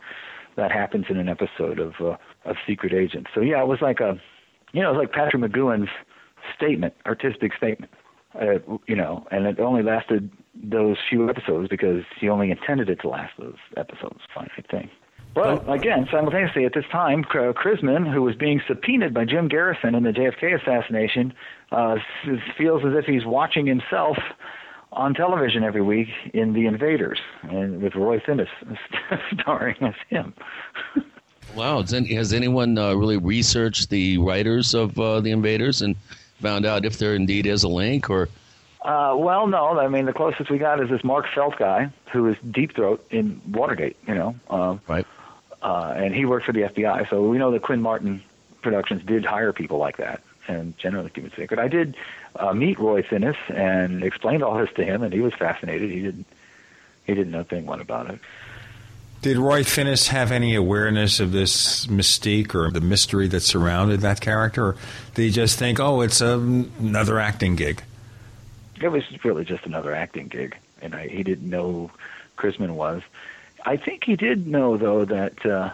That 0.57 0.70
happens 0.70 1.07
in 1.09 1.16
an 1.16 1.28
episode 1.28 1.78
of 1.78 1.94
uh, 2.01 2.16
of 2.44 2.57
Secret 2.66 2.93
Agent. 2.93 3.27
So 3.35 3.40
yeah, 3.40 3.62
it 3.62 3.66
was 3.66 3.78
like 3.81 4.01
a, 4.01 4.20
you 4.73 4.82
know, 4.82 4.90
it 4.90 4.97
was 4.97 5.07
like 5.07 5.12
Patrick 5.12 5.43
McGoohan's 5.43 5.89
statement, 6.55 6.94
artistic 7.07 7.53
statement. 7.57 7.90
Uh, 8.35 8.59
you 8.86 8.97
know, 8.97 9.27
and 9.31 9.47
it 9.47 9.61
only 9.61 9.82
lasted 9.82 10.31
those 10.55 10.97
few 11.09 11.28
episodes 11.28 11.69
because 11.69 12.03
he 12.19 12.28
only 12.28 12.51
intended 12.51 12.89
it 12.89 12.97
to 13.03 13.09
last 13.09 13.32
those 13.39 13.57
episodes. 13.77 14.20
Finite 14.35 14.70
thing. 14.70 14.90
Well, 15.35 15.71
again, 15.71 16.07
simultaneously 16.11 16.67
at 16.67 16.75
this 16.75 16.85
time, 16.93 17.25
Chrisman, 17.25 18.13
who 18.13 18.23
was 18.23 18.37
being 18.37 18.61
subpoenaed 18.69 19.15
by 19.15 19.25
Jim 19.25 19.49
Garrison 19.49 19.95
in 19.95 20.03
the 20.03 20.11
JFK 20.11 20.61
assassination, 20.61 21.33
uh, 21.71 21.97
feels 22.59 22.85
as 22.85 22.93
if 22.95 23.07
he's 23.07 23.25
watching 23.25 23.67
himself 23.67 24.19
on 24.93 25.15
television 25.15 25.65
every 25.65 25.81
week 25.81 26.09
in 26.35 26.53
The 26.53 26.67
Invaders, 26.67 27.19
and 27.43 27.83
with 27.83 27.95
Roy 27.95 28.21
Thinnes 28.21 28.49
starring 29.41 29.77
as 29.81 29.95
him. 30.11 30.35
Wow. 31.55 31.83
Has, 31.83 32.33
anyone 32.33 32.77
uh, 32.79 32.95
really 32.95 33.17
researched 33.17 33.91
the 33.91 34.19
writers 34.19 34.75
of 34.75 34.99
uh, 34.99 35.21
the 35.21 35.31
Invaders 35.31 35.83
and 35.83 35.97
found 36.41 36.67
out 36.67 36.85
if 36.85 36.99
there 36.99 37.15
indeed 37.15 37.47
is 37.47 37.63
a 37.63 37.69
link 37.69 38.11
or? 38.11 38.29
Uh, 38.83 39.15
well, 39.17 39.47
no. 39.47 39.79
I 39.79 39.89
mean, 39.89 40.07
the 40.07 40.13
closest 40.13 40.51
we 40.51 40.59
got 40.59 40.83
is 40.83 40.91
this 40.91 41.05
Mark 41.05 41.27
Felt 41.35 41.57
guy 41.59 41.91
who 42.13 42.27
is 42.29 42.37
Deep 42.51 42.75
Throat 42.75 43.05
in 43.11 43.41
Watergate. 43.49 43.97
You 44.07 44.15
know, 44.15 44.35
um, 44.51 44.81
right? 44.89 45.07
Uh, 45.62 45.94
and 45.97 46.14
he 46.14 46.24
worked 46.24 46.44
for 46.47 46.52
the 46.52 46.62
FBI, 46.62 47.09
so 47.09 47.22
we 47.22 47.39
know 47.39 47.52
that 47.52 47.62
Quinn 47.62 47.80
Martin 47.80 48.22
Productions 48.62 49.02
did 49.05 49.24
hire 49.24 49.52
people 49.52 49.78
like 49.78 49.97
that, 49.98 50.22
and 50.48 50.76
generally 50.76 51.09
keep 51.09 51.24
it 51.24 51.32
secret. 51.36 51.60
I 51.60 51.68
did 51.68 51.97
uh, 52.36 52.52
meet 52.52 52.78
Roy 52.78 53.02
Thinnes 53.02 53.36
and 53.48 54.02
explained 54.02 54.43
all 54.43 54.59
this 54.59 54.70
to 54.74 54.84
him, 54.84 55.02
and 55.02 55.12
he 55.12 55.20
was 55.20 55.34
fascinated. 55.34 55.90
He 55.90 56.01
didn't 56.01 56.26
he 57.06 57.14
didn't 57.14 57.32
know 57.32 57.43
thing 57.43 57.66
one 57.66 57.80
about 57.80 58.10
it. 58.10 58.20
Did 59.22 59.36
Roy 59.36 59.62
Thinnes 59.62 60.09
have 60.09 60.32
any 60.32 60.56
awareness 60.56 61.20
of 61.20 61.30
this 61.30 61.86
mystique 61.86 62.56
or 62.56 62.72
the 62.72 62.80
mystery 62.80 63.28
that 63.28 63.43
surrounded 63.43 64.01
that 64.01 64.20
character? 64.20 64.66
Or 64.66 64.76
did 65.14 65.22
he 65.22 65.30
just 65.30 65.59
think, 65.59 65.78
oh, 65.78 66.01
it's 66.01 66.20
a, 66.20 66.39
another 66.39 67.20
acting 67.20 67.55
gig? 67.55 67.84
It 68.80 68.89
was 68.89 69.05
really 69.22 69.44
just 69.44 69.64
another 69.64 69.94
acting 69.94 70.26
gig, 70.26 70.56
and 70.80 70.94
I, 70.94 71.06
he 71.06 71.22
didn't 71.22 71.48
know 71.48 71.93
Chrisman 72.36 72.70
was. 72.70 73.02
I 73.64 73.76
think 73.76 74.05
he 74.05 74.16
did 74.16 74.47
know, 74.47 74.76
though, 74.76 75.05
that 75.05 75.47
uh, 75.47 75.70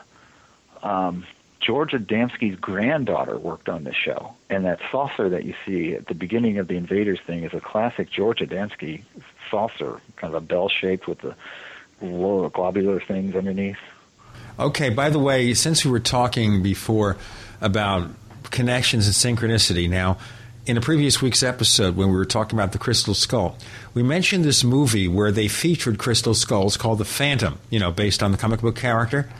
um, 0.83 1.27
George 1.61 1.93
Adamski's 1.93 2.59
granddaughter 2.59 3.39
worked 3.39 3.69
on 3.69 3.85
this 3.85 3.97
show, 3.97 4.35
and 4.49 4.65
that 4.65 4.81
saucer 4.91 5.29
that 5.31 5.45
you 5.45 5.55
see 5.67 5.95
at 5.95 6.07
the 6.07 6.15
beginning 6.15 6.59
of 6.59 6.69
the 6.69 6.77
Invaders 6.77 7.21
thing 7.21 7.45
is 7.45 7.55
a 7.55 7.61
classic 7.61 8.11
George 8.11 8.39
Adamski 8.39 9.03
saucer, 9.51 10.01
kind 10.17 10.35
of 10.35 10.43
a 10.43 10.47
bell 10.47 10.69
shaped 10.69 11.07
with 11.07 11.19
the 11.21 11.35
little 12.01 12.49
globular 12.49 13.01
things 13.01 13.35
underneath. 13.35 13.79
Okay, 14.59 14.91
by 14.91 15.11
the 15.11 15.19
way, 15.19 15.55
since 15.55 15.85
we 15.85 15.91
were 15.91 16.01
talking 16.01 16.63
before 16.63 17.17
about 17.61 18.11
connections 18.51 19.07
and 19.07 19.39
synchronicity. 19.39 19.89
Now, 19.89 20.19
in 20.69 20.77
a 20.77 20.83
previous 20.83 21.23
week's 21.23 21.43
episode, 21.43 21.97
when 21.97 22.09
we 22.09 22.15
were 22.15 22.27
talking 22.27 22.59
about 22.59 22.73
the 22.73 22.79
Crystal 22.79 23.15
Skull, 23.15 23.57
we 23.95 24.03
mentioned 24.03 24.45
this 24.45 24.63
movie 24.63 25.09
where 25.09 25.33
they 25.33 25.49
featured 25.49 25.99
crystal 25.99 26.35
skulls 26.35 26.77
called 26.77 26.99
The 26.99 27.07
Phantom, 27.07 27.59
you 27.71 27.81
know, 27.81 27.91
based 27.91 28.23
on 28.23 28.33
the 28.33 28.39
comic 28.39 28.61
book 28.61 28.77
character. 28.77 29.31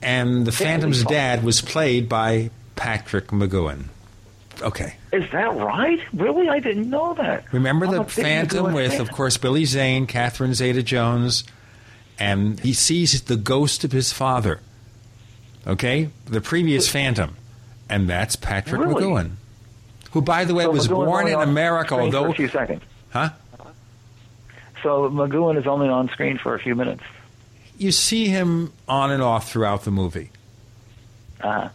And 0.00 0.46
the 0.46 0.52
Phantom's 0.52 1.02
dad 1.02 1.42
was 1.42 1.60
played 1.60 2.08
by 2.08 2.50
Patrick 2.76 3.26
McGoohan. 3.28 3.86
Okay. 4.62 4.94
Is 5.12 5.28
that 5.32 5.56
right? 5.56 5.98
Really? 6.12 6.48
I 6.48 6.60
didn't 6.60 6.88
know 6.88 7.12
that. 7.14 7.52
Remember 7.52 7.86
I'm 7.86 7.92
the 7.92 8.04
Phantom 8.04 8.72
with, 8.72 8.92
fan. 8.92 9.00
of 9.00 9.10
course, 9.10 9.36
Billy 9.36 9.64
Zane, 9.64 10.06
Catherine 10.06 10.54
Zeta 10.54 10.84
Jones, 10.84 11.42
and 12.20 12.60
he 12.60 12.72
sees 12.72 13.20
the 13.22 13.36
ghost 13.36 13.82
of 13.82 13.90
his 13.90 14.12
father. 14.12 14.60
Okay? 15.66 16.10
The 16.26 16.40
previous 16.40 16.88
Phantom. 16.88 17.36
And 17.90 18.08
that's 18.08 18.36
Patrick 18.36 18.80
Really? 18.80 19.02
McGoohan. 19.02 19.30
Who, 20.12 20.22
by 20.22 20.44
the 20.44 20.54
way, 20.54 20.64
So 20.64 20.70
was 20.70 20.88
McGoohan's 20.88 21.06
born 21.06 21.28
in 21.28 21.34
America, 21.40 21.94
screen 21.94 22.10
for 22.12 22.16
although. 22.18 22.30
a 22.30 22.34
few 22.34 22.48
seconds. 22.48 22.82
Huh? 23.10 23.30
So 24.82 25.10
McGoohan 25.10 25.58
is 25.58 25.66
only 25.66 25.88
on 25.88 26.08
screen 26.10 26.38
for 26.38 26.54
a 26.54 26.58
few 26.58 26.74
minutes. 26.74 27.02
You 27.78 27.92
see 27.92 28.28
him 28.28 28.72
on 28.88 29.10
and 29.10 29.22
off 29.22 29.50
throughout 29.50 29.82
the 29.84 29.90
movie. 29.90 30.30
Uh, 31.40 31.68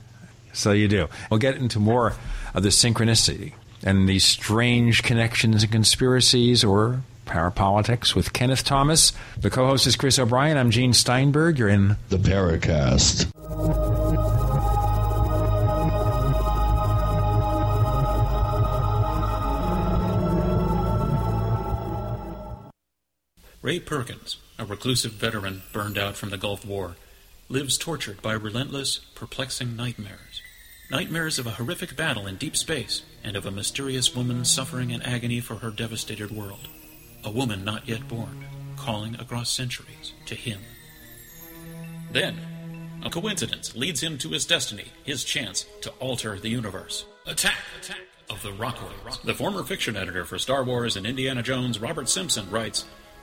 So 0.53 0.71
you 0.71 0.87
do. 0.87 1.07
We'll 1.29 1.39
get 1.39 1.55
into 1.57 1.79
more 1.79 2.13
of 2.53 2.63
the 2.63 2.69
synchronicity 2.69 3.53
and 3.83 4.07
these 4.07 4.23
strange 4.25 5.01
connections 5.03 5.63
and 5.63 5.71
conspiracies 5.71 6.63
or 6.63 7.01
parapolitics 7.25 8.15
with 8.15 8.33
Kenneth 8.33 8.63
Thomas. 8.63 9.13
The 9.39 9.49
co 9.49 9.65
host 9.67 9.87
is 9.87 9.95
Chris 9.95 10.19
O'Brien. 10.19 10.57
I'm 10.57 10.71
Gene 10.71 10.93
Steinberg. 10.93 11.57
You're 11.59 11.69
in 11.69 11.95
The 12.09 12.17
Paracast. 12.17 13.31
Ray 23.63 23.79
Perkins, 23.79 24.39
a 24.59 24.65
reclusive 24.65 25.13
veteran 25.13 25.63
burned 25.71 25.97
out 25.97 26.17
from 26.17 26.31
the 26.31 26.37
Gulf 26.37 26.65
War, 26.65 26.97
lives 27.47 27.77
tortured 27.77 28.21
by 28.21 28.33
relentless, 28.33 28.97
perplexing 29.15 29.77
nightmares. 29.77 30.41
Nightmares 30.91 31.39
of 31.39 31.47
a 31.47 31.51
horrific 31.51 31.95
battle 31.95 32.27
in 32.27 32.35
deep 32.35 32.57
space 32.57 33.03
and 33.23 33.37
of 33.37 33.45
a 33.45 33.51
mysterious 33.51 34.13
woman 34.13 34.43
suffering 34.43 34.91
in 34.91 35.01
agony 35.01 35.39
for 35.39 35.55
her 35.55 35.71
devastated 35.71 36.29
world. 36.29 36.67
A 37.23 37.31
woman 37.31 37.63
not 37.63 37.87
yet 37.87 38.05
born, 38.09 38.43
calling 38.75 39.15
across 39.15 39.49
centuries 39.49 40.11
to 40.25 40.35
him. 40.35 40.59
Then, 42.11 42.37
a 43.01 43.09
coincidence 43.09 43.77
leads 43.77 44.03
him 44.03 44.17
to 44.17 44.31
his 44.31 44.45
destiny, 44.45 44.87
his 45.05 45.23
chance 45.23 45.65
to 45.83 45.89
alter 46.01 46.37
the 46.37 46.49
universe. 46.49 47.05
Attack! 47.25 47.59
Attack! 47.79 48.01
Of 48.29 48.43
the 48.43 48.51
Rockoids. 48.51 49.21
The 49.21 49.33
former 49.33 49.63
fiction 49.63 49.95
editor 49.95 50.25
for 50.25 50.37
Star 50.37 50.65
Wars 50.65 50.97
and 50.97 51.05
Indiana 51.05 51.41
Jones, 51.43 51.79
Robert 51.79 52.09
Simpson, 52.09 52.49
writes 52.49 52.83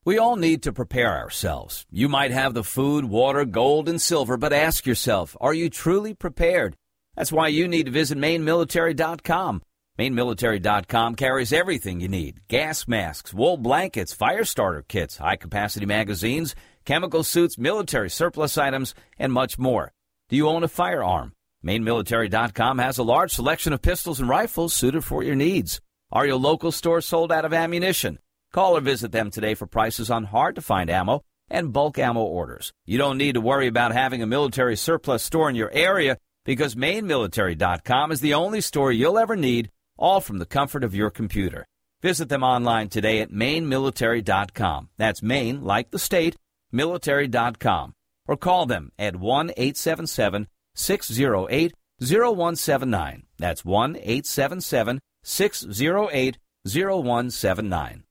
We 0.04 0.18
all 0.18 0.36
need 0.36 0.64
to 0.64 0.74
prepare 0.74 1.16
ourselves. 1.20 1.86
You 1.92 2.10
might 2.10 2.32
have 2.32 2.56
the 2.56 2.64
food, 2.64 3.06
water, 3.06 3.46
gold, 3.46 3.88
and 3.88 4.02
silver, 4.02 4.36
but 4.36 4.52
ask 4.52 4.88
yourself, 4.88 5.38
are 5.40 5.54
you 5.54 5.70
truly 5.70 6.16
prepared? 6.16 6.76
That's 7.16 7.32
why 7.32 7.50
you 7.50 7.68
need 7.68 7.86
to 7.86 7.92
visit 7.92 8.18
mainmilitary.com. 8.18 9.62
Mainmilitary.com 10.00 11.16
carries 11.16 11.54
everything 11.54 12.00
you 12.00 12.08
need 12.08 12.42
gas 12.48 12.88
masks, 12.88 13.32
wool 13.32 13.58
blankets, 13.58 14.14
fire 14.14 14.46
starter 14.46 14.84
kits, 14.88 15.18
high 15.18 15.36
capacity 15.36 15.86
magazines, 15.86 16.56
chemical 16.86 17.24
suits, 17.24 17.60
military 17.60 18.10
surplus 18.10 18.58
items, 18.58 18.96
and 19.20 19.32
much 19.32 19.60
more. 19.60 19.94
Do 20.30 20.36
you 20.36 20.48
own 20.48 20.64
a 20.64 20.68
firearm? 20.68 21.34
MainMilitary.com 21.66 22.80
has 22.80 22.98
a 22.98 23.04
large 23.04 23.32
selection 23.32 23.72
of 23.72 23.82
pistols 23.82 24.20
and 24.20 24.28
rifles 24.28 24.74
suited 24.74 25.04
for 25.04 25.22
your 25.22 25.36
needs. 25.36 25.80
Are 26.12 26.26
your 26.26 26.38
local 26.38 26.72
stores 26.72 27.06
sold 27.06 27.32
out 27.32 27.46
of 27.46 27.54
ammunition? 27.54 28.18
Call 28.52 28.78
or 28.78 28.82
visit 28.82 29.12
them 29.12 29.30
today 29.30 29.54
for 29.54 29.68
prices 29.68 30.10
on 30.10 30.24
hard 30.26 30.56
to 30.56 30.62
find 30.62 30.90
ammo 30.90 31.24
and 31.50 31.72
bulk 31.72 32.00
ammo 32.00 32.22
orders. 32.22 32.74
You 32.86 32.98
don't 32.98 33.18
need 33.18 33.36
to 33.36 33.42
worry 33.42 33.68
about 33.68 33.94
having 33.94 34.24
a 34.24 34.28
military 34.28 34.76
surplus 34.76 35.22
store 35.22 35.50
in 35.50 35.56
your 35.56 35.72
area 35.72 36.18
because 36.46 36.76
MainMilitary.com 36.76 38.12
is 38.12 38.22
the 38.22 38.34
only 38.34 38.62
store 38.62 38.92
you'll 38.92 39.20
ever 39.20 39.36
need, 39.36 39.70
all 39.98 40.20
from 40.20 40.40
the 40.40 40.46
comfort 40.48 40.84
of 40.84 40.96
your 40.96 41.12
computer. 41.12 41.68
Visit 42.02 42.30
them 42.30 42.44
online 42.44 42.90
today 42.90 43.20
at 43.20 43.32
MainMilitary.com. 43.32 44.90
That's 44.98 45.22
Maine, 45.22 45.64
like 45.64 45.92
the 45.92 46.00
state, 46.00 46.36
military.com. 46.72 47.94
Or 48.28 48.36
call 48.36 48.66
them 48.66 48.92
at 48.98 49.16
1 49.16 49.52
877 49.52 50.48
608 50.76 51.73
0179. 52.02 53.23
That's 53.38 53.65
1 53.65 53.95
877 53.98 54.99
608 55.23 56.38
0179. 56.65 58.03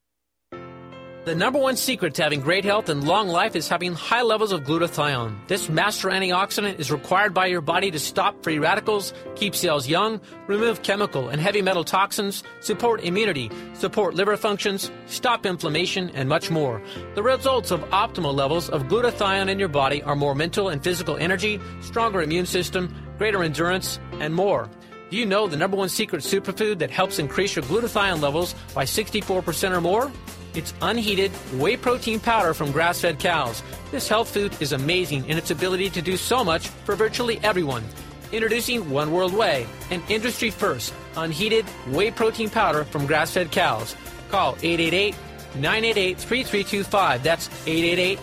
The 1.26 1.34
number 1.34 1.58
one 1.58 1.76
secret 1.76 2.14
to 2.14 2.22
having 2.22 2.40
great 2.40 2.64
health 2.64 2.88
and 2.88 3.06
long 3.06 3.28
life 3.28 3.54
is 3.54 3.68
having 3.68 3.92
high 3.92 4.22
levels 4.22 4.52
of 4.52 4.62
glutathione. 4.62 5.36
This 5.48 5.68
master 5.68 6.08
antioxidant 6.08 6.78
is 6.78 6.90
required 6.90 7.34
by 7.34 7.44
your 7.44 7.60
body 7.60 7.90
to 7.90 7.98
stop 7.98 8.42
free 8.42 8.58
radicals, 8.58 9.12
keep 9.34 9.54
cells 9.54 9.86
young, 9.86 10.22
remove 10.46 10.82
chemical 10.82 11.28
and 11.28 11.38
heavy 11.38 11.60
metal 11.60 11.84
toxins, 11.84 12.42
support 12.60 13.04
immunity, 13.04 13.50
support 13.74 14.14
liver 14.14 14.38
functions, 14.38 14.90
stop 15.08 15.44
inflammation, 15.44 16.08
and 16.14 16.26
much 16.26 16.50
more. 16.50 16.80
The 17.14 17.22
results 17.22 17.70
of 17.70 17.82
optimal 17.90 18.34
levels 18.34 18.70
of 18.70 18.84
glutathione 18.84 19.50
in 19.50 19.58
your 19.58 19.68
body 19.68 20.02
are 20.02 20.16
more 20.16 20.34
mental 20.34 20.70
and 20.70 20.82
physical 20.82 21.18
energy, 21.18 21.60
stronger 21.82 22.22
immune 22.22 22.46
system, 22.46 22.94
greater 23.18 23.42
endurance, 23.42 24.00
and 24.20 24.34
more. 24.34 24.70
Do 25.10 25.18
you 25.18 25.26
know 25.26 25.46
the 25.46 25.58
number 25.58 25.76
one 25.76 25.90
secret 25.90 26.22
superfood 26.22 26.78
that 26.78 26.90
helps 26.90 27.18
increase 27.18 27.56
your 27.56 27.64
glutathione 27.66 28.22
levels 28.22 28.54
by 28.74 28.84
64% 28.84 29.76
or 29.76 29.82
more? 29.82 30.10
It's 30.54 30.74
unheated 30.82 31.30
whey 31.58 31.76
protein 31.76 32.20
powder 32.20 32.54
from 32.54 32.72
grass 32.72 33.00
fed 33.00 33.18
cows. 33.18 33.62
This 33.90 34.08
health 34.08 34.30
food 34.30 34.56
is 34.60 34.72
amazing 34.72 35.28
in 35.28 35.38
its 35.38 35.50
ability 35.50 35.90
to 35.90 36.02
do 36.02 36.16
so 36.16 36.44
much 36.44 36.68
for 36.68 36.96
virtually 36.96 37.38
everyone. 37.42 37.84
Introducing 38.32 38.90
One 38.90 39.12
World 39.12 39.32
Whey, 39.34 39.66
an 39.90 40.02
industry 40.08 40.50
first 40.50 40.92
unheated 41.16 41.64
whey 41.88 42.10
protein 42.10 42.50
powder 42.50 42.84
from 42.84 43.06
grass 43.06 43.32
fed 43.32 43.50
cows. 43.50 43.96
Call 44.30 44.56
888 44.62 45.14
988 45.56 46.18
3325. 46.18 47.22
That's 47.22 47.48
888 47.66 48.18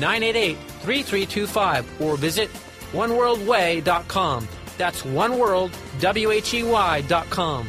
988 0.00 0.56
3325. 0.56 2.00
Or 2.00 2.16
visit 2.16 2.50
oneworldwhey.com. 2.92 4.48
That's 4.78 5.02
oneworld, 5.02 5.72
W 6.00 6.30
H 6.30 6.54
E 6.54 6.64
Y.com. 6.64 7.68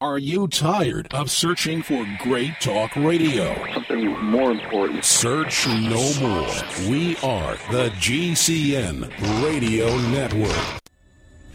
Are 0.00 0.16
you 0.16 0.46
tired 0.46 1.12
of 1.12 1.28
searching 1.28 1.82
for 1.82 2.06
great 2.20 2.60
talk 2.60 2.94
radio? 2.94 3.52
Something 3.74 4.16
more 4.22 4.52
important. 4.52 5.04
Search 5.04 5.66
no 5.66 6.12
more. 6.20 6.48
We 6.88 7.16
are 7.16 7.56
the 7.72 7.90
GCN 7.98 9.10
Radio 9.42 9.98
Network. 10.10 10.80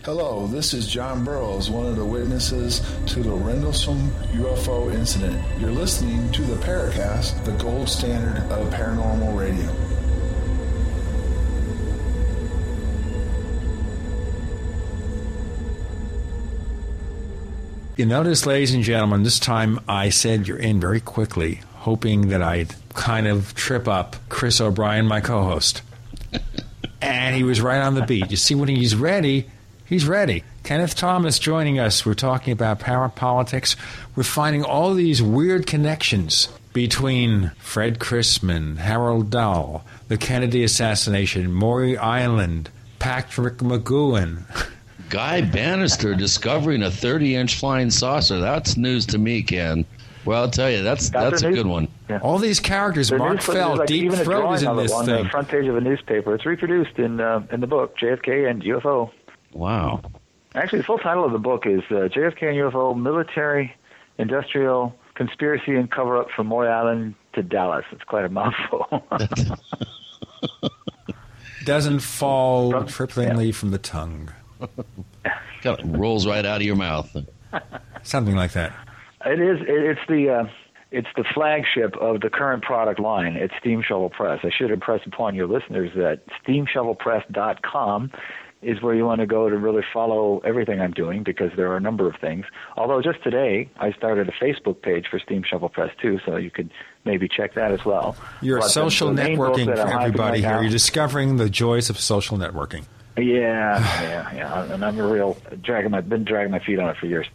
Hello, 0.03 0.45
this 0.47 0.73
is 0.73 0.89
John 0.89 1.23
Burroughs, 1.23 1.69
one 1.69 1.85
of 1.85 1.95
the 1.95 2.03
witnesses 2.03 2.81
to 3.05 3.23
the 3.23 3.31
Rendlesham 3.31 4.11
UFO 4.33 4.93
incident. 4.93 5.41
You're 5.57 5.71
listening 5.71 6.29
to 6.33 6.41
the 6.41 6.57
Paracast, 6.65 7.45
the 7.45 7.53
gold 7.63 7.87
standard 7.87 8.43
of 8.51 8.73
paranormal 8.73 9.39
radio. 9.39 9.92
You 17.95 18.07
notice, 18.07 18.47
ladies 18.47 18.73
and 18.73 18.83
gentlemen, 18.83 19.21
this 19.21 19.37
time 19.37 19.79
I 19.87 20.09
said 20.09 20.47
you're 20.47 20.57
in 20.57 20.79
very 20.79 20.99
quickly, 20.99 21.61
hoping 21.75 22.29
that 22.29 22.41
I'd 22.41 22.73
kind 22.95 23.27
of 23.27 23.53
trip 23.53 23.87
up 23.87 24.15
Chris 24.29 24.59
O'Brien, 24.59 25.05
my 25.05 25.21
co 25.21 25.43
host. 25.43 25.83
and 27.03 27.35
he 27.35 27.43
was 27.43 27.61
right 27.61 27.83
on 27.83 27.93
the 27.93 28.01
beat. 28.01 28.31
You 28.31 28.37
see, 28.37 28.55
when 28.55 28.67
he's 28.67 28.95
ready, 28.95 29.47
he's 29.85 30.07
ready. 30.07 30.43
Kenneth 30.63 30.95
Thomas 30.95 31.37
joining 31.37 31.77
us. 31.77 32.03
We're 32.03 32.15
talking 32.15 32.51
about 32.51 32.79
power 32.79 33.09
politics. 33.09 33.75
We're 34.15 34.23
finding 34.23 34.63
all 34.63 34.95
these 34.95 35.21
weird 35.21 35.67
connections 35.67 36.47
between 36.73 37.51
Fred 37.59 37.99
Chrisman, 37.99 38.77
Harold 38.77 39.29
Dahl, 39.29 39.85
the 40.07 40.17
Kennedy 40.17 40.63
assassination, 40.63 41.53
Maury 41.53 41.95
Island, 41.95 42.71
Patrick 42.97 43.57
McGoohan. 43.57 44.45
Guy 45.13 45.41
Banister 45.41 46.15
discovering 46.15 46.81
a 46.81 46.89
30 46.89 47.35
inch 47.35 47.59
flying 47.59 47.91
saucer. 47.91 48.39
That's 48.39 48.77
news 48.77 49.05
to 49.07 49.19
me, 49.19 49.43
Ken. 49.43 49.85
Well, 50.25 50.41
I'll 50.41 50.49
tell 50.49 50.71
you, 50.71 50.81
that's 50.81 51.09
that's 51.11 51.43
a 51.43 51.51
good 51.51 51.67
one. 51.67 51.87
All 52.23 52.39
these 52.39 52.59
characters, 52.59 53.09
There 53.09 53.19
Mark 53.19 53.39
is- 53.39 53.45
there's 53.45 53.57
Feld, 53.59 53.77
like 53.77 53.87
Deep 53.87 54.05
even 54.05 54.19
a 54.19 54.23
Throat 54.23 54.39
drawing 54.41 54.55
is 54.55 54.63
in 54.63 54.69
of 54.69 54.77
this 54.77 54.91
on 54.91 55.05
thing. 55.05 55.25
the 55.25 55.29
front 55.29 55.49
page 55.49 55.67
of 55.67 55.77
a 55.77 55.81
newspaper. 55.81 56.33
It's 56.33 56.47
reproduced 56.47 56.97
in 56.97 57.19
uh, 57.21 57.45
in 57.51 57.59
the 57.61 57.67
book 57.67 57.95
JFK 57.97 58.49
and 58.49 58.63
UFO. 58.63 59.11
Wow. 59.51 60.01
Actually, 60.55 60.79
the 60.79 60.85
full 60.85 60.97
title 60.97 61.25
of 61.25 61.31
the 61.31 61.37
book 61.39 61.67
is 61.67 61.81
uh, 61.91 62.09
JFK 62.09 62.41
and 62.49 62.57
UFO: 62.73 62.99
Military, 62.99 63.75
Industrial, 64.17 64.95
Conspiracy, 65.13 65.75
and 65.75 65.91
Cover 65.91 66.17
Up 66.17 66.31
from 66.31 66.47
Maury 66.47 66.69
Island 66.69 67.13
to 67.33 67.43
Dallas. 67.43 67.85
It's 67.91 68.03
quite 68.03 68.25
a 68.25 68.29
mouthful. 68.29 68.87
Doesn't 71.65 71.99
fall 71.99 72.73
trippingly 72.73 73.53
from 73.53 73.69
the 73.71 73.77
tongue. 73.77 74.31
Kind 75.61 75.79
of 75.79 75.99
rolls 75.99 76.25
right 76.27 76.45
out 76.45 76.57
of 76.57 76.63
your 76.63 76.75
mouth. 76.75 77.15
Something 78.03 78.35
like 78.35 78.51
that. 78.53 78.73
It 79.25 79.39
is. 79.39 79.59
It's 79.67 80.01
the. 80.07 80.29
Uh, 80.29 80.43
it's 80.91 81.07
the 81.15 81.23
flagship 81.33 81.95
of 81.97 82.21
the 82.21 82.29
current 82.29 82.61
product 82.61 82.99
line. 82.99 83.35
It's 83.35 83.53
Steamshovel 83.65 84.11
Press. 84.11 84.41
I 84.43 84.51
should 84.55 84.69
impress 84.69 85.01
upon 85.07 85.33
your 85.33 85.47
listeners 85.47 85.89
that 85.95 86.19
steamshovelpress.com 86.47 88.11
is 88.61 88.81
where 88.81 88.93
you 88.93 89.03
want 89.03 89.19
to 89.19 89.25
go 89.27 89.49
to 89.49 89.57
really 89.57 89.81
follow 89.91 90.39
everything 90.45 90.79
I'm 90.79 90.91
doing 90.91 91.23
because 91.23 91.51
there 91.57 91.69
are 91.71 91.77
a 91.77 91.81
number 91.81 92.07
of 92.07 92.15
things. 92.21 92.45
Although 92.77 93.01
just 93.01 93.21
today 93.23 93.69
I 93.77 93.91
started 93.93 94.29
a 94.29 94.31
Facebook 94.33 94.81
page 94.83 95.07
for 95.09 95.19
Steamshovel 95.19 95.71
Press 95.71 95.89
too, 96.01 96.19
so 96.25 96.37
you 96.37 96.49
could 96.51 96.69
maybe 97.05 97.27
check 97.27 97.55
that 97.55 97.71
as 97.71 97.83
well. 97.83 98.15
You're 98.41 98.59
But 98.59 98.69
social 98.69 99.07
the 99.09 99.15
main 99.15 99.35
book 99.35 99.55
networking 99.57 99.65
for 99.65 99.71
everybody 99.99 100.17
right 100.19 100.39
here. 100.41 100.49
now- 100.51 100.61
You're 100.61 100.69
discovering 100.69 101.37
the 101.37 101.49
joys 101.49 101.89
of 101.89 101.99
social 101.99 102.37
networking. 102.37 102.85
Yeah, 103.17 103.79
yeah, 104.01 104.35
yeah. 104.35 104.73
And 104.73 104.83
I'm 104.83 104.99
a 104.99 105.07
real 105.07 105.37
dragging 105.61 105.91
my 105.91 106.01
been 106.01 106.23
dragging 106.23 106.51
my 106.51 106.59
feet 106.59 106.79
on 106.79 106.89
it 106.89 106.97
for 106.97 107.05
years. 107.05 107.27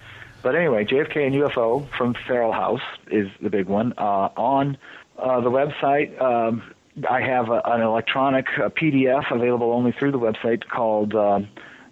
But 0.43 0.55
anyway, 0.55 0.85
JFK 0.85 1.27
and 1.27 1.35
UFO 1.35 1.89
from 1.97 2.15
Feral 2.27 2.53
House 2.53 2.81
is 3.11 3.29
the 3.43 3.51
big 3.51 3.67
one. 3.67 3.93
Uh, 3.99 4.31
on 4.37 4.79
uh, 5.19 5.41
the 5.41 5.51
website, 5.51 6.21
um, 6.21 6.63
I 7.09 7.21
have 7.21 7.49
a, 7.49 7.61
an 7.65 7.81
electronic 7.81 8.47
uh 8.59 8.69
PDF 8.69 9.31
available 9.31 9.73
only 9.73 9.93
through 9.93 10.13
the 10.13 10.19
website 10.19 10.69
called 10.69 11.15
uh, 11.15 11.41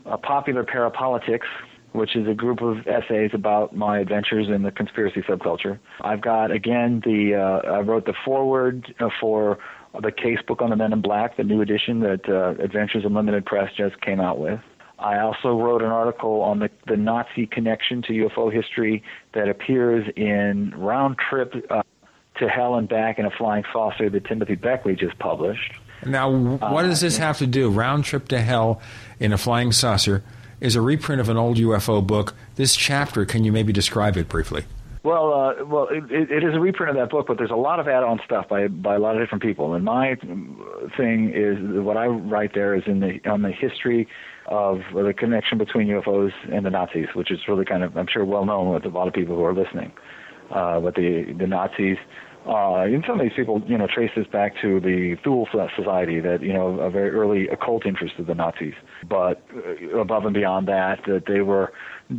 uh, 0.04 0.16
Popular 0.18 0.64
Parapolitics, 0.64 1.46
which 1.92 2.14
is 2.14 2.28
a 2.28 2.34
group 2.34 2.60
of 2.60 2.86
essays 2.86 3.30
about 3.32 3.74
my 3.74 3.98
adventures 3.98 4.48
in 4.48 4.62
the 4.62 4.70
conspiracy 4.70 5.22
subculture. 5.22 5.78
I've 6.00 6.20
got 6.20 6.50
again 6.50 7.02
the 7.04 7.34
uh, 7.34 7.68
I 7.68 7.80
wrote 7.80 8.06
the 8.06 8.14
foreword 8.24 8.94
uh, 9.00 9.08
for 9.20 9.58
the 10.02 10.12
case 10.12 10.38
book 10.46 10.62
on 10.62 10.70
the 10.70 10.76
Men 10.76 10.92
in 10.92 11.00
Black, 11.00 11.36
the 11.36 11.44
new 11.44 11.60
edition 11.60 12.00
that 12.00 12.28
uh, 12.28 12.62
Adventures 12.62 13.04
Unlimited 13.04 13.44
Press 13.44 13.72
just 13.76 14.00
came 14.00 14.20
out 14.20 14.38
with. 14.38 14.60
I 14.98 15.18
also 15.20 15.58
wrote 15.60 15.82
an 15.82 15.90
article 15.90 16.40
on 16.40 16.58
the, 16.58 16.70
the 16.86 16.96
Nazi 16.96 17.46
connection 17.46 18.02
to 18.02 18.12
UFO 18.12 18.52
history 18.52 19.02
that 19.34 19.48
appears 19.48 20.06
in 20.16 20.72
Round 20.76 21.16
Trip 21.18 21.54
uh, 21.70 21.82
to 22.38 22.48
Hell 22.48 22.76
and 22.76 22.88
Back 22.88 23.18
in 23.18 23.26
a 23.26 23.30
Flying 23.30 23.64
Saucer 23.72 24.08
that 24.08 24.24
Timothy 24.24 24.54
Beckley 24.54 24.96
just 24.96 25.18
published. 25.18 25.74
Now, 26.04 26.30
what 26.30 26.82
does 26.82 27.00
this 27.00 27.18
have 27.18 27.38
to 27.38 27.46
do? 27.46 27.70
Round 27.70 28.04
Trip 28.04 28.28
to 28.28 28.40
Hell 28.40 28.80
in 29.20 29.32
a 29.32 29.38
Flying 29.38 29.72
Saucer 29.72 30.22
is 30.60 30.76
a 30.76 30.80
reprint 30.80 31.20
of 31.20 31.28
an 31.28 31.36
old 31.36 31.58
UFO 31.58 32.06
book. 32.06 32.34
This 32.56 32.74
chapter, 32.74 33.26
can 33.26 33.44
you 33.44 33.52
maybe 33.52 33.72
describe 33.72 34.16
it 34.16 34.28
briefly? 34.28 34.64
Well, 35.06 35.32
uh, 35.32 35.64
well, 35.64 35.86
it, 35.88 36.32
it 36.32 36.42
is 36.42 36.56
a 36.56 36.58
reprint 36.58 36.90
of 36.90 36.96
that 36.96 37.10
book, 37.10 37.26
but 37.28 37.38
there's 37.38 37.52
a 37.52 37.54
lot 37.54 37.78
of 37.78 37.86
add-on 37.86 38.18
stuff 38.24 38.48
by 38.48 38.66
by 38.66 38.96
a 38.96 38.98
lot 38.98 39.14
of 39.14 39.22
different 39.22 39.40
people. 39.40 39.74
And 39.74 39.84
my 39.84 40.16
thing 40.96 41.30
is 41.32 41.58
what 41.84 41.96
I 41.96 42.06
write 42.06 42.54
there 42.54 42.74
is 42.74 42.82
in 42.86 42.98
the 42.98 43.20
on 43.24 43.42
the 43.42 43.52
history 43.52 44.08
of 44.46 44.80
the 44.92 45.14
connection 45.16 45.58
between 45.58 45.86
UFOs 45.86 46.32
and 46.52 46.66
the 46.66 46.70
Nazis, 46.70 47.06
which 47.14 47.30
is 47.30 47.38
really 47.46 47.64
kind 47.64 47.84
of 47.84 47.96
I'm 47.96 48.08
sure 48.12 48.24
well 48.24 48.44
known 48.44 48.74
with 48.74 48.84
a 48.84 48.88
lot 48.88 49.06
of 49.06 49.14
people 49.14 49.36
who 49.36 49.44
are 49.44 49.54
listening. 49.54 49.92
Uh, 50.50 50.80
but 50.80 50.96
the 50.96 51.32
the 51.38 51.46
Nazis, 51.46 51.98
uh, 52.48 52.82
and 52.82 53.04
some 53.06 53.20
of 53.20 53.24
these 53.24 53.34
people, 53.36 53.62
you 53.66 53.78
know, 53.78 53.86
trace 53.86 54.10
this 54.16 54.26
back 54.26 54.54
to 54.62 54.80
the 54.80 55.16
Thule 55.22 55.48
Society, 55.76 56.18
that 56.18 56.42
you 56.42 56.52
know, 56.52 56.80
a 56.80 56.90
very 56.90 57.10
early 57.10 57.46
occult 57.46 57.86
interest 57.86 58.14
of 58.18 58.26
the 58.26 58.34
Nazis. 58.34 58.74
But 59.08 59.44
uh, 59.54 60.00
above 60.00 60.24
and 60.24 60.34
beyond 60.34 60.66
that, 60.66 61.00
that 61.06 61.26
they 61.26 61.42
were 61.42 61.72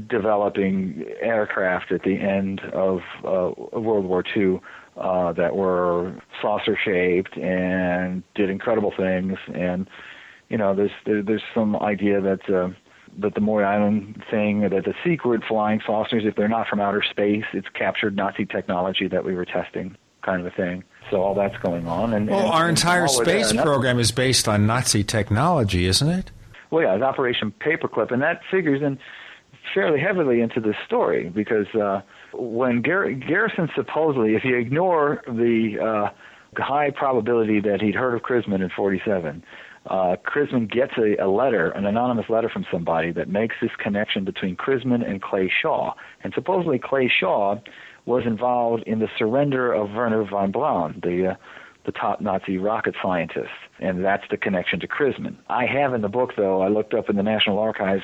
developing 0.08 1.06
aircraft 1.22 1.92
at 1.92 2.04
the 2.04 2.20
end 2.20 2.62
of 2.74 3.00
uh, 3.24 3.52
World 3.80 4.06
War 4.06 4.24
II 4.36 4.60
uh, 4.98 5.34
that 5.34 5.56
were 5.56 6.16
saucer 6.42 6.78
shaped 6.84 7.38
and 7.38 8.24
did 8.36 8.50
incredible 8.50 8.94
things. 8.96 9.38
And 9.54 9.88
you 10.50 10.58
know, 10.58 10.76
there's 10.76 10.92
there, 11.06 11.22
there's 11.22 11.44
some 11.54 11.76
idea 11.76 12.22
that. 12.22 12.50
Uh, 12.50 12.70
that 13.20 13.34
the 13.34 13.42
Maury 13.42 13.66
Island 13.66 14.24
thing, 14.30 14.62
that 14.62 14.70
the 14.70 14.94
secret 15.04 15.42
flying 15.48 15.82
saucers, 15.88 16.24
if 16.26 16.36
they're 16.36 16.48
not 16.48 16.68
from 16.68 16.80
outer 16.80 17.02
space, 17.10 17.46
it's 17.52 17.68
captured 17.74 18.16
Nazi 18.16 18.46
technology 18.46 19.08
that 19.08 19.26
we 19.26 19.34
were 19.34 19.46
testing, 19.46 19.98
kind 20.22 20.40
of 20.40 20.46
a 20.46 20.56
thing. 20.56 20.84
So 21.10 21.24
all 21.24 21.34
that's 21.34 21.58
going 21.58 21.88
on. 21.88 22.14
And 22.14 22.30
Well, 22.30 22.42
and- 22.42 22.50
our 22.50 22.70
entire 22.70 23.08
space 23.08 23.54
program 23.54 23.98
is 23.98 24.12
based 24.12 24.48
on 24.48 24.68
Nazi 24.68 25.04
technology, 25.04 25.88
isn't 25.88 26.08
it? 26.08 26.32
Well, 26.70 26.84
yeah, 26.84 26.96
it's 26.96 27.04
Operation 27.04 27.54
Paperclip, 27.60 28.12
and 28.12 28.22
that 28.22 28.42
figures 28.52 28.82
in 28.82 29.00
fairly 29.74 30.00
heavily 30.00 30.42
into 30.42 30.60
this 30.60 30.76
story 30.86 31.30
because 31.30 31.68
uh, 31.76 32.02
when 32.34 32.82
Gar- 32.82 33.12
Garrison 33.12 33.70
supposedly, 33.76 34.36
if 34.36 34.44
you 34.44 34.58
ignore 34.58 35.22
the 35.28 35.78
uh, 35.82 36.62
high 36.62 36.92
probability 36.92 37.60
that 37.62 37.82
he'd 37.82 37.96
heard 37.96 38.16
of 38.16 38.22
Chrisman 38.22 38.62
in 38.62 38.70
'47, 38.76 39.44
uh, 39.90 40.16
Chrisman 40.26 40.70
gets 40.72 40.94
a, 40.98 41.16
a 41.24 41.30
letter, 41.30 41.72
an 41.72 41.86
anonymous 41.86 42.30
letter 42.30 42.50
from 42.50 42.66
somebody 42.72 43.12
that 43.14 43.30
makes 43.30 43.56
this 43.62 43.72
connection 43.78 44.26
between 44.26 44.56
Chrisman 44.56 45.08
and 45.08 45.22
Clay 45.22 45.52
Shaw, 45.62 45.94
and 46.24 46.34
supposedly 46.34 46.80
Clay 46.80 47.10
Shaw 47.10 47.60
was 48.06 48.24
involved 48.26 48.84
in 48.84 49.00
the 49.00 49.10
surrender 49.18 49.74
of 49.74 49.92
Wernher 49.92 50.24
von 50.24 50.52
Braun, 50.52 51.00
the 51.04 51.32
uh, 51.32 51.36
the 51.88 51.94
top 51.94 52.20
Nazi 52.20 52.58
rocket 52.58 52.96
scientist, 53.02 53.50
and 53.80 54.04
that's 54.04 54.26
the 54.30 54.36
connection 54.36 54.78
to 54.82 54.88
Chrisman. 54.88 55.38
I 55.48 55.66
have 55.66 55.94
in 55.94 56.02
the 56.02 56.10
book, 56.10 56.34
though, 56.36 56.62
I 56.62 56.68
looked 56.68 56.94
up 56.94 57.10
in 57.10 57.16
the 57.16 57.24
National 57.24 57.60
Archives 57.60 58.04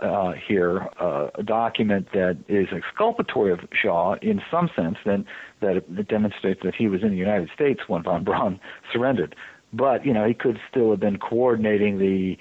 uh, 0.00 0.32
here 0.32 0.88
uh, 1.00 1.28
a 1.36 1.42
document 1.44 2.08
that 2.12 2.36
is 2.48 2.66
exculpatory 2.72 3.52
of 3.52 3.60
Shaw 3.72 4.16
in 4.20 4.42
some 4.50 4.68
sense, 4.74 4.96
then 5.06 5.24
that 5.60 5.76
it 5.76 6.08
demonstrates 6.08 6.60
that 6.64 6.74
he 6.74 6.88
was 6.88 7.02
in 7.02 7.10
the 7.10 7.16
United 7.16 7.50
States 7.54 7.82
when 7.86 8.02
von 8.02 8.24
Braun 8.24 8.58
surrendered. 8.92 9.36
But 9.72 10.04
you 10.04 10.12
know, 10.12 10.26
he 10.26 10.34
could 10.34 10.58
still 10.68 10.90
have 10.90 11.00
been 11.00 11.18
coordinating 11.18 11.98
the 11.98 12.36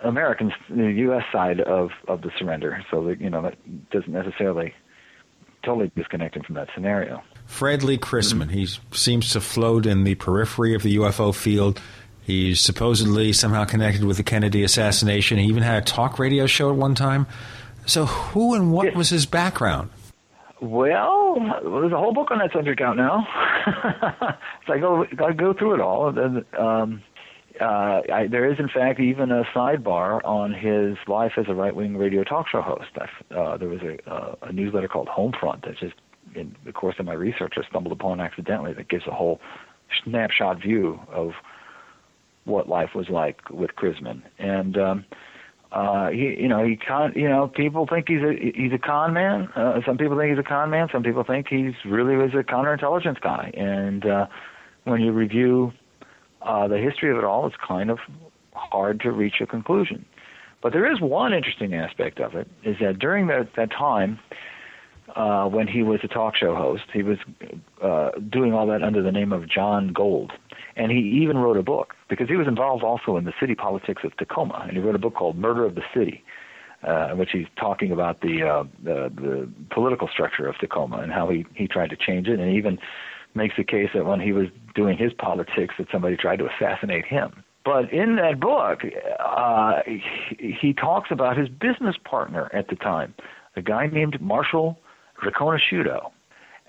American, 0.00 0.52
the 0.70 0.90
U.S. 0.90 1.24
side 1.30 1.60
of 1.60 1.90
of 2.08 2.22
the 2.22 2.30
surrender. 2.38 2.82
So 2.90 3.04
that 3.04 3.20
you 3.20 3.28
know 3.28 3.42
that 3.42 3.90
doesn't 3.90 4.12
necessarily 4.12 4.72
totally 5.62 5.92
disconnect 5.94 6.34
him 6.34 6.44
from 6.44 6.54
that 6.54 6.68
scenario. 6.74 7.22
Fred 7.48 7.82
Lee 7.82 7.98
Chrisman. 7.98 8.50
He 8.50 8.68
seems 8.92 9.32
to 9.32 9.40
float 9.40 9.84
in 9.84 10.04
the 10.04 10.14
periphery 10.14 10.74
of 10.74 10.82
the 10.84 10.96
UFO 10.96 11.34
field. 11.34 11.80
He's 12.22 12.60
supposedly 12.60 13.32
somehow 13.32 13.64
connected 13.64 14.04
with 14.04 14.18
the 14.18 14.22
Kennedy 14.22 14.62
assassination. 14.62 15.38
He 15.38 15.46
even 15.46 15.64
had 15.64 15.82
a 15.82 15.84
talk 15.84 16.20
radio 16.20 16.46
show 16.46 16.70
at 16.70 16.76
one 16.76 16.94
time. 16.94 17.26
So, 17.86 18.04
who 18.04 18.54
and 18.54 18.70
what 18.70 18.94
was 18.94 19.08
his 19.08 19.26
background? 19.26 19.90
Well, 20.60 21.36
there's 21.62 21.90
a 21.90 21.96
whole 21.96 22.12
book 22.12 22.30
on 22.30 22.38
that 22.38 22.52
subject 22.52 22.80
out 22.80 22.96
now. 22.96 23.26
so 24.66 24.74
I 24.74 24.78
go 24.78 25.06
I 25.24 25.32
go 25.32 25.54
through 25.54 25.74
it 25.74 25.80
all. 25.80 26.16
And, 26.16 26.44
um, 26.56 27.02
uh, 27.60 28.02
I, 28.12 28.28
there 28.30 28.48
is, 28.48 28.58
in 28.60 28.68
fact, 28.68 29.00
even 29.00 29.32
a 29.32 29.42
sidebar 29.54 30.20
on 30.24 30.52
his 30.52 30.96
life 31.08 31.32
as 31.38 31.46
a 31.48 31.54
right-wing 31.54 31.96
radio 31.96 32.22
talk 32.22 32.46
show 32.48 32.60
host. 32.60 32.90
Uh, 33.34 33.56
there 33.56 33.68
was 33.68 33.80
a, 33.80 34.08
uh, 34.08 34.34
a 34.42 34.52
newsletter 34.52 34.86
called 34.86 35.08
Homefront 35.08 35.64
that 35.64 35.76
just, 35.78 35.94
in 36.34 36.56
the 36.64 36.72
course 36.72 36.96
of 36.98 37.06
my 37.06 37.14
research, 37.14 37.54
I 37.56 37.68
stumbled 37.68 37.92
upon 37.92 38.20
accidentally 38.20 38.72
that 38.74 38.88
gives 38.88 39.06
a 39.06 39.12
whole 39.12 39.40
snapshot 40.04 40.60
view 40.60 41.00
of 41.10 41.32
what 42.44 42.68
life 42.68 42.94
was 42.94 43.08
like 43.08 43.48
with 43.50 43.70
Chrisman. 43.76 44.22
And 44.38 44.76
um, 44.78 45.04
uh, 45.70 46.08
he, 46.08 46.36
you 46.40 46.48
know, 46.48 46.64
he 46.64 46.76
con, 46.76 47.12
you 47.14 47.28
know, 47.28 47.48
people 47.48 47.86
think 47.86 48.08
he's 48.08 48.22
a 48.22 48.52
he's 48.54 48.72
a 48.72 48.78
con 48.78 49.12
man. 49.12 49.48
Uh, 49.54 49.80
some 49.84 49.98
people 49.98 50.16
think 50.16 50.30
he's 50.30 50.38
a 50.38 50.48
con 50.48 50.70
man. 50.70 50.88
Some 50.90 51.02
people 51.02 51.24
think 51.24 51.48
he's 51.48 51.74
really 51.84 52.16
was 52.16 52.32
a 52.32 52.42
counterintelligence 52.42 53.20
guy. 53.20 53.52
And 53.54 54.06
uh, 54.06 54.26
when 54.84 55.02
you 55.02 55.12
review 55.12 55.72
uh, 56.42 56.68
the 56.68 56.78
history 56.78 57.10
of 57.10 57.18
it 57.18 57.24
all, 57.24 57.46
it's 57.46 57.56
kind 57.56 57.90
of 57.90 57.98
hard 58.54 59.00
to 59.00 59.12
reach 59.12 59.40
a 59.40 59.46
conclusion. 59.46 60.04
But 60.62 60.72
there 60.72 60.90
is 60.90 61.00
one 61.00 61.32
interesting 61.32 61.74
aspect 61.74 62.18
of 62.18 62.34
it: 62.34 62.48
is 62.64 62.76
that 62.80 62.98
during 62.98 63.26
that 63.26 63.50
that 63.56 63.70
time, 63.70 64.18
uh, 65.16 65.46
when 65.46 65.66
he 65.66 65.82
was 65.82 66.00
a 66.02 66.08
talk 66.08 66.36
show 66.36 66.54
host, 66.54 66.84
he 66.92 67.02
was 67.02 67.18
uh, 67.82 68.10
doing 68.30 68.52
all 68.52 68.66
that 68.66 68.82
under 68.82 69.02
the 69.02 69.12
name 69.12 69.32
of 69.32 69.48
John 69.48 69.92
Gold, 69.92 70.32
and 70.76 70.90
he 70.92 70.98
even 71.22 71.38
wrote 71.38 71.56
a 71.56 71.62
book 71.62 71.94
because 72.08 72.28
he 72.28 72.36
was 72.36 72.46
involved 72.46 72.84
also 72.84 73.16
in 73.16 73.24
the 73.24 73.32
city 73.40 73.54
politics 73.54 74.02
of 74.04 74.16
Tacoma, 74.16 74.64
and 74.66 74.76
he 74.76 74.78
wrote 74.78 74.94
a 74.94 74.98
book 74.98 75.14
called 75.14 75.36
Murder 75.36 75.64
of 75.64 75.74
the 75.74 75.82
City, 75.94 76.22
uh, 76.86 77.10
in 77.12 77.18
which 77.18 77.30
he's 77.32 77.46
talking 77.58 77.90
about 77.90 78.20
the, 78.20 78.42
uh, 78.42 78.64
the 78.82 79.10
the 79.14 79.48
political 79.70 80.08
structure 80.08 80.46
of 80.46 80.56
Tacoma 80.58 80.98
and 80.98 81.12
how 81.12 81.28
he 81.28 81.44
he 81.54 81.66
tried 81.66 81.90
to 81.90 81.96
change 81.96 82.28
it, 82.28 82.38
and 82.38 82.54
even 82.54 82.78
makes 83.34 83.56
the 83.56 83.64
case 83.64 83.90
that 83.94 84.04
when 84.04 84.20
he 84.20 84.32
was 84.32 84.46
doing 84.74 84.96
his 84.96 85.12
politics, 85.12 85.74
that 85.78 85.86
somebody 85.92 86.16
tried 86.16 86.38
to 86.38 86.48
assassinate 86.48 87.04
him. 87.04 87.44
But 87.64 87.92
in 87.92 88.16
that 88.16 88.40
book, 88.40 88.80
uh, 89.20 89.82
he, 89.84 90.56
he 90.60 90.72
talks 90.72 91.10
about 91.10 91.36
his 91.36 91.48
business 91.48 91.96
partner 92.02 92.50
at 92.54 92.68
the 92.68 92.76
time, 92.76 93.14
a 93.56 93.62
guy 93.62 93.88
named 93.88 94.20
Marshall 94.20 94.78
Riconosciuto. 95.22 96.10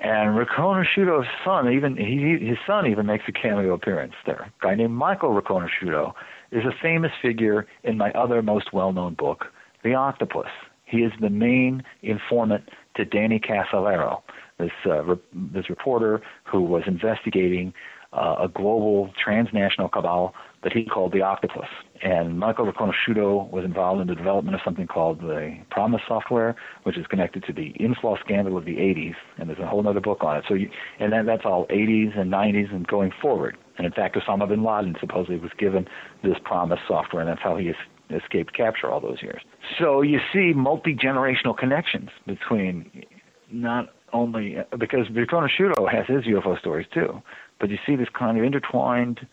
And 0.02 0.38
Riconosciuto's 0.38 1.28
son, 1.44 1.72
even 1.72 1.98
he, 1.98 2.46
his 2.46 2.58
son, 2.66 2.88
even 2.88 3.06
makes 3.06 3.26
a 3.28 3.34
cameo 3.34 3.74
appearance 3.74 4.14
there. 4.26 4.50
A 4.62 4.64
guy 4.64 4.76
named 4.76 4.94
Michael 4.94 5.30
Riconosciuto 5.40 6.14
is 6.52 6.64
a 6.64 6.72
famous 6.82 7.12
figure 7.22 7.68
in 7.84 7.98
my 7.98 8.12
other 8.12 8.42
most 8.42 8.72
well-known 8.74 9.16
book, 9.16 9.46
The 9.84 9.94
Octopus. 9.94 10.48
He 10.86 11.00
is 11.00 11.12
the 11.20 11.30
main 11.30 11.84
informant 12.02 12.70
to 12.96 13.06
Danny 13.06 13.40
Casolaro, 13.40 14.22
this 14.58 14.72
uh, 14.86 15.04
re- 15.04 15.20
this 15.34 15.70
reporter 15.70 16.22
who 16.46 16.62
was 16.62 16.84
investigating 16.88 17.74
uh, 18.14 18.38
a 18.40 18.48
global 18.48 19.12
transnational 19.24 19.90
cabal 19.90 20.34
that 20.64 20.74
he 20.74 20.86
called 20.86 21.14
the 21.14 21.22
Octopus. 21.22 21.68
And 22.02 22.40
Michael 22.40 22.72
Riconosciuto 22.72 23.50
was 23.50 23.64
involved 23.64 24.02
in 24.02 24.08
the 24.08 24.16
development 24.16 24.56
of 24.56 24.62
something 24.64 24.88
called 24.88 25.22
the 25.22 25.58
PROMIS 25.70 26.02
software, 26.08 26.56
which 26.84 26.98
is 26.98 27.08
connected 27.08 27.44
to 27.46 27.54
the 27.54 27.74
Inslaw 27.80 28.20
scandal 28.20 28.58
of 28.58 28.66
the 28.66 28.76
80s. 28.76 29.16
And 29.38 29.50
there's 29.50 29.60
a 29.60 29.68
whole 29.68 29.88
other 29.88 30.00
book 30.00 30.24
on 30.24 30.38
it. 30.38 30.46
So, 30.48 30.54
you, 30.54 30.70
and 31.00 31.12
that, 31.14 31.26
that's 31.26 31.46
all 31.46 31.66
80s 31.68 32.18
and 32.18 32.32
90s 32.32 32.74
and 32.74 32.88
going 32.88 33.12
forward. 33.22 33.58
And 33.78 33.86
in 33.86 33.94
fact, 33.94 34.16
Osama 34.16 34.48
bin 34.48 34.64
Laden 34.64 34.96
supposedly 35.00 35.38
was 35.38 35.52
given 35.58 35.88
this 36.24 36.36
PROMIS 36.44 36.80
software, 36.88 37.22
and 37.22 37.30
that's 37.30 37.42
how 37.42 37.56
he 37.56 37.70
es- 37.70 37.76
escaped 38.24 38.54
capture 38.54 38.90
all 38.90 39.00
those 39.00 39.22
years. 39.22 39.42
So 39.78 40.02
you 40.02 40.20
see 40.34 40.54
multi 40.54 40.96
generational 40.96 41.58
connections 41.58 42.10
between 42.26 43.06
not 43.52 43.90
only 44.14 44.58
because 44.78 45.08
Riconosciuto 45.08 45.90
has 45.92 46.06
his 46.08 46.26
UFO 46.26 46.60
stories 46.60 46.88
too, 46.94 47.22
but 47.60 47.70
you 47.70 47.78
see 47.86 47.96
this 47.96 48.08
kind 48.18 48.38
of 48.38 48.44
intertwined 48.44 49.28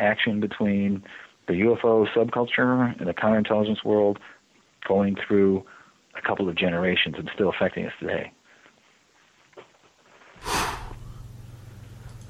action 0.00 0.40
between 0.40 1.02
the 1.46 1.54
UFO 1.54 2.06
subculture 2.14 2.98
and 2.98 3.08
the 3.08 3.14
counterintelligence 3.14 3.84
world 3.84 4.18
going 4.86 5.16
through 5.26 5.64
a 6.16 6.22
couple 6.22 6.48
of 6.48 6.54
generations 6.56 7.16
and 7.18 7.30
still 7.34 7.50
affecting 7.50 7.86
us 7.86 7.92
today. 8.00 8.32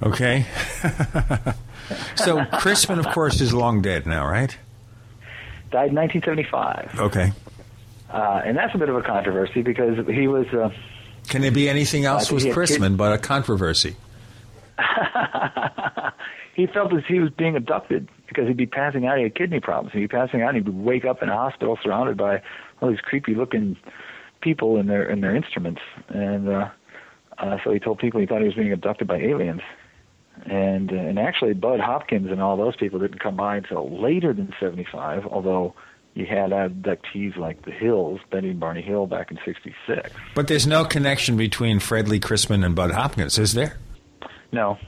Okay. 0.03 0.47
so 2.17 2.39
Chrisman, 2.39 2.99
of 2.99 3.09
course, 3.09 3.41
is 3.41 3.53
long 3.53 3.83
dead 3.83 4.07
now, 4.07 4.27
right? 4.27 4.57
Died 5.71 5.91
in 5.91 5.97
1975. 5.97 6.99
Okay. 6.99 7.33
Uh, 8.11 8.41
and 8.45 8.57
that's 8.57 8.75
a 8.75 8.79
bit 8.79 8.89
of 8.89 8.97
a 8.97 9.03
controversy 9.03 9.63
because 9.63 10.05
he 10.09 10.27
was. 10.27 10.47
Uh, 10.49 10.71
Can 11.29 11.43
there 11.43 11.53
be 11.53 11.69
anything 11.69 12.07
else 12.07 12.33
Uh, 12.33 12.37
with 12.37 12.45
Chrisman 12.47 12.97
but 12.97 13.13
a 13.13 13.19
controversy? 13.19 13.97
he 16.61 16.67
felt 16.67 16.93
as 16.93 17.03
he 17.09 17.19
was 17.19 17.31
being 17.31 17.57
abducted 17.57 18.09
because 18.29 18.47
he'd 18.47 18.57
be 18.57 18.67
passing 18.67 19.07
out. 19.07 19.17
He 19.17 19.23
had 19.23 19.35
kidney 19.35 19.61
problems. 19.61 19.93
He'd 19.95 20.01
be 20.01 20.09
passing 20.09 20.43
out. 20.43 20.55
and 20.55 20.67
He'd 20.67 20.75
wake 20.75 21.07
up 21.07 21.23
in 21.23 21.31
a 21.31 21.35
hospital 21.35 21.79
surrounded 21.83 22.19
by 22.19 22.43
all 22.81 22.91
these 22.91 23.01
creepy-looking 23.01 23.77
people 24.43 24.79
in 24.79 24.87
their 24.87 25.09
in 25.09 25.21
their 25.21 25.35
instruments, 25.35 25.81
and 26.09 26.49
uh, 26.49 26.69
uh, 27.39 27.57
so 27.65 27.73
he 27.73 27.79
told 27.79 27.99
people 27.99 28.21
he 28.21 28.27
thought 28.27 28.41
he 28.41 28.47
was 28.47 28.55
being 28.55 28.73
abducted 28.73 29.09
by 29.09 29.17
aliens. 29.17 29.63
And 30.47 30.93
uh, 30.93 30.97
and 30.97 31.19
actually, 31.19 31.55
Bud 31.55 31.81
Hopkins 31.81 32.31
and 32.31 32.43
all 32.43 32.57
those 32.57 32.77
people 32.77 32.99
didn't 32.99 33.21
come 33.21 33.37
by 33.37 33.57
until 33.57 34.01
later 34.01 34.33
than 34.33 34.53
'75. 34.61 35.27
Although 35.27 35.75
you 36.15 36.27
had 36.27 36.51
abductees 36.51 37.37
like 37.37 37.65
the 37.65 37.71
Hills, 37.71 38.21
Benny 38.31 38.51
and 38.51 38.61
Barney 38.61 38.83
Hill, 38.83 39.07
back 39.07 39.31
in 39.31 39.39
'66. 39.45 40.11
But 40.35 40.49
there's 40.49 40.67
no 40.67 40.85
connection 40.85 41.37
between 41.37 41.81
Fred 41.81 42.09
Lee 42.09 42.21
Chrisman 42.21 42.65
and 42.65 42.75
Bud 42.75 42.91
Hopkins, 42.91 43.39
is 43.39 43.55
there? 43.55 43.79
No, 44.53 44.79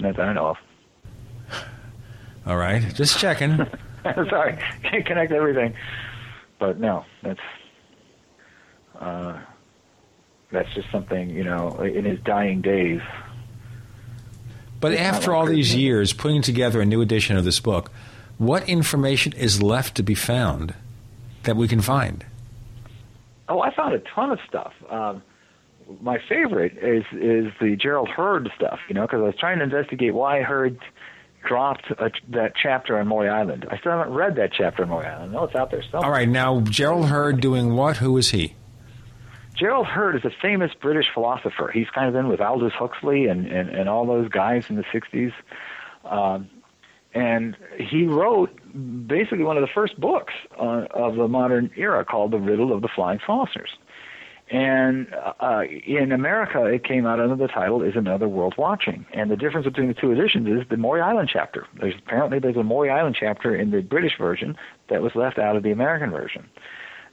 not 0.00 0.16
that 0.16 0.28
I 0.28 0.32
know 0.32 0.48
of. 0.48 0.56
All 2.46 2.56
right, 2.56 2.82
just 2.94 3.18
checking. 3.18 3.56
Sorry, 4.02 4.58
can't 4.82 5.04
connect 5.06 5.32
everything. 5.32 5.74
But 6.58 6.78
no, 6.78 7.04
that's 7.22 7.40
uh, 8.98 9.38
that's 10.50 10.72
just 10.74 10.90
something 10.90 11.30
you 11.30 11.44
know. 11.44 11.80
In 11.80 12.04
his 12.04 12.18
dying 12.20 12.60
days, 12.60 13.00
But 14.80 14.94
after 14.94 15.34
all 15.34 15.46
these 15.46 15.74
years, 15.74 16.12
putting 16.12 16.42
together 16.42 16.80
a 16.80 16.86
new 16.86 17.00
edition 17.00 17.36
of 17.36 17.44
this 17.44 17.60
book, 17.60 17.90
what 18.38 18.68
information 18.68 19.32
is 19.34 19.62
left 19.62 19.94
to 19.96 20.02
be 20.02 20.14
found 20.14 20.74
that 21.44 21.56
we 21.56 21.68
can 21.68 21.80
find? 21.80 22.24
oh, 23.48 23.60
I 23.60 23.74
found 23.74 23.94
a 23.94 23.98
ton 24.14 24.30
of 24.30 24.38
stuff. 24.48 24.72
Um, 24.88 25.22
my 26.00 26.18
favorite 26.28 26.78
is 26.78 27.02
is 27.12 27.52
the 27.60 27.76
Gerald 27.76 28.08
Heard 28.08 28.48
stuff. 28.56 28.78
You 28.88 28.94
know, 28.94 29.02
because 29.02 29.20
I 29.20 29.24
was 29.24 29.34
trying 29.38 29.58
to 29.58 29.64
investigate 29.64 30.14
why 30.14 30.40
Heard 30.42 30.78
dropped 31.46 31.90
a, 31.90 32.10
that 32.28 32.52
chapter 32.60 32.98
on 32.98 33.08
Maury 33.08 33.28
Island. 33.28 33.66
I 33.70 33.78
still 33.78 33.92
haven't 33.92 34.12
read 34.12 34.36
that 34.36 34.52
chapter 34.56 34.82
on 34.82 34.88
Maury 34.88 35.06
Island. 35.06 35.32
No, 35.32 35.44
it's 35.44 35.54
out 35.54 35.70
there 35.70 35.82
somewhere. 35.82 36.04
All 36.04 36.10
right, 36.10 36.28
now 36.28 36.60
Gerald 36.60 37.06
Heard 37.06 37.40
doing 37.40 37.74
what? 37.74 37.98
Who 37.98 38.16
is 38.16 38.30
he? 38.30 38.54
Gerald 39.56 39.86
Heard 39.86 40.16
is 40.16 40.24
a 40.24 40.30
famous 40.40 40.70
British 40.80 41.06
philosopher. 41.12 41.70
He's 41.72 41.88
kind 41.90 42.08
of 42.08 42.14
in 42.14 42.28
with 42.28 42.40
Aldous 42.40 42.72
Huxley 42.72 43.26
and, 43.26 43.46
and, 43.46 43.68
and 43.68 43.88
all 43.88 44.06
those 44.06 44.28
guys 44.28 44.64
in 44.68 44.76
the 44.76 44.84
60s. 44.84 45.32
Um, 46.04 46.48
and 47.12 47.56
he 47.76 48.06
wrote 48.06 48.50
basically 49.06 49.44
one 49.44 49.56
of 49.56 49.62
the 49.62 49.72
first 49.74 50.00
books 50.00 50.32
uh, 50.58 50.86
of 50.94 51.16
the 51.16 51.28
modern 51.28 51.70
era 51.76 52.04
called 52.04 52.30
The 52.30 52.38
Riddle 52.38 52.72
of 52.72 52.82
the 52.82 52.88
Flying 52.88 53.18
Saucers. 53.26 53.70
And 54.50 55.06
uh, 55.40 55.62
in 55.86 56.10
America, 56.10 56.64
it 56.64 56.82
came 56.82 57.06
out 57.06 57.20
under 57.20 57.36
the 57.36 57.46
title 57.46 57.82
"Is 57.82 57.94
Another 57.94 58.28
World 58.28 58.54
Watching?" 58.58 59.06
And 59.12 59.30
the 59.30 59.36
difference 59.36 59.64
between 59.64 59.86
the 59.88 59.94
two 59.94 60.10
editions 60.10 60.48
is 60.48 60.68
the 60.68 60.76
Maury 60.76 61.00
Island 61.00 61.30
chapter. 61.32 61.66
There's 61.78 61.94
apparently 62.04 62.40
there's 62.40 62.56
a 62.56 62.64
Maury 62.64 62.90
Island 62.90 63.16
chapter 63.18 63.54
in 63.54 63.70
the 63.70 63.80
British 63.80 64.18
version 64.18 64.56
that 64.88 65.02
was 65.02 65.12
left 65.14 65.38
out 65.38 65.54
of 65.54 65.62
the 65.62 65.70
American 65.70 66.10
version. 66.10 66.48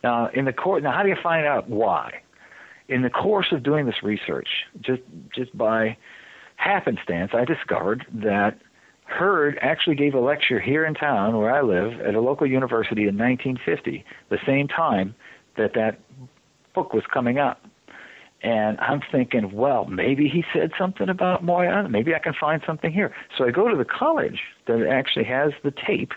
Now, 0.03 0.29
in 0.33 0.45
the 0.45 0.53
court, 0.53 0.81
now 0.81 0.91
how 0.91 1.03
do 1.03 1.09
you 1.09 1.17
find 1.21 1.45
out 1.45 1.69
why? 1.69 2.21
In 2.87 3.03
the 3.03 3.09
course 3.09 3.47
of 3.51 3.61
doing 3.61 3.85
this 3.85 4.01
research, 4.01 4.47
just 4.81 5.03
just 5.35 5.55
by 5.55 5.95
happenstance, 6.55 7.31
I 7.35 7.45
discovered 7.45 8.05
that 8.13 8.59
Heard 9.07 9.57
actually 9.61 9.95
gave 9.95 10.13
a 10.15 10.19
lecture 10.19 10.59
here 10.59 10.85
in 10.85 10.93
town 10.93 11.37
where 11.37 11.49
I 11.49 11.61
live 11.61 12.01
at 12.01 12.13
a 12.13 12.19
local 12.19 12.45
university 12.45 13.03
in 13.03 13.17
1950, 13.17 14.03
the 14.29 14.37
same 14.45 14.67
time 14.67 15.15
that 15.55 15.73
that 15.75 15.99
book 16.77 16.93
was 16.93 17.03
coming 17.11 17.39
out. 17.39 17.57
And 18.43 18.79
I'm 18.79 19.01
thinking, 19.11 19.51
well, 19.51 19.85
maybe 19.85 20.29
he 20.29 20.43
said 20.53 20.71
something 20.77 21.09
about 21.09 21.43
Maury 21.43 21.69
Maybe 21.89 22.13
I 22.13 22.19
can 22.19 22.33
find 22.39 22.61
something 22.67 22.91
here. 22.93 23.11
So 23.35 23.45
I 23.45 23.51
go 23.51 23.67
to 23.67 23.75
the 23.75 23.83
college 23.85 24.39
that 24.67 24.85
actually 24.87 25.25
has 25.25 25.53
the 25.63 25.71
tape, 25.71 26.11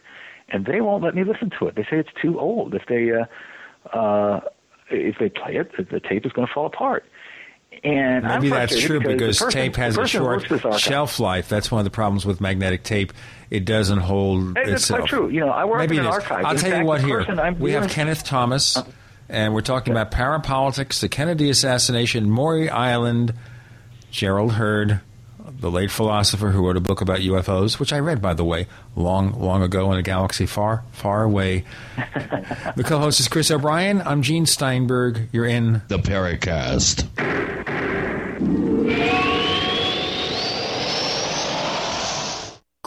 and 0.50 0.66
they 0.66 0.82
won't 0.82 1.02
let 1.02 1.14
me 1.14 1.24
listen 1.24 1.50
to 1.58 1.66
it. 1.68 1.76
They 1.76 1.84
say 1.84 1.98
it's 1.98 2.10
too 2.20 2.38
old. 2.38 2.74
If 2.74 2.82
they 2.88 3.10
uh, 3.10 3.96
uh, 3.96 4.40
if 4.90 5.16
they 5.18 5.30
play 5.30 5.56
it, 5.56 5.70
the- 5.78 5.98
tape 6.00 6.26
is 6.26 6.32
going 6.32 6.46
to 6.46 6.52
fall 6.52 6.66
apart. 6.66 7.04
And 7.84 8.24
Maybe 8.26 8.50
that's 8.50 8.78
true 8.78 8.98
the 8.98 9.08
because 9.08 9.38
person- 9.38 9.58
tape 9.62 9.76
has 9.76 9.96
a 9.96 10.06
short 10.06 10.24
works 10.40 10.48
this 10.50 10.64
archive- 10.64 10.80
shelf 10.80 11.20
life. 11.20 11.48
That's 11.48 11.70
one 11.70 11.78
of 11.78 11.84
the 11.84 11.90
problems 11.90 12.26
with 12.26 12.38
magnetic 12.40 12.82
tape. 12.82 13.12
It 13.48 13.64
doesn't 13.64 14.00
hold 14.00 14.56
that's 14.56 14.68
itself. 14.70 15.00
quite 15.00 15.08
true. 15.08 15.28
You 15.30 15.40
know, 15.40 15.50
I 15.50 15.64
work 15.64 15.78
maybe 15.78 15.96
in 15.96 16.02
an 16.04 16.08
archive. 16.08 16.44
I'll 16.44 16.52
In 16.52 16.58
tell 16.58 16.70
fact, 16.70 16.80
you 16.82 16.86
what 16.86 17.00
here. 17.00 17.54
We 17.58 17.72
have 17.72 17.88
Kenneth 17.88 18.24
Thomas, 18.24 18.76
and 19.30 19.54
we're 19.54 19.60
talking 19.60 19.92
about 19.92 20.10
parapolitics, 20.10 21.00
the 21.00 21.08
Kennedy 21.08 21.48
assassination, 21.50 22.30
Maury 22.30 22.68
Island, 22.68 23.32
Gerald 24.10 24.52
Heard, 24.52 25.00
the 25.60 25.70
late 25.70 25.90
philosopher 25.90 26.50
who 26.50 26.66
wrote 26.66 26.76
a 26.76 26.80
book 26.80 27.00
about 27.00 27.20
UFOs, 27.20 27.78
which 27.78 27.92
I 27.92 28.00
read, 28.00 28.20
by 28.20 28.34
the 28.34 28.44
way, 28.44 28.66
long, 28.96 29.40
long 29.40 29.62
ago 29.62 29.92
in 29.92 29.98
a 29.98 30.02
galaxy 30.02 30.46
far, 30.46 30.82
far 30.92 31.22
away. 31.22 31.64
the 32.76 32.84
co 32.84 32.98
host 32.98 33.20
is 33.20 33.28
Chris 33.28 33.50
O'Brien. 33.50 34.02
I'm 34.02 34.22
Gene 34.22 34.46
Steinberg. 34.46 35.28
You're 35.32 35.46
in 35.46 35.82
The 35.88 35.98
Paracast. 35.98 37.06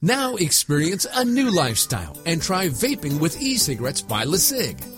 Now 0.00 0.36
experience 0.36 1.08
a 1.12 1.24
new 1.24 1.50
lifestyle 1.50 2.16
and 2.24 2.40
try 2.40 2.68
vaping 2.68 3.18
with 3.18 3.42
e-cigarettes 3.42 4.00
by 4.00 4.24
LeCig. 4.24 4.97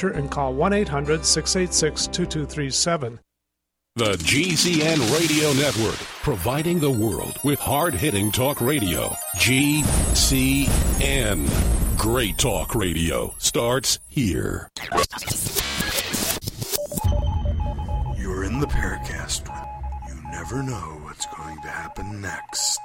and 0.00 0.30
call 0.30 0.54
1 0.54 0.72
800 0.72 1.24
686 1.24 2.06
2237. 2.06 3.20
The 3.94 4.12
GCN 4.14 5.20
Radio 5.20 5.52
Network, 5.52 5.98
providing 6.22 6.80
the 6.80 6.90
world 6.90 7.38
with 7.44 7.58
hard 7.58 7.92
hitting 7.92 8.32
talk 8.32 8.62
radio. 8.62 9.14
GCN. 9.36 9.88
Great 11.98 12.38
talk 12.38 12.74
radio 12.74 13.34
starts 13.36 13.98
here. 14.08 14.70
You're 18.16 18.44
in 18.44 18.60
the 18.60 18.66
Paracast. 18.66 19.46
You 20.08 20.14
never 20.30 20.62
know 20.62 20.98
what's 21.02 21.26
going 21.26 21.60
to 21.60 21.68
happen 21.68 22.22
next. 22.22 22.80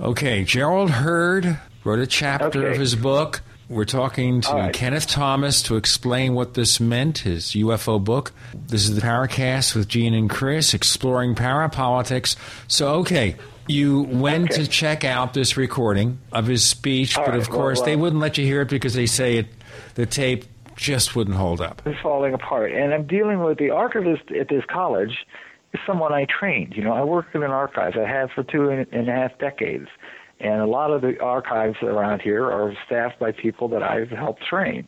Okay, 0.00 0.44
Gerald 0.44 0.90
Heard 0.90 1.58
wrote 1.84 1.98
a 1.98 2.06
chapter 2.06 2.46
Okay. 2.60 2.70
of 2.72 2.76
his 2.78 2.94
book. 2.94 3.42
We're 3.68 3.84
talking 3.84 4.40
to 4.42 4.52
right. 4.52 4.72
Kenneth 4.72 5.06
Thomas 5.06 5.62
to 5.64 5.76
explain 5.76 6.34
what 6.34 6.54
this 6.54 6.80
meant, 6.80 7.18
his 7.18 7.48
UFO 7.54 8.02
book. 8.02 8.32
This 8.54 8.88
is 8.88 8.94
the 8.96 9.02
Paracast 9.02 9.74
with 9.76 9.88
Gene 9.88 10.14
and 10.14 10.30
Chris, 10.30 10.72
exploring 10.72 11.34
parapolitics. 11.34 12.36
So, 12.66 12.94
okay, 13.00 13.36
you 13.66 14.02
went 14.04 14.52
to 14.52 14.66
check 14.66 15.04
out 15.04 15.34
this 15.34 15.58
recording 15.58 16.18
of 16.32 16.46
his 16.46 16.64
speech, 16.64 17.18
All 17.18 17.26
but 17.26 17.32
right, 17.32 17.40
of 17.40 17.48
well, 17.50 17.58
course 17.58 17.82
they 17.82 17.94
wouldn't 17.96 18.22
let 18.22 18.38
you 18.38 18.46
hear 18.46 18.62
it 18.62 18.70
because 18.70 18.94
they 18.94 19.04
say 19.06 19.36
it, 19.36 19.48
the 19.96 20.06
tape 20.06 20.46
just 20.76 21.14
wouldn't 21.14 21.36
hold 21.36 21.60
up. 21.60 21.82
It's 21.84 22.00
falling 22.00 22.32
apart. 22.32 22.72
And 22.72 22.94
I'm 22.94 23.06
dealing 23.06 23.40
with 23.42 23.58
the 23.58 23.68
archivist 23.68 24.30
at 24.30 24.48
this 24.48 24.64
college 24.70 25.26
is 25.74 25.80
someone 25.86 26.14
I 26.14 26.24
trained. 26.26 26.72
You 26.74 26.84
know, 26.84 26.92
I 26.94 27.04
worked 27.04 27.34
in 27.34 27.42
an 27.42 27.50
archive. 27.50 27.96
I 27.96 28.08
have 28.08 28.30
for 28.30 28.44
two 28.44 28.70
and 28.70 29.08
a 29.08 29.12
half 29.12 29.36
decades. 29.38 29.88
And 30.40 30.60
a 30.60 30.66
lot 30.66 30.90
of 30.90 31.02
the 31.02 31.18
archives 31.20 31.76
around 31.82 32.22
here 32.22 32.44
are 32.44 32.72
staffed 32.86 33.18
by 33.18 33.32
people 33.32 33.68
that 33.68 33.82
I've 33.82 34.10
helped 34.10 34.42
train. 34.44 34.86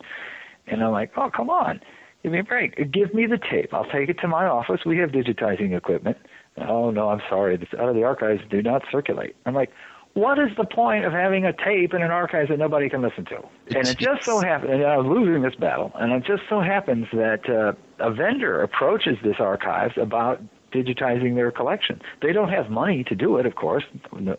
And 0.66 0.82
I'm 0.82 0.92
like, 0.92 1.10
oh, 1.16 1.30
come 1.34 1.50
on. 1.50 1.80
Give 2.22 2.32
me 2.32 2.40
a 2.40 2.44
break. 2.44 2.76
Give 2.92 3.12
me 3.14 3.26
the 3.26 3.38
tape. 3.38 3.72
I'll 3.72 3.90
take 3.90 4.08
it 4.08 4.18
to 4.20 4.28
my 4.28 4.46
office. 4.46 4.80
We 4.84 4.98
have 4.98 5.10
digitizing 5.10 5.76
equipment. 5.76 6.18
Oh, 6.58 6.90
no, 6.90 7.08
I'm 7.08 7.22
sorry. 7.28 7.56
This 7.56 7.68
out 7.78 7.88
of 7.88 7.94
the 7.94 8.04
archives 8.04 8.42
do 8.50 8.62
not 8.62 8.82
circulate. 8.92 9.34
I'm 9.46 9.54
like, 9.54 9.70
what 10.14 10.38
is 10.38 10.50
the 10.56 10.64
point 10.64 11.04
of 11.04 11.12
having 11.12 11.44
a 11.44 11.52
tape 11.52 11.94
in 11.94 12.02
an 12.02 12.10
archive 12.10 12.48
that 12.48 12.58
nobody 12.58 12.88
can 12.88 13.00
listen 13.00 13.24
to? 13.26 13.36
And 13.76 13.86
it 13.86 13.96
just 13.96 14.24
so 14.24 14.40
happens, 14.40 14.72
and 14.72 14.84
I 14.84 14.96
was 14.96 15.06
losing 15.06 15.42
this 15.42 15.54
battle, 15.54 15.92
and 15.94 16.12
it 16.12 16.24
just 16.24 16.42
so 16.48 16.60
happens 16.60 17.06
that 17.12 17.48
uh, 17.48 17.72
a 18.04 18.12
vendor 18.12 18.60
approaches 18.60 19.16
this 19.22 19.36
archives 19.38 19.94
about 19.96 20.42
digitizing 20.72 21.34
their 21.34 21.50
collection. 21.50 22.00
They 22.22 22.32
don't 22.32 22.48
have 22.48 22.70
money 22.70 23.04
to 23.04 23.14
do 23.14 23.36
it, 23.36 23.46
of 23.46 23.54
course. 23.54 23.84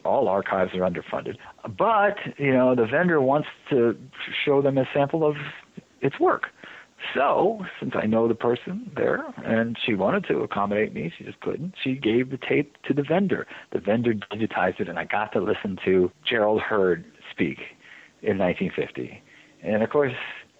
All 0.06 0.28
archives 0.28 0.74
are 0.74 0.80
underfunded. 0.80 1.38
But, 1.78 2.18
you 2.38 2.54
know, 2.54 2.76
the 2.76 2.86
vendor 2.86 3.22
wants 3.22 3.48
to 3.70 3.98
show 4.46 4.62
them 4.62 4.78
a 4.78 4.86
sample 4.94 5.26
of 5.26 5.36
its 6.02 6.20
work. 6.20 6.48
So, 7.16 7.66
since 7.80 7.94
I 7.96 8.06
know 8.06 8.28
the 8.28 8.36
person 8.36 8.92
there 8.96 9.24
and 9.44 9.78
she 9.84 9.96
wanted 9.96 10.26
to 10.28 10.40
accommodate 10.42 10.94
me, 10.94 11.12
she 11.18 11.24
just 11.24 11.40
couldn't, 11.42 11.74
she 11.84 11.96
gave 11.96 12.30
the 12.30 12.38
tape 12.38 12.76
to 12.84 12.94
the 12.94 13.04
vendor. 13.04 13.48
The 13.72 13.80
vendor 13.80 14.14
digitized 14.14 14.80
it, 14.80 14.88
and 14.88 15.00
I 15.00 15.06
got 15.06 15.32
to 15.34 15.42
listen 15.42 15.78
to 15.86 16.12
Gerald 16.30 16.62
Heard 16.62 17.06
speak 17.32 17.58
in 18.22 18.38
1950. 18.38 19.22
And 19.64 19.84
of 19.84 19.90
course, 19.90 20.14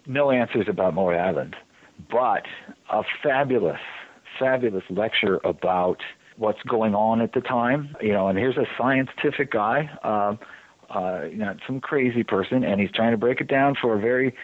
no 0.08 0.32
answers 0.32 0.66
about 0.68 0.96
Maury 0.96 1.20
Island, 1.20 1.56
but 2.10 2.44
a 2.92 3.04
fabulous 3.24 3.80
fabulous 4.42 4.84
lecture 4.90 5.40
about 5.44 6.02
what's 6.38 6.62
going 6.64 6.96
on 6.96 7.22
at 7.22 7.34
the 7.34 7.42
time. 7.42 7.96
You 8.02 8.14
know, 8.14 8.28
and 8.28 8.38
here's 8.38 8.58
a 8.58 8.66
scientific 8.78 9.52
guy, 9.52 9.90
uh, 10.04 10.36
uh, 10.92 11.28
not 11.34 11.58
some 11.68 11.80
crazy 11.80 12.24
person, 12.24 12.64
and 12.64 12.82
he's 12.82 12.92
trying 12.92 13.12
to 13.12 13.18
break 13.18 13.40
it 13.40 13.48
down 13.48 13.76
for 13.80 13.96
a 13.96 14.00
very 14.00 14.36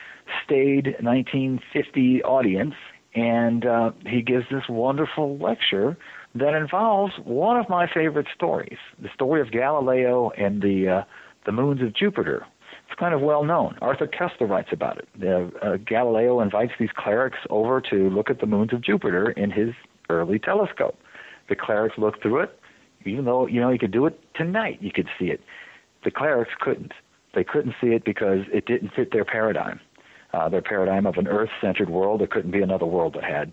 staid 0.46 0.96
1950 1.02 2.24
audience. 2.24 2.76
And 3.16 3.66
uh, 3.66 3.92
he 4.06 4.22
gives 4.22 4.46
this 4.52 4.64
wonderful 4.70 5.40
lecture 5.40 5.98
that 6.36 6.54
involves 6.54 7.14
one 7.24 7.58
of 7.58 7.68
my 7.68 7.88
favorite 7.92 8.28
stories, 8.36 8.78
the 9.02 9.10
story 9.16 9.42
of 9.42 9.52
Galileo 9.52 10.30
and 10.38 10.62
the 10.62 10.88
uh, 10.88 11.04
the 11.46 11.52
moons 11.52 11.82
of 11.82 11.96
Jupiter. 11.96 12.46
It's 12.88 12.98
kind 12.98 13.14
of 13.14 13.22
well 13.22 13.44
known. 13.44 13.78
Arthur 13.82 14.08
Koestler 14.08 14.50
writes 14.50 14.70
about 14.72 14.98
it. 14.98 15.08
Uh, 15.22 15.66
uh, 15.66 15.78
Galileo 15.78 16.40
invites 16.40 16.72
these 16.80 16.90
clerics 16.96 17.38
over 17.50 17.82
to 17.82 18.10
look 18.10 18.30
at 18.30 18.40
the 18.40 18.46
moons 18.46 18.72
of 18.74 18.82
Jupiter 18.82 19.32
in 19.32 19.52
his 19.52 19.70
early 20.10 20.40
telescope. 20.40 20.98
The 21.50 21.56
clerics 21.56 21.98
looked 21.98 22.22
through 22.22 22.42
it, 22.42 22.60
even 23.06 23.26
though 23.26 23.46
you 23.46 23.60
know 23.60 23.70
you 23.70 23.80
could 23.80 23.92
do 23.92 24.06
it 24.06 24.20
tonight. 24.36 24.80
You 24.82 24.92
could 24.92 25.08
see 25.20 25.26
it. 25.26 25.42
The 26.04 26.12
clerics 26.12 26.52
couldn't. 26.60 26.94
They 27.36 27.44
couldn't 27.44 27.76
see 27.82 27.88
it 27.88 28.06
because 28.06 28.40
it 28.54 28.66
didn't 28.66 28.94
fit 28.96 29.12
their 29.12 29.26
paradigm. 29.26 29.80
Uh, 30.34 30.50
their 30.50 30.62
paradigm 30.62 31.06
of 31.06 31.18
an 31.18 31.28
Earth-centered 31.28 31.90
world. 31.90 32.20
There 32.22 32.28
couldn't 32.28 32.52
be 32.52 32.62
another 32.62 32.86
world 32.86 33.16
that 33.16 33.24
had 33.24 33.52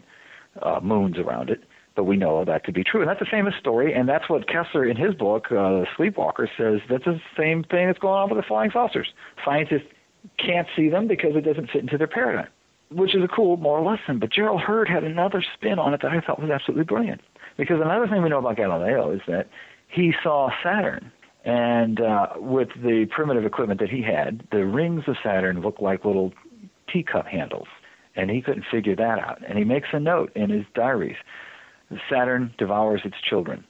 uh, 0.62 0.80
moons 0.80 1.18
around 1.18 1.50
it 1.50 1.60
but 1.94 2.04
we 2.04 2.16
know 2.16 2.44
that 2.44 2.64
to 2.64 2.72
be 2.72 2.82
true. 2.82 3.00
And 3.00 3.08
that's 3.08 3.20
a 3.20 3.30
famous 3.30 3.54
story, 3.58 3.94
and 3.94 4.08
that's 4.08 4.28
what 4.28 4.46
Koestler 4.48 4.90
in 4.90 4.96
his 4.96 5.14
book, 5.14 5.46
uh, 5.50 5.84
Sleepwalker, 5.96 6.48
says 6.56 6.80
that's 6.88 7.04
the 7.04 7.20
same 7.36 7.64
thing 7.64 7.86
that's 7.86 7.98
going 7.98 8.14
on 8.14 8.30
with 8.30 8.38
the 8.38 8.46
flying 8.46 8.70
saucers. 8.70 9.08
Scientists 9.44 9.86
can't 10.38 10.66
see 10.74 10.88
them 10.88 11.06
because 11.06 11.36
it 11.36 11.42
doesn't 11.42 11.70
fit 11.70 11.82
into 11.82 11.98
their 11.98 12.06
paradigm, 12.06 12.48
which 12.90 13.14
is 13.14 13.22
a 13.22 13.28
cool 13.28 13.56
moral 13.56 13.86
lesson. 13.86 14.18
But 14.18 14.30
Gerald 14.30 14.60
Heard 14.60 14.88
had 14.88 15.04
another 15.04 15.44
spin 15.54 15.78
on 15.78 15.94
it 15.94 16.02
that 16.02 16.10
I 16.10 16.20
thought 16.20 16.40
was 16.40 16.50
absolutely 16.50 16.84
brilliant. 16.84 17.20
Because 17.56 17.80
another 17.80 18.08
thing 18.08 18.22
we 18.22 18.28
know 18.28 18.38
about 18.38 18.56
Galileo 18.56 19.12
is 19.12 19.20
that 19.28 19.48
he 19.88 20.12
saw 20.22 20.50
Saturn, 20.62 21.12
and 21.44 22.00
uh, 22.00 22.28
with 22.36 22.68
the 22.82 23.06
primitive 23.10 23.44
equipment 23.44 23.78
that 23.80 23.90
he 23.90 24.02
had, 24.02 24.46
the 24.50 24.64
rings 24.64 25.04
of 25.06 25.16
Saturn 25.22 25.60
looked 25.60 25.80
like 25.80 26.04
little 26.04 26.32
teacup 26.92 27.26
handles, 27.26 27.68
and 28.16 28.30
he 28.30 28.40
couldn't 28.40 28.64
figure 28.70 28.96
that 28.96 29.18
out. 29.20 29.40
And 29.46 29.56
he 29.56 29.64
makes 29.64 29.88
a 29.92 30.00
note 30.00 30.32
in 30.34 30.50
his 30.50 30.64
diaries 30.74 31.16
Saturn 32.10 32.54
devours 32.58 33.02
its 33.04 33.16
children, 33.28 33.64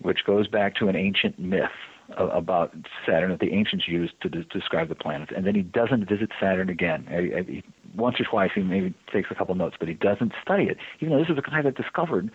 which 0.00 0.24
goes 0.24 0.48
back 0.48 0.74
to 0.76 0.88
an 0.88 0.96
ancient 0.96 1.38
myth 1.38 1.70
about 2.16 2.74
Saturn 3.06 3.30
that 3.30 3.40
the 3.40 3.52
ancients 3.52 3.86
used 3.86 4.14
to 4.20 4.28
de- 4.28 4.44
describe 4.44 4.88
the 4.88 4.94
planets. 4.94 5.32
And 5.34 5.46
then 5.46 5.54
he 5.54 5.62
doesn't 5.62 6.08
visit 6.08 6.30
Saturn 6.40 6.68
again. 6.68 7.06
He, 7.08 7.52
he, 7.52 7.64
once 7.94 8.20
or 8.20 8.24
twice 8.24 8.50
he 8.54 8.62
maybe 8.62 8.94
takes 9.12 9.30
a 9.30 9.34
couple 9.34 9.54
notes, 9.54 9.76
but 9.78 9.88
he 9.88 9.94
doesn't 9.94 10.32
study 10.42 10.64
it. 10.64 10.76
Even 11.00 11.12
though 11.12 11.20
this 11.20 11.30
is 11.30 11.36
the 11.36 11.42
guy 11.42 11.62
that 11.62 11.76
discovered 11.76 12.30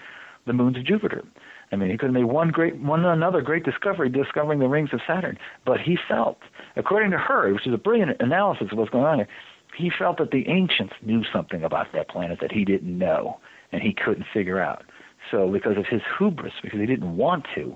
the 0.46 0.54
moons 0.54 0.78
of 0.78 0.86
Jupiter. 0.86 1.24
I 1.72 1.76
mean, 1.76 1.90
he 1.90 1.98
could 1.98 2.08
have 2.08 2.14
made 2.14 2.26
one 2.26 2.50
great, 2.50 2.78
one 2.78 3.04
another 3.04 3.42
great 3.42 3.64
discovery, 3.64 4.10
discovering 4.10 4.60
the 4.60 4.68
rings 4.68 4.90
of 4.94 5.02
Saturn. 5.06 5.38
But 5.66 5.80
he 5.80 5.98
felt, 6.08 6.38
according 6.76 7.12
to 7.12 7.18
her, 7.18 7.52
which 7.54 7.66
is 7.66 7.74
a 7.74 7.78
brilliant 7.78 8.22
analysis 8.22 8.68
of 8.72 8.78
what's 8.78 8.92
going 8.92 9.06
on 9.06 9.18
here, 9.18 9.28
he 9.76 9.90
felt 9.98 10.20
that 10.20 10.32
the 10.32 10.48
ancients 10.48 10.94
knew 11.02 11.24
something 11.34 11.64
about 11.64 11.88
that 11.94 12.08
planet 12.08 12.40
that 12.42 12.52
he 12.52 12.64
didn't 12.64 12.98
know, 12.98 13.40
and 13.72 13.82
he 13.82 13.94
couldn't 13.94 14.26
figure 14.34 14.60
out. 14.60 14.84
So, 15.32 15.50
because 15.52 15.78
of 15.78 15.86
his 15.90 16.02
hubris, 16.18 16.54
because 16.62 16.80
he 16.80 16.86
didn't 16.86 17.18
want 17.18 17.46
to 17.56 17.76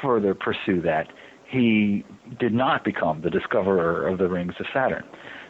further 0.00 0.34
pursue 0.34 0.80
that, 0.82 1.08
he 1.48 2.04
did 2.40 2.52
not 2.52 2.84
become 2.84 3.20
the 3.22 3.30
discoverer 3.30 4.08
of 4.08 4.18
the 4.18 4.28
rings 4.28 4.54
of 4.58 4.66
Saturn. 4.72 5.04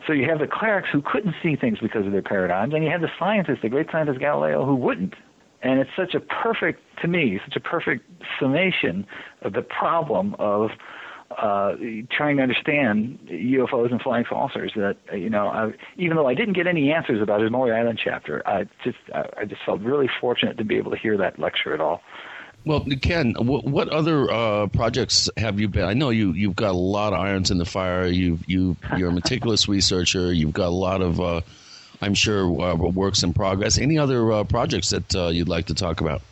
So 0.06 0.12
you 0.12 0.28
have 0.28 0.40
the 0.40 0.48
clerics 0.48 0.88
who 0.92 1.00
couldn't 1.00 1.34
see 1.42 1.54
things 1.54 1.78
because 1.80 2.06
of 2.06 2.12
their 2.12 2.22
paradigms, 2.22 2.74
and 2.74 2.82
you 2.82 2.90
have 2.90 3.00
the 3.00 3.10
scientists, 3.18 3.58
the 3.62 3.68
great 3.68 3.86
scientist 3.92 4.18
Galileo, 4.18 4.64
who 4.66 4.74
wouldn't. 4.74 5.14
And 5.62 5.78
it's 5.78 5.90
such 5.96 6.14
a 6.14 6.20
perfect, 6.20 6.80
to 7.02 7.08
me, 7.08 7.38
such 7.44 7.54
a 7.56 7.60
perfect 7.60 8.04
summation 8.40 9.06
of 9.42 9.52
the 9.52 9.62
problem 9.62 10.34
of 10.40 10.70
uh, 11.38 11.76
trying 12.10 12.36
to 12.36 12.42
understand 12.42 13.18
UFOs 13.30 13.90
and 13.90 14.00
flying 14.00 14.24
saucers. 14.28 14.72
That 14.76 14.96
you 15.12 15.30
know, 15.30 15.48
I, 15.48 15.72
even 15.96 16.16
though 16.16 16.26
I 16.26 16.34
didn't 16.34 16.54
get 16.54 16.66
any 16.66 16.92
answers 16.92 17.20
about 17.22 17.40
his 17.40 17.50
Maury 17.50 17.72
Island 17.72 18.00
chapter, 18.02 18.42
I 18.46 18.66
just 18.84 18.98
I, 19.14 19.26
I 19.38 19.44
just 19.44 19.62
felt 19.64 19.80
really 19.80 20.09
fortunate 20.20 20.59
to 20.59 20.64
be 20.64 20.76
able 20.76 20.90
to 20.90 20.98
hear 20.98 21.16
that 21.18 21.38
lecture 21.38 21.74
at 21.74 21.80
all. 21.80 22.02
Well, 22.64 22.86
Ken, 23.00 23.34
what, 23.38 23.64
what 23.64 23.88
other 23.88 24.30
uh, 24.30 24.68
projects 24.68 25.28
have 25.36 25.59
you 25.59 25.68
been? 25.68 25.84
I 25.84 25.94
know 25.94 26.10
you 26.10 26.32
you've 26.32 26.54
got 26.54 26.70
a 26.70 26.78
lot 26.78 27.12
of 27.12 27.18
irons 27.18 27.50
in 27.50 27.59
the 27.59 27.64
fire. 27.64 28.06
You 28.06 28.38
you 28.46 28.76
you're 28.96 29.10
a 29.10 29.12
meticulous 29.12 29.68
researcher. 29.68 30.32
You've 30.32 30.52
got 30.52 30.68
a 30.68 30.76
lot 30.76 31.02
of, 31.02 31.20
uh, 31.20 31.40
I'm 32.00 32.14
sure, 32.14 32.62
uh, 32.62 32.74
works 32.76 33.22
in 33.22 33.32
progress. 33.32 33.78
Any 33.78 33.98
other 33.98 34.30
uh, 34.30 34.44
projects 34.44 34.90
that 34.90 35.14
uh, 35.14 35.28
you'd 35.28 35.48
like 35.48 35.66
to 35.66 35.74
talk 35.74 36.00
about? 36.00 36.22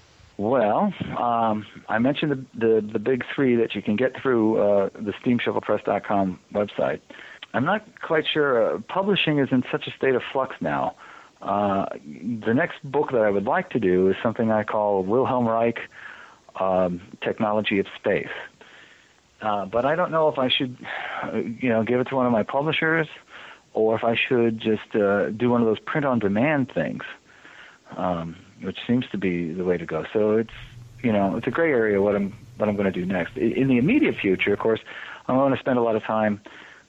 Well, 0.40 0.94
um, 1.18 1.66
I 1.90 1.98
mentioned 1.98 2.46
the, 2.54 2.66
the, 2.66 2.92
the 2.94 2.98
big 2.98 3.26
three 3.34 3.56
that 3.56 3.74
you 3.74 3.82
can 3.82 3.94
get 3.94 4.18
through 4.22 4.56
uh, 4.56 4.88
the 4.94 5.12
steamshovelpress.com 5.22 6.40
website. 6.54 7.00
I'm 7.52 7.66
not 7.66 7.84
quite 8.00 8.24
sure. 8.26 8.76
Uh, 8.76 8.78
publishing 8.88 9.38
is 9.38 9.48
in 9.52 9.64
such 9.70 9.86
a 9.86 9.90
state 9.90 10.14
of 10.14 10.22
flux 10.32 10.56
now. 10.62 10.94
Uh, 11.42 11.84
the 12.46 12.54
next 12.54 12.78
book 12.82 13.12
that 13.12 13.20
I 13.20 13.28
would 13.28 13.44
like 13.44 13.68
to 13.70 13.78
do 13.78 14.08
is 14.08 14.16
something 14.22 14.50
I 14.50 14.64
call 14.64 15.02
Wilhelm 15.02 15.46
Reich 15.46 15.78
um, 16.58 17.02
Technology 17.22 17.78
of 17.78 17.84
Space. 17.96 18.32
Uh, 19.42 19.66
but 19.66 19.84
I 19.84 19.94
don't 19.94 20.10
know 20.10 20.28
if 20.28 20.38
I 20.38 20.48
should, 20.48 20.74
uh, 21.22 21.36
you 21.36 21.68
know, 21.68 21.82
give 21.82 22.00
it 22.00 22.08
to 22.08 22.16
one 22.16 22.24
of 22.24 22.32
my 22.32 22.44
publishers, 22.44 23.08
or 23.74 23.94
if 23.94 24.04
I 24.04 24.16
should 24.16 24.58
just 24.58 24.96
uh, 24.96 25.28
do 25.28 25.50
one 25.50 25.60
of 25.60 25.66
those 25.66 25.80
print-on-demand 25.80 26.72
things. 26.72 27.02
Um, 27.94 28.36
which 28.62 28.78
seems 28.87 29.07
to 29.11 29.19
be 29.19 29.53
the 29.53 29.65
way 29.65 29.77
to 29.77 29.87
go. 29.87 30.05
So 30.12 30.39
it's 30.39 30.51
you 31.03 31.12
know 31.12 31.37
it's 31.37 31.47
a 31.47 31.51
gray 31.51 31.70
area 31.70 32.01
what 32.01 32.15
I'm 32.15 32.37
what 32.57 32.69
I'm 32.69 32.77
going 32.77 32.93
to 32.93 32.99
do 32.99 33.07
next. 33.07 33.37
In 33.37 33.69
the 33.69 33.78
immediate 33.78 34.16
future, 34.16 34.53
of 34.53 34.59
course, 34.59 34.81
I'm 35.27 35.37
going 35.37 35.53
to 35.53 35.59
spend 35.59 35.78
a 35.78 35.82
lot 35.82 35.97
of 35.97 36.03
time 36.03 36.41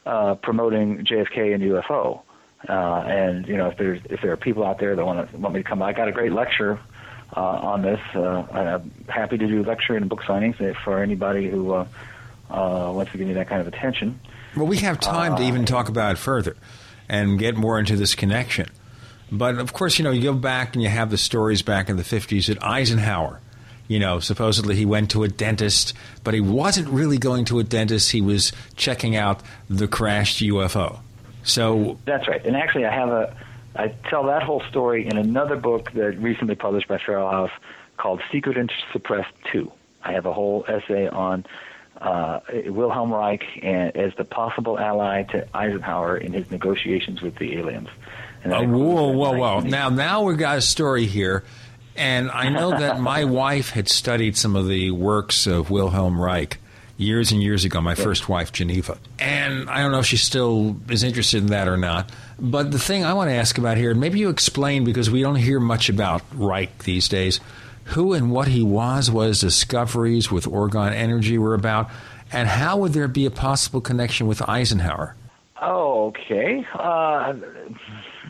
uh, 0.06 0.35
promoting 0.35 1.06
JFK 1.06 1.53
and 1.53 1.64
UFO. 1.64 2.22
Uh, 2.68 3.03
and 3.07 3.48
you 3.48 3.57
know 3.57 3.69
if 3.69 3.77
there's 3.77 4.02
if 4.10 4.22
there 4.22 4.31
are 4.31 4.38
people 4.38 4.64
out 4.64 4.80
there 4.80 4.95
that 4.95 5.06
want 5.06 5.31
to 5.31 5.38
want 5.38 5.56
me 5.56 5.64
to 5.64 5.68
come, 5.68 5.81
I 5.81 5.93
got 5.93 6.07
a 6.07 6.11
great 6.11 6.31
lecture 6.31 6.80
uh, 7.35 7.39
on 7.39 7.81
this. 7.81 7.99
Uh, 8.14 8.45
I'm 8.52 8.91
happy 9.07 9.38
to 9.38 9.48
do 9.48 9.64
lecture 9.64 9.95
and 9.95 10.07
book 10.07 10.22
signings 10.22 10.76
for 10.84 11.02
anybody 11.02 11.49
who 11.49 11.73
uh, 11.73 11.88
uh, 12.49 12.91
wants 12.93 13.11
to 13.14 13.18
give 13.18 13.27
me 13.27 13.34
that 13.34 13.48
kind 13.48 13.61
of 13.61 13.68
attention. 13.68 14.19
Well, 14.56 14.68
we 14.68 14.77
have 14.77 14.99
time 14.99 15.38
to 15.38 15.43
even 15.43 15.65
talk 15.65 15.89
about 15.89 16.14
it 16.14 16.18
further 16.18 16.57
and 17.07 17.39
get 17.39 17.56
more 17.56 17.80
into 17.80 17.95
this 17.95 18.15
connection. 18.15 18.68
But 19.31 19.57
of 19.57 19.73
course, 19.73 19.97
you 19.97 20.03
know, 20.03 20.11
you 20.11 20.21
go 20.21 20.33
back 20.33 20.75
and 20.75 20.83
you 20.83 20.89
have 20.89 21.09
the 21.09 21.17
stories 21.17 21.61
back 21.61 21.89
in 21.89 21.97
the 21.97 22.03
50s 22.03 22.47
that 22.47 22.61
Eisenhower, 22.61 23.39
you 23.87 23.99
know, 23.99 24.19
supposedly 24.19 24.75
he 24.75 24.85
went 24.85 25.11
to 25.11 25.23
a 25.23 25.27
dentist, 25.27 25.93
but 26.23 26.33
he 26.33 26.41
wasn't 26.41 26.89
really 26.89 27.17
going 27.17 27.45
to 27.45 27.59
a 27.59 27.63
dentist. 27.63 28.11
He 28.11 28.21
was 28.21 28.51
checking 28.75 29.15
out 29.15 29.41
the 29.69 29.87
crashed 29.87 30.41
UFO. 30.41 30.99
So 31.43 31.97
that's 32.05 32.27
right. 32.27 32.45
And 32.45 32.55
actually, 32.55 32.85
I 32.85 32.93
have 32.93 33.09
a, 33.09 33.35
I 33.75 33.87
tell 34.09 34.25
that 34.25 34.43
whole 34.43 34.61
story 34.69 35.07
in 35.07 35.17
another 35.17 35.55
book 35.55 35.91
that 35.93 36.17
recently 36.19 36.55
published 36.55 36.87
by 36.87 36.97
Feral 36.97 37.29
House 37.29 37.51
called 37.97 38.21
Secret 38.31 38.57
and 38.57 38.71
Suppressed 38.91 39.33
2. 39.51 39.71
I 40.03 40.13
have 40.13 40.25
a 40.25 40.33
whole 40.33 40.65
essay 40.67 41.07
on 41.07 41.45
uh, 41.99 42.39
Wilhelm 42.65 43.13
Reich 43.13 43.43
as 43.63 44.11
the 44.17 44.25
possible 44.25 44.79
ally 44.79 45.23
to 45.23 45.47
Eisenhower 45.55 46.17
in 46.17 46.33
his 46.33 46.49
negotiations 46.51 47.21
with 47.21 47.35
the 47.35 47.57
aliens. 47.57 47.89
Uh, 48.43 48.63
whoa, 48.63 49.11
whoa, 49.11 49.38
whoa! 49.38 49.59
Now, 49.59 49.89
now 49.89 50.23
we've 50.23 50.38
got 50.38 50.57
a 50.57 50.61
story 50.61 51.05
here, 51.05 51.43
and 51.95 52.31
I 52.31 52.49
know 52.49 52.72
that 52.72 52.99
my 52.99 53.23
wife 53.26 53.69
had 53.69 53.88
studied 53.88 54.35
some 54.35 54.55
of 54.55 54.68
the 54.68 54.91
works 54.91 55.45
of 55.45 55.69
Wilhelm 55.69 56.19
Reich 56.19 56.57
years 56.97 57.31
and 57.31 57.41
years 57.41 57.65
ago. 57.65 57.81
My 57.81 57.95
first 57.95 58.30
wife, 58.30 58.51
Geneva, 58.51 58.97
and 59.19 59.69
I 59.69 59.81
don't 59.81 59.91
know 59.91 59.99
if 59.99 60.05
she 60.05 60.18
still 60.18 60.76
is 60.89 61.03
interested 61.03 61.39
in 61.39 61.47
that 61.47 61.68
or 61.68 61.77
not. 61.77 62.11
But 62.39 62.72
the 62.72 62.80
thing 62.80 63.03
I 63.03 63.13
want 63.13 63.30
to 63.30 63.35
ask 63.35 63.57
about 63.57 63.77
here, 63.77 63.91
and 63.91 63.99
maybe 63.99 64.19
you 64.19 64.30
explain 64.30 64.84
because 64.84 65.11
we 65.11 65.22
don't 65.22 65.35
hear 65.35 65.59
much 65.59 65.89
about 65.89 66.23
Reich 66.34 66.84
these 66.84 67.07
days. 67.07 67.39
Who 67.85 68.13
and 68.13 68.31
what 68.31 68.47
he 68.47 68.63
was, 68.63 69.11
what 69.11 69.27
his 69.27 69.41
discoveries 69.41 70.31
with 70.31 70.45
orgone 70.45 70.93
energy 70.93 71.38
were 71.38 71.53
about, 71.53 71.89
and 72.31 72.47
how 72.47 72.77
would 72.77 72.93
there 72.93 73.07
be 73.07 73.26
a 73.26 73.31
possible 73.31 73.81
connection 73.81 74.27
with 74.27 74.47
Eisenhower? 74.47 75.15
Oh, 75.61 76.07
okay. 76.07 76.65
Uh, 76.73 77.34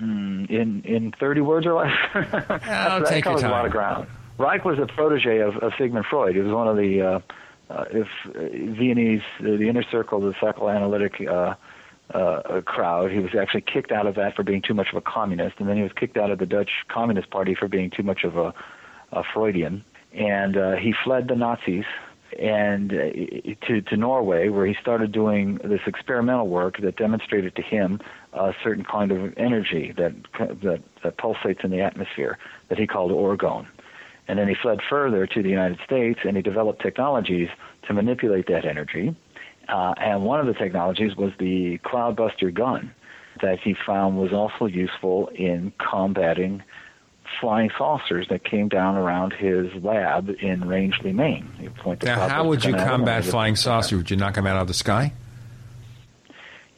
hmm, 0.02 0.46
in 0.50 0.82
in 0.84 1.14
thirty 1.20 1.42
words 1.42 1.66
or 1.66 1.74
less. 1.74 1.94
that 2.14 2.50
that 2.68 3.06
take 3.08 3.26
your 3.26 3.36
covers 3.36 3.44
a 3.44 3.50
lot 3.50 3.66
of 3.66 3.72
ground. 3.72 4.08
Reich 4.38 4.66
was 4.66 4.80
a 4.80 4.88
protege 4.88 5.40
of, 5.40 5.58
of 5.58 5.74
Sigmund 5.78 6.06
Freud. 6.10 6.36
He 6.36 6.42
was 6.42 6.52
one 6.52 6.68
of 6.68 6.76
the 6.76 7.02
uh, 7.02 7.20
uh, 7.70 7.86
if 7.92 8.08
uh, 8.28 8.40
Viennese, 8.78 9.22
uh, 9.40 9.44
the 9.44 9.70
inner 9.70 9.84
circle, 9.84 10.18
of 10.18 10.34
the 10.34 10.40
psychoanalytic 10.42 11.22
uh, 11.22 11.56
uh, 12.14 12.62
crowd. 12.62 13.12
He 13.12 13.20
was 13.20 13.32
actually 13.40 13.62
kicked 13.62 13.92
out 13.92 14.08
of 14.08 14.16
that 14.16 14.36
for 14.36 14.44
being 14.44 14.62
too 14.62 14.74
much 14.74 14.90
of 14.92 14.98
a 14.98 15.02
communist, 15.02 15.56
and 15.60 15.70
then 15.70 15.78
he 15.78 15.84
was 15.84 15.94
kicked 15.94 16.18
out 16.18 16.32
of 16.32 16.40
the 16.40 16.46
Dutch 16.46 16.72
Communist 16.88 17.30
Party 17.30 17.56
for 17.56 17.68
being 17.68 17.90
too 17.90 18.04
much 18.04 18.24
of 18.24 18.36
a, 18.38 18.54
a 19.12 19.24
Freudian. 19.24 19.84
And 20.14 20.58
uh, 20.58 20.76
he 20.76 20.94
fled 21.04 21.28
the 21.30 21.36
Nazis 21.36 21.86
and 22.38 22.92
uh, 22.92 23.66
to 23.68 23.82
to 23.82 23.98
Norway, 23.98 24.50
where 24.50 24.66
he 24.66 24.76
started 24.82 25.12
doing 25.12 25.56
this 25.64 25.82
experimental 25.86 26.48
work 26.48 26.78
that 26.82 26.98
demonstrated 26.98 27.56
to 27.56 27.62
him 27.62 28.00
a 28.34 28.54
certain 28.64 28.84
kind 28.84 29.12
of 29.12 29.34
energy 29.38 29.94
that 29.98 30.14
that, 30.40 30.82
that 31.04 31.18
pulsates 31.18 31.64
in 31.64 31.72
the 31.72 31.82
atmosphere 31.82 32.38
that 32.70 32.78
he 32.78 32.88
called 32.88 33.12
orgone. 33.12 33.68
And 34.28 34.40
then 34.40 34.48
he 34.48 34.56
fled 34.56 34.80
further 34.90 35.28
to 35.28 35.44
the 35.44 35.50
United 35.50 35.80
States, 35.86 36.20
and 36.24 36.38
he 36.38 36.44
developed 36.44 36.82
technologies 36.82 37.50
to 37.88 37.94
manipulate 37.94 38.48
that 38.48 38.66
energy. 38.66 39.16
Uh, 39.68 39.94
and 39.98 40.24
one 40.24 40.40
of 40.40 40.46
the 40.46 40.54
technologies 40.54 41.16
was 41.16 41.32
the 41.40 41.80
cloudbuster 41.80 42.54
gun 42.54 42.94
that 43.42 43.60
he 43.60 43.76
found 43.86 44.18
was 44.18 44.32
also 44.32 44.66
useful 44.66 45.28
in 45.36 45.74
combating 45.80 46.64
flying 47.40 47.70
saucers 47.78 48.28
that 48.30 48.44
came 48.44 48.68
down 48.68 48.96
around 48.96 49.34
his 49.34 49.74
lab 49.84 50.30
in 50.42 50.68
Rangeley, 50.68 51.14
Maine. 51.14 51.50
Now, 52.04 52.28
how 52.28 52.48
would 52.48 52.64
you 52.66 52.72
gun 52.72 52.80
at 52.80 52.86
him, 52.86 52.90
combat 52.90 53.26
flying 53.26 53.56
saucer? 53.56 53.98
Would 53.98 54.12
you 54.12 54.18
knock 54.18 54.36
them 54.36 54.48
out 54.48 54.58
of 54.58 54.68
the 54.68 54.74
sky? 54.74 55.14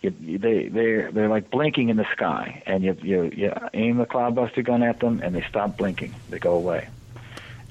You, 0.04 0.14
you- 0.22 0.38
they 0.38 0.68
they're 0.68 1.12
they're 1.12 1.30
like 1.30 1.50
blinking 1.50 1.90
in 1.90 1.98
the 1.98 2.06
sky, 2.12 2.62
and 2.68 2.84
you 2.84 2.96
you 3.02 3.24
you 3.36 3.54
aim 3.74 3.98
the 3.98 4.06
cloudbuster 4.06 4.64
gun 4.64 4.84
at 4.84 5.00
them, 5.00 5.22
and 5.24 5.34
they 5.34 5.42
stop 5.50 5.78
blinking. 5.78 6.14
They 6.30 6.38
go 6.40 6.54
away. 6.54 6.88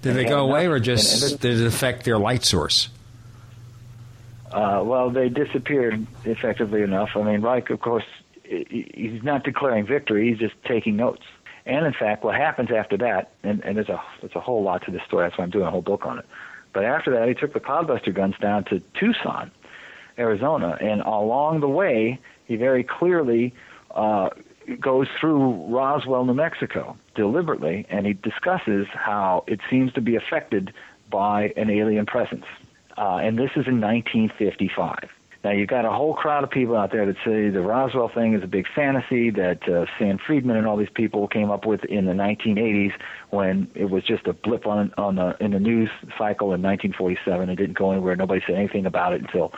Did 0.00 0.14
they 0.16 0.22
And 0.22 0.30
go 0.30 0.40
away, 0.48 0.66
or 0.66 0.80
just 0.80 1.30
and 1.32 1.40
did 1.40 1.60
it 1.60 1.66
affect 1.66 2.04
their 2.04 2.18
light 2.18 2.42
source? 2.44 2.88
Uh, 4.50 4.82
well, 4.84 5.10
they 5.10 5.28
disappeared 5.28 6.06
effectively 6.24 6.82
enough. 6.82 7.10
I 7.14 7.22
mean, 7.22 7.40
Reich, 7.40 7.70
of 7.70 7.80
course, 7.80 8.04
he- 8.44 8.66
he- 8.68 9.08
he's 9.08 9.22
not 9.22 9.44
declaring 9.44 9.86
victory; 9.86 10.28
he's 10.28 10.38
just 10.38 10.54
taking 10.64 10.96
notes. 10.96 11.22
And 11.64 11.86
in 11.86 11.92
fact, 11.92 12.24
what 12.24 12.34
happens 12.34 12.70
after 12.72 12.96
that, 12.98 13.30
and, 13.44 13.64
and 13.64 13.76
there's 13.76 13.88
a 13.88 14.02
there's 14.20 14.34
a 14.34 14.40
whole 14.40 14.62
lot 14.62 14.84
to 14.86 14.90
this 14.90 15.02
story. 15.06 15.24
That's 15.26 15.38
why 15.38 15.44
I'm 15.44 15.50
doing 15.50 15.66
a 15.66 15.70
whole 15.70 15.80
book 15.82 16.04
on 16.06 16.18
it. 16.18 16.26
But 16.72 16.84
after 16.84 17.10
that, 17.12 17.28
he 17.28 17.34
took 17.34 17.52
the 17.52 17.60
cloudbuster 17.60 18.12
guns 18.12 18.34
down 18.40 18.64
to 18.64 18.80
Tucson, 18.98 19.50
Arizona, 20.18 20.76
and 20.80 21.00
along 21.02 21.60
the 21.60 21.68
way, 21.68 22.18
he 22.46 22.56
very 22.56 22.84
clearly 22.84 23.54
uh, 23.94 24.30
goes 24.80 25.08
through 25.20 25.66
Roswell, 25.66 26.24
New 26.24 26.34
Mexico, 26.34 26.96
deliberately, 27.14 27.86
and 27.88 28.06
he 28.06 28.12
discusses 28.12 28.86
how 28.92 29.44
it 29.46 29.60
seems 29.70 29.92
to 29.94 30.00
be 30.00 30.16
affected 30.16 30.72
by 31.10 31.52
an 31.56 31.70
alien 31.70 32.06
presence. 32.06 32.46
Uh, 32.96 33.16
and 33.16 33.38
this 33.38 33.50
is 33.50 33.66
in 33.66 33.80
1955. 33.80 35.10
Now 35.44 35.50
you've 35.50 35.68
got 35.68 35.84
a 35.84 35.90
whole 35.90 36.14
crowd 36.14 36.44
of 36.44 36.50
people 36.50 36.76
out 36.76 36.92
there 36.92 37.04
that 37.04 37.16
say 37.24 37.48
the 37.48 37.62
Roswell 37.62 38.08
thing 38.08 38.34
is 38.34 38.44
a 38.44 38.46
big 38.46 38.66
fantasy 38.72 39.30
that 39.30 39.68
uh, 39.68 39.86
Stan 39.96 40.18
Friedman 40.18 40.56
and 40.56 40.68
all 40.68 40.76
these 40.76 40.90
people 40.94 41.26
came 41.26 41.50
up 41.50 41.66
with 41.66 41.84
in 41.84 42.04
the 42.04 42.12
1980s 42.12 42.92
when 43.30 43.68
it 43.74 43.90
was 43.90 44.04
just 44.04 44.28
a 44.28 44.34
blip 44.34 44.66
on 44.66 44.94
on 44.96 45.16
the 45.16 45.36
in 45.40 45.50
the 45.50 45.58
news 45.58 45.90
cycle 46.16 46.54
in 46.54 46.62
1947. 46.62 47.50
It 47.50 47.56
didn't 47.56 47.76
go 47.76 47.90
anywhere. 47.90 48.14
Nobody 48.14 48.40
said 48.46 48.54
anything 48.54 48.86
about 48.86 49.14
it 49.14 49.22
until 49.22 49.52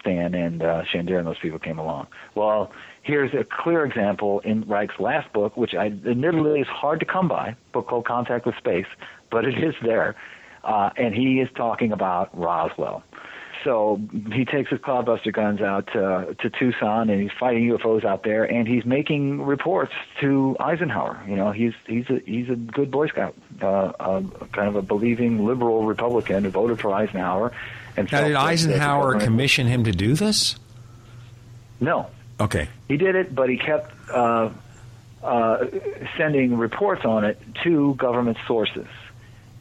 Stan 0.00 0.34
and 0.34 0.62
uh, 0.62 0.82
Shandera 0.84 1.18
and 1.18 1.26
those 1.26 1.38
people 1.38 1.58
came 1.58 1.78
along. 1.78 2.08
Well, 2.34 2.72
here's 3.02 3.32
a 3.34 3.44
clear 3.44 3.84
example 3.84 4.40
in 4.40 4.62
Reich's 4.68 4.98
last 4.98 5.32
book, 5.32 5.56
which 5.56 5.74
I 5.74 5.86
admittedly 5.86 6.60
is 6.60 6.68
hard 6.68 7.00
to 7.00 7.06
come 7.06 7.28
by, 7.28 7.56
book 7.72 7.88
called 7.88 8.06
Contact 8.06 8.46
with 8.46 8.56
Space, 8.56 8.86
but 9.30 9.44
it 9.44 9.62
is 9.62 9.74
there, 9.82 10.16
uh, 10.64 10.90
and 10.96 11.14
he 11.14 11.40
is 11.40 11.48
talking 11.54 11.92
about 11.92 12.36
Roswell. 12.36 13.02
So 13.64 14.00
he 14.32 14.44
takes 14.44 14.70
his 14.70 14.80
cloudbuster 14.80 15.32
guns 15.32 15.60
out 15.60 15.94
uh, 15.94 16.32
to 16.40 16.50
Tucson, 16.50 17.10
and 17.10 17.20
he's 17.20 17.30
fighting 17.38 17.68
UFOs 17.68 18.04
out 18.04 18.22
there, 18.22 18.44
and 18.44 18.66
he's 18.66 18.84
making 18.86 19.42
reports 19.42 19.92
to 20.20 20.56
Eisenhower. 20.58 21.22
You 21.28 21.36
know, 21.36 21.52
he's 21.52 21.74
he's 21.86 22.08
a 22.08 22.20
he's 22.24 22.48
a 22.48 22.56
good 22.56 22.90
Boy 22.90 23.08
Scout, 23.08 23.34
uh, 23.60 23.66
uh, 23.66 24.22
kind 24.52 24.68
of 24.68 24.76
a 24.76 24.82
believing 24.82 25.44
liberal 25.44 25.84
Republican 25.84 26.44
who 26.44 26.50
voted 26.50 26.80
for 26.80 26.92
Eisenhower. 26.92 27.52
And 27.96 28.10
Now, 28.10 28.18
did 28.18 28.26
that- 28.26 28.28
that 28.28 28.34
the 28.34 28.38
Eisenhower 28.38 29.20
commission 29.20 29.66
him 29.66 29.84
to 29.84 29.92
do 29.92 30.14
this? 30.14 30.56
No, 31.80 32.06
Okay. 32.40 32.68
he 32.88 32.96
did 32.96 33.14
it, 33.14 33.34
but 33.34 33.48
he 33.48 33.56
kept 33.56 33.92
uh, 34.10 34.50
uh, 35.22 35.66
sending 36.16 36.56
reports 36.58 37.04
on 37.04 37.24
it 37.24 37.38
to 37.62 37.94
government 37.94 38.36
sources. 38.46 38.86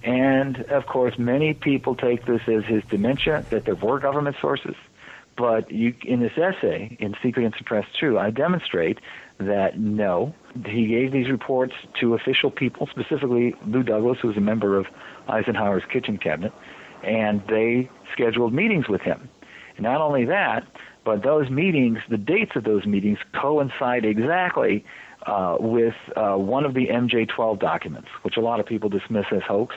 And 0.04 0.58
of 0.64 0.86
course, 0.86 1.18
many 1.20 1.54
people 1.54 1.96
take 1.96 2.26
this 2.26 2.42
as 2.48 2.64
his 2.66 2.84
dementia 2.90 3.44
that 3.50 3.66
there 3.66 3.76
were 3.76 4.00
government 4.00 4.38
sources. 4.42 4.76
But 5.36 5.72
you, 5.72 5.94
in 6.04 6.20
this 6.20 6.38
essay, 6.38 6.98
in 7.00 7.16
Secret 7.24 7.46
and 7.46 7.54
Suppressed 7.58 7.98
Truth, 7.98 8.18
I 8.18 8.30
demonstrate 8.30 9.00
that 9.38 9.80
no, 9.80 10.34
he 10.66 10.88
gave 10.88 11.12
these 11.14 11.30
reports 11.30 11.74
to 12.02 12.14
official 12.14 12.52
people, 12.52 12.88
specifically 12.88 13.56
Lou 13.66 13.84
Douglas, 13.84 14.20
who 14.22 14.28
was 14.30 14.38
a 14.38 14.42
member 14.42 14.78
of 14.78 14.88
Eisenhower's 15.30 15.84
kitchen 15.86 16.18
cabinet, 16.18 16.52
and 17.04 17.42
they 17.48 17.90
scheduled 18.12 18.54
meetings 18.54 18.88
with 18.88 19.02
him. 19.02 19.30
Not 19.80 20.02
only 20.02 20.26
that, 20.26 20.68
but 21.06 21.24
those 21.24 21.50
meetings, 21.50 22.00
the 22.10 22.18
dates 22.18 22.52
of 22.56 22.66
those 22.66 22.86
meetings 22.86 23.18
coincide 23.34 24.06
exactly 24.06 24.84
uh, 25.26 25.58
with 25.60 25.96
uh, 26.16 26.36
one 26.36 26.66
of 26.66 26.74
the 26.74 26.88
MJ12 26.88 27.60
documents, 27.60 28.10
which 28.24 28.38
a 28.38 28.42
lot 28.42 28.60
of 28.60 28.66
people 28.66 28.90
dismiss 28.90 29.26
as 29.32 29.42
hoax, 29.42 29.76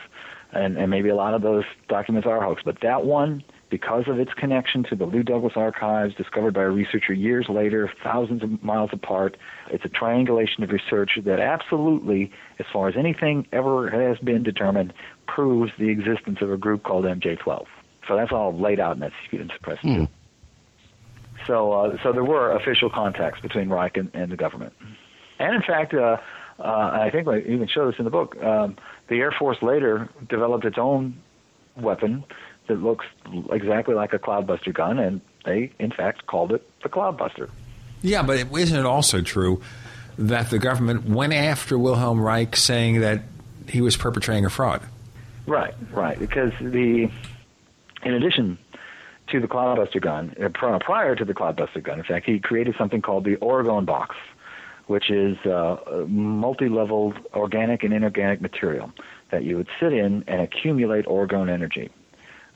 and, 0.52 0.76
and 0.76 0.90
maybe 0.90 1.08
a 1.08 1.16
lot 1.16 1.34
of 1.34 1.42
those 1.42 1.64
documents 1.88 2.26
are 2.26 2.42
hoax. 2.42 2.62
But 2.64 2.80
that 2.82 3.04
one, 3.04 3.42
because 3.70 4.06
of 4.06 4.20
its 4.20 4.34
connection 4.34 4.84
to 4.84 4.94
the 4.94 5.06
Lou 5.06 5.22
Douglas 5.22 5.54
archives, 5.56 6.14
discovered 6.14 6.52
by 6.52 6.62
a 6.62 6.70
researcher 6.70 7.14
years 7.14 7.46
later, 7.48 7.90
thousands 8.04 8.42
of 8.42 8.62
miles 8.62 8.90
apart, 8.92 9.36
it's 9.70 9.84
a 9.84 9.88
triangulation 9.88 10.62
of 10.62 10.70
research 10.70 11.18
that 11.24 11.40
absolutely, 11.40 12.30
as 12.58 12.66
far 12.70 12.88
as 12.88 12.96
anything 12.96 13.46
ever 13.52 13.88
has 13.88 14.18
been 14.18 14.42
determined, 14.42 14.92
proves 15.34 15.72
the 15.78 15.88
existence 15.88 16.38
of 16.42 16.50
a 16.50 16.56
group 16.56 16.82
called 16.82 17.04
MJ12. 17.04 17.66
So 18.06 18.16
that's 18.16 18.32
all 18.32 18.56
laid 18.56 18.80
out 18.80 18.94
in 18.94 19.00
that 19.00 19.12
secret 19.22 19.40
and 19.40 19.52
suppressed. 19.52 19.82
Hmm. 19.82 20.04
So, 21.46 21.72
uh, 21.72 21.96
so 22.02 22.12
there 22.12 22.24
were 22.24 22.52
official 22.52 22.90
contacts 22.90 23.40
between 23.40 23.68
Reich 23.68 23.96
and, 23.96 24.10
and 24.14 24.30
the 24.30 24.36
government, 24.36 24.74
and 25.38 25.56
in 25.56 25.62
fact, 25.62 25.92
uh, 25.92 26.18
uh, 26.58 26.62
I 26.62 27.10
think 27.10 27.26
I 27.26 27.38
even 27.38 27.66
show 27.66 27.90
this 27.90 27.98
in 27.98 28.04
the 28.04 28.10
book. 28.10 28.40
Um, 28.42 28.76
the 29.08 29.16
Air 29.16 29.32
Force 29.36 29.60
later 29.60 30.08
developed 30.28 30.64
its 30.64 30.78
own 30.78 31.20
weapon 31.76 32.24
that 32.68 32.80
looks 32.80 33.06
exactly 33.50 33.94
like 33.94 34.12
a 34.12 34.18
cloudbuster 34.18 34.72
gun, 34.72 34.98
and 34.98 35.20
they, 35.44 35.72
in 35.80 35.90
fact, 35.90 36.26
called 36.26 36.52
it 36.52 36.68
the 36.82 36.88
cloudbuster. 36.88 37.50
Yeah, 38.02 38.22
but 38.22 38.38
isn't 38.56 38.78
it 38.78 38.86
also 38.86 39.20
true 39.20 39.62
that 40.18 40.50
the 40.50 40.58
government 40.58 41.06
went 41.06 41.32
after 41.32 41.76
Wilhelm 41.76 42.20
Reich 42.20 42.54
saying 42.54 43.00
that 43.00 43.22
he 43.68 43.80
was 43.80 43.96
perpetrating 43.96 44.44
a 44.44 44.50
fraud? 44.50 44.82
Right, 45.46 45.74
right. 45.92 46.18
Because 46.18 46.52
the, 46.60 47.10
in 48.02 48.14
addition 48.14 48.58
to 49.28 49.40
the 49.40 49.48
cloudbuster 49.48 50.00
gun, 50.00 50.34
uh, 50.42 50.48
prior 50.78 51.16
to 51.16 51.24
the 51.24 51.34
cloudbuster 51.34 51.82
gun, 51.82 51.98
in 51.98 52.04
fact, 52.04 52.26
he 52.26 52.38
created 52.38 52.74
something 52.76 53.02
called 53.02 53.24
the 53.24 53.36
Orgone 53.36 53.86
box, 53.86 54.16
which 54.86 55.10
is 55.10 55.36
uh, 55.46 55.76
a 55.90 56.06
multi-leveled 56.06 57.18
organic 57.34 57.82
and 57.82 57.92
inorganic 57.92 58.40
material 58.40 58.92
that 59.30 59.44
you 59.44 59.56
would 59.56 59.68
sit 59.80 59.92
in 59.92 60.24
and 60.26 60.40
accumulate 60.40 61.06
orgone 61.06 61.50
energy. 61.50 61.90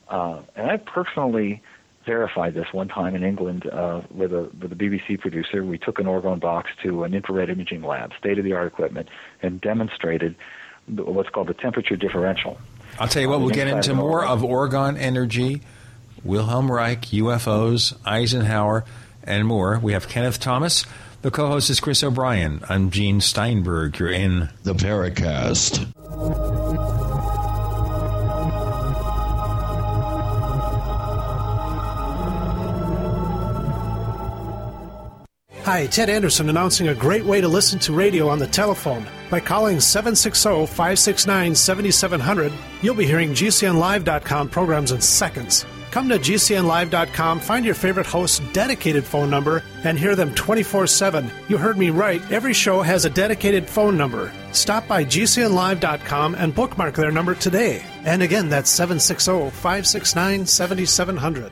Uh, 0.07 0.41
and 0.55 0.69
I 0.69 0.77
personally 0.77 1.61
verified 2.05 2.53
this 2.53 2.67
one 2.71 2.87
time 2.87 3.15
in 3.15 3.23
England 3.23 3.67
uh, 3.67 4.01
with 4.11 4.31
a 4.31 4.49
with 4.61 4.71
a 4.71 4.75
BBC 4.75 5.19
producer. 5.19 5.65
We 5.65 5.77
took 5.77 5.99
an 5.99 6.05
orgone 6.05 6.39
box 6.39 6.71
to 6.83 7.03
an 7.03 7.13
infrared 7.13 7.49
imaging 7.49 7.83
lab, 7.83 8.13
state-of-the-art 8.17 8.67
equipment, 8.67 9.09
and 9.41 9.59
demonstrated 9.59 10.35
what's 10.87 11.29
called 11.29 11.47
the 11.47 11.53
temperature 11.53 11.97
differential. 11.97 12.57
I'll 12.99 13.07
tell 13.07 13.21
you 13.21 13.29
what, 13.29 13.39
we'll 13.39 13.49
get 13.49 13.67
into 13.67 13.93
more 13.93 14.25
of 14.25 14.41
orgone 14.41 14.97
energy 14.97 15.61
Wilhelm 16.23 16.71
Reich, 16.71 17.01
UFOs, 17.01 17.95
Eisenhower, 18.05 18.83
and 19.23 19.45
more. 19.45 19.79
We 19.79 19.93
have 19.93 20.09
Kenneth 20.09 20.39
Thomas. 20.39 20.85
The 21.21 21.31
co 21.31 21.47
host 21.47 21.69
is 21.69 21.79
Chris 21.79 22.03
O'Brien. 22.03 22.61
I'm 22.67 22.89
Gene 22.89 23.21
Steinberg. 23.21 23.97
You're 23.99 24.11
in 24.11 24.49
The 24.63 24.73
Paracast. 24.73 25.93
Hi, 35.63 35.85
Ted 35.87 36.09
Anderson 36.09 36.49
announcing 36.49 36.87
a 36.87 36.95
great 36.95 37.25
way 37.25 37.41
to 37.41 37.47
listen 37.47 37.77
to 37.79 37.93
radio 37.93 38.29
on 38.29 38.39
the 38.39 38.47
telephone. 38.47 39.05
By 39.29 39.39
calling 39.39 39.79
760 39.79 40.67
569 40.67 41.55
7700, 41.55 42.53
you'll 42.81 42.95
be 42.95 43.05
hearing 43.05 43.31
GCNLive.com 43.31 44.49
programs 44.49 44.91
in 44.91 45.01
seconds. 45.01 45.65
Come 45.91 46.09
to 46.09 46.19
GCNLive.com, 46.19 47.39
find 47.39 47.65
your 47.65 47.73
favorite 47.73 48.05
host's 48.05 48.39
dedicated 48.51 49.03
phone 49.03 49.29
number, 49.29 49.63
and 49.83 49.97
hear 49.97 50.15
them 50.15 50.33
24 50.35 50.87
7. 50.87 51.29
You 51.47 51.57
heard 51.57 51.77
me 51.77 51.89
right, 51.89 52.21
every 52.31 52.53
show 52.53 52.81
has 52.81 53.05
a 53.05 53.09
dedicated 53.09 53.67
phone 53.67 53.97
number. 53.97 54.31
Stop 54.51 54.87
by 54.87 55.03
GCNLive.com 55.03 56.35
and 56.35 56.53
bookmark 56.53 56.95
their 56.95 57.11
number 57.11 57.35
today. 57.35 57.83
And 58.05 58.21
again, 58.21 58.49
that's 58.49 58.69
760 58.69 59.49
569 59.49 60.45
7700. 60.45 61.51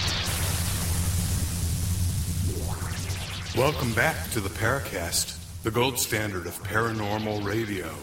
Welcome 3.57 3.91
back 3.91 4.29
to 4.29 4.39
the 4.39 4.47
Paracast, 4.47 5.37
the 5.63 5.71
gold 5.71 5.99
standard 5.99 6.47
of 6.47 6.63
paranormal 6.63 7.43
radio. 7.43 7.93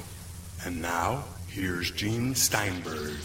And 0.66 0.82
now, 0.82 1.24
here's 1.46 1.90
Gene 1.90 2.34
Steinberg. 2.34 3.16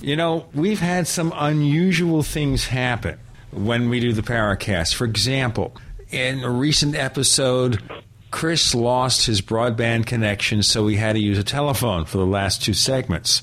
You 0.00 0.16
know, 0.16 0.46
we've 0.54 0.80
had 0.80 1.06
some 1.06 1.30
unusual 1.36 2.22
things 2.22 2.64
happen 2.64 3.18
when 3.50 3.90
we 3.90 4.00
do 4.00 4.14
the 4.14 4.22
Paracast. 4.22 4.94
For 4.94 5.04
example, 5.04 5.76
in 6.10 6.42
a 6.42 6.50
recent 6.50 6.94
episode, 6.94 7.82
Chris 8.30 8.74
lost 8.74 9.26
his 9.26 9.42
broadband 9.42 10.06
connection, 10.06 10.62
so 10.62 10.86
he 10.86 10.96
had 10.96 11.12
to 11.12 11.20
use 11.20 11.36
a 11.38 11.44
telephone 11.44 12.06
for 12.06 12.16
the 12.16 12.26
last 12.26 12.62
two 12.62 12.72
segments. 12.72 13.42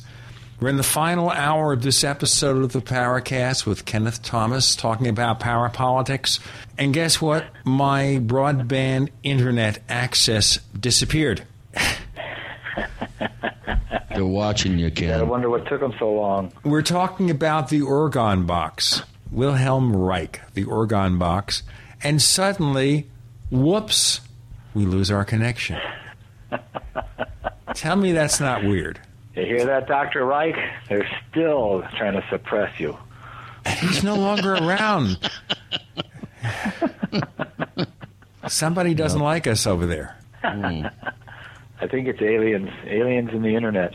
We're 0.63 0.69
in 0.69 0.77
the 0.77 0.83
final 0.83 1.29
hour 1.29 1.73
of 1.73 1.81
this 1.81 2.05
episode 2.05 2.63
of 2.63 2.71
the 2.71 2.79
Paracast 2.79 3.65
with 3.65 3.83
Kenneth 3.83 4.23
Thomas 4.23 4.77
talking 4.77 5.09
about 5.09 5.41
parapolitics. 5.41 6.39
And 6.77 6.93
guess 6.93 7.21
what? 7.21 7.47
My 7.65 8.21
broadband 8.23 9.09
internet 9.23 9.79
access 9.89 10.59
disappeared. 10.79 11.45
They're 14.15 14.25
watching 14.25 14.79
you, 14.79 14.89
Ken. 14.89 15.19
I 15.19 15.23
wonder 15.23 15.49
what 15.49 15.67
took 15.67 15.81
them 15.81 15.95
so 15.99 16.13
long. 16.13 16.53
We're 16.63 16.81
talking 16.81 17.29
about 17.29 17.67
the 17.67 17.81
Orgone 17.81 18.47
box, 18.47 19.03
Wilhelm 19.31 19.93
Reich, 19.93 20.39
the 20.53 20.63
Orgone 20.63 21.19
box, 21.19 21.63
and 22.01 22.21
suddenly, 22.21 23.09
whoops, 23.51 24.21
we 24.73 24.85
lose 24.85 25.11
our 25.11 25.25
connection. 25.25 25.77
Tell 27.73 27.97
me 27.97 28.13
that's 28.13 28.39
not 28.39 28.63
weird. 28.63 29.01
You 29.35 29.45
hear 29.45 29.65
that, 29.65 29.87
Dr. 29.87 30.25
Reich? 30.25 30.55
They're 30.89 31.09
still 31.29 31.83
trying 31.97 32.13
to 32.13 32.23
suppress 32.29 32.79
you. 32.79 32.97
He's 33.79 34.03
no 34.03 34.15
longer 34.15 34.53
around. 34.53 35.17
Somebody 38.47 38.93
doesn't 38.93 39.21
like 39.21 39.47
us 39.47 39.65
over 39.65 39.85
there. 39.85 40.17
I 40.43 41.87
think 41.89 42.07
it's 42.07 42.21
aliens, 42.21 42.69
aliens 42.85 43.29
in 43.33 43.41
the 43.41 43.55
internet. 43.55 43.93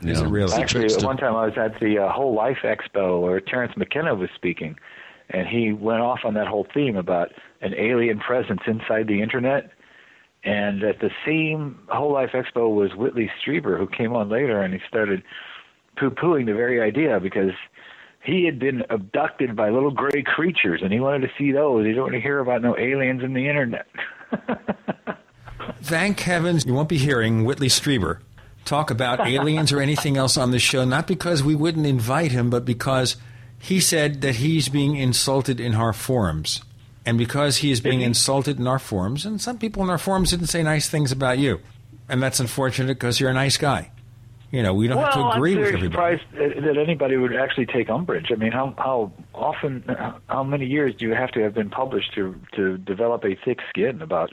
Is 0.00 0.20
it 0.20 0.28
really? 0.28 0.52
Actually, 0.52 0.92
at 0.92 1.02
one 1.02 1.16
time 1.16 1.34
I 1.34 1.46
was 1.46 1.58
at 1.58 1.80
the 1.80 1.98
uh, 1.98 2.12
Whole 2.12 2.34
Life 2.34 2.58
Expo 2.62 3.20
where 3.20 3.40
Terence 3.40 3.76
McKenna 3.76 4.14
was 4.14 4.30
speaking, 4.34 4.76
and 5.30 5.48
he 5.48 5.72
went 5.72 6.00
off 6.00 6.20
on 6.24 6.34
that 6.34 6.46
whole 6.46 6.66
theme 6.72 6.96
about 6.96 7.30
an 7.60 7.74
alien 7.74 8.18
presence 8.18 8.60
inside 8.66 9.08
the 9.08 9.22
internet. 9.22 9.70
And 10.44 10.82
at 10.82 11.00
the 11.00 11.10
same 11.26 11.78
Whole 11.88 12.12
Life 12.12 12.30
Expo 12.34 12.74
was 12.74 12.94
Whitley 12.94 13.30
Strieber, 13.40 13.78
who 13.78 13.86
came 13.86 14.14
on 14.14 14.28
later, 14.28 14.60
and 14.60 14.74
he 14.74 14.80
started 14.86 15.22
poo-pooing 15.96 16.46
the 16.46 16.54
very 16.54 16.80
idea 16.80 17.18
because 17.18 17.52
he 18.22 18.44
had 18.44 18.58
been 18.58 18.82
abducted 18.90 19.56
by 19.56 19.70
little 19.70 19.90
gray 19.90 20.22
creatures, 20.22 20.80
and 20.82 20.92
he 20.92 21.00
wanted 21.00 21.22
to 21.22 21.32
see 21.38 21.52
those. 21.52 21.84
He 21.84 21.90
didn't 21.90 22.02
want 22.02 22.14
to 22.14 22.20
hear 22.20 22.40
about 22.40 22.62
no 22.62 22.76
aliens 22.76 23.22
in 23.22 23.32
the 23.32 23.48
internet. 23.48 23.86
Thank 25.82 26.20
heavens 26.20 26.64
you 26.66 26.74
won't 26.74 26.88
be 26.88 26.98
hearing 26.98 27.44
Whitley 27.44 27.68
Strieber 27.68 28.20
talk 28.64 28.90
about 28.90 29.20
aliens 29.28 29.72
or 29.72 29.80
anything 29.80 30.16
else 30.16 30.36
on 30.36 30.50
the 30.50 30.58
show, 30.58 30.84
not 30.84 31.06
because 31.06 31.42
we 31.42 31.54
wouldn't 31.54 31.86
invite 31.86 32.32
him, 32.32 32.50
but 32.50 32.64
because 32.64 33.16
he 33.58 33.80
said 33.80 34.20
that 34.22 34.36
he's 34.36 34.68
being 34.68 34.96
insulted 34.96 35.60
in 35.60 35.74
our 35.74 35.92
forums. 35.92 36.62
And 37.06 37.18
because 37.18 37.58
he 37.58 37.70
is 37.70 37.80
being 37.80 38.00
insulted 38.00 38.58
in 38.58 38.66
our 38.66 38.78
forums, 38.78 39.26
and 39.26 39.40
some 39.40 39.58
people 39.58 39.82
in 39.82 39.90
our 39.90 39.98
forums 39.98 40.30
didn't 40.30 40.46
say 40.46 40.62
nice 40.62 40.88
things 40.88 41.12
about 41.12 41.38
you. 41.38 41.60
And 42.08 42.22
that's 42.22 42.40
unfortunate 42.40 42.94
because 42.94 43.20
you're 43.20 43.30
a 43.30 43.34
nice 43.34 43.56
guy. 43.58 43.90
You 44.50 44.62
know, 44.62 44.72
we 44.72 44.86
don't 44.88 44.98
well, 44.98 45.06
have 45.06 45.14
to 45.32 45.36
agree 45.36 45.52
I'm 45.54 45.58
with 45.60 45.74
everybody. 45.74 45.90
surprised 45.90 46.22
that 46.34 46.62
that 46.62 46.78
anybody 46.78 47.16
would 47.16 47.34
actually 47.34 47.66
take 47.66 47.90
umbrage. 47.90 48.30
I 48.30 48.36
mean, 48.36 48.52
how 48.52 48.72
how 48.78 49.12
often, 49.34 49.84
how 50.28 50.44
many 50.44 50.64
years 50.66 50.94
do 50.94 51.06
you 51.06 51.12
have 51.14 51.30
to 51.32 51.40
have 51.40 51.54
been 51.54 51.70
published 51.70 52.14
to 52.14 52.36
to 52.54 52.78
develop 52.78 53.24
a 53.24 53.34
thick 53.44 53.58
skin 53.68 54.00
about? 54.00 54.30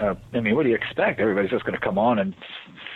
Uh, 0.00 0.14
I 0.32 0.40
mean, 0.40 0.54
what 0.54 0.62
do 0.62 0.68
you 0.68 0.76
expect? 0.76 1.18
Everybody's 1.20 1.50
just 1.50 1.64
going 1.64 1.74
to 1.78 1.84
come 1.84 1.98
on 1.98 2.18
and 2.20 2.34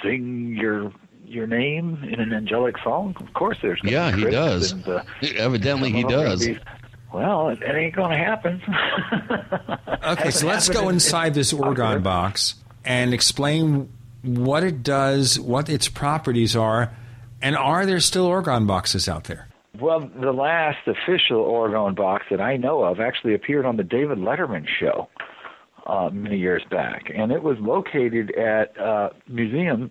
sing 0.02 0.56
your 0.60 0.92
your 1.26 1.46
name 1.46 2.04
in 2.04 2.20
an 2.20 2.32
angelic 2.32 2.76
song? 2.84 3.16
Of 3.18 3.32
course, 3.34 3.58
there's 3.62 3.80
gonna 3.80 3.92
Yeah, 3.92 4.14
be 4.14 4.24
he 4.24 4.30
does. 4.30 4.72
And, 4.72 4.86
uh, 4.86 5.02
Evidently, 5.36 5.90
he 5.90 6.02
of 6.02 6.08
them 6.10 6.20
are 6.20 6.22
gonna 6.24 6.28
does. 6.36 6.46
be- 6.46 6.58
well, 7.12 7.48
it, 7.50 7.62
it 7.62 7.74
ain't 7.74 7.94
going 7.94 8.10
to 8.10 8.16
happen. 8.16 8.62
Okay, 10.04 10.32
so 10.32 10.48
let's 10.48 10.68
go 10.68 10.88
in- 10.88 10.96
inside 10.96 11.32
this 11.32 11.52
orgone 11.52 12.02
box 12.02 12.56
and 12.84 13.14
explain 13.14 13.88
what 14.22 14.64
it 14.64 14.82
does, 14.82 15.38
what 15.38 15.68
its 15.68 15.86
properties 15.88 16.56
are, 16.56 16.92
and 17.40 17.56
are 17.56 17.86
there 17.86 18.00
still 18.00 18.28
orgone 18.28 18.66
boxes 18.66 19.08
out 19.08 19.24
there? 19.24 19.46
Well, 19.80 20.00
the 20.00 20.32
last 20.32 20.86
official 20.86 21.44
Orgone 21.44 21.96
box 21.96 22.26
that 22.30 22.40
I 22.40 22.56
know 22.56 22.84
of 22.84 23.00
actually 23.00 23.34
appeared 23.34 23.64
on 23.64 23.76
the 23.76 23.82
David 23.84 24.18
Letterman 24.18 24.66
show 24.68 25.08
uh, 25.86 26.10
many 26.12 26.36
years 26.36 26.62
back, 26.70 27.10
and 27.14 27.32
it 27.32 27.42
was 27.42 27.56
located 27.58 28.32
at 28.32 28.76
a 28.76 29.10
museum 29.28 29.90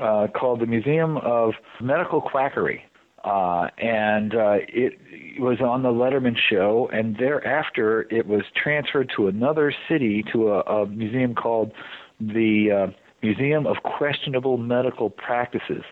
uh, 0.00 0.26
called 0.34 0.60
the 0.60 0.66
Museum 0.66 1.16
of 1.18 1.52
Medical 1.80 2.20
Quackery. 2.20 2.82
Uh, 3.24 3.68
and 3.78 4.34
uh, 4.34 4.56
it 4.68 4.98
was 5.38 5.60
on 5.60 5.82
the 5.82 5.90
Letterman 5.90 6.36
show, 6.36 6.90
and 6.92 7.16
thereafter 7.16 8.06
it 8.10 8.26
was 8.26 8.42
transferred 8.60 9.12
to 9.16 9.28
another 9.28 9.72
city 9.88 10.24
to 10.32 10.52
a, 10.52 10.60
a 10.60 10.86
museum 10.86 11.34
called 11.34 11.72
the 12.20 12.70
uh, 12.70 12.92
Museum 13.22 13.66
of 13.66 13.76
Questionable 13.84 14.58
Medical 14.58 15.08
Practices, 15.08 15.84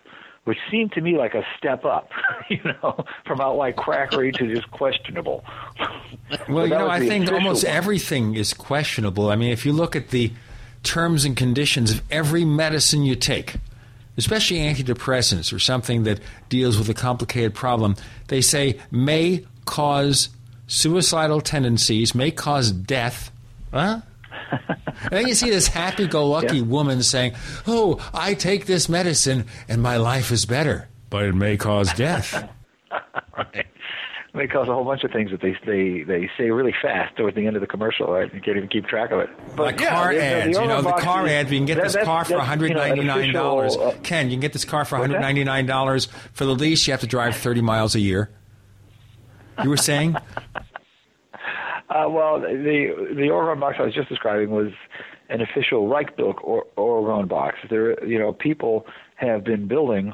which 0.45 0.59
seemed 0.71 0.93
to 0.93 1.01
me 1.01 1.17
like 1.17 1.35
a 1.35 1.45
step 1.57 1.85
up, 1.85 2.11
you 2.51 2.61
know, 2.65 3.05
from 3.25 3.41
outright 3.41 3.77
quackery 3.77 4.33
to 4.33 4.55
just 4.55 4.71
questionable. 4.71 5.45
Well, 6.49 6.65
you 6.65 6.71
know, 6.71 6.89
I 6.89 7.01
think 7.01 7.31
almost 7.33 7.65
one. 7.65 7.73
everything 7.73 8.35
is 8.37 8.55
questionable. 8.55 9.31
I 9.31 9.37
mean, 9.37 9.51
if 9.51 9.67
you 9.67 9.73
look 9.73 9.97
at 9.97 10.11
the 10.11 10.33
terms 10.85 11.25
and 11.25 11.37
conditions 11.37 11.91
of 11.91 12.03
every 12.09 12.45
medicine 12.45 13.03
you 13.03 13.17
take, 13.17 13.57
especially 14.21 14.59
antidepressants 14.59 15.53
or 15.53 15.59
something 15.59 16.05
that 16.05 16.21
deals 16.49 16.79
with 16.79 16.89
a 16.89 16.95
complicated 16.95 17.55
problem, 17.55 17.97
they 18.29 18.41
say 18.41 18.79
may 18.91 19.45
cause 19.65 20.29
suicidal 20.67 21.41
tendencies, 21.41 22.15
may 22.15 22.31
cause 22.31 22.71
death. 22.71 23.33
Huh? 23.73 24.03
and 25.03 25.11
then 25.11 25.27
you 25.27 25.35
see 25.35 25.51
this 25.51 25.67
happy 25.67 26.07
go 26.07 26.29
lucky 26.29 26.61
woman 26.61 27.03
saying, 27.03 27.33
Oh, 27.67 27.99
I 28.13 28.35
take 28.35 28.67
this 28.67 28.89
medicine 28.89 29.47
and 29.69 29.83
my 29.83 29.97
life 29.97 30.31
is 30.31 30.45
better, 30.45 30.89
but 31.09 31.25
it 31.25 31.35
may 31.35 31.57
cause 31.57 31.93
death. 31.95 32.49
may 34.35 34.47
cause 34.47 34.69
a 34.69 34.73
whole 34.75 34.85
bunch 34.85 35.05
of 35.05 35.11
things 35.11 35.31
that 35.31 35.41
they 35.41 35.57
they 35.67 36.03
they 36.03 36.31
say 36.39 36.51
really 36.51 36.75
fast 36.83 37.17
towards 37.17 37.37
the 37.37 37.47
end 37.47 37.57
of 37.57 37.61
the 37.61 37.67
commercial. 37.67 38.07
Right, 38.13 38.33
you 38.33 38.41
can't 38.41 38.57
even 38.57 38.69
keep 38.69 38.87
track 38.87 39.11
of 39.11 39.21
it. 39.21 39.31
But 39.57 39.65
like 39.65 39.81
yeah, 39.81 39.91
car 39.91 40.13
ads, 40.13 40.57
the 40.57 40.63
you 40.63 40.69
know, 40.69 40.83
the 40.83 40.93
car 40.93 41.23
box 41.23 41.27
is- 41.27 41.33
ad. 41.33 41.51
You 41.51 41.59
can 41.59 41.67
get 41.67 41.75
that- 41.77 41.93
this 41.93 41.97
car 42.05 42.25
for 42.25 42.37
that's, 42.39 42.61
you 42.63 42.75
know, 42.75 42.81
$199. 42.81 43.77
uh, 43.77 43.95
Ken, 44.03 44.27
you 44.27 44.33
can 44.35 44.41
get 44.41 44.53
this 44.53 44.65
car 44.65 44.85
for 44.85 44.99
$199. 44.99 46.09
For 46.33 46.45
the 46.45 46.55
lease, 46.55 46.87
you 46.87 46.93
have 46.93 47.01
to 47.01 47.07
drive 47.07 47.37
30 47.37 47.61
miles 47.61 47.95
a 47.95 48.01
year. 48.01 48.31
You 49.63 49.71
were 49.71 49.77
saying? 49.77 50.17
Uh, 51.91 52.09
well, 52.09 52.39
the 52.41 52.95
the 53.17 53.23
orgone 53.33 53.59
box 53.59 53.77
I 53.81 53.83
was 53.83 53.93
just 53.93 54.09
describing 54.09 54.51
was 54.51 54.71
an 55.29 55.41
official 55.41 55.89
Reich 55.89 56.17
built 56.17 56.37
or, 56.41 56.65
orgone 56.77 57.27
box. 57.27 57.57
There, 57.69 58.05
you 58.07 58.17
know, 58.17 58.33
people 58.33 58.87
have 59.17 59.43
been 59.43 59.67
building 59.67 60.13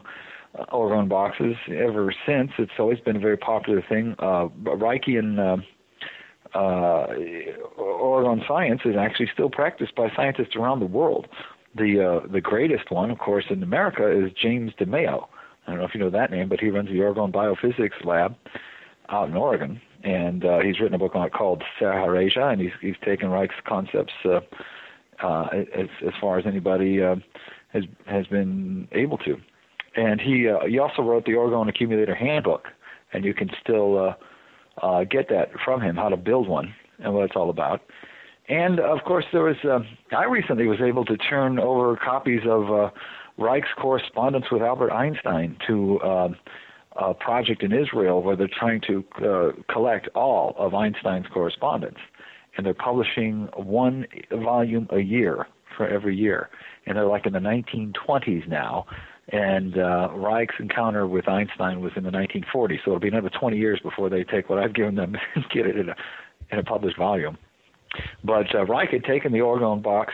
Orgone 0.72 1.08
boxes 1.08 1.56
ever 1.68 2.14
since. 2.26 2.50
It's 2.58 2.72
always 2.78 3.00
been 3.00 3.16
a 3.16 3.20
very 3.20 3.36
popular 3.36 3.82
thing. 3.88 4.14
Uh, 4.18 4.48
Reiki 4.64 5.18
and 5.18 5.38
uh, 5.38 5.56
uh, 6.54 7.06
orgone 7.78 8.46
science 8.46 8.80
is 8.84 8.96
actually 8.98 9.28
still 9.32 9.50
practiced 9.50 9.94
by 9.94 10.08
scientists 10.14 10.56
around 10.56 10.80
the 10.80 10.86
world. 10.86 11.26
The 11.74 12.22
uh, 12.24 12.26
the 12.32 12.40
greatest 12.40 12.90
one, 12.90 13.10
of 13.10 13.18
course, 13.18 13.44
in 13.50 13.62
America 13.62 14.10
is 14.10 14.32
James 14.32 14.72
DeMeo. 14.80 15.26
I 15.66 15.70
don't 15.70 15.78
know 15.78 15.84
if 15.84 15.94
you 15.94 16.00
know 16.00 16.10
that 16.10 16.30
name, 16.30 16.48
but 16.48 16.60
he 16.60 16.70
runs 16.70 16.88
the 16.88 16.98
Orgone 16.98 17.32
Biophysics 17.32 18.04
Lab 18.04 18.36
out 19.10 19.28
in 19.28 19.36
Oregon, 19.36 19.80
and 20.02 20.44
uh, 20.44 20.60
he's 20.60 20.80
written 20.80 20.94
a 20.94 20.98
book 20.98 21.14
on 21.14 21.26
it 21.26 21.32
called 21.32 21.62
Saharasia, 21.80 22.52
and 22.52 22.60
he's 22.60 22.70
he's 22.80 22.94
taken 23.04 23.28
Reich's 23.28 23.60
concepts 23.66 24.14
uh, 24.24 24.40
uh, 25.22 25.48
as 25.74 25.88
as 26.06 26.12
far 26.20 26.38
as 26.38 26.46
anybody 26.46 27.02
uh, 27.02 27.16
has 27.72 27.84
has 28.06 28.26
been 28.28 28.88
able 28.92 29.18
to. 29.18 29.36
And 29.96 30.20
he 30.20 30.48
uh, 30.48 30.66
he 30.66 30.78
also 30.78 31.02
wrote 31.02 31.24
the 31.24 31.32
Orgone 31.32 31.68
Accumulator 31.68 32.14
Handbook, 32.14 32.68
and 33.12 33.24
you 33.24 33.32
can 33.32 33.50
still 33.60 33.98
uh, 33.98 34.14
uh, 34.84 35.04
get 35.04 35.28
that 35.30 35.50
from 35.64 35.80
him, 35.80 35.96
how 35.96 36.08
to 36.08 36.16
build 36.16 36.48
one 36.48 36.74
and 36.98 37.14
what 37.14 37.24
it's 37.24 37.36
all 37.36 37.50
about. 37.50 37.82
And 38.48 38.78
of 38.78 39.00
course, 39.04 39.24
there 39.32 39.42
was 39.42 39.56
uh, 39.64 39.80
I 40.16 40.24
recently 40.24 40.66
was 40.66 40.80
able 40.80 41.04
to 41.06 41.16
turn 41.16 41.58
over 41.58 41.96
copies 41.96 42.42
of 42.46 42.70
uh, 42.70 42.90
Reich's 43.38 43.70
correspondence 43.76 44.46
with 44.50 44.62
Albert 44.62 44.92
Einstein 44.92 45.56
to 45.66 45.98
uh, 46.00 46.28
a 46.96 47.14
project 47.14 47.62
in 47.62 47.72
Israel 47.72 48.22
where 48.22 48.36
they're 48.36 48.48
trying 48.48 48.80
to 48.82 49.04
uh, 49.18 49.72
collect 49.72 50.08
all 50.14 50.54
of 50.58 50.74
Einstein's 50.74 51.26
correspondence, 51.32 51.98
and 52.56 52.64
they're 52.64 52.74
publishing 52.74 53.48
one 53.56 54.06
volume 54.30 54.88
a 54.90 55.00
year 55.00 55.46
for 55.76 55.86
every 55.86 56.16
year, 56.16 56.48
and 56.86 56.96
they're 56.96 57.06
like 57.06 57.26
in 57.26 57.32
the 57.32 57.38
1920s 57.38 58.48
now. 58.48 58.86
And 59.32 59.76
uh, 59.76 60.10
Reich's 60.14 60.54
encounter 60.60 61.06
with 61.06 61.28
Einstein 61.28 61.80
was 61.80 61.92
in 61.96 62.04
the 62.04 62.10
1940s, 62.10 62.78
so 62.84 62.92
it'll 62.92 63.00
be 63.00 63.08
another 63.08 63.30
20 63.30 63.56
years 63.56 63.80
before 63.82 64.08
they 64.08 64.22
take 64.22 64.48
what 64.48 64.58
I've 64.58 64.74
given 64.74 64.94
them 64.94 65.16
and 65.34 65.44
get 65.52 65.66
it 65.66 65.76
in 65.76 65.88
a 65.88 65.96
in 66.52 66.60
a 66.60 66.62
published 66.62 66.96
volume. 66.96 67.36
But 68.22 68.54
uh, 68.54 68.64
Reich 68.66 68.90
had 68.90 69.02
taken 69.04 69.32
the 69.32 69.40
orgone 69.40 69.82
box 69.82 70.12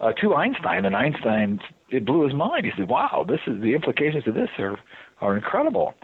uh, 0.00 0.12
to 0.20 0.34
Einstein, 0.34 0.84
and 0.84 0.94
Einstein 0.94 1.60
it 1.88 2.04
blew 2.04 2.24
his 2.24 2.34
mind. 2.34 2.66
He 2.66 2.72
said, 2.76 2.88
"Wow, 2.88 3.24
this 3.26 3.40
is 3.46 3.62
the 3.62 3.74
implications 3.74 4.26
of 4.26 4.34
this 4.34 4.50
are 4.58 4.78
are 5.20 5.36
incredible." 5.36 5.94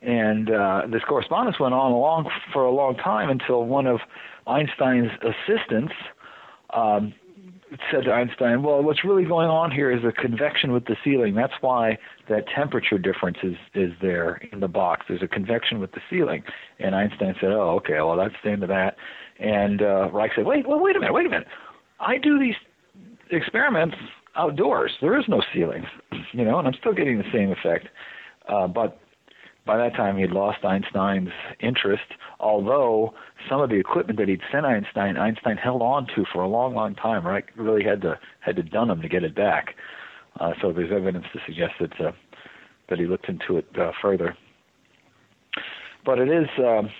And 0.00 0.50
uh, 0.50 0.82
this 0.92 1.02
correspondence 1.08 1.58
went 1.58 1.74
on 1.74 1.90
along 1.90 2.30
for 2.52 2.64
a 2.64 2.70
long 2.70 2.94
time 2.96 3.30
until 3.30 3.64
one 3.64 3.86
of 3.86 3.98
Einstein's 4.46 5.10
assistants 5.22 5.92
um, 6.72 7.14
said 7.90 8.04
to 8.04 8.12
Einstein, 8.12 8.62
"Well, 8.62 8.82
what's 8.82 9.04
really 9.04 9.24
going 9.24 9.48
on 9.48 9.70
here 9.70 9.90
is 9.90 10.04
a 10.04 10.12
convection 10.12 10.72
with 10.72 10.86
the 10.86 10.96
ceiling. 11.04 11.34
That's 11.34 11.52
why 11.60 11.98
that 12.28 12.44
temperature 12.48 12.98
difference 12.98 13.38
is 13.42 13.56
is 13.74 13.92
there 14.00 14.40
in 14.52 14.60
the 14.60 14.68
box. 14.68 15.06
There's 15.08 15.22
a 15.22 15.28
convection 15.28 15.80
with 15.80 15.92
the 15.92 16.00
ceiling." 16.10 16.42
And 16.78 16.94
Einstein 16.94 17.34
said, 17.40 17.50
"Oh, 17.50 17.76
okay. 17.76 18.00
Well, 18.00 18.16
that's 18.16 18.34
the 18.42 18.50
end 18.50 18.62
of 18.62 18.68
that." 18.68 18.96
And 19.38 19.82
uh, 19.82 20.10
Reich 20.12 20.32
said, 20.34 20.46
"Wait, 20.46 20.66
well, 20.66 20.80
wait 20.80 20.96
a 20.96 21.00
minute, 21.00 21.12
wait 21.12 21.26
a 21.26 21.30
minute. 21.30 21.48
I 22.00 22.18
do 22.18 22.38
these 22.38 22.56
experiments 23.30 23.96
outdoors. 24.36 24.92
There 25.00 25.18
is 25.18 25.24
no 25.28 25.42
ceiling, 25.52 25.84
you 26.32 26.44
know, 26.44 26.58
and 26.58 26.68
I'm 26.68 26.74
still 26.74 26.94
getting 26.94 27.18
the 27.18 27.30
same 27.32 27.52
effect." 27.52 27.88
Uh, 28.48 28.66
but 28.66 28.98
by 29.66 29.76
that 29.76 29.94
time, 29.94 30.16
he'd 30.16 30.30
lost 30.30 30.64
Einstein's 30.64 31.28
interest. 31.60 32.14
Although 32.40 33.12
some 33.48 33.60
of 33.60 33.70
the 33.70 33.76
equipment 33.76 34.18
that 34.18 34.28
he'd 34.28 34.40
sent 34.50 34.66
Einstein, 34.66 35.16
Einstein 35.16 35.56
held 35.56 35.82
on 35.82 36.06
to 36.14 36.24
for 36.32 36.42
a 36.42 36.48
long, 36.48 36.74
long 36.74 36.94
time. 36.94 37.26
Right, 37.26 37.44
really 37.56 37.84
had 37.84 38.00
to 38.02 38.18
had 38.40 38.56
to 38.56 38.62
dun 38.62 38.90
him 38.90 39.02
to 39.02 39.08
get 39.08 39.24
it 39.24 39.34
back. 39.34 39.74
Uh, 40.40 40.52
so 40.60 40.72
there's 40.72 40.92
evidence 40.92 41.26
to 41.32 41.40
suggest 41.46 41.72
that 41.80 42.00
uh, 42.00 42.12
that 42.88 42.98
he 42.98 43.06
looked 43.06 43.28
into 43.28 43.58
it 43.58 43.66
uh, 43.78 43.92
further. 44.00 44.36
But 46.04 46.18
it 46.18 46.28
is 46.28 46.48
um, 46.58 46.90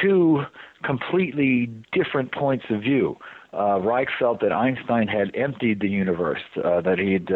two 0.00 0.42
completely 0.82 1.70
different 1.92 2.32
points 2.32 2.64
of 2.70 2.80
view. 2.80 3.16
Uh, 3.52 3.78
Reich 3.80 4.08
felt 4.18 4.40
that 4.40 4.52
Einstein 4.52 5.06
had 5.08 5.34
emptied 5.36 5.80
the 5.80 5.88
universe, 5.88 6.40
uh, 6.64 6.80
that 6.80 6.98
he'd 6.98 7.30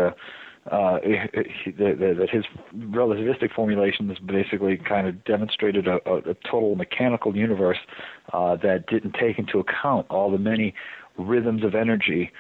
uh, 0.71 0.99
that 1.03 2.29
his 2.31 2.45
relativistic 2.77 3.53
formulations 3.55 4.19
basically 4.19 4.77
kind 4.77 5.07
of 5.07 5.25
demonstrated 5.25 5.87
a, 5.87 5.99
a, 6.07 6.17
a 6.31 6.35
total 6.51 6.75
mechanical 6.75 7.37
universe 7.37 7.79
uh, 8.33 8.57
that 8.57 8.87
didn't 8.89 9.15
take 9.15 9.39
into 9.39 9.59
account 9.59 10.07
all 10.11 10.31
the 10.31 10.39
many 10.39 10.75
rhythms 11.19 11.63
of 11.65 11.75
energy 11.75 12.31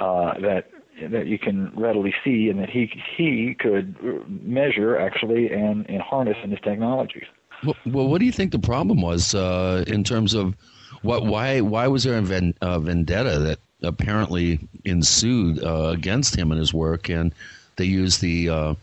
uh, 0.00 0.34
that 0.40 0.70
that 1.10 1.26
you 1.26 1.38
can 1.38 1.72
readily 1.74 2.14
see, 2.22 2.48
and 2.48 2.60
that 2.60 2.70
he 2.70 2.90
he 3.16 3.56
could 3.58 3.96
measure 4.28 4.96
actually 4.96 5.50
and, 5.50 5.88
and 5.88 6.02
harness 6.02 6.36
in 6.44 6.50
his 6.50 6.60
technologies. 6.60 7.24
Well, 7.64 7.76
well, 7.86 8.08
what 8.08 8.18
do 8.18 8.26
you 8.26 8.32
think 8.32 8.52
the 8.52 8.58
problem 8.58 9.00
was 9.00 9.34
uh, 9.34 9.84
in 9.86 10.04
terms 10.04 10.34
of 10.34 10.54
what? 11.02 11.26
Why? 11.26 11.60
Why 11.60 11.88
was 11.88 12.04
there 12.04 12.16
a 12.16 12.52
uh, 12.60 12.78
vendetta 12.78 13.38
that 13.38 13.58
apparently 13.82 14.60
ensued 14.84 15.58
against 15.64 16.36
him 16.36 16.52
and 16.52 16.60
his 16.60 16.72
work, 16.72 17.08
and 17.08 17.34
they 17.76 17.84
used 17.84 18.20
the, 18.20 18.48
uh, 18.48 18.74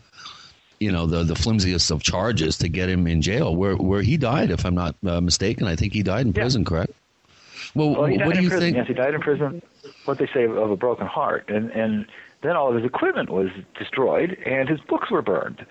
you 0.78 0.90
know, 0.92 1.06
the 1.06 1.24
the 1.24 1.34
flimsiest 1.34 1.90
of 1.90 2.02
charges 2.02 2.58
to 2.58 2.68
get 2.68 2.88
him 2.88 3.06
in 3.06 3.22
jail, 3.22 3.54
where 3.54 3.76
where 3.76 4.02
he 4.02 4.16
died, 4.16 4.50
if 4.50 4.64
I'm 4.64 4.74
not 4.74 4.94
uh, 5.06 5.20
mistaken. 5.20 5.66
I 5.66 5.76
think 5.76 5.92
he 5.92 6.02
died 6.02 6.26
in 6.26 6.32
prison, 6.32 6.64
correct? 6.64 6.92
Well, 7.74 7.90
Well, 7.92 8.02
what 8.02 8.34
do 8.34 8.42
you 8.42 8.48
prison. 8.48 8.60
think? 8.60 8.76
Yes, 8.76 8.86
he 8.88 8.94
died 8.94 9.14
in 9.14 9.20
prison. 9.20 9.62
What 10.04 10.18
they 10.18 10.26
say 10.32 10.44
of 10.44 10.70
a 10.70 10.76
broken 10.76 11.06
heart, 11.06 11.48
and 11.48 11.70
and 11.70 12.06
then 12.42 12.56
all 12.56 12.68
of 12.70 12.74
his 12.76 12.84
equipment 12.84 13.30
was 13.30 13.48
destroyed, 13.78 14.36
and 14.46 14.68
his 14.68 14.80
books 14.80 15.10
were 15.10 15.22
burned. 15.22 15.64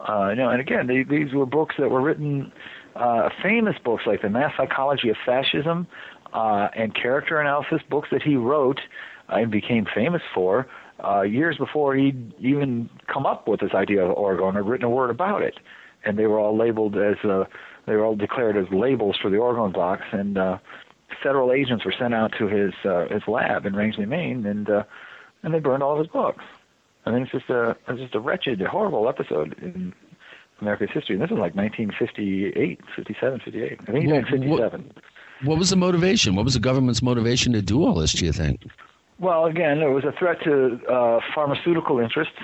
Uh, 0.00 0.28
you 0.30 0.36
know, 0.36 0.48
and 0.50 0.60
again, 0.60 0.86
they, 0.86 1.02
these 1.02 1.32
were 1.32 1.46
books 1.46 1.74
that 1.78 1.90
were 1.90 2.00
written, 2.00 2.52
uh, 2.94 3.30
famous 3.42 3.76
books 3.84 4.04
like 4.06 4.22
the 4.22 4.28
Mass 4.28 4.52
Psychology 4.56 5.08
of 5.08 5.16
Fascism 5.26 5.86
uh, 6.32 6.68
and 6.76 6.94
Character 6.94 7.40
Analysis, 7.40 7.80
books 7.88 8.08
that 8.12 8.22
he 8.22 8.36
wrote 8.36 8.80
uh, 9.28 9.36
and 9.36 9.50
became 9.50 9.86
famous 9.92 10.22
for 10.34 10.66
uh, 11.04 11.22
years 11.22 11.56
before 11.56 11.94
he'd 11.94 12.32
even 12.40 12.88
come 13.12 13.26
up 13.26 13.48
with 13.48 13.60
this 13.60 13.72
idea 13.74 14.04
of 14.04 14.16
orgone 14.16 14.56
or 14.56 14.62
written 14.62 14.84
a 14.84 14.90
word 14.90 15.10
about 15.10 15.42
it. 15.42 15.58
And 16.04 16.18
they 16.18 16.26
were 16.26 16.38
all 16.38 16.56
labeled 16.56 16.96
as, 16.96 17.16
uh, 17.24 17.44
they 17.86 17.94
were 17.94 18.04
all 18.04 18.16
declared 18.16 18.56
as 18.56 18.66
labels 18.72 19.16
for 19.20 19.30
the 19.30 19.36
orgone 19.36 19.72
box, 19.72 20.02
and 20.12 20.38
uh, 20.38 20.58
federal 21.22 21.52
agents 21.52 21.84
were 21.84 21.94
sent 21.98 22.14
out 22.14 22.32
to 22.38 22.46
his 22.46 22.72
uh, 22.84 23.06
his 23.08 23.22
lab 23.26 23.66
in 23.66 23.74
Rangeley, 23.74 24.06
Maine, 24.06 24.46
and 24.46 24.70
uh, 24.70 24.84
and 25.42 25.52
they 25.52 25.58
burned 25.58 25.82
all 25.82 25.94
of 25.94 25.98
his 25.98 26.08
books. 26.08 26.44
I 27.06 27.10
mean, 27.10 27.22
it's 27.22 27.32
just 27.32 27.50
a 27.50 27.76
it's 27.88 28.00
just 28.00 28.14
a 28.14 28.20
wretched, 28.20 28.60
horrible 28.60 29.08
episode 29.08 29.54
in 29.60 29.92
America's 30.60 30.90
history. 30.92 31.14
And 31.14 31.22
this 31.22 31.30
is 31.30 31.38
like 31.38 31.54
1958, 31.54 32.80
57, 32.96 33.40
58. 33.44 33.80
I 33.80 33.92
think 33.92 34.04
he 34.04 34.10
died 34.10 34.32
in 34.32 34.48
Well, 34.48 34.58
57. 34.58 34.92
What 35.44 35.58
was 35.58 35.70
the 35.70 35.76
motivation? 35.76 36.34
What 36.34 36.44
was 36.44 36.54
the 36.54 36.60
government's 36.60 37.02
motivation 37.02 37.52
to 37.52 37.62
do 37.62 37.84
all 37.84 37.94
this? 37.94 38.12
Do 38.12 38.24
you 38.24 38.32
think? 38.32 38.66
Well, 39.20 39.46
again, 39.46 39.78
it 39.78 39.88
was 39.88 40.04
a 40.04 40.12
threat 40.12 40.38
to 40.44 40.78
uh, 40.88 41.20
pharmaceutical 41.34 41.98
interests, 41.98 42.34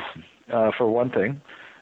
uh, 0.52 0.72
for 0.76 0.90
one 0.90 1.10
thing, 1.10 1.40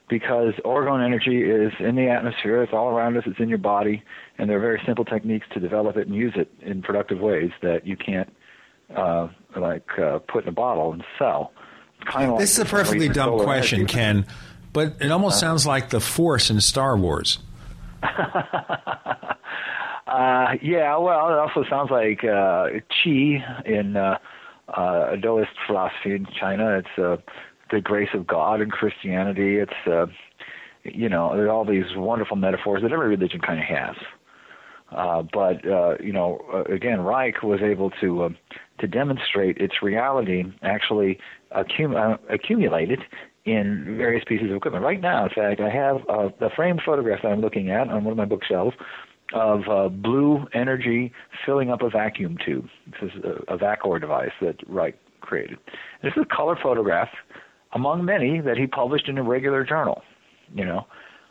because 0.09 0.55
orgone 0.65 1.05
energy 1.05 1.43
is 1.43 1.73
in 1.81 1.97
the 1.97 2.09
atmosphere, 2.09 2.63
it's 2.63 2.73
all 2.73 2.89
around 2.89 3.17
us, 3.17 3.25
it's 3.27 3.41
in 3.41 3.49
your 3.49 3.59
body, 3.59 4.03
and 4.39 4.51
there 4.51 4.59
are 4.59 4.61
very 4.61 4.83
simple 4.85 5.05
techniques 5.05 5.47
to 5.55 5.61
develop 5.61 5.97
it 5.97 6.07
and 6.07 6.15
use 6.15 6.35
it 6.37 6.53
in 6.61 6.83
productive 6.83 7.21
ways 7.21 7.51
that 7.63 7.87
you 7.87 7.97
can't, 7.97 8.31
uh, 8.95 9.29
like, 9.57 9.89
uh, 9.99 10.19
put 10.19 10.45
in 10.45 10.49
a 10.51 10.53
bottle 10.53 10.93
and 10.93 11.03
sell. 11.19 11.53
Kind 12.05 12.25
of 12.25 12.31
like 12.33 12.41
This 12.41 12.53
is 12.53 12.59
a 12.59 12.65
perfectly 12.65 13.09
dumb 13.09 13.39
question, 13.41 13.81
energy. 13.81 13.95
Ken, 13.95 14.27
but 14.73 14.97
it 15.01 15.11
almost 15.11 15.41
sounds 15.41 15.67
like 15.67 15.91
the 15.91 16.01
Force 16.01 16.51
in 16.51 16.61
Star 16.61 16.97
Wars. 16.97 17.39
Uh, 20.05 20.57
yeah, 20.61 20.95
well, 20.99 21.33
it 21.33 21.39
also 21.39 21.65
sounds 21.71 21.91
like 21.91 22.23
uh, 22.23 22.69
qi 23.03 23.67
in 23.67 23.97
uh, 24.77 25.17
Daoist 25.17 25.47
philosophy 25.67 26.15
in 26.15 26.27
China. 26.39 26.79
It's 26.79 26.99
uh, 26.99 27.17
the 27.71 27.81
grace 27.81 28.11
of 28.15 28.27
God 28.27 28.61
in 28.61 28.71
Christianity. 28.71 29.57
It's 29.57 29.87
uh, 29.87 30.07
you 30.85 31.09
know, 31.09 31.37
there's 31.37 31.51
all 31.51 31.65
these 31.65 31.85
wonderful 31.97 32.37
metaphors 32.37 32.83
that 32.83 32.93
every 32.93 33.09
religion 33.09 33.41
kind 33.41 33.59
of 33.59 33.67
has. 33.67 33.97
Uh, 34.91 35.23
but 35.33 35.67
uh, 35.67 35.97
you 36.01 36.13
know, 36.13 36.41
uh, 36.53 36.65
again, 36.73 37.01
Reich 37.01 37.43
was 37.43 37.61
able 37.63 37.91
to 38.01 38.25
uh, 38.25 38.29
to 38.81 38.87
demonstrate 38.87 39.57
its 39.59 39.75
reality 39.83 40.45
actually 40.63 41.19
accum- 41.57 41.97
uh, 41.97 42.19
accumulated 42.29 43.01
in 43.45 43.97
various 43.97 44.25
pieces 44.27 44.51
of 44.51 44.57
equipment. 44.57 44.85
Right 44.85 45.01
now, 45.01 45.25
in 45.25 45.31
fact, 45.31 45.61
I 45.61 45.71
have 45.71 45.97
uh, 46.09 46.29
a 46.41 46.51
framed 46.55 46.83
photograph 46.85 47.21
that 47.23 47.29
I'm 47.29 47.41
looking 47.41 47.71
at 47.71 47.89
on 47.89 48.05
one 48.05 48.13
of 48.13 48.19
my 48.19 48.25
bookshelves 48.25 48.77
of 49.33 49.63
uh, 49.69 49.89
blue 49.89 50.47
energy 50.55 51.13
filling 51.45 51.71
up 51.71 51.83
a 51.83 51.91
vacuum 51.91 52.37
tube. 52.45 52.67
This 53.01 53.11
is 53.15 53.25
a, 53.25 53.55
a 53.55 53.99
device 53.99 54.33
that 54.41 54.57
Reich 54.69 54.97
created. 55.21 55.59
This 56.03 56.13
is 56.17 56.23
a 56.31 56.35
color 56.35 56.57
photograph 56.63 57.09
among 57.73 58.05
many 58.05 58.41
that 58.41 58.57
he 58.57 58.67
published 58.67 59.09
in 59.09 59.19
a 59.19 59.23
regular 59.23 59.65
journal. 59.65 60.03
You 60.55 60.67
know, 60.67 60.87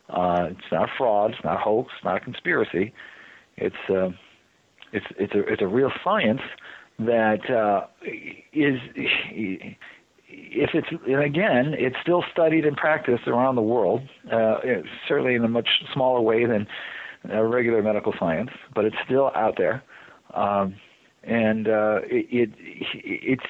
uh, 0.10 0.48
it's 0.50 0.72
not 0.72 0.90
fraud, 0.98 1.32
it's 1.32 1.44
not 1.44 1.60
hoax, 1.60 1.92
it's 1.96 2.04
not 2.04 2.18
a 2.18 2.20
conspiracy. 2.20 2.94
It's 3.58 3.76
uh, 3.90 4.10
it's 4.92 5.06
it's 5.18 5.34
a 5.34 5.40
it's 5.42 5.62
a 5.62 5.68
real 5.68 5.92
science 6.04 6.42
that 7.00 7.50
uh, 7.50 7.88
is 8.54 8.80
if 10.28 10.70
it's 10.74 10.88
and 11.08 11.24
again 11.24 11.76
it's 11.78 11.96
still 12.02 12.24
studied 12.32 12.66
and 12.66 12.76
practiced 12.78 13.28
around 13.28 13.56
the 13.56 13.62
world 13.62 14.02
uh, 14.32 14.58
certainly 15.08 15.36
in 15.36 15.44
a 15.44 15.48
much 15.48 15.68
smaller 15.94 16.22
way 16.22 16.46
than 16.46 16.68
regular 17.24 17.82
medical 17.82 18.14
science 18.20 18.50
but 18.74 18.86
it's 18.86 18.96
still 19.06 19.32
out 19.36 19.56
there 19.58 19.84
um, 20.34 20.76
and 21.24 21.68
uh, 21.68 22.00
it, 22.06 22.26
it 22.32 22.50
it's 22.94 23.44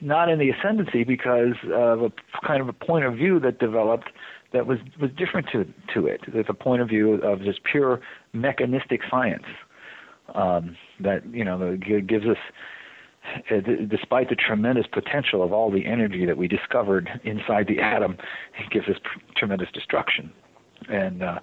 not 0.00 0.28
in 0.28 0.38
the 0.38 0.50
ascendancy 0.50 1.02
because 1.02 1.54
of 1.72 2.02
a 2.02 2.12
kind 2.46 2.60
of 2.60 2.68
a 2.68 2.72
point 2.72 3.06
of 3.06 3.14
view 3.14 3.40
that 3.40 3.58
developed 3.58 4.10
that 4.52 4.66
was 4.66 4.78
was 5.00 5.10
different 5.16 5.48
to 5.52 5.64
to 5.94 6.06
it. 6.06 6.20
There's 6.30 6.46
a 6.48 6.54
point 6.54 6.82
of 6.82 6.88
view 6.88 7.14
of 7.14 7.42
just 7.42 7.60
pure 7.64 8.00
mechanistic 8.34 9.00
science 9.10 9.44
um, 10.34 10.76
that 11.00 11.24
you 11.32 11.44
know 11.44 11.76
gives 11.76 12.26
us. 12.26 12.38
Uh, 13.50 13.60
despite 13.86 14.30
the 14.30 14.34
tremendous 14.34 14.86
potential 14.90 15.42
of 15.42 15.52
all 15.52 15.70
the 15.70 15.84
energy 15.84 16.24
that 16.24 16.38
we 16.38 16.48
discovered 16.48 17.06
inside 17.22 17.66
the 17.68 17.78
atom, 17.78 18.16
it 18.58 18.70
gives 18.70 18.88
us 18.88 18.96
tremendous 19.36 19.68
destruction. 19.74 20.32
And 20.88 21.22
uh, 21.22 21.38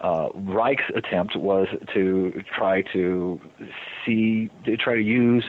uh, 0.00 0.28
Reich's 0.34 0.84
attempt 0.94 1.36
was 1.36 1.68
to 1.94 2.42
try 2.56 2.82
to 2.92 3.40
see, 4.04 4.50
to 4.64 4.76
try 4.76 4.94
to 4.94 5.02
use 5.02 5.44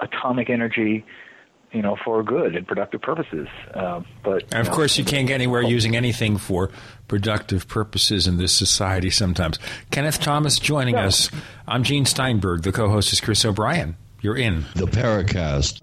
atomic 0.00 0.50
energy 0.50 1.04
you 1.74 1.82
know, 1.82 1.96
for 2.04 2.22
good 2.22 2.54
and 2.54 2.66
productive 2.66 3.02
purposes. 3.02 3.48
Uh, 3.74 4.00
but 4.22 4.44
and 4.52 4.60
of 4.60 4.68
know, 4.68 4.72
course, 4.74 4.96
you 4.96 5.04
can't 5.04 5.26
get 5.26 5.34
anywhere 5.34 5.60
using 5.60 5.96
anything 5.96 6.38
for 6.38 6.70
productive 7.08 7.66
purposes 7.66 8.28
in 8.28 8.38
this 8.38 8.52
society. 8.54 9.10
Sometimes, 9.10 9.58
Kenneth 9.90 10.20
Thomas 10.20 10.58
joining 10.58 10.94
yeah. 10.94 11.06
us. 11.06 11.30
I'm 11.66 11.82
Gene 11.82 12.06
Steinberg. 12.06 12.62
The 12.62 12.72
co-host 12.72 13.12
is 13.12 13.20
Chris 13.20 13.44
O'Brien. 13.44 13.96
You're 14.20 14.36
in 14.36 14.64
the 14.76 14.86
Paracast. 14.86 15.82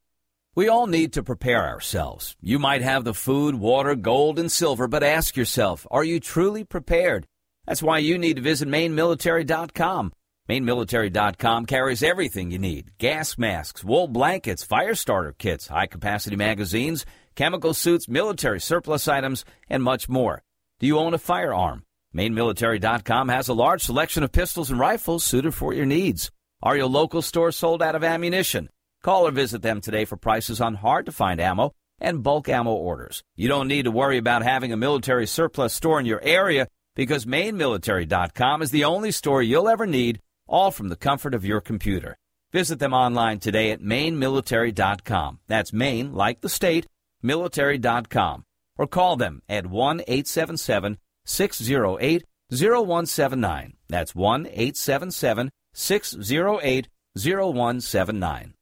We 0.53 0.67
all 0.67 0.85
need 0.85 1.13
to 1.13 1.23
prepare 1.23 1.65
ourselves. 1.65 2.35
You 2.41 2.59
might 2.59 2.81
have 2.81 3.05
the 3.05 3.13
food, 3.13 3.55
water, 3.55 3.95
gold, 3.95 4.37
and 4.37 4.51
silver, 4.51 4.85
but 4.89 5.01
ask 5.01 5.37
yourself, 5.37 5.87
are 5.89 6.03
you 6.03 6.19
truly 6.19 6.65
prepared? 6.65 7.25
That's 7.65 7.81
why 7.81 7.99
you 7.99 8.17
need 8.17 8.35
to 8.35 8.41
visit 8.41 8.67
MaineMilitary.com. 8.67 10.11
MaineMilitary.com 10.49 11.65
carries 11.67 12.03
everything 12.03 12.51
you 12.51 12.59
need 12.59 12.91
gas 12.97 13.37
masks, 13.37 13.81
wool 13.81 14.09
blankets, 14.09 14.61
fire 14.61 14.93
starter 14.93 15.31
kits, 15.31 15.67
high 15.67 15.87
capacity 15.87 16.35
magazines, 16.35 17.05
chemical 17.35 17.73
suits, 17.73 18.09
military 18.09 18.59
surplus 18.59 19.07
items, 19.07 19.45
and 19.69 19.81
much 19.81 20.09
more. 20.09 20.43
Do 20.81 20.87
you 20.87 20.99
own 20.99 21.13
a 21.13 21.17
firearm? 21.17 21.83
MaineMilitary.com 22.13 23.29
has 23.29 23.47
a 23.47 23.53
large 23.53 23.83
selection 23.83 24.21
of 24.21 24.33
pistols 24.33 24.69
and 24.69 24.81
rifles 24.81 25.23
suited 25.23 25.53
for 25.53 25.73
your 25.73 25.85
needs. 25.85 26.29
Are 26.61 26.75
your 26.75 26.87
local 26.87 27.21
stores 27.21 27.55
sold 27.55 27.81
out 27.81 27.95
of 27.95 28.03
ammunition? 28.03 28.67
Call 29.03 29.27
or 29.27 29.31
visit 29.31 29.63
them 29.63 29.81
today 29.81 30.05
for 30.05 30.15
prices 30.15 30.61
on 30.61 30.75
hard 30.75 31.07
to 31.07 31.11
find 31.11 31.39
ammo 31.41 31.73
and 31.99 32.21
bulk 32.21 32.47
ammo 32.47 32.71
orders. 32.71 33.23
You 33.35 33.47
don't 33.47 33.67
need 33.67 33.85
to 33.85 33.91
worry 33.91 34.17
about 34.17 34.43
having 34.43 34.71
a 34.71 34.77
military 34.77 35.25
surplus 35.25 35.73
store 35.73 35.99
in 35.99 36.05
your 36.05 36.21
area 36.21 36.67
because 36.95 37.25
MaineMilitary.com 37.25 38.61
is 38.61 38.69
the 38.71 38.83
only 38.83 39.11
store 39.11 39.41
you'll 39.41 39.69
ever 39.69 39.87
need, 39.87 40.19
all 40.47 40.69
from 40.69 40.89
the 40.89 40.95
comfort 40.95 41.33
of 41.33 41.45
your 41.45 41.61
computer. 41.61 42.15
Visit 42.51 42.79
them 42.79 42.93
online 42.93 43.39
today 43.39 43.71
at 43.71 43.81
MaineMilitary.com. 43.81 45.39
That's 45.47 45.73
Maine, 45.73 46.13
like 46.13 46.41
the 46.41 46.49
state, 46.49 46.85
military.com. 47.23 48.43
Or 48.77 48.87
call 48.87 49.15
them 49.15 49.41
at 49.49 49.65
1 49.65 50.01
877 50.01 50.97
608 51.25 52.23
0179. 52.51 53.73
That's 53.87 54.13
1 54.13 54.45
877 54.47 55.51
608 55.73 56.87
0179. 57.15 58.53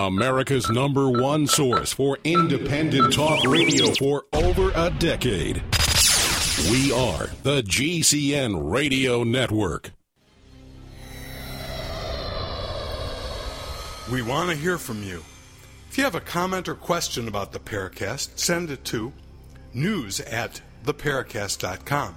America's 0.00 0.70
number 0.70 1.10
one 1.10 1.48
source 1.48 1.92
for 1.92 2.18
independent 2.22 3.12
talk 3.12 3.42
radio 3.44 3.92
for 3.94 4.26
over 4.32 4.70
a 4.76 4.90
decade. 4.90 5.56
We 6.70 6.92
are 6.92 7.30
the 7.42 7.62
GCN 7.62 8.70
Radio 8.70 9.24
Network. 9.24 9.90
We 14.12 14.22
want 14.22 14.50
to 14.50 14.56
hear 14.56 14.78
from 14.78 15.02
you. 15.02 15.24
If 15.90 15.98
you 15.98 16.04
have 16.04 16.14
a 16.14 16.20
comment 16.20 16.68
or 16.68 16.76
question 16.76 17.26
about 17.26 17.50
the 17.50 17.58
Paracast, 17.58 18.38
send 18.38 18.70
it 18.70 18.84
to 18.86 19.12
news 19.74 20.20
at 20.20 20.60
theparacast.com. 20.84 22.14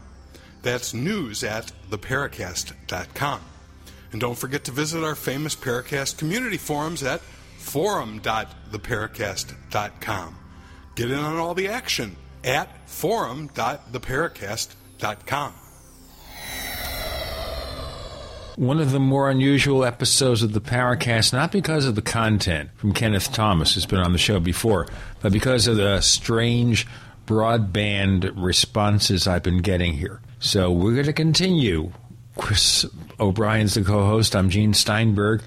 That's 0.62 0.94
news 0.94 1.44
at 1.44 1.72
theparacast.com. 1.90 3.41
And 4.12 4.22
don't 4.22 4.38
forget 4.38 4.66
to 4.66 4.72
visit 4.72 5.03
our 5.03 5.16
famous 5.16 5.56
Paracast 5.56 6.20
community 6.20 6.58
forums 6.58 7.02
at 7.02 7.22
forum.theparacast.com. 7.62 10.38
Get 10.96 11.12
in 11.12 11.18
on 11.18 11.38
all 11.38 11.54
the 11.54 11.70
action 11.70 12.18
at 12.44 12.90
forum.theparacast.com. 12.90 15.54
One 18.58 18.80
of 18.80 18.92
the 18.92 19.00
more 19.00 19.30
unusual 19.30 19.86
episodes 19.86 20.44
of 20.44 20.52
the 20.54 20.60
Paracast, 20.60 21.32
not 21.34 21.52
because 21.52 21.86
of 21.86 21.96
the 21.96 22.02
content 22.02 22.72
from 22.76 22.94
Kenneth 22.94 23.32
Thomas, 23.32 23.74
who's 23.74 23.86
been 23.86 24.00
on 24.00 24.12
the 24.12 24.18
show 24.18 24.42
before, 24.42 24.88
but 25.22 25.32
because 25.32 25.68
of 25.68 25.78
the 25.78 26.02
strange 26.02 26.86
broadband 27.26 28.34
responses 28.36 29.26
I've 29.28 29.44
been 29.44 29.62
getting 29.62 29.94
here. 29.94 30.20
So 30.40 30.70
we're 30.72 30.94
going 30.94 31.06
to 31.06 31.14
continue. 31.14 31.94
Chris 32.36 32.86
O'Brien's 33.20 33.76
the 33.76 33.84
co 33.84 34.06
host. 34.06 34.36
I'm 34.36 34.50
Gene 34.50 34.74
Steinberg. 34.74 35.42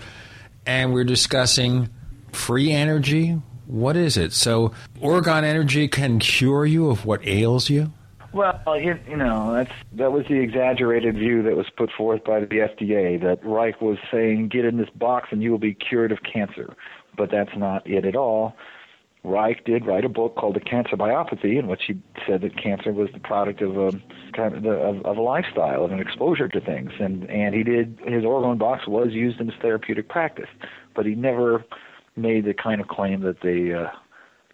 And 0.67 0.95
we're 0.95 1.05
discussing 1.05 1.91
free 2.35 2.73
energy. 2.73 3.41
What 3.67 3.97
is 3.97 4.17
it? 4.17 4.33
So, 4.33 4.73
Orgone 5.01 5.45
Energy 5.45 5.89
can 5.89 6.19
cure 6.19 6.67
you 6.67 6.91
of 6.91 7.07
what 7.07 7.27
ails 7.27 7.71
you? 7.71 7.93
Well, 8.35 8.61
you, 8.79 8.99
you 9.09 9.17
know, 9.17 9.53
that's 9.53 9.71
that 9.93 10.11
was 10.11 10.27
the 10.27 10.41
exaggerated 10.41 11.15
view 11.15 11.43
that 11.45 11.57
was 11.57 11.67
put 11.77 11.91
forth 11.93 12.25
by 12.25 12.41
the 12.41 12.47
FDA 12.47 13.21
that 13.23 13.39
Reich 13.45 13.81
was 13.81 13.97
saying, 14.11 14.49
"Get 14.49 14.65
in 14.65 14.77
this 14.77 14.91
box 14.91 15.29
and 15.31 15.41
you 15.41 15.53
will 15.53 15.59
be 15.59 15.73
cured 15.73 16.11
of 16.11 16.19
cancer," 16.25 16.75
but 17.17 17.31
that's 17.31 17.57
not 17.57 17.89
it 17.89 18.05
at 18.05 18.17
all. 18.17 18.57
Reich 19.23 19.65
did 19.65 19.87
write 19.87 20.05
a 20.05 20.09
book 20.09 20.37
called 20.37 20.55
The 20.55 20.61
Cancer 20.61 20.97
Biopathy, 20.97 21.59
in 21.59 21.67
which 21.67 21.85
he 21.87 21.97
said 22.27 22.43
that 22.43 22.61
cancer 22.61 22.93
was 22.93 23.09
the 23.15 23.21
product 23.21 23.63
of 23.63 23.79
a 23.79 23.93
kind 24.35 24.55
of, 24.55 24.67
of, 24.67 25.07
of 25.07 25.17
a 25.17 25.23
lifestyle, 25.23 25.85
of 25.85 25.93
an 25.93 25.99
exposure 25.99 26.49
to 26.49 26.61
things, 26.61 26.91
and 26.99 27.31
and 27.31 27.55
he 27.55 27.63
did 27.63 28.01
his 28.05 28.25
Orgone 28.25 28.59
box 28.59 28.89
was 28.89 29.13
used 29.13 29.41
in 29.41 29.49
his 29.49 29.59
therapeutic 29.63 30.09
practice, 30.09 30.51
but 30.95 31.07
he 31.07 31.15
never 31.15 31.65
made 32.17 32.45
the 32.45 32.55
kind 32.55 32.81
of 32.81 32.89
claim 32.89 33.21
that 33.23 33.41
they 33.43 33.73
uh, 33.73 33.89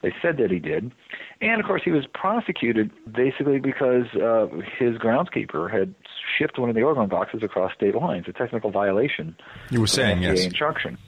they 0.03 0.15
said 0.23 0.39
that 0.39 0.51
he 0.51 0.59
did. 0.59 0.93
And 1.41 1.61
of 1.61 1.67
course, 1.67 1.83
he 1.85 1.91
was 1.91 2.07
prosecuted 2.13 2.91
basically 3.11 3.59
because 3.59 4.07
uh, 4.15 4.47
his 4.79 4.97
groundskeeper 4.97 5.71
had 5.71 5.95
shipped 6.39 6.59
one 6.59 6.69
of 6.69 6.75
the 6.75 6.83
orgone 6.83 7.09
boxes 7.09 7.43
across 7.43 7.73
state 7.75 7.95
lines, 7.95 8.27
a 8.29 8.33
technical 8.33 8.71
violation. 8.71 9.37
You 9.71 9.81
were 9.81 9.87
saying, 9.87 10.23
yes. 10.23 10.45
Instruction. 10.45 10.99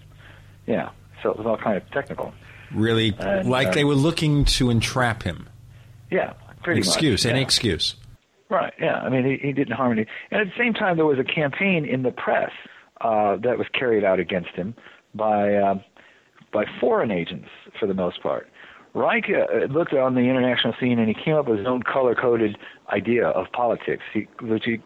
Yeah, 0.66 0.91
so 1.23 1.31
it 1.31 1.39
was 1.39 1.47
all 1.47 1.57
kind 1.57 1.77
of 1.77 1.91
technical. 1.91 2.33
Really, 2.73 3.15
And, 3.19 3.49
like 3.49 3.69
uh, 3.69 3.73
they 3.73 3.85
were 3.85 3.95
looking 3.95 4.45
to 4.47 4.70
entrap 4.70 5.23
him. 5.23 5.49
Yeah, 6.11 6.35
pretty 6.62 6.81
excuse, 6.81 7.24
much. 7.24 7.31
any 7.31 7.41
yeah. 7.41 7.47
excuse. 7.47 7.97
Right. 8.53 8.74
Yeah. 8.79 8.97
I 8.97 9.09
mean, 9.09 9.24
he, 9.24 9.47
he 9.47 9.53
didn't 9.55 9.73
harm 9.73 9.93
any. 9.93 10.07
And 10.31 10.43
at 10.43 10.47
the 10.47 10.62
same 10.62 10.74
time, 10.74 10.97
there 10.97 11.07
was 11.07 11.19
a 11.19 11.24
campaign 11.24 11.87
in 11.87 12.03
the 12.03 12.11
press 12.11 12.51
uh, 13.01 13.37
that 13.37 13.57
was 13.57 13.66
carried 13.73 14.05
out 14.05 14.20
against 14.20 14.51
him 14.51 14.74
by 15.15 15.55
uh, 15.55 15.74
by 16.53 16.65
foreign 16.81 17.11
agents 17.11 17.49
for 17.79 17.87
the 17.87 17.95
most 17.95 18.23
part. 18.23 18.49
Reich 18.95 19.24
uh, 19.31 19.73
looked 19.73 19.95
on 19.95 20.15
the 20.15 20.20
international 20.20 20.74
scene 20.79 20.99
and 20.99 21.09
he 21.09 21.15
came 21.15 21.35
up 21.35 21.49
with 21.49 21.59
his 21.59 21.66
own 21.66 21.83
color-coded 21.83 22.59
idea 22.91 23.29
of 23.29 23.47
politics, 23.53 24.03
he, 24.12 24.29
which 24.43 24.65
he 24.65 24.79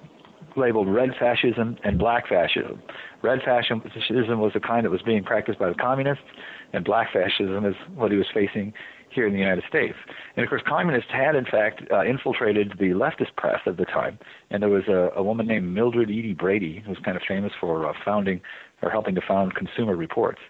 labeled 0.57 0.89
red 0.89 1.11
fascism 1.19 1.77
and 1.85 1.99
black 1.99 2.29
fascism. 2.29 2.81
Red 3.23 3.41
fascism 3.45 4.41
was 4.41 4.53
the 4.55 4.61
kind 4.61 4.85
that 4.85 4.91
was 4.91 5.03
being 5.03 5.25
practiced 5.25 5.59
by 5.59 5.69
the 5.69 5.75
communists, 5.75 6.25
and 6.73 6.85
black 6.85 7.13
fascism 7.13 7.65
is 7.65 7.75
what 7.95 8.11
he 8.11 8.17
was 8.17 8.27
facing 8.33 8.73
here 9.11 9.27
in 9.27 9.33
the 9.33 9.39
United 9.39 9.65
States. 9.69 9.95
And 10.37 10.45
of 10.45 10.51
course, 10.51 10.63
communists 10.67 11.11
had 11.11 11.35
in 11.35 11.45
fact 11.45 11.83
uh, 11.91 12.05
infiltrated 12.05 12.75
the 12.79 12.91
leftist 12.91 13.35
press 13.37 13.61
at 13.67 13.77
the 13.77 13.85
time, 13.87 14.19
and 14.51 14.63
there 14.63 14.71
was 14.71 14.87
a, 14.89 15.11
a 15.17 15.23
woman 15.23 15.47
named 15.47 15.73
Mildred 15.73 16.11
Edie 16.11 16.35
Brady 16.35 16.83
who 16.85 16.91
was 16.91 16.99
kind 17.05 17.17
of 17.17 17.23
famous 17.27 17.53
for 17.61 17.89
uh, 17.89 17.93
founding 18.05 18.41
or 18.83 18.91
helping 18.91 19.15
to 19.15 19.23
found 19.27 19.55
Consumer 19.55 19.97
Reports, 19.97 20.41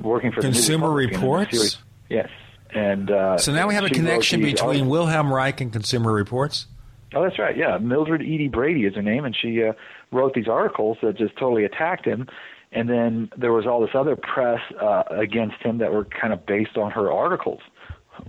working 0.00 0.32
for 0.32 0.40
Consumer 0.40 0.90
Reports? 0.90 1.78
Yes, 2.08 2.28
and 2.70 3.10
uh, 3.10 3.38
So 3.38 3.52
now 3.52 3.68
we 3.68 3.74
have 3.74 3.84
a 3.84 3.90
connection 3.90 4.40
between 4.40 4.88
Wilhelm 4.88 5.32
Reich 5.32 5.60
and 5.60 5.72
Consumer 5.72 6.12
Reports. 6.12 6.66
Oh, 7.14 7.22
that's 7.22 7.38
right. 7.38 7.56
Yeah, 7.56 7.78
Mildred 7.78 8.22
Edie 8.22 8.48
Brady 8.48 8.84
is 8.86 8.94
her 8.96 9.02
name, 9.02 9.24
and 9.24 9.36
she 9.40 9.62
uh, 9.62 9.72
wrote 10.10 10.34
these 10.34 10.48
articles 10.48 10.98
that 11.02 11.16
just 11.16 11.36
totally 11.36 11.64
attacked 11.64 12.04
him. 12.04 12.26
And 12.72 12.88
then 12.88 13.30
there 13.36 13.52
was 13.52 13.66
all 13.66 13.80
this 13.80 13.94
other 13.94 14.16
press 14.16 14.60
uh, 14.82 15.04
against 15.10 15.56
him 15.62 15.78
that 15.78 15.92
were 15.92 16.04
kind 16.04 16.32
of 16.32 16.44
based 16.44 16.76
on 16.76 16.90
her 16.90 17.12
articles 17.12 17.60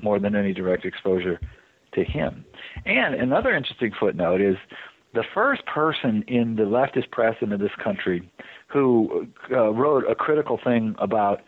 more 0.04 0.20
than 0.20 0.36
any 0.36 0.54
direct 0.54 0.86
exposure 0.86 1.40
to 1.94 2.04
him. 2.04 2.46
And 2.86 3.16
another 3.16 3.56
interesting 3.56 3.92
footnote 4.00 4.42
is 4.42 4.58
the 5.14 5.24
first 5.34 5.66
person 5.66 6.24
in 6.28 6.58
the 6.58 6.64
leftist 6.64 7.10
press 7.10 7.36
in 7.42 7.50
this 7.50 7.72
country 7.84 8.30
who 8.68 9.28
uh, 9.52 9.72
wrote 9.72 10.04
a 10.10 10.14
critical 10.14 10.60
thing 10.64 10.96
about 11.00 11.42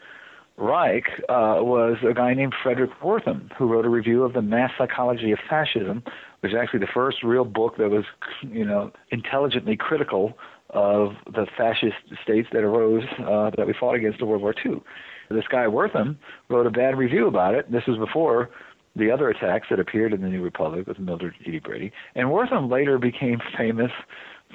Reich 0.58 1.06
uh, 1.30 1.62
was 1.62 1.98
a 2.08 2.14
guy 2.14 2.34
named 2.34 2.54
Frederick 2.64 2.90
Wertham, 3.02 3.52
who 3.58 3.68
wrote 3.68 3.86
a 3.86 3.90
review 3.90 4.24
of 4.24 4.34
the 4.34 4.42
Mass 4.42 4.72
Psychology 4.78 5.32
of 5.32 5.40
Fascism, 5.48 6.04
which 6.40 6.52
is 6.52 6.58
actually 6.60 6.80
the 6.80 6.88
first 6.92 7.24
real 7.24 7.46
book 7.46 7.78
that 7.78 7.90
was, 7.90 8.06
you 8.42 8.66
know, 8.66 8.92
intelligently 9.12 9.78
critical 9.78 10.34
of 10.72 11.14
the 11.28 11.46
fascist 11.56 11.96
states 12.24 12.50
that 12.52 12.64
arose 12.64 13.04
uh, 13.20 13.52
that 13.56 13.68
we 13.68 13.74
fought 13.80 13.96
against 13.96 14.20
in 14.20 14.28
World 14.28 14.42
War 14.42 14.54
II. 14.66 14.82
This 15.30 15.48
guy 15.48 15.66
Wertham 15.66 16.18
wrote 16.50 16.66
a 16.66 16.72
bad 16.72 16.98
review 16.98 17.28
about 17.28 17.54
it. 17.54 17.72
This 17.72 17.84
was 17.88 17.98
before 17.98 18.50
the 18.96 19.12
other 19.12 19.30
attacks 19.30 19.68
that 19.70 19.80
appeared 19.80 20.14
in 20.14 20.22
the 20.22 20.28
New 20.28 20.42
Republic 20.42 20.88
with 20.88 21.00
Mildred 21.00 21.36
Edie 21.46 21.60
Brady. 21.60 21.92
And 22.16 22.30
Wertham 22.30 22.72
later 22.72 22.98
became 22.98 23.40
famous 23.58 23.92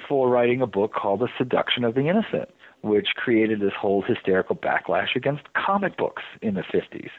for 0.08 0.28
writing 0.28 0.60
a 0.62 0.66
book 0.66 0.92
called 0.94 1.20
The 1.20 1.28
Seduction 1.38 1.84
of 1.84 1.94
the 1.94 2.08
Innocent, 2.08 2.48
which 2.82 3.08
created 3.16 3.60
this 3.60 3.72
whole 3.78 4.02
hysterical 4.02 4.56
backlash 4.56 5.14
against 5.14 5.42
comic 5.54 5.96
books 5.96 6.22
in 6.40 6.54
the 6.54 6.62
50s. 6.62 7.10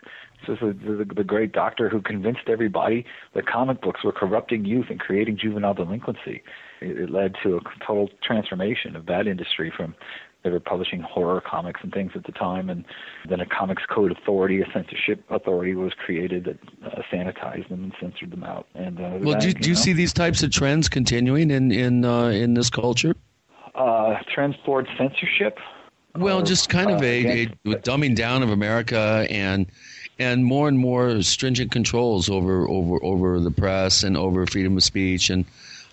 So 0.45 0.56
this 0.56 0.61
is 0.61 0.98
the, 0.99 1.06
the, 1.15 1.23
great 1.23 1.53
doctor 1.53 1.88
who 1.88 2.02
convinced 2.02 2.49
everybody 2.49 3.06
that 3.34 3.48
comic 3.48 3.81
books 3.81 4.03
were 4.03 4.11
corrupting 4.11 4.65
youth 4.65 4.88
and 4.90 4.99
creating 4.99 5.38
juvenile 5.41 5.73
delinquency. 5.73 6.44
It, 6.81 6.98
it 6.98 7.10
led 7.10 7.35
to 7.44 7.57
a 7.57 7.60
total 7.85 8.10
transformation 8.22 8.98
of 8.98 9.06
that 9.06 9.26
industry 9.26 9.72
from 9.76 9.95
they 10.44 10.49
were 10.49 10.60
publishing 10.60 10.99
horror 11.02 11.41
comics 11.41 11.80
and 11.84 11.94
things 11.94 12.11
at 12.15 12.26
the 12.26 12.34
time, 12.34 12.69
and 12.69 12.84
then 13.30 13.40
a 13.40 13.45
comics 13.45 13.84
code 13.90 14.11
authority, 14.11 14.61
a 14.61 14.65
censorship 14.73 15.23
authority, 15.30 15.73
was 15.73 15.94
created 15.94 16.44
that 16.44 16.57
uh, 16.85 17.02
sanitized 17.11 17.69
them 17.69 17.84
and 17.84 17.94
censored 17.99 18.31
them 18.31 18.44
out. 18.44 18.68
And 18.76 18.99
uh, 18.99 19.19
Well, 19.22 19.34
that, 19.35 19.41
do, 19.41 19.53
do 19.53 19.69
you 19.69 19.76
know, 19.76 19.80
see 19.80 19.94
these 19.94 20.11
types 20.11 20.44
of 20.44 20.52
trends 20.52 20.90
continuing 20.90 21.49
in 21.49 21.72
in 21.72 22.03
uh, 22.03 22.27
in 22.27 22.56
this 22.56 22.69
culture? 22.69 23.15
Uh, 23.76 24.16
towards 24.66 24.90
censorship? 24.98 25.58
Well, 26.16 26.40
Or, 26.40 26.44
just 26.44 26.70
kind 26.70 26.91
of 26.91 27.02
uh, 27.02 27.06
a, 27.06 27.44
a 27.66 27.76
dumbing 27.82 28.16
down 28.16 28.44
of 28.44 28.50
America 28.50 29.26
and 29.30 29.66
and 30.20 30.45
more 30.45 30.68
and 30.68 30.78
more 30.78 31.22
stringent 31.24 31.72
controls 31.72 32.30
over 32.30 32.68
over 32.70 33.04
over 33.04 33.40
the 33.40 33.52
press 33.52 34.04
and 34.04 34.16
over 34.16 34.45
freedom 34.45 34.78
of 34.78 34.84
speech 34.84 35.30
and. 35.30 35.45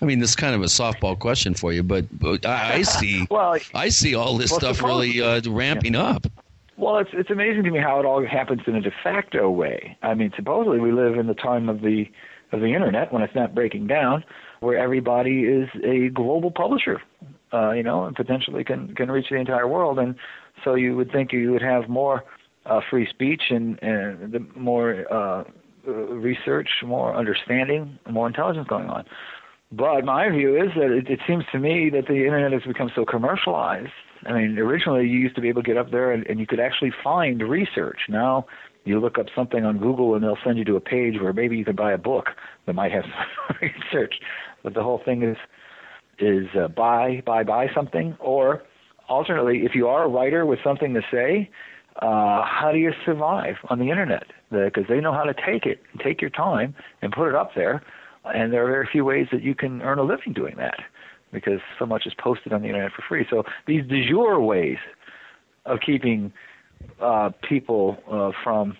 I 0.03 0.07
mean, 0.07 0.19
this 0.19 0.31
is 0.31 0.37
kind 0.37 0.55
of 0.55 0.63
a 0.63 0.65
softball 0.65 1.19
question 1.19 1.53
for 1.53 1.75
you, 1.75 1.83
but, 1.83 2.07
but 2.19 2.47
I, 2.47 2.77
I 2.77 2.83
see 3.01 3.27
well, 3.31 3.59
I 3.75 3.91
see 3.91 4.15
all 4.15 4.39
this 4.39 4.51
well, 4.51 4.61
stuff 4.61 4.77
suppose- 4.77 4.89
really 4.89 5.21
uh, 5.21 5.43
ramping 5.51 5.95
up. 5.95 6.27
Well, 6.79 6.97
it's 6.97 7.11
it's 7.13 7.29
amazing 7.29 7.65
to 7.65 7.71
me 7.71 7.81
how 7.81 8.01
it 8.01 8.07
all 8.07 8.25
happens 8.25 8.63
in 8.67 8.75
a 8.75 8.81
de 8.81 8.91
facto 9.05 9.51
way. 9.51 9.99
I 10.03 10.15
mean, 10.15 10.33
supposedly 10.35 10.81
we 10.81 10.93
live 10.93 11.19
in 11.19 11.27
the 11.27 11.35
time 11.35 11.69
of 11.69 11.83
the 11.83 12.11
of 12.53 12.61
the 12.61 12.73
internet 12.73 13.13
when 13.13 13.23
it's 13.23 13.35
not 13.35 13.55
breaking 13.55 13.89
down, 13.89 14.25
where 14.61 14.79
everybody 14.79 15.45
is 15.45 15.69
a 15.85 16.09
global 16.09 16.51
publisher, 16.51 17.03
uh, 17.53 17.73
you 17.73 17.83
know, 17.83 18.05
and 18.05 18.17
potentially 18.17 18.65
can 18.65 18.95
can 18.95 19.11
reach 19.11 19.27
the 19.31 19.37
entire 19.37 19.69
world. 19.69 19.99
And 19.99 20.15
so 20.65 20.75
you 20.75 20.97
would 20.97 21.11
think 21.13 21.33
you 21.33 21.53
would 21.53 21.63
have 21.63 21.89
more 21.89 22.25
uh, 22.67 22.81
free 22.89 23.07
speech 23.09 23.43
and, 23.51 23.83
and 23.83 24.33
the 24.33 24.47
more 24.55 25.07
uh, 25.13 25.45
uh, 25.87 25.91
research, 25.91 26.69
more 26.85 27.15
understanding, 27.15 27.99
more 28.11 28.27
intelligence 28.27 28.67
going 28.69 28.89
on. 28.89 29.05
But 29.73 30.05
my 30.05 30.29
view 30.29 30.57
is 30.57 30.71
that 30.77 30.91
it, 30.91 31.09
it 31.09 31.21
seems 31.27 31.45
to 31.53 31.59
me 31.59 31.91
that 31.91 32.07
the 32.07 32.25
internet 32.25 32.53
has 32.53 32.63
become 32.63 32.91
so 32.95 33.05
commercialized. 33.05 33.93
I 34.27 34.33
mean, 34.33 34.59
originally 34.59 35.07
you 35.07 35.19
used 35.19 35.37
to 35.37 35.41
be 35.41 35.49
able 35.49 35.63
to 35.63 35.67
get 35.67 35.77
up 35.77 35.91
there 35.91 36.13
and, 36.13 36.27
and 36.27 36.39
you 36.39 36.47
could 36.47 36.61
actually 36.61 36.93
find 37.03 37.41
research. 37.41 38.01
Now 38.09 38.47
you 38.85 38.99
look 39.01 39.19
up 39.19 39.27
something 39.35 39.65
on 39.65 39.79
Google 39.79 40.15
and 40.15 40.25
they'll 40.25 40.39
send 40.45 40.59
you 40.59 40.65
to 40.65 40.77
a 40.77 40.81
page 40.81 41.21
where 41.21 41.33
maybe 41.33 41.57
you 41.57 41.65
can 41.65 41.77
buy 41.77 41.93
a 41.93 41.99
book 41.99 42.31
that 42.67 42.75
might 42.75 42.93
have 42.93 43.05
some 43.49 43.57
research. 43.63 44.15
But 44.63 44.75
the 44.75 44.83
whole 44.83 45.01
thing 45.05 45.23
is 45.23 45.37
is 46.21 46.47
uh, 46.55 46.69
buy 46.69 47.23
buy 47.25 47.43
buy 47.43 47.69
something, 47.75 48.17
or 48.21 48.63
alternately, 49.09 49.65
if 49.65 49.75
you 49.75 49.89
are 49.89 50.05
a 50.05 50.09
writer 50.09 50.47
with 50.47 50.59
something 50.63 50.95
to 50.95 51.03
say, 51.11 51.51
uh, 51.97 52.43
how 52.45 52.71
do 52.73 52.79
you 52.79 52.93
survive 53.05 53.57
on 53.69 53.79
the 53.79 53.91
internet? 53.91 54.25
Because 54.51 54.85
the, 54.89 54.95
they 54.95 55.01
know 55.01 55.13
how 55.13 55.25
to 55.25 55.35
take 55.35 55.67
it, 55.67 55.83
take 56.05 56.21
your 56.21 56.31
time, 56.31 56.75
and 57.03 57.13
put 57.13 57.29
it 57.29 57.35
up 57.35 57.51
there. 57.55 57.83
And 58.25 58.53
there 58.53 58.65
are 58.65 58.71
very 58.71 58.89
few 58.91 59.05
ways 59.05 59.27
that 59.33 59.43
you 59.43 59.55
can 59.55 59.83
earn 59.83 59.99
a 59.99 60.03
living 60.03 60.33
doing 60.33 60.57
that, 60.57 60.79
because 61.33 61.61
so 61.79 61.87
much 61.87 62.07
is 62.07 62.13
posted 62.19 62.53
on 62.53 62.63
the 62.63 62.69
internet 62.69 62.93
for 62.93 63.03
free. 63.09 63.27
So 63.31 63.45
these 63.67 63.87
de 63.87 64.09
jour 64.09 64.41
ways 64.41 64.79
of 65.67 65.79
keeping 65.85 66.33
uh, 67.01 67.31
people 67.49 67.99
uh, 68.11 68.33
from, 68.43 68.77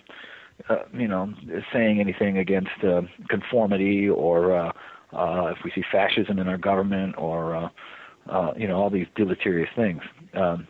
uh, 0.69 0.83
you 0.93 1.07
know, 1.07 1.33
saying 1.73 1.99
anything 1.99 2.37
against 2.37 2.83
uh, 2.83 3.01
conformity 3.29 4.09
or 4.09 4.55
uh, 4.55 4.71
uh, 5.13 5.53
if 5.55 5.63
we 5.63 5.71
see 5.71 5.83
fascism 5.91 6.39
in 6.39 6.47
our 6.47 6.57
government 6.57 7.15
or, 7.17 7.55
uh, 7.55 7.69
uh, 8.29 8.53
you 8.55 8.67
know, 8.67 8.75
all 8.75 8.89
these 8.89 9.07
deleterious 9.15 9.69
things. 9.75 10.01
Um, 10.33 10.67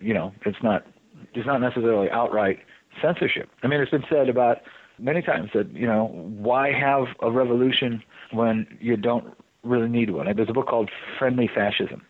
you 0.00 0.14
know, 0.14 0.32
it's 0.44 0.62
not 0.62 0.86
it's 1.34 1.46
not 1.46 1.60
necessarily 1.60 2.10
outright 2.10 2.60
censorship. 3.00 3.48
I 3.62 3.66
mean, 3.66 3.80
it's 3.80 3.90
been 3.90 4.04
said 4.08 4.28
about 4.28 4.58
many 4.98 5.22
times 5.22 5.50
that 5.54 5.72
you 5.72 5.86
know 5.86 6.06
why 6.06 6.72
have 6.72 7.08
a 7.20 7.30
revolution 7.30 8.02
when 8.32 8.66
you 8.80 8.96
don't 8.96 9.36
really 9.62 9.88
need 9.88 10.10
one. 10.10 10.34
There's 10.34 10.48
a 10.48 10.52
book 10.52 10.68
called 10.68 10.90
Friendly 11.18 11.48
Fascism. 11.52 12.02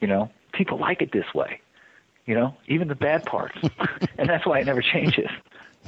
You 0.00 0.08
know, 0.08 0.30
people 0.52 0.78
like 0.78 1.02
it 1.02 1.12
this 1.12 1.32
way. 1.34 1.60
You 2.26 2.34
know, 2.34 2.54
even 2.68 2.88
the 2.88 2.94
bad 2.94 3.24
parts, 3.24 3.58
and 4.18 4.28
that's 4.28 4.46
why 4.46 4.60
it 4.60 4.66
never 4.66 4.82
changes. 4.82 5.28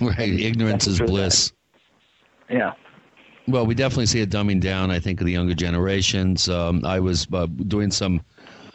Right, 0.01 0.41
ignorance 0.41 0.87
is 0.87 0.99
bliss. 1.01 1.53
Yeah. 2.51 2.73
Well, 3.47 3.67
we 3.67 3.75
definitely 3.75 4.07
see 4.07 4.23
a 4.23 4.27
dumbing 4.27 4.61
down. 4.61 4.91
I 4.91 4.99
think 4.99 5.21
of 5.21 5.27
the 5.27 5.33
younger 5.33 5.55
generations. 5.55 6.49
Um, 6.49 6.85
I 6.85 7.01
was 7.01 7.27
uh, 7.33 7.47
doing 7.47 7.91
some 7.91 8.23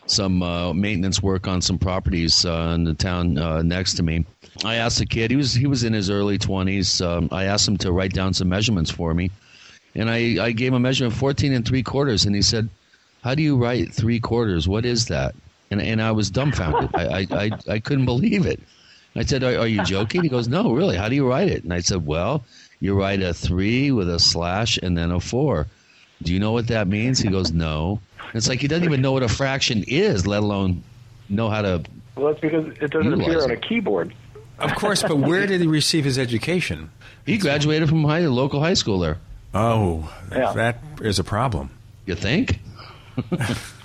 some 0.05 0.41
uh, 0.41 0.73
maintenance 0.73 1.21
work 1.21 1.47
on 1.47 1.61
some 1.61 1.77
properties 1.77 2.43
uh, 2.45 2.73
in 2.75 2.83
the 2.83 2.93
town 2.93 3.37
uh, 3.37 3.61
next 3.61 3.93
to 3.95 4.03
me. 4.03 4.25
I 4.63 4.75
asked 4.75 4.99
the 4.99 5.05
kid; 5.07 5.31
he 5.31 5.37
was 5.37 5.53
he 5.53 5.65
was 5.65 5.83
in 5.83 5.93
his 5.93 6.09
early 6.09 6.37
twenties. 6.37 7.01
Um, 7.01 7.29
I 7.31 7.45
asked 7.45 7.67
him 7.67 7.77
to 7.77 7.91
write 7.91 8.13
down 8.13 8.33
some 8.33 8.49
measurements 8.49 8.91
for 8.91 9.13
me, 9.13 9.31
and 9.95 10.09
I, 10.09 10.45
I 10.45 10.51
gave 10.51 10.67
him 10.67 10.75
a 10.75 10.79
measurement 10.79 11.13
of 11.13 11.19
fourteen 11.19 11.53
and 11.53 11.65
three 11.67 11.83
quarters, 11.83 12.25
and 12.25 12.35
he 12.35 12.43
said, 12.43 12.69
"How 13.23 13.33
do 13.33 13.41
you 13.41 13.57
write 13.57 13.91
three 13.91 14.19
quarters? 14.19 14.67
What 14.67 14.85
is 14.85 15.07
that?" 15.07 15.33
And 15.71 15.81
and 15.81 15.99
I 15.99 16.11
was 16.11 16.29
dumbfounded. 16.29 16.91
I, 16.93 17.21
I, 17.21 17.27
I 17.31 17.51
I 17.67 17.79
couldn't 17.79 18.05
believe 18.05 18.45
it. 18.45 18.59
I 19.15 19.23
said, 19.23 19.43
are, 19.43 19.57
are 19.57 19.67
you 19.67 19.83
joking? 19.83 20.21
He 20.21 20.29
goes, 20.29 20.47
No, 20.47 20.71
really. 20.71 20.95
How 20.95 21.09
do 21.09 21.15
you 21.15 21.27
write 21.27 21.49
it? 21.49 21.63
And 21.63 21.73
I 21.73 21.79
said, 21.81 22.05
Well, 22.05 22.43
you 22.79 22.93
write 22.93 23.21
a 23.21 23.33
three 23.33 23.91
with 23.91 24.09
a 24.09 24.19
slash 24.19 24.77
and 24.77 24.97
then 24.97 25.11
a 25.11 25.19
four. 25.19 25.67
Do 26.21 26.33
you 26.33 26.39
know 26.39 26.51
what 26.51 26.67
that 26.67 26.87
means? 26.87 27.19
He 27.19 27.29
goes, 27.29 27.51
No. 27.51 27.99
It's 28.33 28.47
like 28.47 28.59
he 28.59 28.67
doesn't 28.67 28.83
even 28.85 29.01
know 29.01 29.11
what 29.13 29.23
a 29.23 29.27
fraction 29.29 29.83
is, 29.87 30.27
let 30.27 30.43
alone 30.43 30.83
know 31.29 31.49
how 31.49 31.61
to. 31.63 31.83
Well, 32.15 32.27
that's 32.27 32.39
because 32.41 32.67
it 32.79 32.91
doesn't 32.91 33.13
appear 33.13 33.41
on 33.41 33.51
a 33.51 33.57
keyboard. 33.57 34.13
Of 34.59 34.75
course, 34.75 35.01
but 35.01 35.17
where 35.17 35.47
did 35.47 35.61
he 35.61 35.67
receive 35.67 36.03
his 36.05 36.19
education? 36.19 36.91
He 37.25 37.37
graduated 37.37 37.87
from 37.89 38.03
high, 38.03 38.25
local 38.27 38.59
high 38.59 38.73
school 38.73 38.99
there. 38.99 39.17
Oh, 39.53 40.13
Yeah. 40.31 40.51
that 40.53 40.79
is 41.01 41.17
a 41.17 41.23
problem. 41.23 41.69
You 42.05 42.15
think? 42.15 42.59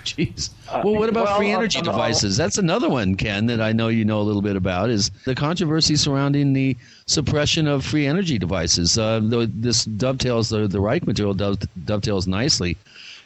Jeez. 0.03 0.49
Uh, 0.69 0.81
Well, 0.83 0.95
what 0.95 1.09
about 1.09 1.25
well, 1.25 1.37
free 1.37 1.51
energy 1.51 1.81
devices? 1.81 2.37
That's 2.37 2.57
another 2.57 2.89
one, 2.89 3.15
Ken, 3.15 3.47
that 3.47 3.61
I 3.61 3.71
know 3.71 3.87
you 3.87 4.05
know 4.05 4.19
a 4.19 4.23
little 4.23 4.41
bit 4.41 4.55
about. 4.55 4.89
Is 4.89 5.09
the 5.25 5.35
controversy 5.35 5.95
surrounding 5.95 6.53
the 6.53 6.77
suppression 7.07 7.67
of 7.67 7.85
free 7.85 8.05
energy 8.07 8.37
devices? 8.37 8.97
Uh, 8.97 9.19
this 9.23 9.85
dovetails 9.85 10.49
the 10.49 10.67
the 10.67 10.79
Reich 10.79 11.05
material 11.05 11.33
does, 11.33 11.57
dovetails 11.85 12.27
nicely 12.27 12.77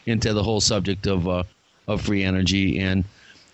into 0.06 0.34
the 0.34 0.44
whole 0.44 0.62
subject 0.62 1.08
of 1.08 1.28
uh, 1.28 1.44
of 1.88 2.02
free 2.02 2.24
energy 2.24 2.80
and 2.80 3.04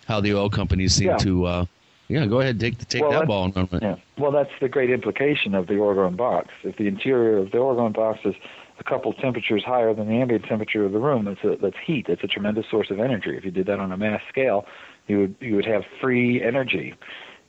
how 0.06 0.20
the 0.20 0.34
oil 0.34 0.50
companies 0.50 0.94
seem 0.94 1.08
Yeah. 1.08 1.16
to. 1.18 1.44
Uh, 1.46 1.64
yeah, 2.08 2.24
go 2.26 2.40
ahead, 2.40 2.60
take 2.60 2.78
take 2.88 3.02
Well, 3.02 3.10
that 3.12 3.26
ball 3.26 3.44
and 3.46 3.56
run 3.56 3.68
with 3.70 3.82
it. 3.82 3.86
Yeah. 3.86 3.96
Well, 4.18 4.30
that's 4.30 4.50
the 4.60 4.68
great 4.68 4.90
implication 4.90 5.54
of 5.56 5.66
the 5.66 5.74
Orgone 5.74 6.16
box. 6.16 6.48
If 6.62 6.76
the 6.76 6.86
interior 6.86 7.38
of 7.38 7.50
the 7.50 7.58
Orgone 7.58 7.92
box 7.92 8.20
is 8.24 8.34
a 8.78 8.84
couple 8.84 9.12
temperatures 9.12 9.64
higher 9.64 9.92
than 9.92 10.06
the 10.06 10.14
ambient 10.14 10.44
temperature 10.44 10.84
of 10.84 10.92
the 10.92 11.00
room, 11.00 11.24
that's 11.24 11.42
a, 11.42 11.56
that's 11.60 11.76
heat. 11.84 12.06
That's 12.08 12.22
a 12.22 12.28
tremendous 12.28 12.66
source 12.70 12.90
of 12.92 13.00
energy. 13.00 13.36
If 13.36 13.44
you 13.44 13.50
did 13.50 13.66
that 13.66 13.80
on 13.80 13.90
a 13.90 13.96
mass 13.96 14.20
scale, 14.28 14.66
you 15.08 15.18
would 15.18 15.34
you 15.40 15.56
would 15.56 15.66
have 15.66 15.82
free 16.00 16.40
energy. 16.42 16.94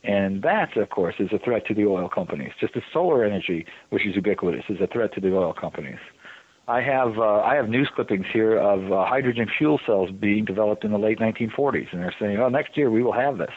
And 0.08 0.42
that, 0.42 0.74
of 0.78 0.88
course, 0.88 1.16
is 1.18 1.28
a 1.32 1.38
threat 1.38 1.66
to 1.66 1.74
the 1.74 1.84
oil 1.84 2.08
companies. 2.08 2.52
Just 2.58 2.74
as 2.76 2.82
solar 2.94 3.24
energy, 3.24 3.66
which 3.90 4.06
is 4.06 4.16
ubiquitous, 4.16 4.64
is 4.70 4.80
a 4.80 4.86
threat 4.86 5.12
to 5.14 5.20
the 5.20 5.36
oil 5.36 5.52
companies. 5.52 5.98
I 6.66 6.80
have 6.80 7.18
uh, 7.18 7.40
I 7.42 7.54
have 7.56 7.68
news 7.68 7.90
clippings 7.94 8.24
here 8.32 8.58
of 8.58 8.90
uh, 8.90 9.04
hydrogen 9.04 9.46
fuel 9.58 9.78
cells 9.84 10.10
being 10.10 10.46
developed 10.46 10.82
in 10.82 10.92
the 10.92 10.98
late 10.98 11.18
1940s, 11.18 11.92
and 11.92 12.02
they're 12.02 12.14
saying, 12.18 12.38
"Oh, 12.38 12.48
next 12.48 12.74
year 12.76 12.90
we 12.90 13.02
will 13.02 13.12
have 13.12 13.36
this." 13.36 13.52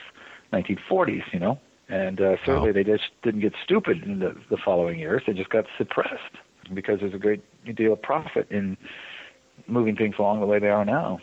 1940s, 0.52 1.24
you 1.32 1.40
know, 1.40 1.58
and 1.88 2.20
uh, 2.20 2.36
certainly 2.46 2.74
they 2.74 2.84
just 2.84 3.04
didn't 3.24 3.40
get 3.40 3.54
stupid 3.64 4.04
in 4.04 4.20
the, 4.20 4.36
the 4.50 4.58
following 4.58 5.00
years. 5.00 5.24
They 5.26 5.32
just 5.32 5.50
got 5.50 5.64
suppressed 5.78 6.36
because 6.74 7.00
there's 7.00 7.14
a 7.14 7.18
great 7.18 7.42
deal 7.76 7.94
of 7.94 8.02
profit 8.02 8.52
in 8.52 8.76
moving 9.68 9.96
things 9.96 10.16
along 10.20 10.42
the 10.42 10.46
way 10.46 10.60
they 10.60 10.68
are 10.68 10.84
now. 10.84 11.20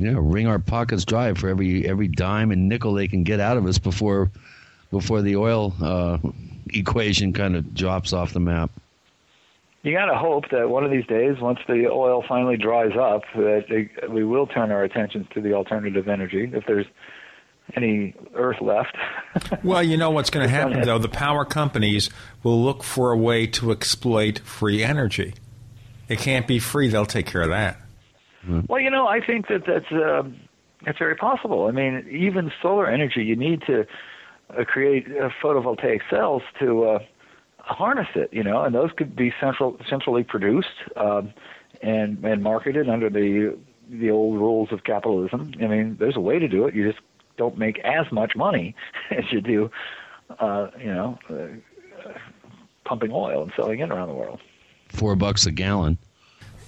Yeah, 0.00 0.14
wring 0.16 0.46
our 0.46 0.58
pockets 0.58 1.04
dry 1.04 1.34
for 1.34 1.48
every 1.48 1.86
every 1.86 2.08
dime 2.08 2.50
and 2.50 2.68
nickel 2.68 2.94
they 2.94 3.08
can 3.08 3.22
get 3.22 3.38
out 3.38 3.56
of 3.56 3.66
us 3.66 3.78
before 3.78 4.30
before 4.90 5.22
the 5.22 5.36
oil 5.36 5.74
uh, 5.82 6.18
equation 6.70 7.32
kind 7.32 7.54
of 7.54 7.74
drops 7.74 8.12
off 8.12 8.32
the 8.32 8.40
map. 8.40 8.70
You 9.82 9.92
got 9.92 10.06
to 10.06 10.16
hope 10.16 10.50
that 10.50 10.68
one 10.68 10.84
of 10.84 10.90
these 10.90 11.06
days, 11.06 11.38
once 11.40 11.58
the 11.66 11.88
oil 11.90 12.22
finally 12.28 12.58
dries 12.58 12.92
up, 12.98 13.22
that 13.34 13.64
they, 13.70 13.90
we 14.08 14.24
will 14.24 14.46
turn 14.46 14.70
our 14.70 14.84
attentions 14.84 15.26
to 15.32 15.40
the 15.40 15.54
alternative 15.54 16.06
energy. 16.06 16.50
If 16.52 16.66
there's 16.66 16.86
any 17.74 18.14
earth 18.34 18.60
left, 18.60 18.94
Well, 19.64 19.82
you 19.82 19.96
know 19.96 20.10
what's 20.10 20.30
going 20.30 20.46
to 20.46 20.52
happen, 20.52 20.82
though? 20.82 20.98
The 20.98 21.08
power 21.08 21.44
companies 21.44 22.10
will 22.42 22.62
look 22.62 22.82
for 22.82 23.12
a 23.12 23.16
way 23.16 23.46
to 23.46 23.70
exploit 23.70 24.40
free 24.40 24.82
energy. 24.82 25.34
It 26.08 26.18
can't 26.18 26.46
be 26.46 26.58
free. 26.58 26.88
They'll 26.88 27.06
take 27.06 27.26
care 27.26 27.42
of 27.42 27.50
that. 27.50 27.80
Well, 28.68 28.80
you 28.80 28.90
know, 28.90 29.06
I 29.06 29.24
think 29.24 29.48
that 29.48 29.64
that's 29.66 29.90
uh, 29.92 30.22
that's 30.84 30.98
very 30.98 31.14
possible. 31.14 31.66
I 31.66 31.72
mean, 31.72 32.06
even 32.10 32.50
solar 32.62 32.86
energy, 32.88 33.22
you 33.22 33.36
need 33.36 33.62
to 33.66 33.86
uh, 34.58 34.64
create 34.64 35.06
uh, 35.08 35.28
photovoltaic 35.42 36.00
cells 36.08 36.42
to 36.58 36.84
uh, 36.84 36.98
harness 37.58 38.08
it. 38.14 38.30
You 38.32 38.42
know, 38.42 38.62
and 38.62 38.74
those 38.74 38.90
could 38.96 39.14
be 39.14 39.32
central 39.40 39.76
centrally 39.88 40.24
produced 40.24 40.68
um, 40.96 41.32
and 41.82 42.22
and 42.24 42.42
marketed 42.42 42.88
under 42.88 43.10
the 43.10 43.58
the 43.90 44.10
old 44.10 44.36
rules 44.38 44.72
of 44.72 44.84
capitalism. 44.84 45.52
I 45.60 45.66
mean, 45.66 45.96
there's 45.98 46.16
a 46.16 46.20
way 46.20 46.38
to 46.38 46.48
do 46.48 46.66
it. 46.66 46.74
You 46.74 46.90
just 46.90 47.02
don't 47.36 47.58
make 47.58 47.78
as 47.80 48.10
much 48.12 48.36
money 48.36 48.74
as 49.10 49.24
you 49.30 49.40
do, 49.40 49.70
uh, 50.38 50.68
you 50.78 50.92
know, 50.92 51.18
uh, 51.28 52.12
pumping 52.84 53.10
oil 53.12 53.42
and 53.42 53.52
selling 53.56 53.80
it 53.80 53.90
around 53.90 54.08
the 54.08 54.14
world. 54.14 54.40
Four 54.88 55.16
bucks 55.16 55.46
a 55.46 55.50
gallon. 55.50 55.98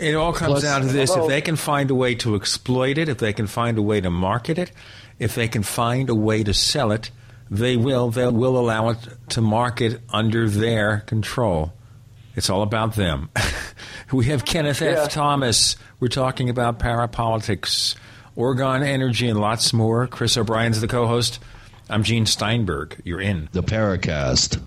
It 0.02 0.14
all 0.16 0.32
comes 0.32 0.50
Plus- 0.50 0.62
down 0.62 0.80
to 0.82 0.88
this: 0.88 1.14
if 1.14 1.28
they 1.28 1.40
can 1.40 1.56
find 1.56 1.90
a 1.90 1.94
way 1.94 2.14
to 2.16 2.34
exploit 2.34 2.98
it, 2.98 3.08
if 3.08 3.18
they 3.18 3.32
can 3.32 3.46
find 3.46 3.78
a 3.78 3.82
way 3.82 4.00
to 4.00 4.10
market 4.10 4.58
it, 4.58 4.72
if 5.18 5.34
they 5.34 5.46
can 5.46 5.62
find 5.62 6.10
a 6.10 6.14
way 6.14 6.42
to 6.42 6.52
sell 6.52 6.90
it, 6.90 7.10
they 7.50 7.76
will. 7.76 8.10
They 8.10 8.26
will 8.26 8.58
allow 8.58 8.88
it 8.90 8.98
to 9.30 9.40
market 9.40 10.00
under 10.10 10.48
their 10.48 11.00
control. 11.00 11.72
It's 12.34 12.50
all 12.50 12.62
about 12.62 12.96
them. 12.96 13.30
we 14.12 14.26
have 14.26 14.44
Kenneth 14.44 14.82
F. 14.82 15.10
Thomas. 15.10 15.76
We're 16.00 16.08
talking 16.08 16.50
about 16.50 16.78
parapolitics, 16.78 17.94
Orgone 18.36 18.82
energy, 18.84 19.28
and 19.28 19.38
lots 19.38 19.72
more. 19.72 20.06
Chris 20.06 20.36
O'Brien's 20.36 20.80
the 20.80 20.88
co-host. 20.88 21.38
I'm 21.88 22.02
Gene 22.02 22.26
Steinberg. 22.26 23.00
You're 23.04 23.20
in 23.20 23.50
the 23.52 23.62
Paracast. 23.62 24.66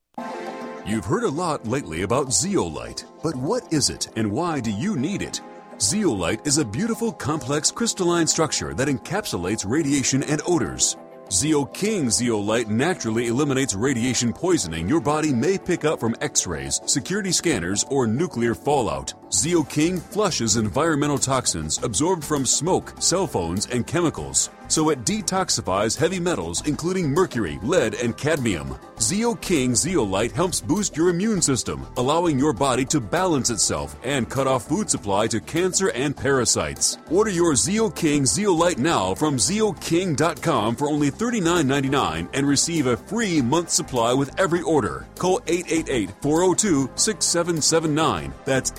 You've 0.83 1.05
heard 1.05 1.23
a 1.23 1.29
lot 1.29 1.67
lately 1.67 2.01
about 2.01 2.33
zeolite, 2.33 3.05
but 3.21 3.35
what 3.35 3.71
is 3.71 3.91
it 3.91 4.09
and 4.15 4.31
why 4.31 4.59
do 4.59 4.71
you 4.71 4.95
need 4.95 5.21
it? 5.21 5.39
Zeolite 5.77 6.45
is 6.45 6.57
a 6.57 6.65
beautiful, 6.65 7.11
complex 7.11 7.69
crystalline 7.69 8.25
structure 8.25 8.73
that 8.73 8.87
encapsulates 8.87 9.63
radiation 9.69 10.23
and 10.23 10.41
odors. 10.45 10.97
Zeo 11.27 11.71
King 11.71 12.09
Zeolite 12.09 12.67
naturally 12.67 13.27
eliminates 13.27 13.75
radiation 13.75 14.33
poisoning 14.33 14.89
your 14.89 14.99
body 14.99 15.31
may 15.31 15.57
pick 15.57 15.85
up 15.85 15.99
from 15.99 16.15
x 16.19 16.47
rays, 16.47 16.81
security 16.87 17.31
scanners, 17.31 17.85
or 17.89 18.07
nuclear 18.07 18.55
fallout. 18.55 19.13
Zeo 19.31 19.67
King 19.69 19.97
flushes 19.97 20.57
environmental 20.57 21.17
toxins 21.17 21.81
absorbed 21.83 22.23
from 22.23 22.45
smoke, 22.45 22.93
cell 22.99 23.25
phones, 23.25 23.65
and 23.67 23.87
chemicals, 23.87 24.49
so 24.67 24.89
it 24.89 25.05
detoxifies 25.05 25.97
heavy 25.97 26.19
metals 26.19 26.67
including 26.67 27.09
mercury, 27.09 27.57
lead, 27.63 27.93
and 27.95 28.15
cadmium. 28.17 28.75
Zeo 28.97 29.39
King 29.41 29.73
Zeolite 29.73 30.33
helps 30.33 30.61
boost 30.61 30.95
your 30.95 31.09
immune 31.09 31.41
system, 31.41 31.87
allowing 31.97 32.37
your 32.37 32.53
body 32.53 32.85
to 32.85 33.01
balance 33.01 33.49
itself 33.49 33.95
and 34.03 34.29
cut 34.29 34.45
off 34.47 34.67
food 34.67 34.91
supply 34.91 35.25
to 35.27 35.39
cancer 35.39 35.89
and 35.91 36.15
parasites. 36.15 36.99
Order 37.09 37.31
your 37.31 37.53
Zeo 37.53 37.89
King 37.95 38.25
Zeolite 38.25 38.77
now 38.77 39.15
from 39.15 39.37
zeoking.com 39.37 40.75
for 40.75 40.87
only 40.87 41.09
$39.99 41.09 42.29
and 42.33 42.47
receive 42.47 42.85
a 42.85 42.97
free 42.97 43.41
month 43.41 43.71
supply 43.71 44.13
with 44.13 44.39
every 44.39 44.61
order. 44.61 45.07
Call 45.17 45.39
888-402-6779. 45.41 48.31
That's 48.45 48.71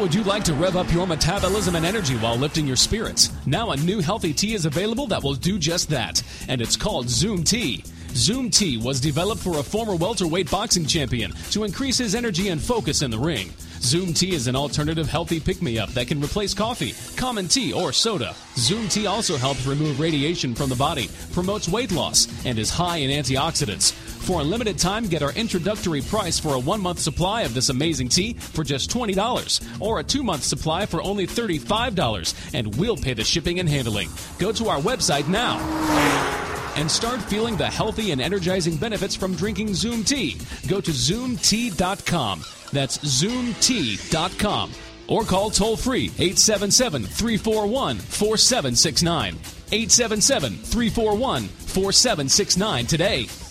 Would 0.00 0.14
you 0.14 0.22
like 0.24 0.44
to 0.44 0.54
rev 0.54 0.76
up 0.76 0.90
your 0.90 1.06
metabolism 1.06 1.76
and 1.76 1.84
energy 1.84 2.16
while 2.16 2.34
lifting 2.34 2.66
your 2.66 2.74
spirits? 2.74 3.30
Now, 3.44 3.72
a 3.72 3.76
new 3.76 4.00
healthy 4.00 4.32
tea 4.32 4.54
is 4.54 4.64
available 4.64 5.06
that 5.08 5.22
will 5.22 5.34
do 5.34 5.58
just 5.58 5.90
that, 5.90 6.22
and 6.48 6.62
it's 6.62 6.74
called 6.74 7.10
Zoom 7.10 7.44
Tea. 7.44 7.84
Zoom 8.14 8.48
Tea 8.48 8.78
was 8.78 8.98
developed 8.98 9.42
for 9.42 9.58
a 9.58 9.62
former 9.62 9.94
welterweight 9.94 10.50
boxing 10.50 10.86
champion 10.86 11.34
to 11.50 11.64
increase 11.64 11.98
his 11.98 12.14
energy 12.14 12.48
and 12.48 12.62
focus 12.62 13.02
in 13.02 13.10
the 13.10 13.18
ring. 13.18 13.52
Zoom 13.80 14.12
Tea 14.12 14.34
is 14.34 14.46
an 14.46 14.54
alternative 14.54 15.08
healthy 15.08 15.40
pick 15.40 15.62
me 15.62 15.78
up 15.78 15.88
that 15.90 16.06
can 16.06 16.22
replace 16.22 16.52
coffee, 16.52 16.94
common 17.16 17.48
tea, 17.48 17.72
or 17.72 17.92
soda. 17.92 18.34
Zoom 18.56 18.88
Tea 18.88 19.06
also 19.06 19.36
helps 19.36 19.66
remove 19.66 19.98
radiation 19.98 20.54
from 20.54 20.68
the 20.68 20.76
body, 20.76 21.08
promotes 21.32 21.68
weight 21.68 21.90
loss, 21.90 22.28
and 22.44 22.58
is 22.58 22.70
high 22.70 22.98
in 22.98 23.10
antioxidants. 23.10 23.92
For 23.92 24.42
a 24.42 24.44
limited 24.44 24.78
time, 24.78 25.08
get 25.08 25.22
our 25.22 25.32
introductory 25.32 26.02
price 26.02 26.38
for 26.38 26.54
a 26.54 26.58
one 26.58 26.80
month 26.80 26.98
supply 26.98 27.42
of 27.42 27.54
this 27.54 27.70
amazing 27.70 28.10
tea 28.10 28.34
for 28.34 28.64
just 28.64 28.90
$20, 28.90 29.80
or 29.80 29.98
a 29.98 30.04
two 30.04 30.22
month 30.22 30.42
supply 30.42 30.84
for 30.84 31.02
only 31.02 31.26
$35, 31.26 32.54
and 32.54 32.76
we'll 32.76 32.98
pay 32.98 33.14
the 33.14 33.24
shipping 33.24 33.60
and 33.60 33.68
handling. 33.68 34.10
Go 34.38 34.52
to 34.52 34.68
our 34.68 34.78
website 34.80 35.26
now 35.26 36.59
and 36.76 36.90
start 36.90 37.20
feeling 37.22 37.56
the 37.56 37.66
healthy 37.66 38.12
and 38.12 38.20
energizing 38.20 38.76
benefits 38.76 39.14
from 39.14 39.34
drinking 39.34 39.74
Zoom 39.74 40.04
Tea. 40.04 40.38
Go 40.68 40.80
to 40.80 40.90
zoomtea.com. 40.90 42.44
That's 42.72 42.98
zoomtea.com. 42.98 44.72
Or 45.08 45.24
call 45.24 45.50
toll 45.50 45.76
free 45.76 46.04
877 46.18 47.02
341 47.02 47.98
4769. 47.98 49.34
877 49.72 50.52
341 50.52 51.42
4769 51.44 52.86
today. 52.86 53.49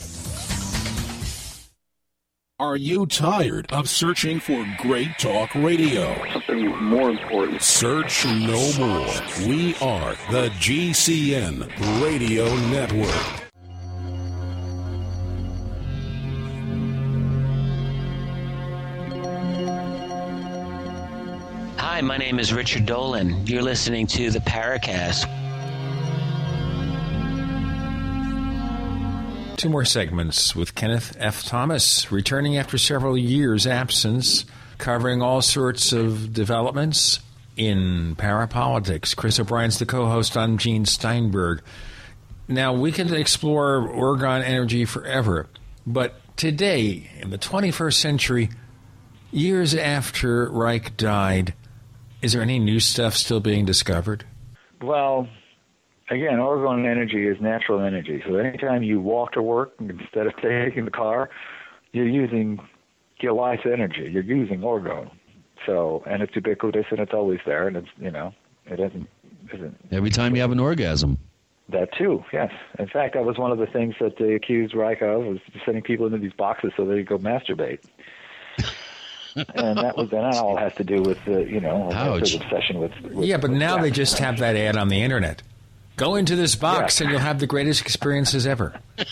Are 2.60 2.76
you 2.76 3.06
tired 3.06 3.72
of 3.72 3.88
searching 3.88 4.41
for 4.41 4.65
great 4.80 5.18
talk 5.18 5.56
radio? 5.56 6.14
Something 6.34 6.68
more 6.84 7.10
important. 7.10 7.61
Search 7.61 8.26
no 8.26 8.73
more. 8.77 9.48
We 9.48 9.76
are 9.76 10.18
the 10.30 10.49
GCN 10.60 11.69
Radio 12.03 12.53
Network. 12.68 13.07
Hi, 21.80 22.02
my 22.02 22.18
name 22.18 22.40
is 22.40 22.52
Richard 22.53 22.86
Dolan. 22.86 23.48
You're 23.48 23.61
listening 23.61 24.06
to 24.07 24.31
the 24.31 24.40
Paracast. 24.40 25.39
Two 29.60 29.68
more 29.68 29.84
segments 29.84 30.56
with 30.56 30.73
Kenneth 30.73 31.18
F. 31.19 31.44
Thomas, 31.44 32.14
returning 32.14 32.56
after 32.56 32.77
several 32.77 33.18
years' 33.18 33.68
absence, 33.68 34.45
covering 34.77 35.22
all 35.22 35.41
sorts 35.41 35.91
of 35.91 36.31
developments 36.31 37.19
in 37.57 38.15
parapolitics. 38.15 39.14
Chris 39.14 39.38
O'Brien's 39.38 39.77
the 39.77 39.86
co 39.86 40.06
host. 40.06 40.38
I'm 40.38 40.57
Gene 40.60 40.86
Steinberg. 40.86 41.61
Now, 42.48 42.72
we 42.72 42.94
can 42.94 43.14
explore 43.14 43.81
Orgone 43.81 44.45
energy 44.45 44.86
forever, 44.86 45.48
but 45.86 46.22
today, 46.38 47.10
in 47.19 47.30
the 47.30 47.38
21st 47.38 47.95
century, 47.95 48.49
years 49.30 49.76
after 49.76 50.49
Reich 50.49 50.95
died, 50.95 51.53
is 52.22 52.31
there 52.31 52.41
any 52.41 52.60
new 52.60 52.80
stuff 52.80 53.14
still 53.14 53.41
being 53.41 53.65
discovered? 53.65 54.23
Well, 54.81 55.27
again, 56.10 56.38
Orgone 56.38 56.86
energy 56.86 57.27
is 57.27 57.40
natural 57.40 57.81
energy. 57.81 58.23
So 58.27 58.36
anytime 58.36 58.84
you 58.84 58.99
walk 58.99 59.34
to 59.34 59.41
work 59.41 59.73
instead 59.80 60.27
of 60.27 60.36
taking 60.38 60.86
the 60.86 60.91
car, 60.91 61.30
you're 61.91 62.07
using 62.07 62.60
your 63.19 63.34
life 63.34 63.61
energy. 63.65 64.10
You're 64.11 64.23
using 64.23 64.61
orgone. 64.61 65.11
So, 65.65 66.03
and 66.07 66.22
it's 66.22 66.36
ubiquitous 66.36 66.86
and 66.91 66.99
it's 66.99 67.14
always 67.14 67.40
there, 67.45 67.68
and 67.68 67.77
it's 67.77 67.88
you 67.99 68.11
know, 68.11 68.34
it 68.65 68.80
isn't 68.80 69.10
isn't 69.53 69.77
Every 69.91 70.10
time 70.10 70.36
you 70.36 70.41
have 70.41 70.52
an 70.52 70.60
orgasm. 70.60 71.18
that 71.69 71.94
too. 71.94 72.23
Yes, 72.31 72.52
in 72.77 72.88
fact, 72.88 73.15
that 73.15 73.26
was 73.26 73.38
one 73.38 73.52
of 73.52 73.57
the 73.57 73.68
things 73.68 73.95
that 73.99 74.18
they 74.18 74.36
accused 74.36 74.73
Reich 74.73 75.02
of 75.02 75.26
was 75.26 75.40
sending 75.65 75.84
people 75.84 76.06
into 76.06 76.18
these 76.18 76.34
boxes 76.34 76.72
so 76.77 76.86
they 76.86 77.03
could 77.03 77.07
go 77.07 77.18
masturbate. 77.18 77.80
and 79.36 79.77
that 79.77 79.95
was 79.98 80.11
and 80.11 80.23
that 80.23 80.36
all 80.36 80.57
has 80.57 80.73
to 80.76 80.84
do 80.84 81.02
with 81.02 81.23
the 81.26 81.44
you 81.44 81.60
know 81.60 81.91
Ouch. 81.91 82.36
obsession 82.36 82.80
with, 82.80 82.91
with 83.02 83.26
yeah, 83.26 83.38
but 83.38 83.52
with 83.52 83.60
now 83.60 83.77
they 83.77 83.91
just 83.91 84.18
have 84.19 84.40
that 84.40 84.56
ad 84.56 84.77
on 84.77 84.88
the 84.88 85.02
internet. 85.02 85.44
Go 85.99 86.15
into 86.15 86.35
this 86.38 86.55
box 86.55 87.01
and 87.01 87.09
you'll 87.09 87.19
have 87.19 87.39
the 87.39 87.47
greatest 87.47 87.81
experiences 87.81 88.47
ever. 88.47 88.73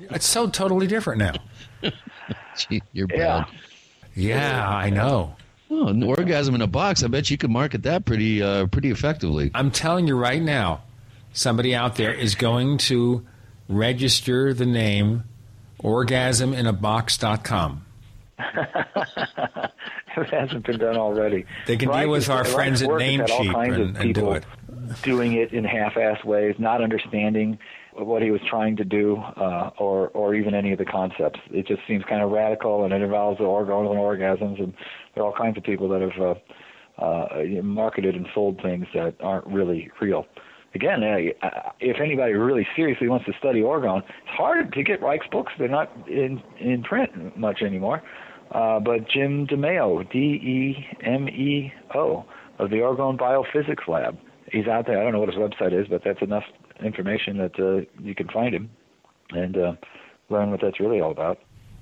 it's 0.00 0.24
so 0.26 0.48
totally 0.48 0.86
different 0.86 1.18
now. 1.18 1.32
Gee, 2.56 2.80
you're 2.92 3.08
Yeah. 3.10 3.44
bad. 3.44 3.46
Yeah, 4.14 4.68
I 4.68 4.88
know. 4.90 5.34
Oh, 5.68 5.88
an 5.88 6.04
orgasm 6.04 6.54
in 6.54 6.62
a 6.62 6.68
box. 6.68 7.02
I 7.02 7.08
bet 7.08 7.28
you 7.28 7.36
could 7.36 7.50
market 7.50 7.82
that 7.82 8.04
pretty 8.04 8.40
uh, 8.40 8.66
pretty 8.66 8.92
effectively. 8.92 9.50
I'm 9.52 9.72
telling 9.72 10.06
you 10.06 10.16
right 10.16 10.40
now, 10.40 10.82
somebody 11.32 11.74
out 11.74 11.96
there 11.96 12.14
is 12.14 12.36
going 12.36 12.78
to 12.78 13.26
register 13.68 14.54
the 14.54 14.66
name 14.66 15.24
orgasminabox.com. 15.82 17.84
it 20.16 20.30
hasn't 20.30 20.66
been 20.66 20.78
done 20.78 20.96
already. 20.96 21.44
They 21.66 21.76
can 21.76 21.88
Reich 21.88 22.02
deal 22.04 22.10
with 22.10 22.28
our 22.30 22.44
friends 22.44 22.82
at 22.82 22.88
work 22.88 23.02
has 23.02 23.10
had 23.10 23.30
all 23.30 23.44
Namecheap 23.44 23.74
and, 23.80 23.96
and 23.96 24.14
do 24.14 24.32
it. 24.32 24.44
doing 25.02 25.34
it 25.34 25.52
in 25.52 25.64
half-assed 25.64 26.24
ways, 26.24 26.54
not 26.58 26.82
understanding 26.82 27.58
what 27.94 28.22
he 28.22 28.30
was 28.30 28.40
trying 28.48 28.76
to 28.76 28.84
do, 28.84 29.16
uh, 29.16 29.70
or 29.78 30.08
or 30.08 30.34
even 30.34 30.54
any 30.54 30.72
of 30.72 30.78
the 30.78 30.84
concepts. 30.84 31.40
It 31.50 31.66
just 31.66 31.82
seems 31.86 32.04
kind 32.04 32.22
of 32.22 32.30
radical, 32.30 32.84
and 32.84 32.92
it 32.92 33.02
involves 33.02 33.38
the 33.38 33.44
orgasms 33.44 33.90
and 33.90 33.98
orgasms, 33.98 34.62
and 34.62 34.74
there 35.14 35.24
are 35.24 35.26
all 35.26 35.36
kinds 35.36 35.56
of 35.58 35.64
people 35.64 35.88
that 35.88 36.00
have 36.00 36.20
uh, 36.20 37.02
uh, 37.04 37.62
marketed 37.62 38.14
and 38.14 38.26
sold 38.34 38.60
things 38.62 38.86
that 38.94 39.14
aren't 39.20 39.46
really 39.46 39.90
real. 40.00 40.26
Again, 40.72 41.02
if 41.80 42.00
anybody 42.00 42.34
really 42.34 42.66
seriously 42.76 43.08
wants 43.08 43.26
to 43.26 43.32
study 43.40 43.60
orgone, 43.60 44.02
it's 44.04 44.28
hard 44.28 44.72
to 44.74 44.84
get 44.84 45.02
Reich's 45.02 45.26
books. 45.32 45.52
They're 45.58 45.66
not 45.68 45.90
in 46.08 46.40
in 46.60 46.84
print 46.84 47.36
much 47.36 47.60
anymore. 47.60 48.02
Uh, 48.50 48.80
but 48.80 49.08
Jim 49.08 49.46
DeMeo, 49.46 50.10
D 50.10 50.18
E 50.18 50.86
M 51.02 51.28
E 51.28 51.72
O, 51.94 52.24
of 52.58 52.70
the 52.70 52.76
Orgone 52.76 53.18
Biophysics 53.18 53.86
Lab, 53.86 54.18
he's 54.50 54.66
out 54.66 54.86
there. 54.86 54.98
I 55.00 55.04
don't 55.04 55.12
know 55.12 55.20
what 55.20 55.28
his 55.28 55.38
website 55.38 55.78
is, 55.78 55.86
but 55.88 56.02
that's 56.04 56.20
enough 56.20 56.44
information 56.82 57.38
that 57.38 57.58
uh, 57.58 57.86
you 58.02 58.14
can 58.14 58.28
find 58.28 58.54
him 58.54 58.70
and 59.30 59.56
uh, 59.56 59.72
learn 60.28 60.50
what 60.50 60.60
that's 60.60 60.80
really 60.80 61.00
all 61.00 61.10
about. 61.10 61.38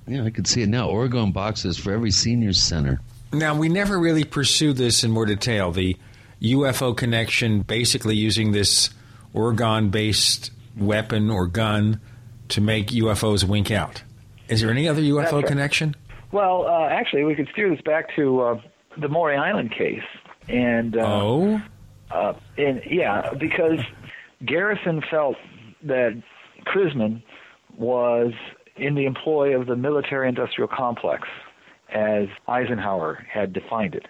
Yeah, 0.07 0.25
I 0.25 0.31
could 0.31 0.47
see 0.47 0.63
it 0.63 0.69
now. 0.69 0.89
Orgone 0.89 1.33
boxes 1.33 1.79
for 1.79 1.93
every 1.93 2.11
senior 2.11 2.53
center. 2.53 3.01
Now, 3.33 3.55
we 3.55 3.69
never 3.69 3.99
really 3.99 4.25
pursued 4.25 4.77
this 4.77 5.05
in 5.05 5.11
more 5.11 5.27
detail. 5.27 5.71
The 5.71 5.97
UFO 6.41 6.97
connection, 6.97 7.61
basically 7.63 8.17
using 8.17 8.53
this 8.53 8.91
Orgone 9.35 9.91
based 9.91 10.51
weapon 10.77 11.31
or 11.31 11.47
gun 11.47 12.01
to 12.49 12.61
make 12.61 12.89
UFOs 12.89 13.45
wink 13.45 13.71
out. 13.71 14.03
Is 14.49 14.63
there 14.63 14.71
any 14.71 14.89
other 14.89 15.03
UFO 15.03 15.33
right. 15.33 15.47
connection? 15.47 15.95
Well, 16.33 16.67
uh, 16.67 16.89
actually, 16.89 17.25
we 17.25 17.35
could 17.35 17.49
steer 17.53 17.71
this 17.71 17.81
back 17.83 18.15
to 18.17 18.41
uh, 18.41 18.61
the 18.99 19.09
Maury 19.09 19.37
Island 19.37 19.73
case, 19.73 20.03
and 20.49 20.97
uh, 20.97 21.01
oh, 21.01 21.63
uh, 22.11 22.35
and 22.57 22.83
yeah, 22.89 23.33
because 23.39 23.81
Garrison 24.45 25.03
felt 25.11 25.37
that 25.83 26.23
Chrisman 26.67 27.23
was 27.77 28.33
in 28.77 28.95
the 28.95 29.07
employ 29.07 29.59
of 29.59 29.67
the 29.67 29.77
military-industrial 29.77 30.69
complex, 30.69 31.29
as 31.93 32.29
Eisenhower 32.47 33.27
had 33.31 33.53
defined 33.53 33.95
it 33.95 34.07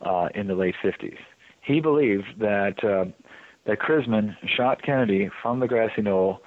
uh, 0.00 0.28
in 0.34 0.46
the 0.46 0.54
late 0.54 0.74
50s. 0.82 1.18
He 1.60 1.80
believed 1.80 2.38
that 2.38 2.82
uh, 2.82 3.06
that 3.66 3.78
Chrisman 3.78 4.36
shot 4.46 4.82
Kennedy 4.82 5.30
from 5.42 5.60
the 5.60 5.68
grassy 5.68 6.02
knoll 6.02 6.40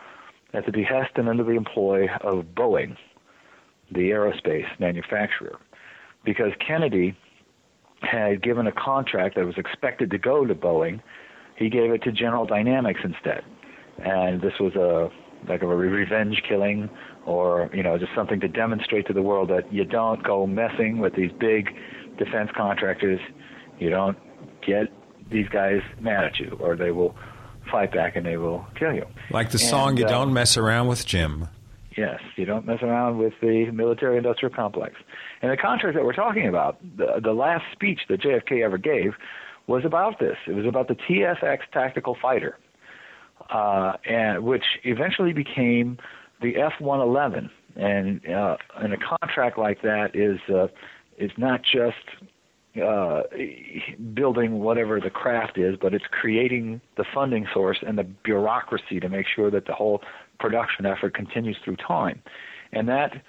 at 0.53 0.65
the 0.65 0.71
behest 0.71 1.11
and 1.15 1.29
under 1.29 1.43
the 1.43 1.51
employ 1.51 2.07
of 2.21 2.45
Boeing, 2.55 2.97
the 3.93 4.09
aerospace 4.11 4.67
manufacturer, 4.79 5.57
because 6.25 6.51
Kennedy 6.65 7.15
had 8.01 8.41
given 8.41 8.67
a 8.67 8.71
contract 8.71 9.35
that 9.35 9.45
was 9.45 9.57
expected 9.57 10.11
to 10.11 10.17
go 10.17 10.45
to 10.45 10.53
Boeing. 10.55 11.01
He 11.55 11.69
gave 11.69 11.91
it 11.91 12.03
to 12.03 12.11
General 12.11 12.45
Dynamics 12.45 12.99
instead, 13.03 13.43
and 14.03 14.41
this 14.41 14.53
was 14.59 14.75
a 14.75 15.09
like 15.47 15.61
a 15.61 15.67
revenge 15.67 16.41
killing, 16.47 16.89
or 17.25 17.69
you 17.73 17.83
know, 17.83 17.97
just 17.97 18.11
something 18.15 18.39
to 18.39 18.47
demonstrate 18.47 19.07
to 19.07 19.13
the 19.13 19.21
world 19.21 19.49
that 19.49 19.71
you 19.71 19.83
don't 19.85 20.23
go 20.23 20.47
messing 20.47 20.99
with 20.99 21.13
these 21.15 21.31
big 21.39 21.69
defense 22.17 22.49
contractors. 22.55 23.19
You 23.79 23.89
don't 23.89 24.17
get 24.65 24.87
these 25.29 25.47
guys 25.49 25.81
mad 25.99 26.23
at 26.25 26.39
you, 26.39 26.57
or 26.59 26.75
they 26.75 26.91
will 26.91 27.15
fight 27.71 27.91
back 27.91 28.15
and 28.15 28.25
they 28.25 28.37
will 28.37 28.65
kill 28.75 28.93
you. 28.93 29.05
Like 29.31 29.49
the 29.51 29.59
And, 29.59 29.69
song 29.69 29.97
You 29.97 30.05
uh, 30.05 30.09
Don't 30.09 30.33
Mess 30.33 30.57
Around 30.57 30.87
with 30.87 31.05
Jim. 31.05 31.47
Yes, 31.97 32.19
you 32.35 32.45
don't 32.45 32.65
mess 32.65 32.79
around 32.81 33.17
with 33.17 33.33
the 33.41 33.69
military 33.71 34.17
industrial 34.17 34.53
complex. 34.53 34.95
And 35.41 35.51
the 35.51 35.57
contract 35.57 35.95
that 35.95 36.03
we're 36.03 36.13
talking 36.13 36.47
about, 36.47 36.79
the, 36.97 37.19
the 37.21 37.33
last 37.33 37.65
speech 37.71 38.01
that 38.09 38.21
JFK 38.21 38.63
ever 38.63 38.77
gave, 38.77 39.13
was 39.67 39.85
about 39.85 40.19
this. 40.19 40.37
It 40.47 40.53
was 40.53 40.65
about 40.65 40.87
the 40.87 40.95
TFX 40.95 41.59
tactical 41.71 42.17
fighter, 42.21 42.57
uh, 43.49 43.93
and 44.05 44.43
which 44.43 44.63
eventually 44.83 45.33
became 45.33 45.97
the 46.41 46.57
F-111. 46.57 47.49
And 47.75 48.27
uh, 48.29 48.57
and 48.77 48.93
a 48.93 48.97
contract 48.97 49.57
like 49.57 49.81
that 49.81 50.15
is 50.15 50.39
uh, 50.53 50.67
is 51.17 51.31
not 51.37 51.61
just 51.63 51.95
uh, 52.81 53.21
building 54.13 54.59
whatever 54.59 54.99
the 54.99 55.09
craft 55.09 55.57
is, 55.57 55.75
but 55.81 55.93
it's 55.93 56.05
creating 56.09 56.81
the 56.97 57.05
funding 57.13 57.47
source 57.53 57.77
and 57.85 57.97
the 57.97 58.03
bureaucracy 58.03 58.99
to 58.99 59.09
make 59.09 59.25
sure 59.27 59.51
that 59.51 59.65
the 59.65 59.73
whole 59.73 60.01
production 60.39 60.85
effort 60.85 61.13
continues 61.13 61.57
through 61.63 61.77
time. 61.77 62.21
And 62.71 62.87
that 62.89 63.21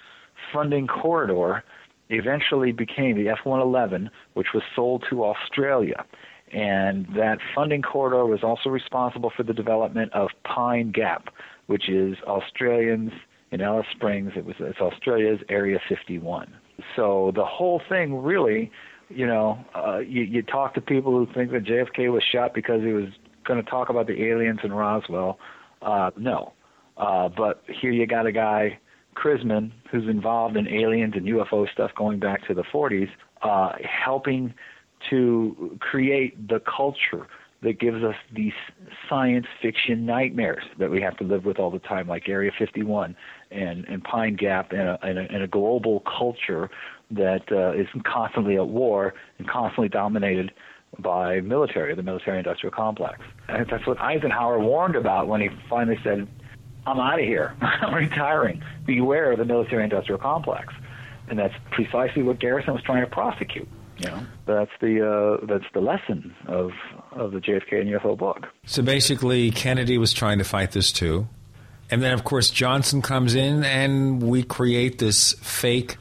funding 0.53 0.87
corridor 0.87 1.65
eventually 2.11 2.73
became 2.73 3.17
the 3.17 3.29
F-111, 3.31 4.11
which 4.35 4.49
was 4.55 4.63
sold 4.75 5.05
to 5.11 5.25
Australia. 5.25 6.05
And 6.53 7.07
that 7.17 7.39
funding 7.55 7.83
corridor 7.83 8.27
was 8.27 8.43
also 8.43 8.69
responsible 8.69 9.33
for 9.35 9.43
the 9.43 9.55
development 9.55 10.13
of 10.13 10.29
Pine 10.45 10.93
Gap, 10.93 11.29
which 11.67 11.89
is 11.89 12.17
Australians 12.27 13.13
in 13.51 13.61
Alice 13.61 13.87
Springs. 13.91 14.33
It 14.37 14.45
was 14.45 14.57
it's 14.61 14.81
Australia's 14.81 15.41
Area 15.49 15.81
51. 15.89 16.53
So 16.97 17.33
the 17.35 17.45
whole 17.45 17.81
thing 17.89 18.23
really 18.23 18.71
you 19.09 19.27
know, 19.27 19.65
uh, 19.75 19.99
you, 19.99 20.23
you 20.23 20.43
talk 20.43 20.75
to 20.75 20.81
people 20.81 21.13
who 21.13 21.33
think 21.33 21.53
that 21.53 21.65
JFK 21.65 22.13
was 22.13 22.23
shot 22.23 22.55
because 22.55 22.83
he 22.83 22.93
was 22.93 23.09
going 23.47 23.63
to 23.63 23.71
talk 23.71 23.89
about 23.89 24.07
the 24.07 24.25
aliens 24.25 24.61
in 24.65 24.73
Roswell. 24.73 25.39
Uh, 25.83 26.11
no. 26.17 26.53
Uh, 26.97 27.29
but 27.29 27.63
here 27.81 27.91
you 27.91 28.07
got 28.07 28.27
a 28.27 28.33
guy, 28.33 28.79
Chrisman, 29.17 29.73
who's 29.91 30.09
involved 30.09 30.57
in 30.57 30.69
aliens 30.69 31.15
and 31.17 31.27
UFO 31.27 31.71
stuff 31.71 31.91
going 31.97 32.19
back 32.19 32.47
to 32.47 32.55
the 32.55 32.63
40s, 32.63 33.09
uh, 33.43 33.73
helping 33.83 34.55
to 35.11 35.77
create 35.81 36.49
the 36.49 36.61
culture 36.61 37.27
that 37.63 37.81
gives 37.81 38.05
us 38.05 38.15
these 38.35 38.53
science 39.09 39.47
fiction 39.61 40.05
nightmares 40.05 40.65
that 40.79 40.91
we 40.91 41.01
have 41.01 41.17
to 41.17 41.25
live 41.25 41.45
with 41.45 41.59
all 41.59 41.71
the 41.71 41.79
time, 41.79 42.07
like 42.07 42.29
Area 42.29 42.53
51 42.57 43.17
and, 43.51 43.85
and 43.87 44.05
Pine 44.05 44.37
Gap, 44.37 44.73
and 44.73 44.83
a, 44.83 44.99
and 45.03 45.19
a, 45.19 45.23
and 45.23 45.43
a 45.43 45.47
global 45.47 46.01
culture 46.01 46.71
that 47.11 47.51
uh, 47.51 47.73
is 47.73 47.87
constantly 48.05 48.57
at 48.57 48.69
war 48.69 49.15
and 49.39 49.49
constantly 49.49 49.89
dominated 49.89 50.53
by 50.99 51.41
military, 51.41 51.95
the 51.95 52.03
military-industrial 52.03 52.73
complex. 52.73 53.19
And 53.49 53.67
that's 53.69 53.87
what 53.87 53.99
Eisenhower 54.01 54.61
warned 54.61 54.95
about 54.95 55.27
when 55.27 55.41
he 55.41 55.49
finally 55.69 55.99
said, 56.05 56.29
"I'm 56.87 56.99
out 56.99 57.19
of 57.19 57.25
here. 57.25 57.55
I'm 57.61 57.95
retiring. 57.95 58.63
Beware 58.87 59.33
of 59.33 59.39
the 59.39 59.45
military-industrial 59.45 60.19
complex." 60.19 60.73
And 61.29 61.39
that's 61.39 61.55
precisely 61.71 62.23
what 62.23 62.39
Garrison 62.39 62.75
was 62.75 62.83
trying 62.83 63.03
to 63.03 63.11
prosecute. 63.11 63.69
You 63.99 64.09
know, 64.09 64.27
that's 64.47 64.71
the 64.81 65.39
uh, 65.41 65.47
that's 65.47 65.65
the 65.73 65.81
lesson 65.81 66.35
of 66.47 66.73
of 67.13 67.33
the 67.33 67.39
JFK 67.39 67.81
and 67.81 67.91
UFO 67.91 68.19
book. 68.19 68.49
So 68.67 68.83
basically, 68.83 69.51
Kennedy 69.51 69.99
was 69.99 70.13
trying 70.13 70.39
to 70.39 70.45
fight 70.45 70.73
this 70.73 70.91
too. 70.91 71.29
And 71.91 72.03
then, 72.03 72.13
of 72.13 72.25
course, 72.25 72.51
Johnson 72.51 73.03
comes 73.03 73.35
in 73.35 73.63
and 73.63 74.23
we 74.23 74.43
create 74.43 74.99
this 74.99 75.35
fake 75.35 75.97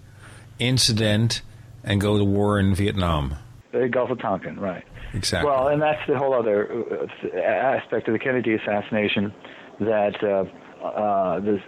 incident 0.58 1.42
and 1.84 2.00
go 2.00 2.18
to 2.18 2.24
war 2.24 2.60
in 2.60 2.74
Vietnam. 2.74 3.36
The 3.72 3.90
Gulf 3.90 4.10
of 4.10 4.20
Tonkin, 4.20 4.60
right? 4.60 4.84
Exactly. 5.14 5.50
Well, 5.50 5.68
and 5.68 5.82
that's 5.82 6.02
the 6.08 6.18
whole 6.18 6.34
other 6.34 6.68
uh, 6.72 7.38
aspect 7.38 8.08
of 8.08 8.14
the 8.14 8.20
Kennedy 8.20 8.54
assassination 8.54 9.34
that 9.80 10.24
uh, 10.24 10.46
uh, 10.84 11.40
the 11.40 11.60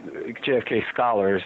JFK 0.45 0.82
scholars 0.94 1.42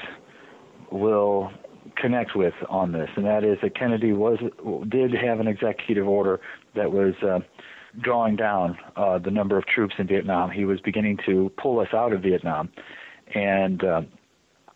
will 0.92 1.52
connect 1.96 2.36
with 2.36 2.54
on 2.70 2.92
this, 2.92 3.10
and 3.16 3.26
that 3.26 3.44
is 3.44 3.58
that 3.62 3.76
Kennedy 3.76 4.14
was 4.14 4.40
did 4.90 5.14
have 5.14 5.40
an 5.40 5.48
executive 5.48 6.08
order 6.08 6.40
that 6.76 6.92
was 6.92 7.14
uh, 7.24 7.40
drawing 8.02 8.36
down 8.36 8.78
uh, 8.96 9.18
the 9.18 9.32
number 9.32 9.58
of 9.58 9.66
troops 9.66 9.96
in 9.98 10.08
Vietnam. 10.08 10.52
He 10.52 10.66
was 10.66 10.80
beginning 10.82 11.18
to 11.26 11.52
pull 11.58 11.80
us 11.80 11.90
out 11.94 12.14
of 12.14 12.22
Vietnam, 12.22 12.70
and 13.34 13.84
uh, 13.84 14.02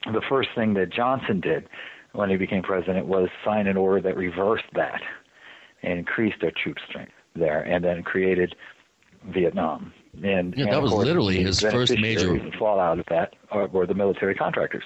the 0.06 0.22
first 0.30 0.50
thing 0.56 0.74
that 0.76 0.92
Johnson 0.92 1.40
did 1.40 1.68
when 2.14 2.30
he 2.30 2.36
became 2.36 2.62
president 2.62 3.08
was 3.08 3.30
sign 3.44 3.68
an 3.68 3.78
order 3.78 4.02
that 4.02 4.16
reversed 4.16 4.66
that 4.74 5.02
and 5.82 6.00
increased 6.00 6.44
our 6.44 6.52
troop 6.52 6.78
strength 6.88 7.12
there, 7.36 7.62
and 7.62 7.84
then 7.84 8.04
created 8.04 8.56
Vietnam. 9.34 9.94
And 10.22 10.54
Yeah, 10.56 10.66
and 10.66 10.74
that 10.74 10.82
was 10.82 10.92
course, 10.92 11.06
literally 11.06 11.44
his 11.44 11.60
first 11.60 11.98
major- 11.98 12.40
fallout 12.60 13.00
of 13.00 13.06
that 13.08 13.34
are, 13.52 13.68
were 13.68 13.86
the 13.88 13.96
military 13.96 14.36
contractors. 14.36 14.84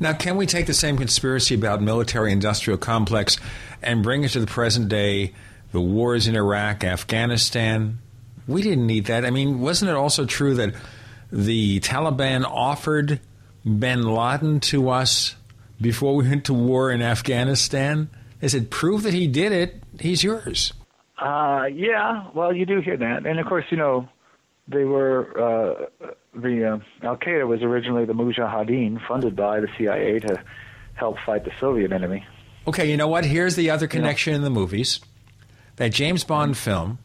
Now, 0.00 0.12
can 0.12 0.36
we 0.36 0.46
take 0.46 0.66
the 0.66 0.74
same 0.74 0.96
conspiracy 0.96 1.54
about 1.54 1.80
military 1.80 2.32
industrial 2.32 2.78
complex 2.78 3.36
and 3.80 4.02
bring 4.02 4.24
it 4.24 4.30
to 4.30 4.40
the 4.40 4.46
present 4.46 4.88
day, 4.88 5.32
the 5.70 5.80
wars 5.80 6.26
in 6.26 6.34
Iraq, 6.34 6.82
Afghanistan? 6.82 7.98
We 8.48 8.62
didn't 8.62 8.86
need 8.86 9.06
that. 9.06 9.24
I 9.24 9.30
mean, 9.30 9.60
wasn't 9.60 9.90
it 9.90 9.96
also 9.96 10.26
true 10.26 10.54
that 10.56 10.74
the 11.30 11.78
Taliban 11.80 12.44
offered 12.44 13.20
bin 13.64 14.02
Laden 14.02 14.60
to 14.60 14.90
us 14.90 15.36
before 15.80 16.16
we 16.16 16.28
went 16.28 16.44
to 16.46 16.54
war 16.54 16.90
in 16.90 17.00
Afghanistan? 17.00 18.10
They 18.40 18.48
said, 18.48 18.70
prove 18.70 19.04
that 19.04 19.14
he 19.14 19.26
did 19.28 19.52
it, 19.52 19.82
he's 20.00 20.24
yours. 20.24 20.72
Uh, 21.18 21.66
yeah, 21.72 22.24
well, 22.34 22.52
you 22.52 22.66
do 22.66 22.80
hear 22.80 22.96
that, 22.96 23.24
and 23.24 23.38
of 23.38 23.46
course, 23.46 23.64
you 23.70 23.76
know, 23.76 24.08
they 24.68 24.84
were 24.84 25.28
uh, 25.38 26.08
the 26.34 26.72
uh, 26.72 27.06
Al 27.06 27.16
Qaeda 27.16 27.46
was 27.46 27.62
originally 27.62 28.04
the 28.04 28.12
Mujahideen, 28.12 29.06
funded 29.06 29.36
by 29.36 29.60
the 29.60 29.68
CIA 29.76 30.20
to 30.20 30.42
help 30.94 31.16
fight 31.24 31.44
the 31.44 31.52
Soviet 31.60 31.92
enemy. 31.92 32.24
Okay, 32.66 32.90
you 32.90 32.96
know 32.96 33.08
what? 33.08 33.24
Here's 33.24 33.56
the 33.56 33.70
other 33.70 33.86
connection 33.86 34.34
in 34.34 34.42
the 34.42 34.50
movies. 34.50 35.00
That 35.76 35.92
James 35.92 36.24
Bond 36.24 36.56
film, 36.56 36.98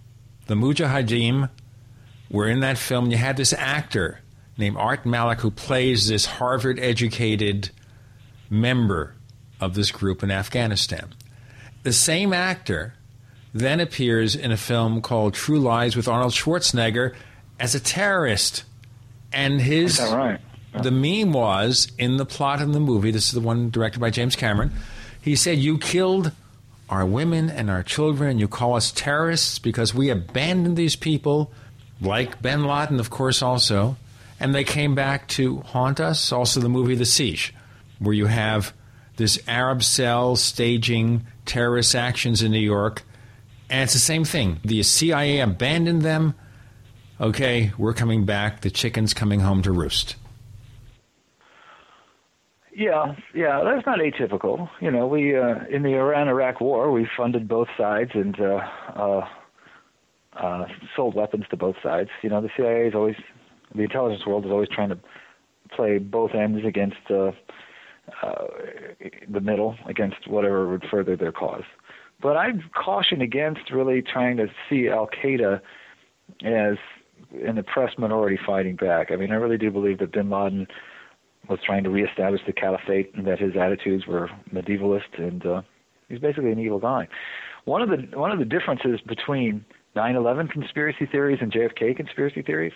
the 0.47 0.55
Mujahideen, 0.55 1.49
were 2.29 2.47
in 2.47 2.61
that 2.61 2.77
film. 2.77 3.11
You 3.11 3.17
had 3.17 3.35
this 3.35 3.51
actor 3.53 4.19
named 4.57 4.77
Art 4.77 5.05
Malik 5.05 5.39
who 5.39 5.51
plays 5.51 6.07
this 6.07 6.25
Harvard 6.25 6.79
educated 6.79 7.71
member 8.49 9.15
of 9.59 9.73
this 9.73 9.91
group 9.91 10.23
in 10.23 10.31
Afghanistan. 10.31 11.13
The 11.83 11.93
same 11.93 12.33
actor 12.33 12.93
then 13.53 13.79
appears 13.79 14.35
in 14.35 14.51
a 14.51 14.57
film 14.57 15.01
called 15.01 15.33
True 15.33 15.59
Lies 15.59 15.95
with 15.95 16.07
Arnold 16.07 16.33
Schwarzenegger 16.33 17.15
as 17.59 17.75
a 17.75 17.79
terrorist. 17.79 18.63
And 19.31 19.61
his 19.61 19.99
right? 19.99 20.39
the 20.73 20.91
meme 20.91 21.33
was 21.33 21.91
in 21.97 22.17
the 22.17 22.25
plot 22.25 22.61
of 22.61 22.73
the 22.73 22.79
movie, 22.79 23.11
this 23.11 23.27
is 23.27 23.33
the 23.33 23.39
one 23.39 23.69
directed 23.69 23.99
by 23.99 24.09
James 24.09 24.35
Cameron. 24.35 24.71
He 25.21 25.35
said, 25.35 25.59
You 25.59 25.77
killed 25.77 26.31
our 26.89 27.05
women 27.05 27.49
and 27.49 27.69
our 27.69 27.83
children, 27.83 28.31
and 28.31 28.39
you 28.39 28.47
call 28.47 28.75
us 28.75 28.91
terrorists 28.91 29.59
because 29.59 29.93
we 29.93 30.09
abandoned 30.09 30.77
these 30.77 30.95
people, 30.95 31.51
like 32.01 32.41
bin 32.41 32.63
Laden, 32.65 32.99
of 32.99 33.09
course, 33.09 33.41
also, 33.41 33.97
and 34.39 34.55
they 34.55 34.63
came 34.63 34.95
back 34.95 35.27
to 35.27 35.59
haunt 35.59 35.99
us. 35.99 36.31
Also, 36.31 36.59
the 36.59 36.69
movie 36.69 36.95
The 36.95 37.05
Siege, 37.05 37.53
where 37.99 38.13
you 38.13 38.25
have 38.27 38.73
this 39.17 39.39
Arab 39.47 39.83
cell 39.83 40.35
staging 40.35 41.25
terrorist 41.45 41.93
actions 41.93 42.41
in 42.41 42.51
New 42.51 42.59
York, 42.59 43.03
and 43.69 43.83
it's 43.83 43.93
the 43.93 43.99
same 43.99 44.23
thing. 44.23 44.59
The 44.63 44.81
CIA 44.81 45.41
abandoned 45.41 46.01
them. 46.01 46.33
Okay, 47.22 47.73
we're 47.77 47.93
coming 47.93 48.25
back. 48.25 48.61
The 48.61 48.69
chicken's 48.69 49.14
coming 49.14 49.41
home 49.41 49.61
to 49.64 49.72
roost. 49.73 50.15
Yeah, 52.73 53.15
yeah, 53.35 53.61
that's 53.65 53.85
not 53.85 53.99
atypical. 53.99 54.69
You 54.80 54.89
know, 54.89 55.06
we 55.06 55.35
uh, 55.35 55.65
in 55.69 55.83
the 55.83 55.95
Iran-Iraq 55.95 56.61
War, 56.61 56.89
we 56.91 57.09
funded 57.17 57.45
both 57.45 57.67
sides 57.77 58.11
and 58.14 58.39
uh, 58.39 58.61
uh, 58.95 59.27
uh, 60.31 60.65
sold 60.95 61.14
weapons 61.14 61.43
to 61.49 61.57
both 61.57 61.75
sides. 61.83 62.09
You 62.22 62.30
know, 62.30 62.39
the 62.39 62.49
CIA 62.56 62.88
is 62.88 62.95
always, 62.95 63.17
the 63.75 63.81
intelligence 63.81 64.25
world 64.25 64.45
is 64.45 64.51
always 64.51 64.69
trying 64.69 64.89
to 64.89 64.99
play 65.75 65.98
both 65.98 66.31
ends 66.33 66.65
against 66.65 66.98
uh, 67.09 67.31
uh, 68.23 68.45
the 69.27 69.41
middle, 69.41 69.75
against 69.88 70.25
whatever 70.30 70.69
would 70.69 70.85
further 70.89 71.17
their 71.17 71.33
cause. 71.33 71.64
But 72.22 72.38
I'd 72.38 72.72
caution 72.72 73.22
against 73.22 73.72
really 73.72 74.01
trying 74.01 74.38
to 74.38 74.48
see 74.69 74.88
Al 74.88 75.09
Qaeda 75.22 75.59
as 76.45 76.77
an 77.32 77.58
oppressed 77.58 77.99
minority 77.99 78.40
fighting 78.45 78.75
back. 78.75 79.11
I 79.11 79.16
mean, 79.16 79.32
I 79.32 79.35
really 79.35 79.58
do 79.58 79.72
believe 79.72 79.99
that 79.99 80.11
Bin 80.11 80.30
Laden 80.30 80.67
was 81.49 81.59
trying 81.66 81.83
to 81.83 81.90
reestablish 81.90 82.41
the 82.45 82.53
caliphate 82.53 83.14
and 83.16 83.25
that 83.27 83.40
his 83.40 83.53
attitudes 83.56 84.06
were 84.08 84.30
medievalist 84.53 85.17
and 85.17 85.45
uh, 85.45 85.61
he's 86.08 86.19
basically 86.19 86.51
an 86.51 86.59
evil 86.59 86.80
guy. 86.80 87.08
One 87.66 87.82
of 87.82 87.90
the 87.90 88.17
one 88.17 88.32
of 88.32 88.40
the 88.40 88.45
differences 88.45 88.99
between 89.06 89.66
9/11 89.95 90.49
conspiracy 90.51 91.06
theories 91.06 91.40
and 91.41 91.51
JFK 91.51 91.95
conspiracy 91.95 92.41
theories 92.41 92.74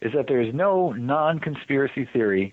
is 0.00 0.12
that 0.14 0.26
there 0.28 0.40
is 0.40 0.54
no 0.54 0.92
non-conspiracy 0.92 2.08
theory 2.12 2.52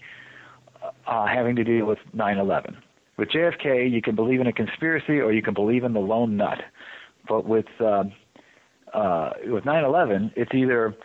uh, 1.08 1.26
having 1.28 1.56
to 1.56 1.64
do 1.64 1.86
with 1.86 2.00
9/11. 2.16 2.76
With 3.18 3.30
JFK, 3.30 3.92
you 3.92 4.02
can 4.02 4.16
believe 4.16 4.40
in 4.40 4.48
a 4.48 4.54
conspiracy 4.54 5.20
or 5.20 5.32
you 5.32 5.42
can 5.42 5.54
believe 5.54 5.84
in 5.84 5.94
the 5.94 6.00
lone 6.00 6.38
nut. 6.38 6.60
But 7.28 7.46
with 7.46 7.66
uh, 7.80 8.06
uh, 8.94 9.32
with 9.46 9.66
9/11, 9.66 10.32
it's 10.36 10.54
either 10.54 10.96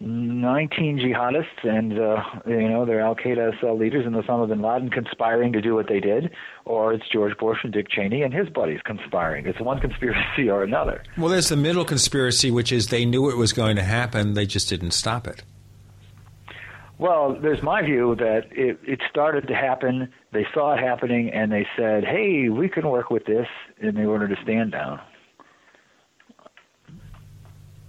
19 0.00 0.98
jihadists 0.98 1.62
and 1.62 1.98
uh, 1.98 2.22
you 2.46 2.68
know 2.68 2.84
they're 2.84 3.00
Al 3.00 3.14
Qaeda 3.14 3.60
cell 3.60 3.78
leaders 3.78 4.04
and 4.04 4.14
Osama 4.14 4.48
bin 4.48 4.60
Laden 4.60 4.90
conspiring 4.90 5.52
to 5.52 5.60
do 5.60 5.74
what 5.74 5.88
they 5.88 6.00
did, 6.00 6.30
or 6.64 6.92
it's 6.92 7.08
George 7.08 7.36
Bush 7.38 7.58
and 7.62 7.72
Dick 7.72 7.88
Cheney 7.88 8.22
and 8.22 8.34
his 8.34 8.48
buddies 8.48 8.80
conspiring. 8.84 9.46
It's 9.46 9.60
one 9.60 9.80
conspiracy 9.80 10.50
or 10.50 10.62
another. 10.64 11.02
Well, 11.16 11.28
there's 11.28 11.48
the 11.48 11.56
middle 11.56 11.84
conspiracy, 11.84 12.50
which 12.50 12.72
is 12.72 12.88
they 12.88 13.04
knew 13.04 13.30
it 13.30 13.36
was 13.36 13.52
going 13.52 13.76
to 13.76 13.84
happen, 13.84 14.34
they 14.34 14.46
just 14.46 14.68
didn't 14.68 14.92
stop 14.92 15.26
it. 15.26 15.42
Well, 16.98 17.36
there's 17.40 17.62
my 17.62 17.82
view 17.82 18.14
that 18.16 18.46
it, 18.52 18.78
it 18.84 19.00
started 19.10 19.48
to 19.48 19.54
happen. 19.54 20.12
They 20.32 20.46
saw 20.54 20.74
it 20.74 20.80
happening 20.80 21.30
and 21.30 21.50
they 21.52 21.66
said, 21.76 22.04
"Hey, 22.04 22.48
we 22.48 22.68
can 22.68 22.88
work 22.88 23.10
with 23.10 23.26
this," 23.26 23.46
and 23.80 23.96
they 23.96 24.04
ordered 24.04 24.28
to 24.28 24.42
stand 24.42 24.72
down. 24.72 25.00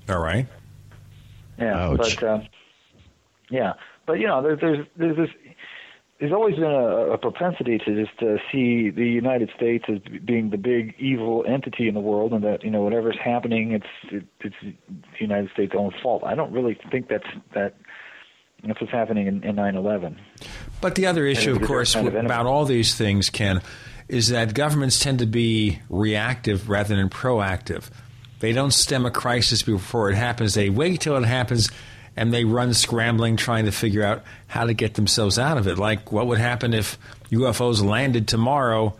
All 0.07 0.19
right. 0.19 0.47
Yeah, 1.57 1.89
Ouch. 1.89 1.97
but 1.97 2.23
uh, 2.23 2.39
yeah, 3.49 3.73
but 4.05 4.13
you 4.13 4.27
know, 4.27 4.41
there's 4.41 4.59
there's 4.59 4.87
there's 4.97 5.17
this. 5.17 5.29
There's 6.19 6.31
always 6.31 6.55
been 6.55 6.63
a, 6.63 7.11
a 7.11 7.17
propensity 7.17 7.77
to 7.77 8.05
just 8.05 8.21
uh, 8.21 8.37
see 8.49 8.89
the 8.89 9.05
United 9.05 9.49
States 9.53 9.83
as 9.89 9.99
being 10.23 10.49
the 10.49 10.57
big 10.57 10.95
evil 10.97 11.43
entity 11.45 11.89
in 11.89 11.93
the 11.93 11.99
world, 11.99 12.31
and 12.31 12.41
that 12.43 12.63
you 12.63 12.71
know 12.71 12.81
whatever's 12.81 13.17
happening, 13.21 13.73
it's 13.73 14.13
it, 14.13 14.23
it's 14.39 14.55
the 14.61 14.73
United 15.19 15.51
States' 15.51 15.73
own 15.77 15.91
fault. 16.01 16.23
I 16.23 16.35
don't 16.35 16.53
really 16.53 16.77
think 16.91 17.09
that's 17.09 17.27
that. 17.53 17.75
That's 18.65 18.79
what's 18.81 18.93
happening 18.93 19.27
in, 19.27 19.43
in 19.43 19.57
9/11. 19.57 20.17
But 20.81 20.95
the 20.95 21.05
other 21.05 21.25
issue, 21.25 21.51
of 21.51 21.61
course, 21.61 21.93
kind 21.93 22.07
of 22.07 22.15
about 22.15 22.45
all 22.47 22.65
these 22.65 22.95
things, 22.95 23.29
Ken, 23.29 23.61
is 24.07 24.29
that 24.29 24.53
governments 24.53 24.99
tend 24.99 25.19
to 25.19 25.25
be 25.25 25.79
reactive 25.89 26.69
rather 26.69 26.95
than 26.95 27.09
proactive. 27.09 27.89
They 28.39 28.51
don't 28.53 28.71
stem 28.71 29.05
a 29.05 29.11
crisis 29.11 29.61
before 29.63 30.09
it 30.09 30.15
happens. 30.15 30.53
They 30.53 30.69
wait 30.69 31.01
till 31.01 31.15
it 31.17 31.25
happens 31.25 31.69
and 32.15 32.33
they 32.33 32.45
run 32.45 32.73
scrambling 32.73 33.37
trying 33.37 33.65
to 33.65 33.71
figure 33.71 34.03
out 34.03 34.23
how 34.47 34.65
to 34.65 34.73
get 34.73 34.93
themselves 34.93 35.37
out 35.37 35.57
of 35.57 35.67
it. 35.67 35.77
Like 35.77 36.11
what 36.11 36.27
would 36.27 36.39
happen 36.39 36.73
if 36.73 36.97
UFOs 37.31 37.83
landed 37.83 38.27
tomorrow 38.27 38.95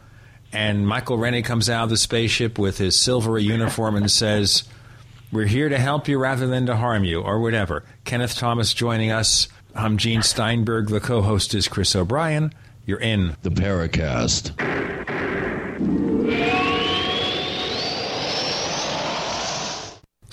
and 0.56 0.88
Michael 0.88 1.18
Rennie 1.18 1.42
comes 1.42 1.70
out 1.70 1.84
of 1.84 1.90
the 1.90 1.98
spaceship 1.98 2.58
with 2.58 2.78
his 2.78 2.98
silvery 2.98 3.44
uniform 3.44 3.96
and 3.96 4.10
says, 4.10 4.64
We're 5.32 5.46
here 5.48 5.68
to 5.68 5.78
help 5.78 6.08
you 6.08 6.18
rather 6.18 6.48
than 6.48 6.66
to 6.68 6.78
harm 6.78 7.04
you, 7.04 7.22
or 7.22 7.42
whatever. 7.42 7.84
Kenneth 8.06 8.36
Thomas 8.36 8.74
joining 8.74 9.12
us. 9.12 9.50
I'm 9.76 9.98
Gene 9.98 10.22
Steinberg. 10.22 10.88
The 10.88 11.02
co 11.02 11.22
host 11.22 11.54
is 11.54 11.68
Chris 11.68 11.94
O'Brien. 11.94 12.54
You're 12.86 13.02
in 13.02 13.36
the 13.42 13.50
Paracast. 13.50 14.54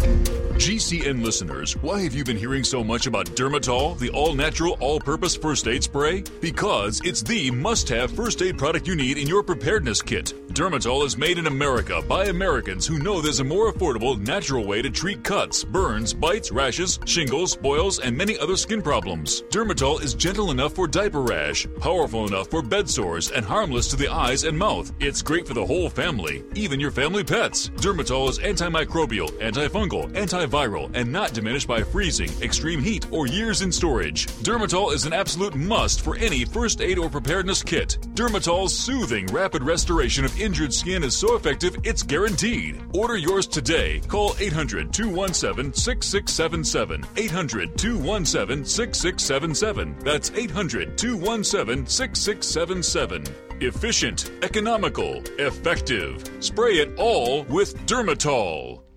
thank 0.00 0.28
you 0.28 0.37
GCN 0.58 1.22
listeners, 1.22 1.76
why 1.82 2.02
have 2.02 2.16
you 2.16 2.24
been 2.24 2.36
hearing 2.36 2.64
so 2.64 2.82
much 2.82 3.06
about 3.06 3.26
Dermatol, 3.26 3.96
the 3.96 4.10
all 4.10 4.34
natural, 4.34 4.76
all 4.80 4.98
purpose 4.98 5.36
first 5.36 5.68
aid 5.68 5.84
spray? 5.84 6.24
Because 6.40 7.00
it's 7.04 7.22
the 7.22 7.48
must 7.52 7.88
have 7.90 8.10
first 8.10 8.42
aid 8.42 8.58
product 8.58 8.84
you 8.88 8.96
need 8.96 9.18
in 9.18 9.28
your 9.28 9.44
preparedness 9.44 10.02
kit. 10.02 10.34
Dermatol 10.48 11.06
is 11.06 11.16
made 11.16 11.38
in 11.38 11.46
America 11.46 12.02
by 12.08 12.24
Americans 12.24 12.88
who 12.88 12.98
know 12.98 13.20
there's 13.20 13.38
a 13.38 13.44
more 13.44 13.72
affordable, 13.72 14.18
natural 14.18 14.66
way 14.66 14.82
to 14.82 14.90
treat 14.90 15.22
cuts, 15.22 15.62
burns, 15.62 16.12
bites, 16.12 16.50
rashes, 16.50 16.98
shingles, 17.06 17.54
boils, 17.54 18.00
and 18.00 18.16
many 18.16 18.36
other 18.40 18.56
skin 18.56 18.82
problems. 18.82 19.42
Dermatol 19.50 20.02
is 20.02 20.14
gentle 20.14 20.50
enough 20.50 20.74
for 20.74 20.88
diaper 20.88 21.22
rash, 21.22 21.68
powerful 21.78 22.26
enough 22.26 22.50
for 22.50 22.62
bed 22.62 22.90
sores, 22.90 23.30
and 23.30 23.44
harmless 23.44 23.86
to 23.88 23.96
the 23.96 24.08
eyes 24.08 24.42
and 24.42 24.58
mouth. 24.58 24.92
It's 24.98 25.22
great 25.22 25.46
for 25.46 25.54
the 25.54 25.64
whole 25.64 25.88
family, 25.88 26.42
even 26.56 26.80
your 26.80 26.90
family 26.90 27.22
pets. 27.22 27.68
Dermatol 27.76 28.28
is 28.28 28.40
antimicrobial, 28.40 29.30
antifungal, 29.38 30.10
antiviral, 30.14 30.47
and 30.94 31.12
not 31.12 31.32
diminished 31.32 31.68
by 31.68 31.82
freezing, 31.82 32.30
extreme 32.42 32.82
heat, 32.82 33.06
or 33.10 33.26
years 33.26 33.62
in 33.62 33.70
storage. 33.70 34.26
Dermatol 34.42 34.92
is 34.92 35.04
an 35.04 35.12
absolute 35.12 35.54
must 35.54 36.00
for 36.00 36.16
any 36.16 36.44
first 36.44 36.80
aid 36.80 36.98
or 36.98 37.08
preparedness 37.08 37.62
kit. 37.62 37.98
Dermatol's 38.14 38.76
soothing, 38.76 39.26
rapid 39.26 39.62
restoration 39.62 40.24
of 40.24 40.40
injured 40.40 40.72
skin 40.72 41.04
is 41.04 41.16
so 41.16 41.36
effective 41.36 41.76
it's 41.84 42.02
guaranteed. 42.02 42.82
Order 42.94 43.16
yours 43.16 43.46
today. 43.46 44.00
Call 44.08 44.34
800 44.38 44.92
217 44.92 45.72
6677. 45.72 47.04
800 47.16 47.78
217 47.78 48.64
6677. 48.64 49.96
That's 50.00 50.30
800 50.30 50.98
217 50.98 51.86
6677. 51.86 53.24
Efficient, 53.60 54.30
economical, 54.42 55.22
effective. 55.38 56.24
Spray 56.40 56.78
it 56.78 56.96
all 56.96 57.42
with 57.44 57.76
Dermatol. 57.86 58.87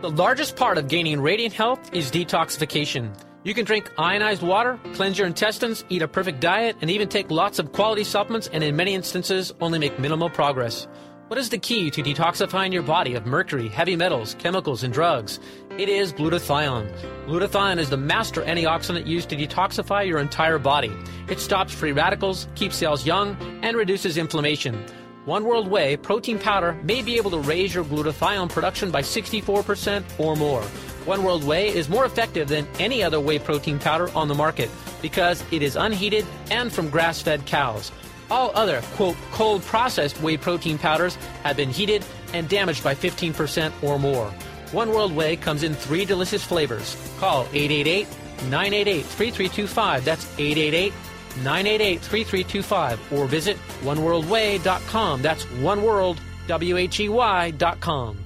The 0.00 0.10
largest 0.10 0.56
part 0.56 0.78
of 0.78 0.88
gaining 0.88 1.20
radiant 1.20 1.52
health 1.52 1.92
is 1.92 2.10
detoxification. 2.10 3.12
You 3.44 3.52
can 3.52 3.66
drink 3.66 3.92
ionized 3.98 4.40
water, 4.42 4.80
cleanse 4.94 5.18
your 5.18 5.26
intestines, 5.26 5.84
eat 5.90 6.00
a 6.00 6.08
perfect 6.08 6.40
diet, 6.40 6.76
and 6.80 6.90
even 6.90 7.06
take 7.06 7.30
lots 7.30 7.58
of 7.58 7.72
quality 7.72 8.04
supplements, 8.04 8.48
and 8.50 8.64
in 8.64 8.74
many 8.76 8.94
instances, 8.94 9.52
only 9.60 9.78
make 9.78 9.98
minimal 9.98 10.30
progress. 10.30 10.88
What 11.28 11.38
is 11.38 11.50
the 11.50 11.58
key 11.58 11.90
to 11.90 12.02
detoxifying 12.02 12.72
your 12.72 12.82
body 12.82 13.14
of 13.14 13.26
mercury, 13.26 13.68
heavy 13.68 13.94
metals, 13.94 14.36
chemicals, 14.38 14.84
and 14.84 14.92
drugs? 14.92 15.38
It 15.76 15.90
is 15.90 16.14
glutathione. 16.14 16.90
Glutathione 17.26 17.78
is 17.78 17.90
the 17.90 17.98
master 17.98 18.40
antioxidant 18.40 19.06
used 19.06 19.28
to 19.28 19.36
detoxify 19.36 20.08
your 20.08 20.18
entire 20.18 20.58
body. 20.58 20.92
It 21.28 21.40
stops 21.40 21.74
free 21.74 21.92
radicals, 21.92 22.48
keeps 22.54 22.76
cells 22.76 23.04
young, 23.04 23.36
and 23.62 23.76
reduces 23.76 24.16
inflammation. 24.16 24.82
One 25.26 25.44
World 25.44 25.68
Whey 25.68 25.98
protein 25.98 26.38
powder 26.38 26.72
may 26.82 27.02
be 27.02 27.18
able 27.18 27.30
to 27.32 27.40
raise 27.40 27.74
your 27.74 27.84
glutathione 27.84 28.48
production 28.48 28.90
by 28.90 29.02
64% 29.02 30.02
or 30.18 30.34
more. 30.34 30.62
One 31.04 31.22
World 31.22 31.44
Whey 31.44 31.68
is 31.68 31.90
more 31.90 32.06
effective 32.06 32.48
than 32.48 32.66
any 32.78 33.02
other 33.02 33.20
whey 33.20 33.38
protein 33.38 33.78
powder 33.78 34.10
on 34.16 34.28
the 34.28 34.34
market 34.34 34.70
because 35.02 35.44
it 35.50 35.62
is 35.62 35.76
unheated 35.76 36.24
and 36.50 36.72
from 36.72 36.88
grass 36.88 37.20
fed 37.20 37.44
cows. 37.44 37.92
All 38.30 38.50
other, 38.54 38.80
quote, 38.94 39.16
cold 39.32 39.62
processed 39.62 40.22
whey 40.22 40.38
protein 40.38 40.78
powders 40.78 41.16
have 41.42 41.56
been 41.56 41.70
heated 41.70 42.02
and 42.32 42.48
damaged 42.48 42.82
by 42.82 42.94
15% 42.94 43.72
or 43.82 43.98
more. 43.98 44.32
One 44.72 44.88
World 44.88 45.14
Whey 45.14 45.36
comes 45.36 45.64
in 45.64 45.74
three 45.74 46.06
delicious 46.06 46.44
flavors. 46.44 46.96
Call 47.18 47.42
888 47.52 48.06
988 48.44 49.04
3325. 49.04 50.04
That's 50.04 50.24
888 50.38 50.94
988 51.38 52.00
3325. 52.00 53.12
Or 53.12 53.26
visit 53.26 53.56
oneworldwhey.com. 53.82 55.22
That's 55.22 55.44
oneworld, 55.46 56.18
W 56.46 56.76
H 56.76 57.00
E 57.00 57.08
Y.com. 57.08 58.18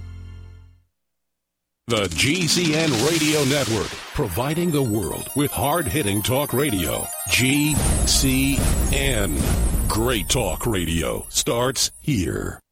The 1.86 2.04
GCN 2.04 3.10
Radio 3.10 3.44
Network, 3.44 3.90
providing 4.14 4.70
the 4.70 4.82
world 4.82 5.28
with 5.36 5.50
hard 5.50 5.86
hitting 5.86 6.22
talk 6.22 6.54
radio. 6.54 7.06
GCN. 7.28 8.48
Great 9.86 10.30
talk 10.30 10.64
radio 10.64 11.26
starts 11.28 11.90
here. 12.00 12.63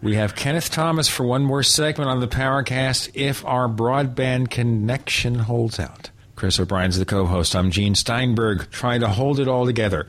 We 0.00 0.14
have 0.14 0.36
Kenneth 0.36 0.70
Thomas 0.70 1.08
for 1.08 1.24
one 1.24 1.42
more 1.42 1.64
segment 1.64 2.08
on 2.08 2.20
the 2.20 2.28
Paracast 2.28 3.10
if 3.14 3.44
our 3.44 3.68
broadband 3.68 4.48
connection 4.48 5.40
holds 5.40 5.80
out. 5.80 6.10
Chris 6.36 6.60
O'Brien's 6.60 6.98
the 6.98 7.04
co 7.04 7.26
host. 7.26 7.56
I'm 7.56 7.72
Gene 7.72 7.96
Steinberg, 7.96 8.70
trying 8.70 9.00
to 9.00 9.08
hold 9.08 9.40
it 9.40 9.48
all 9.48 9.66
together. 9.66 10.06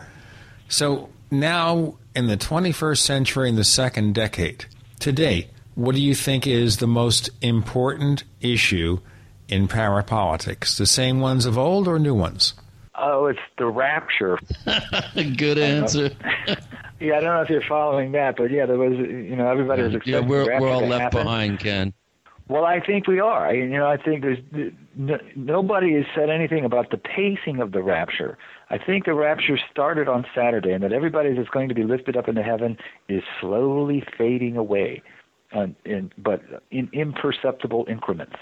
So 0.68 1.10
now, 1.32 1.96
in 2.16 2.28
the 2.28 2.38
21st 2.38 3.00
century, 3.00 3.50
in 3.50 3.56
the 3.56 3.64
second 3.64 4.14
decade, 4.14 4.66
today, 5.00 5.50
what 5.74 5.96
do 5.96 6.02
you 6.02 6.14
think 6.14 6.46
is 6.46 6.78
the 6.78 6.88
most 6.88 7.32
important 7.42 8.26
issue 8.42 9.00
in 9.48 9.68
parapolitics? 9.68 10.78
The 10.78 10.86
same 10.86 11.20
ones 11.20 11.48
of 11.48 11.58
old 11.58 11.88
or 11.88 11.98
new 11.98 12.14
ones? 12.14 12.54
Oh, 12.94 13.26
it's 13.26 13.40
the 13.58 13.66
rapture. 13.66 14.38
Good 15.16 15.58
answer. 15.58 16.12
yeah, 17.00 17.18
I 17.18 17.20
don't 17.22 17.34
know 17.36 17.42
if 17.42 17.50
you're 17.50 17.62
following 17.68 18.12
that, 18.14 18.36
but 18.38 18.52
yeah, 18.52 18.66
there 18.66 18.78
was, 18.78 18.94
you 18.98 19.36
know, 19.36 19.50
everybody 19.50 19.84
was 19.84 19.96
expecting 19.96 20.14
yeah, 20.24 20.28
we're, 20.30 20.44
the 20.44 20.50
rapture 20.50 20.62
we're 20.66 20.72
all 20.72 20.86
left 20.88 21.02
happen. 21.02 21.24
behind, 21.24 21.60
Ken. 21.60 21.94
Well, 22.48 22.66
I 22.66 22.80
think 22.80 23.08
we 23.08 23.20
are. 23.20 23.48
I, 23.50 23.52
you 23.54 23.68
know, 23.70 23.88
I 23.88 23.98
think 23.98 24.24
there's 24.24 24.40
n- 24.98 25.20
nobody 25.36 25.94
has 25.94 26.06
said 26.16 26.30
anything 26.32 26.66
about 26.66 26.90
the 26.90 26.98
pacing 26.98 27.60
of 27.62 27.72
the 27.74 27.84
rapture. 27.84 28.38
I 28.72 28.80
think 28.80 29.06
the 29.06 29.14
rapture 29.14 29.60
started 29.72 30.08
on 30.08 30.26
Saturday, 30.34 30.72
and 30.72 30.84
that 30.84 30.92
everybody 30.92 31.34
that's 31.36 31.50
going 31.50 31.70
to 31.70 31.76
be 31.76 31.84
lifted 31.84 32.18
up 32.18 32.28
into 32.28 32.42
heaven 32.42 32.78
is 33.08 33.22
slowly 33.40 34.04
fading 34.18 34.58
away, 34.58 35.04
uh, 35.56 35.68
in, 35.86 36.12
but 36.18 36.42
in 36.72 36.90
imperceptible 36.92 37.86
increments. 37.88 38.36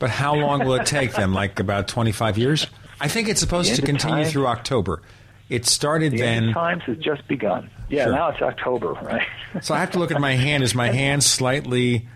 But 0.00 0.10
how 0.10 0.34
long 0.34 0.64
will 0.64 0.74
it 0.74 0.86
take 0.86 1.12
them? 1.12 1.32
Like 1.32 1.60
about 1.60 1.86
25 1.86 2.36
years? 2.36 2.66
I 3.00 3.06
think 3.06 3.28
it's 3.28 3.38
supposed 3.40 3.70
The 3.72 3.76
to 3.76 3.82
continue 3.82 4.24
time- 4.24 4.32
through 4.32 4.48
October. 4.48 5.00
It 5.48 5.66
started 5.66 6.12
The 6.12 6.18
then. 6.18 6.52
times 6.52 6.82
has 6.84 6.96
just 6.98 7.26
begun. 7.28 7.70
Yeah, 7.88 8.04
Sure. 8.04 8.12
now 8.14 8.28
it's 8.30 8.40
October, 8.42 8.92
right? 8.94 9.26
So 9.60 9.74
I 9.74 9.78
have 9.80 9.90
to 9.92 9.98
look 9.98 10.10
at 10.10 10.20
my 10.20 10.32
hand. 10.32 10.62
Is 10.62 10.74
my 10.74 10.88
hand 10.92 11.22
slightly 11.22 12.08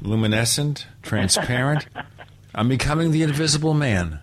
luminescent, 0.00 0.86
transparent? 1.02 1.86
I'm 2.54 2.68
becoming 2.68 3.10
the 3.10 3.22
invisible 3.22 3.74
man. 3.74 4.20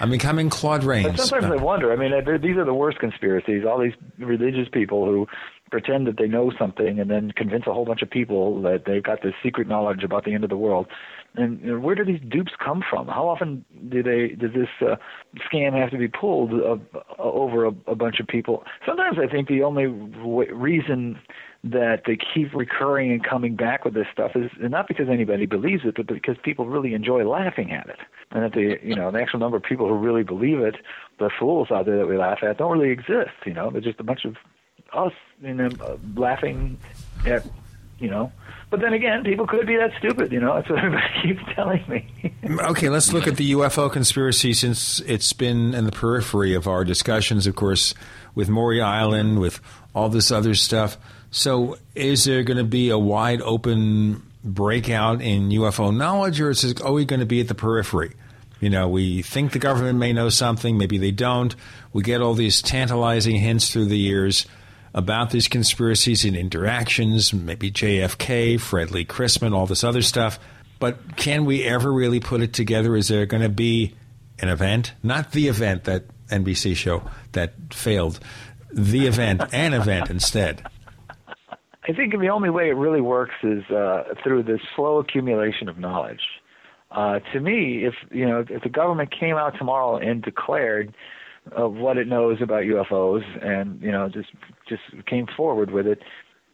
I'm 0.00 0.10
becoming 0.10 0.50
Claude 0.50 0.80
But 0.80 0.86
Rains. 0.86 1.28
sometimes 1.28 1.52
I 1.52 1.62
wonder. 1.62 1.92
I 1.92 1.96
mean, 1.96 2.12
these 2.40 2.56
are 2.56 2.64
the 2.64 2.74
worst 2.74 2.98
conspiracies. 2.98 3.64
All 3.64 3.78
these 3.78 3.94
religious 4.18 4.68
people 4.72 5.04
who 5.06 5.28
pretend 5.70 6.06
that 6.06 6.16
they 6.18 6.26
know 6.28 6.52
something 6.58 6.98
and 6.98 7.10
then 7.10 7.30
convince 7.32 7.66
a 7.66 7.72
whole 7.72 7.84
bunch 7.84 8.02
of 8.02 8.10
people 8.10 8.60
that 8.62 8.84
they've 8.84 9.02
got 9.02 9.22
this 9.22 9.34
secret 9.42 9.68
knowledge 9.68 10.02
about 10.02 10.24
the 10.24 10.34
end 10.34 10.44
of 10.44 10.50
the 10.50 10.56
world. 10.56 10.86
And 11.34 11.60
you 11.62 11.72
know, 11.72 11.78
where 11.78 11.94
do 11.94 12.04
these 12.04 12.20
dupes 12.28 12.52
come 12.62 12.84
from? 12.88 13.08
How 13.08 13.26
often 13.26 13.64
do 13.88 14.02
they 14.02 14.34
does 14.34 14.52
this 14.52 14.68
uh, 14.80 14.96
scam 15.50 15.72
have 15.72 15.90
to 15.90 15.98
be 15.98 16.08
pulled 16.08 16.52
uh, 16.52 16.76
over 17.18 17.64
a, 17.64 17.72
a 17.86 17.94
bunch 17.94 18.20
of 18.20 18.26
people? 18.26 18.64
Sometimes 18.84 19.18
I 19.18 19.26
think 19.26 19.48
the 19.48 19.62
only 19.62 19.84
w- 19.84 20.54
reason 20.54 21.18
that 21.64 22.02
they 22.06 22.18
keep 22.34 22.52
recurring 22.54 23.12
and 23.12 23.24
coming 23.24 23.56
back 23.56 23.84
with 23.84 23.94
this 23.94 24.08
stuff 24.12 24.32
is 24.34 24.50
not 24.58 24.88
because 24.88 25.08
anybody 25.08 25.46
believes 25.46 25.84
it, 25.84 25.94
but 25.96 26.06
because 26.06 26.36
people 26.42 26.66
really 26.66 26.92
enjoy 26.92 27.26
laughing 27.26 27.70
at 27.72 27.88
it. 27.88 27.98
And 28.32 28.42
that 28.42 28.52
the 28.52 28.78
you 28.82 28.94
know 28.94 29.10
the 29.10 29.20
actual 29.20 29.38
number 29.38 29.56
of 29.56 29.62
people 29.62 29.88
who 29.88 29.94
really 29.94 30.24
believe 30.24 30.58
it, 30.58 30.76
the 31.18 31.30
fools 31.38 31.70
out 31.70 31.86
there 31.86 31.96
that 31.96 32.06
we 32.06 32.18
laugh 32.18 32.42
at, 32.42 32.58
don't 32.58 32.72
really 32.72 32.92
exist. 32.92 33.30
You 33.46 33.54
know, 33.54 33.70
they're 33.70 33.80
just 33.80 34.00
a 34.00 34.04
bunch 34.04 34.26
of 34.26 34.36
us, 34.92 35.12
you 35.40 35.54
know, 35.54 35.70
laughing 36.14 36.78
at 37.24 37.46
you 38.02 38.10
know. 38.10 38.32
But 38.70 38.80
then 38.80 38.94
again, 38.94 39.22
people 39.22 39.46
could 39.46 39.66
be 39.66 39.76
that 39.76 39.92
stupid, 39.98 40.32
you 40.32 40.40
know. 40.40 40.54
That's 40.54 40.68
what 40.68 40.78
everybody 40.84 41.04
keeps 41.22 41.42
telling 41.54 41.84
me. 41.88 42.34
okay, 42.70 42.88
let's 42.88 43.12
look 43.12 43.26
at 43.26 43.36
the 43.36 43.52
UFO 43.52 43.92
conspiracy 43.92 44.52
since 44.52 45.00
it's 45.00 45.32
been 45.32 45.74
in 45.74 45.84
the 45.84 45.92
periphery 45.92 46.54
of 46.54 46.66
our 46.66 46.84
discussions, 46.84 47.46
of 47.46 47.54
course, 47.54 47.94
with 48.34 48.48
Maury 48.48 48.80
Island, 48.80 49.40
with 49.40 49.60
all 49.94 50.08
this 50.08 50.30
other 50.30 50.54
stuff. 50.54 50.96
So, 51.30 51.76
is 51.94 52.24
there 52.24 52.42
going 52.42 52.58
to 52.58 52.64
be 52.64 52.90
a 52.90 52.98
wide 52.98 53.40
open 53.42 54.22
breakout 54.44 55.22
in 55.22 55.50
UFO 55.50 55.94
knowledge, 55.94 56.40
or 56.40 56.50
is 56.50 56.64
it 56.64 56.80
always 56.80 57.06
going 57.06 57.20
to 57.20 57.26
be 57.26 57.40
at 57.40 57.48
the 57.48 57.54
periphery? 57.54 58.12
You 58.60 58.70
know, 58.70 58.88
we 58.88 59.22
think 59.22 59.52
the 59.52 59.58
government 59.58 59.98
may 59.98 60.12
know 60.12 60.28
something, 60.28 60.78
maybe 60.78 60.96
they 60.96 61.10
don't. 61.10 61.54
We 61.92 62.02
get 62.02 62.20
all 62.20 62.34
these 62.34 62.62
tantalizing 62.62 63.36
hints 63.36 63.72
through 63.72 63.86
the 63.86 63.98
years 63.98 64.46
about 64.94 65.30
these 65.30 65.48
conspiracies 65.48 66.24
and 66.24 66.36
interactions, 66.36 67.32
maybe 67.32 67.70
JFK, 67.70 68.60
Fred 68.60 68.90
Lee 68.90 69.04
Chrisman, 69.04 69.54
all 69.54 69.66
this 69.66 69.84
other 69.84 70.02
stuff. 70.02 70.38
But 70.78 71.16
can 71.16 71.44
we 71.44 71.64
ever 71.64 71.92
really 71.92 72.20
put 72.20 72.40
it 72.42 72.52
together? 72.52 72.96
Is 72.96 73.08
there 73.08 73.24
going 73.26 73.42
to 73.42 73.48
be 73.48 73.94
an 74.40 74.48
event? 74.48 74.92
Not 75.02 75.32
the 75.32 75.48
event 75.48 75.84
that 75.84 76.04
NBC 76.28 76.76
show 76.76 77.02
that 77.32 77.54
failed, 77.72 78.18
the 78.72 79.06
event, 79.06 79.42
an 79.52 79.74
event 79.74 80.10
instead. 80.10 80.66
I 81.88 81.92
think 81.92 82.12
the 82.12 82.28
only 82.28 82.50
way 82.50 82.68
it 82.68 82.74
really 82.74 83.00
works 83.00 83.34
is 83.42 83.64
uh, 83.70 84.14
through 84.22 84.44
this 84.44 84.60
slow 84.76 84.98
accumulation 84.98 85.68
of 85.68 85.78
knowledge. 85.78 86.20
Uh, 86.90 87.20
to 87.32 87.40
me, 87.40 87.84
if 87.84 87.94
you 88.10 88.26
know, 88.26 88.44
if 88.48 88.62
the 88.62 88.68
government 88.68 89.10
came 89.18 89.36
out 89.36 89.54
tomorrow 89.58 89.96
and 89.96 90.22
declared 90.22 90.94
of 91.50 91.74
what 91.74 91.96
it 91.96 92.06
knows 92.06 92.40
about 92.40 92.62
UFOs, 92.62 93.24
and 93.44 93.80
you 93.82 93.90
know, 93.90 94.08
just 94.08 94.28
just 94.76 95.06
came 95.06 95.26
forward 95.26 95.70
with 95.70 95.86
it, 95.86 96.00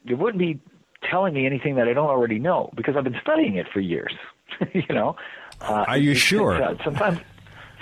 it 0.06 0.14
wouldn't 0.14 0.38
be 0.38 0.60
telling 1.08 1.34
me 1.34 1.46
anything 1.46 1.76
that 1.76 1.88
I 1.88 1.92
don't 1.92 2.08
already 2.08 2.38
know 2.38 2.70
because 2.76 2.96
I've 2.96 3.04
been 3.04 3.20
studying 3.22 3.56
it 3.56 3.66
for 3.72 3.80
years. 3.80 4.14
you 4.74 4.94
know. 4.94 5.16
Uh, 5.60 5.84
Are 5.86 5.98
you 5.98 6.14
sure? 6.14 6.62
Uh, 6.62 6.74
sometimes, 6.84 7.18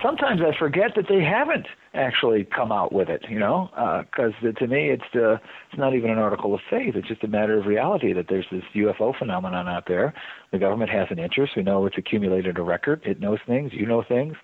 sometimes 0.02 0.40
I 0.40 0.56
forget 0.58 0.94
that 0.97 1.06
they 1.08 1.23
haven't 1.23 1.66
actually 1.94 2.44
come 2.44 2.73
out 2.73 2.92
with 2.92 3.08
it, 3.08 3.24
you 3.28 3.39
know, 3.39 3.70
because 4.10 4.32
uh, 4.42 4.52
to 4.52 4.66
me 4.66 4.90
it's 4.90 5.15
uh, 5.15 5.34
it's 5.68 5.78
not 5.78 5.94
even 5.94 6.10
an 6.10 6.18
article 6.18 6.55
of 6.55 6.60
faith. 6.68 6.94
It's 6.94 7.08
just 7.08 7.24
a 7.24 7.28
matter 7.28 7.58
of 7.58 7.66
reality 7.66 8.12
that 8.12 8.26
there's 8.28 8.47
this 8.50 8.65
UFO 8.74 9.16
phenomenon 9.16 9.68
out 9.68 9.84
there. 9.86 10.15
The 10.52 10.58
government 10.58 10.90
has 10.90 11.08
an 11.10 11.18
interest. 11.18 11.52
We 11.56 11.62
know 11.62 11.86
it's 11.86 11.98
accumulated 11.98 12.58
a 12.58 12.62
record. 12.62 13.02
It 13.05 13.20
knows 13.20 13.39
things. 13.47 13.73
You 13.73 13.86
know 13.86 14.02
things. 14.02 14.36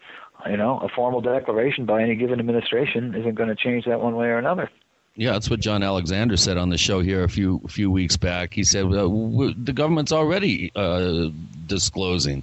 You 0.48 0.56
know, 0.56 0.78
a 0.80 0.88
formal 0.88 1.20
declaration 1.20 1.86
by 1.86 2.02
any 2.02 2.16
given 2.16 2.40
administration 2.40 3.14
isn't 3.14 3.36
going 3.36 3.48
to 3.48 3.54
change 3.54 3.84
that 3.84 4.00
one 4.00 4.16
way 4.16 4.26
or 4.26 4.38
another. 4.38 4.70
Yeah, 5.14 5.32
that's 5.32 5.50
what 5.50 5.60
John 5.60 5.82
Alexander 5.82 6.36
said 6.36 6.56
on 6.56 6.70
the 6.70 6.78
show 6.78 7.00
here 7.00 7.22
a 7.24 7.28
few 7.28 7.60
few 7.68 7.90
weeks 7.90 8.16
back. 8.16 8.54
He 8.54 8.64
said 8.64 8.86
well, 8.88 9.10
the 9.56 9.72
government's 9.72 10.12
already 10.12 10.72
uh, 10.74 11.28
disclosing, 11.66 12.42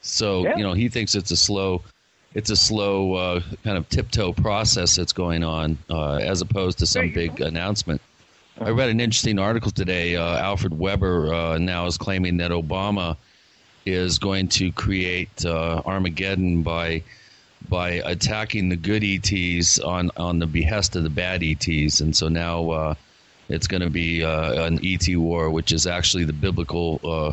so 0.00 0.44
yeah. 0.44 0.56
you 0.56 0.62
know 0.62 0.72
he 0.72 0.88
thinks 0.88 1.14
it's 1.14 1.30
a 1.30 1.36
slow 1.36 1.82
it's 2.34 2.50
a 2.50 2.56
slow 2.56 3.14
uh, 3.14 3.40
kind 3.64 3.76
of 3.78 3.88
tiptoe 3.88 4.32
process 4.32 4.96
that's 4.96 5.12
going 5.12 5.44
on 5.44 5.78
uh, 5.90 6.16
as 6.16 6.40
opposed 6.40 6.78
to 6.78 6.86
some 6.86 7.10
big 7.10 7.40
announcement. 7.40 8.00
I 8.60 8.70
read 8.70 8.88
an 8.88 9.00
interesting 9.00 9.38
article 9.38 9.70
today. 9.70 10.16
Uh, 10.16 10.38
Alfred 10.38 10.72
Webre 10.72 11.54
uh, 11.54 11.58
now 11.58 11.86
is 11.86 11.98
claiming 11.98 12.38
that 12.38 12.50
Obama 12.50 13.16
is 13.84 14.18
going 14.18 14.48
to 14.48 14.72
create 14.72 15.44
uh, 15.44 15.82
Armageddon 15.84 16.62
by 16.62 17.02
by 17.68 17.90
attacking 18.04 18.68
the 18.68 18.76
good 18.76 19.02
ETs 19.04 19.78
on 19.78 20.10
on 20.16 20.38
the 20.38 20.46
behest 20.46 20.96
of 20.96 21.02
the 21.02 21.10
bad 21.10 21.42
ETs, 21.42 22.00
and 22.00 22.14
so 22.14 22.28
now 22.28 22.70
uh, 22.70 22.94
it's 23.48 23.66
going 23.66 23.82
to 23.82 23.90
be 23.90 24.24
uh, 24.24 24.64
an 24.64 24.80
ET 24.84 25.06
war, 25.16 25.50
which 25.50 25.72
is 25.72 25.86
actually 25.86 26.24
the 26.24 26.32
biblical, 26.32 27.00
uh, 27.04 27.32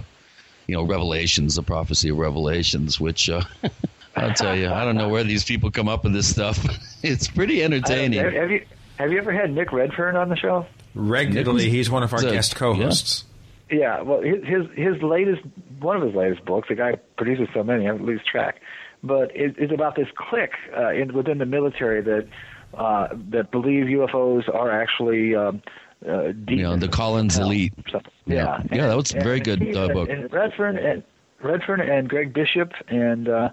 you 0.68 0.76
know, 0.76 0.84
revelations, 0.84 1.56
the 1.56 1.64
prophecy 1.64 2.10
of 2.10 2.18
Revelations, 2.18 3.00
which. 3.00 3.30
Uh, 3.30 3.42
I'll 4.16 4.34
tell 4.34 4.56
you, 4.56 4.70
I 4.70 4.86
don't 4.86 4.96
know 4.96 5.10
where 5.10 5.24
these 5.24 5.44
people 5.44 5.72
come 5.72 5.90
up 5.90 6.04
with 6.04 6.14
this 6.14 6.30
stuff. 6.30 6.64
It's 7.04 7.28
pretty 7.28 7.62
entertaining. 7.62 8.20
Have, 8.20 8.32
have 8.32 8.52
you 8.52 8.66
have 8.98 9.12
you 9.12 9.18
ever 9.18 9.34
had 9.34 9.52
Nick 9.52 9.74
Redfern 9.74 10.16
on 10.16 10.30
the 10.30 10.38
show? 10.38 10.66
Regularly, 10.96 11.70
he's 11.70 11.90
one 11.90 12.02
of 12.02 12.14
our 12.14 12.22
guest 12.22 12.56
co-hosts. 12.56 13.26
Yeah. 13.70 13.78
yeah, 13.78 14.02
well, 14.04 14.22
his 14.22 14.66
his 14.74 15.02
latest 15.02 15.42
one 15.80 15.98
of 15.98 16.04
his 16.04 16.16
latest 16.16 16.46
books. 16.46 16.70
The 16.70 16.76
guy 16.76 16.96
produces 17.18 17.50
so 17.54 17.62
many, 17.62 17.90
I 17.90 17.92
lose 17.92 18.22
track. 18.24 18.62
But 19.04 19.36
it, 19.36 19.56
it's 19.58 19.74
about 19.74 19.96
this 19.96 20.08
clique 20.16 20.56
uh, 20.76 20.92
in, 20.92 21.14
within 21.14 21.38
the 21.38 21.46
military 21.46 22.02
that 22.02 22.28
uh, 22.74 23.10
that 23.30 23.52
believe 23.52 23.86
UFOs 23.86 24.54
are 24.54 24.72
actually. 24.72 25.36
Um, 25.36 25.62
uh, 26.08 26.34
you 26.50 26.64
know, 26.64 26.76
the 26.76 26.90
Collins 26.90 27.38
Elite. 27.38 27.74
Yeah, 27.88 28.02
yeah, 28.26 28.62
yeah, 28.74 28.88
that 28.88 28.98
was 28.98 29.16
a 29.16 29.22
very 29.22 29.40
good 29.40 29.74
uh, 29.74 29.88
book. 29.88 30.10
And 30.10 30.32
Redfern 30.34 30.78
and 30.78 31.02
Redfern 31.42 31.80
and 31.80 32.10
Greg 32.10 32.34
Bishop 32.34 32.74
and 32.90 33.30
uh, 33.30 33.50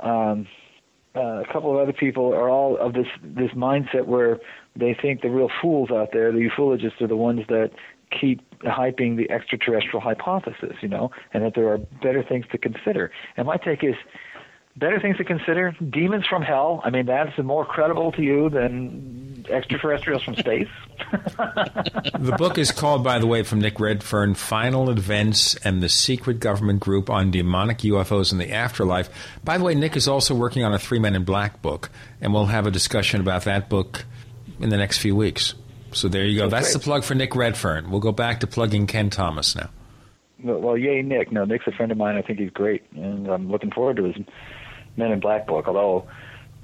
um, 0.00 0.46
uh, 1.14 1.42
a 1.42 1.46
couple 1.52 1.72
of 1.72 1.78
other 1.78 1.92
people 1.92 2.32
are 2.34 2.48
all 2.48 2.76
of 2.76 2.94
this 2.94 3.06
this 3.22 3.50
mindset 3.52 4.06
where 4.06 4.38
they 4.76 4.94
think 5.00 5.20
the 5.22 5.30
real 5.30 5.50
fools 5.60 5.90
out 5.90 6.10
there, 6.12 6.32
the 6.32 6.48
ufologists, 6.48 7.00
are 7.00 7.06
the 7.06 7.16
ones 7.16 7.40
that 7.48 7.70
keep 8.10 8.40
hyping 8.60 9.16
the 9.16 9.30
extraterrestrial 9.30 10.00
hypothesis, 10.00 10.76
you 10.80 10.88
know, 10.88 11.10
and 11.32 11.44
that 11.44 11.54
there 11.54 11.68
are 11.68 11.78
better 11.78 12.22
things 12.22 12.46
to 12.52 12.58
consider. 12.58 13.10
And 13.36 13.46
my 13.46 13.56
take 13.56 13.82
is 13.82 13.94
better 14.76 15.00
things 15.00 15.16
to 15.18 15.24
consider. 15.24 15.72
Demons 15.90 16.26
from 16.26 16.42
hell. 16.42 16.80
I 16.84 16.90
mean 16.90 17.06
that's 17.06 17.36
more 17.38 17.64
credible 17.64 18.12
to 18.12 18.22
you 18.22 18.50
than 18.50 19.44
extraterrestrials 19.48 20.22
from 20.22 20.36
space. 20.36 20.68
The 22.18 22.36
book 22.38 22.58
is 22.58 22.70
called 22.70 23.02
by 23.02 23.18
the 23.18 23.26
way 23.26 23.42
from 23.42 23.60
nick 23.60 23.80
redfern 23.80 24.34
final 24.34 24.88
events 24.88 25.56
and 25.56 25.82
the 25.82 25.88
secret 25.88 26.38
government 26.38 26.80
group 26.80 27.10
on 27.10 27.30
demonic 27.32 27.78
ufos 27.78 28.32
in 28.32 28.38
the 28.38 28.52
afterlife. 28.52 29.10
By 29.42 29.58
the 29.58 29.64
way 29.64 29.74
nick 29.74 29.96
is 29.96 30.06
also 30.06 30.34
working 30.34 30.64
on 30.64 30.72
a 30.72 30.78
three 30.78 31.00
men 31.00 31.14
in 31.14 31.24
black 31.24 31.60
book 31.60 31.90
and 32.20 32.32
we'll 32.32 32.46
have 32.46 32.66
a 32.66 32.70
discussion 32.70 33.20
about 33.20 33.44
that 33.44 33.68
book 33.68 34.04
in 34.60 34.68
the 34.68 34.76
next 34.76 34.98
few 34.98 35.16
weeks. 35.16 35.54
So 35.92 36.08
there 36.08 36.24
you 36.24 36.38
go. 36.38 36.48
That's, 36.48 36.72
that's 36.72 36.74
the 36.74 36.80
plug 36.80 37.02
for 37.04 37.14
nick 37.14 37.34
redfern. 37.34 37.90
We'll 37.90 38.00
go 38.00 38.12
back 38.12 38.40
to 38.40 38.46
plugging 38.46 38.86
ken 38.86 39.10
thomas 39.10 39.56
now. 39.56 39.70
Well, 40.44 40.76
yay, 40.76 41.02
Nick. 41.02 41.30
No, 41.30 41.44
Nick's 41.44 41.68
a 41.68 41.72
friend 41.72 41.92
of 41.92 41.98
mine. 41.98 42.16
I 42.16 42.22
think 42.22 42.40
he's 42.40 42.50
great, 42.50 42.82
and 42.96 43.28
I'm 43.28 43.48
looking 43.48 43.70
forward 43.70 43.96
to 43.98 44.04
his 44.04 44.16
Men 44.96 45.12
in 45.12 45.20
Black 45.20 45.46
book, 45.46 45.66
although 45.68 46.06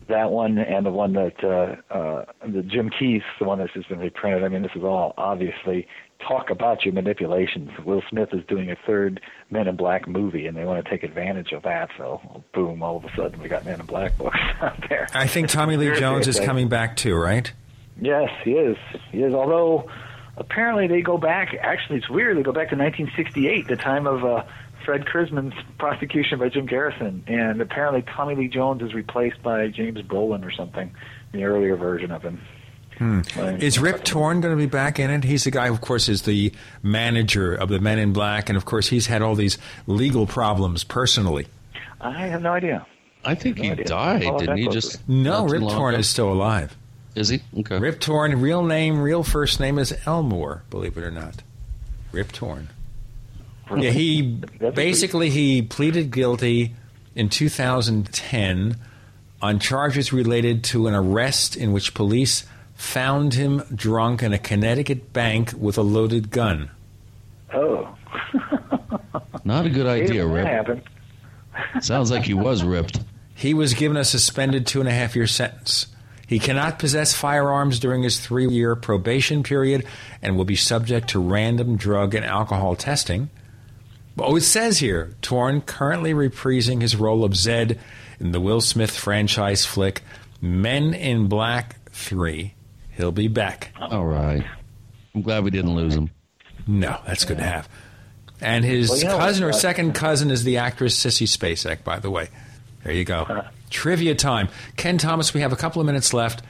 that 0.09 0.31
one 0.31 0.59
and 0.59 0.85
the 0.85 0.91
one 0.91 1.13
that 1.13 1.45
uh, 1.45 1.95
uh, 1.95 2.25
the 2.47 2.63
Jim 2.63 2.91
Keith, 2.91 3.23
the 3.39 3.45
one 3.45 3.59
that's 3.59 3.73
just 3.73 3.89
been 3.89 3.99
reprinted. 3.99 4.45
I 4.45 4.49
mean, 4.49 4.63
this 4.63 4.73
is 4.75 4.83
all 4.83 5.15
obviously 5.17 5.87
talk 6.27 6.51
about 6.51 6.85
your 6.85 6.95
manipulations. 6.95 7.71
Will 7.85 8.03
Smith 8.11 8.31
is 8.33 8.45
doing 8.49 8.71
a 8.71 8.77
third 8.87 9.21
Men 9.51 9.69
in 9.69 9.77
Black 9.77 10.09
movie, 10.09 10.47
and 10.47 10.57
they 10.57 10.65
want 10.65 10.85
to 10.85 10.91
take 10.91 11.03
advantage 11.03 11.53
of 11.53 11.63
that. 11.63 11.91
So, 11.97 12.43
boom! 12.53 12.83
All 12.83 12.97
of 12.97 13.05
a 13.05 13.15
sudden, 13.15 13.41
we 13.41 13.49
got 13.49 13.65
Men 13.65 13.81
in 13.81 13.87
Black 13.87 14.17
books 14.19 14.39
out 14.61 14.83
there. 14.89 15.09
I 15.15 15.27
think 15.27 15.49
Tommy 15.49 15.77
Lee 15.77 15.95
Jones 15.99 16.27
is 16.27 16.41
coming 16.41 16.69
back 16.69 16.97
too, 16.97 17.15
right? 17.15 17.51
Yes, 18.01 18.31
he 18.45 18.53
is. 18.53 18.77
He 19.11 19.23
is. 19.23 19.35
Although 19.35 19.91
apparently 20.37 20.87
they 20.87 21.03
go 21.03 21.19
back. 21.19 21.55
Actually, 21.61 21.99
it's 21.99 22.09
weird. 22.09 22.37
They 22.37 22.43
go 22.43 22.53
back 22.53 22.71
to 22.71 22.77
1968, 22.77 23.69
the 23.69 23.77
time 23.77 24.07
of 24.07 24.25
uh, 24.25 24.45
Fred 24.89 25.05
Chrisman's 25.05 25.53
prosecution 25.79 26.39
by 26.39 26.49
Jim 26.49 26.65
Garrison, 26.65 27.23
and 27.27 27.61
apparently 27.61 28.01
Tommy 28.01 28.35
Lee 28.35 28.49
Jones 28.49 28.81
is 28.81 28.95
replaced 28.95 29.43
by 29.43 29.69
James 29.69 30.01
Brolin 30.01 30.43
or 30.43 30.51
something, 30.51 30.95
the 31.31 31.45
earlier 31.45 31.77
version 31.77 32.11
of 32.11 32.23
him. 32.23 32.41
Hmm. 32.97 33.21
Is 33.61 33.79
Rip 33.79 34.03
Torn 34.03 34.41
going 34.41 34.57
to 34.57 34.59
be 34.59 34.65
back 34.65 34.99
in 34.99 35.11
it? 35.11 35.25
He's 35.25 35.45
the 35.45 35.51
guy, 35.51 35.69
of 35.69 35.83
course, 35.83 36.09
is 36.09 36.23
the 36.23 36.55
manager 36.83 37.55
of 37.55 37.69
the 37.69 37.81
Men 37.81 37.99
in 37.99 38.15
Black, 38.15 38.49
and 38.49 38.57
of 38.57 38.65
course, 38.65 38.89
he's 38.89 39.09
had 39.09 39.21
all 39.21 39.35
these 39.35 39.59
legal 39.87 40.27
problems 40.27 40.85
personally. 40.85 41.49
I 42.01 42.27
have 42.29 42.41
no 42.41 42.55
idea. 42.55 42.87
I 43.27 43.35
think 43.35 43.59
no 43.59 43.65
he 43.65 43.71
idea. 43.73 43.85
died, 43.85 44.39
didn't 44.39 44.57
he? 44.57 44.69
Just 44.69 45.07
no. 45.07 45.47
Rip 45.47 45.61
Torn 45.65 45.97
is 45.97 46.09
still 46.09 46.33
alive. 46.33 46.75
Is 47.15 47.29
he? 47.29 47.43
Okay. 47.59 47.79
Rip 47.79 48.01
Torn, 48.01 48.41
real 48.41 48.65
name, 48.65 49.03
real 49.03 49.23
first 49.23 49.61
name 49.61 49.79
is 49.79 49.95
Elmore. 50.07 50.63
Believe 50.71 50.97
it 50.97 51.05
or 51.05 51.11
not, 51.11 51.43
Rip 52.11 52.33
Torn. 52.33 52.69
Yeah, 53.77 53.91
he 53.91 54.23
basically 54.75 55.31
he 55.31 55.63
pleaded 55.63 56.11
guilty 56.11 56.75
in 57.15 57.29
2010 57.29 58.77
on 59.43 59.59
charges 59.59 60.13
related 60.13 60.65
to 60.65 60.87
an 60.87 60.95
arrest 60.95 61.57
in 61.57 61.73
which 61.73 61.95
police 61.95 62.45
found 62.75 63.35
him 63.35 63.63
drunk 63.75 64.23
in 64.23 64.33
a 64.33 64.39
Connecticut 64.39 65.13
bank 65.13 65.53
with 65.57 65.77
a 65.79 65.83
loaded 65.83 66.31
gun. 66.31 66.71
Oh. 67.53 67.95
Not 69.45 69.67
a 69.67 69.71
good 69.71 69.87
idea, 69.87 70.27
Rip. 70.27 70.45
Rip. 70.45 70.47
Happened. 70.47 70.83
Sounds 71.81 72.11
like 72.11 72.25
he 72.25 72.35
was 72.35 72.63
ripped. 72.63 73.01
He 73.35 73.55
was 73.55 73.75
given 73.75 73.97
a 73.97 74.05
suspended 74.05 74.67
two 74.67 74.81
and 74.81 74.89
a 74.89 74.93
half 74.93 75.17
year 75.17 75.27
sentence. 75.27 75.89
He 76.27 76.39
cannot 76.39 76.79
possess 76.79 77.15
firearms 77.15 77.79
during 77.79 78.03
his 78.03 78.21
three 78.21 78.49
year 78.49 78.77
probation 78.77 79.43
period 79.43 79.87
and 80.21 80.37
will 80.37 80.45
be 80.45 80.57
subject 80.57 81.09
to 81.11 81.19
random 81.19 81.77
drug 81.77 82.15
and 82.15 82.25
alcohol 82.25 82.77
testing. 82.77 83.31
Oh, 84.21 84.37
it 84.37 84.43
says 84.43 84.79
here 84.79 85.15
Torn 85.23 85.61
currently 85.61 86.13
reprising 86.13 86.81
his 86.81 86.97
role 86.97 87.25
of 87.25 87.37
Zed 87.37 87.79
in 88.21 88.33
the 88.33 88.41
Will 88.41 88.61
Smith 88.61 88.91
franchise 88.91 89.65
flick 89.65 90.03
Men 90.41 90.95
in 90.95 91.27
Black 91.29 91.91
3. 91.91 92.55
He'll 92.97 93.13
be 93.13 93.29
back. 93.29 93.73
All 93.81 94.05
right. 94.07 94.45
I'm 95.15 95.23
glad 95.23 95.45
we 95.45 95.51
didn't 95.51 95.75
lose 95.75 95.95
him. 95.95 96.11
No, 96.67 97.01
that's 97.07 97.25
good 97.25 97.39
to 97.39 97.45
have. 97.45 97.69
And 98.41 98.65
his 98.65 98.89
Well, 98.91 98.99
you 98.99 99.05
know, 99.07 99.19
cousin 99.19 99.45
or 99.45 99.51
uh, 99.51 99.53
second 99.53 99.95
cousin 99.95 100.31
is 100.31 100.45
the 100.45 100.59
actress 100.59 100.97
Sissy 100.97 101.27
Spacek, 101.27 101.83
by 101.83 101.99
the 101.99 102.11
way. 102.11 102.29
There 102.85 102.93
you 102.93 103.05
go. 103.05 103.45
Trivia 103.71 104.15
time. 104.15 104.49
Ken 104.77 104.99
Thomas, 104.99 105.35
we 105.35 105.41
have 105.41 105.53
a 105.53 105.57
couple 105.57 105.81
of 105.81 105.87
minutes 105.87 106.13
left. 106.13 106.43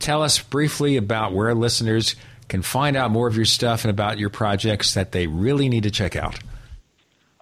Tell 0.00 0.22
us 0.22 0.38
briefly 0.38 0.96
about 0.96 1.32
where 1.32 1.54
listeners 1.54 2.16
can 2.48 2.62
find 2.62 2.96
out 2.96 3.10
more 3.10 3.28
of 3.28 3.36
your 3.36 3.44
stuff 3.44 3.84
and 3.84 3.90
about 3.90 4.18
your 4.18 4.30
projects 4.30 4.94
that 4.94 5.12
they 5.12 5.26
really 5.26 5.68
need 5.68 5.82
to 5.84 5.90
check 5.90 6.16
out. 6.16 6.38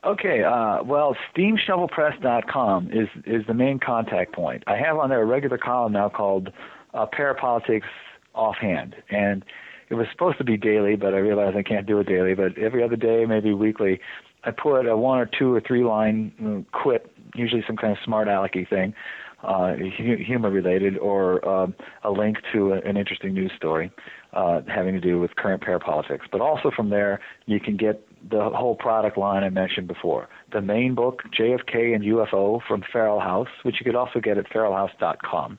Okay, 0.06 0.44
uh, 0.44 0.84
well, 0.84 1.16
steamshovelpress.com 1.34 2.90
is 2.92 3.08
is 3.26 3.44
the 3.48 3.54
main 3.54 3.80
contact 3.80 4.32
point. 4.32 4.62
I 4.68 4.76
have 4.76 4.98
on 4.98 5.10
there 5.10 5.20
a 5.20 5.24
regular 5.24 5.58
column 5.58 5.94
now 5.94 6.08
called 6.08 6.52
uh, 6.94 7.06
Parapolitics 7.06 7.90
Offhand, 8.32 8.94
and 9.10 9.44
it 9.90 9.94
was 9.94 10.06
supposed 10.12 10.38
to 10.38 10.44
be 10.44 10.56
daily, 10.56 10.94
but 10.94 11.12
I 11.12 11.18
realized 11.18 11.56
I 11.56 11.64
can't 11.64 11.88
do 11.88 11.98
it 11.98 12.06
daily. 12.06 12.34
But 12.34 12.56
every 12.56 12.84
other 12.84 12.94
day, 12.94 13.24
maybe 13.26 13.52
weekly, 13.52 13.98
I 14.44 14.52
put 14.52 14.86
a 14.86 14.96
one 14.96 15.18
or 15.18 15.26
two 15.26 15.52
or 15.52 15.60
three 15.60 15.82
line 15.82 16.32
uh, 16.40 16.78
quip, 16.78 17.10
usually 17.34 17.64
some 17.66 17.76
kind 17.76 17.92
of 17.92 17.98
smart 18.04 18.28
alecky 18.28 18.68
thing, 18.68 18.94
uh, 19.42 19.72
hu- 19.74 20.22
humor 20.24 20.50
related, 20.50 20.98
or 20.98 21.46
um, 21.48 21.74
a 22.04 22.12
link 22.12 22.36
to 22.52 22.74
a, 22.74 22.76
an 22.82 22.96
interesting 22.96 23.34
news 23.34 23.50
story 23.56 23.90
uh, 24.34 24.60
having 24.68 24.94
to 24.94 25.00
do 25.00 25.18
with 25.18 25.34
current 25.34 25.62
parapolitics. 25.62 26.30
But 26.30 26.42
also 26.42 26.70
from 26.70 26.90
there, 26.90 27.20
you 27.46 27.58
can 27.58 27.76
get 27.76 28.06
the 28.28 28.50
whole 28.54 28.74
product 28.74 29.16
line 29.16 29.44
I 29.44 29.50
mentioned 29.50 29.88
before. 29.88 30.28
The 30.52 30.60
main 30.60 30.94
book, 30.94 31.22
JFK 31.38 31.94
and 31.94 32.04
UFO 32.04 32.60
from 32.66 32.82
Feral 32.92 33.20
House, 33.20 33.48
which 33.62 33.76
you 33.80 33.84
could 33.84 33.94
also 33.94 34.20
get 34.20 34.38
at 34.38 34.48
feralhouse.com. 34.50 35.58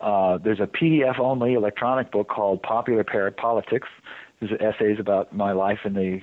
Uh, 0.00 0.38
there's 0.38 0.60
a 0.60 0.66
PDF 0.66 1.18
only 1.18 1.54
electronic 1.54 2.12
book 2.12 2.28
called 2.28 2.62
Popular 2.62 3.04
Parapolitics. 3.04 3.88
There's 4.40 4.52
essays 4.60 4.98
about 5.00 5.34
my 5.34 5.52
life 5.52 5.80
in 5.84 5.94
the 5.94 6.20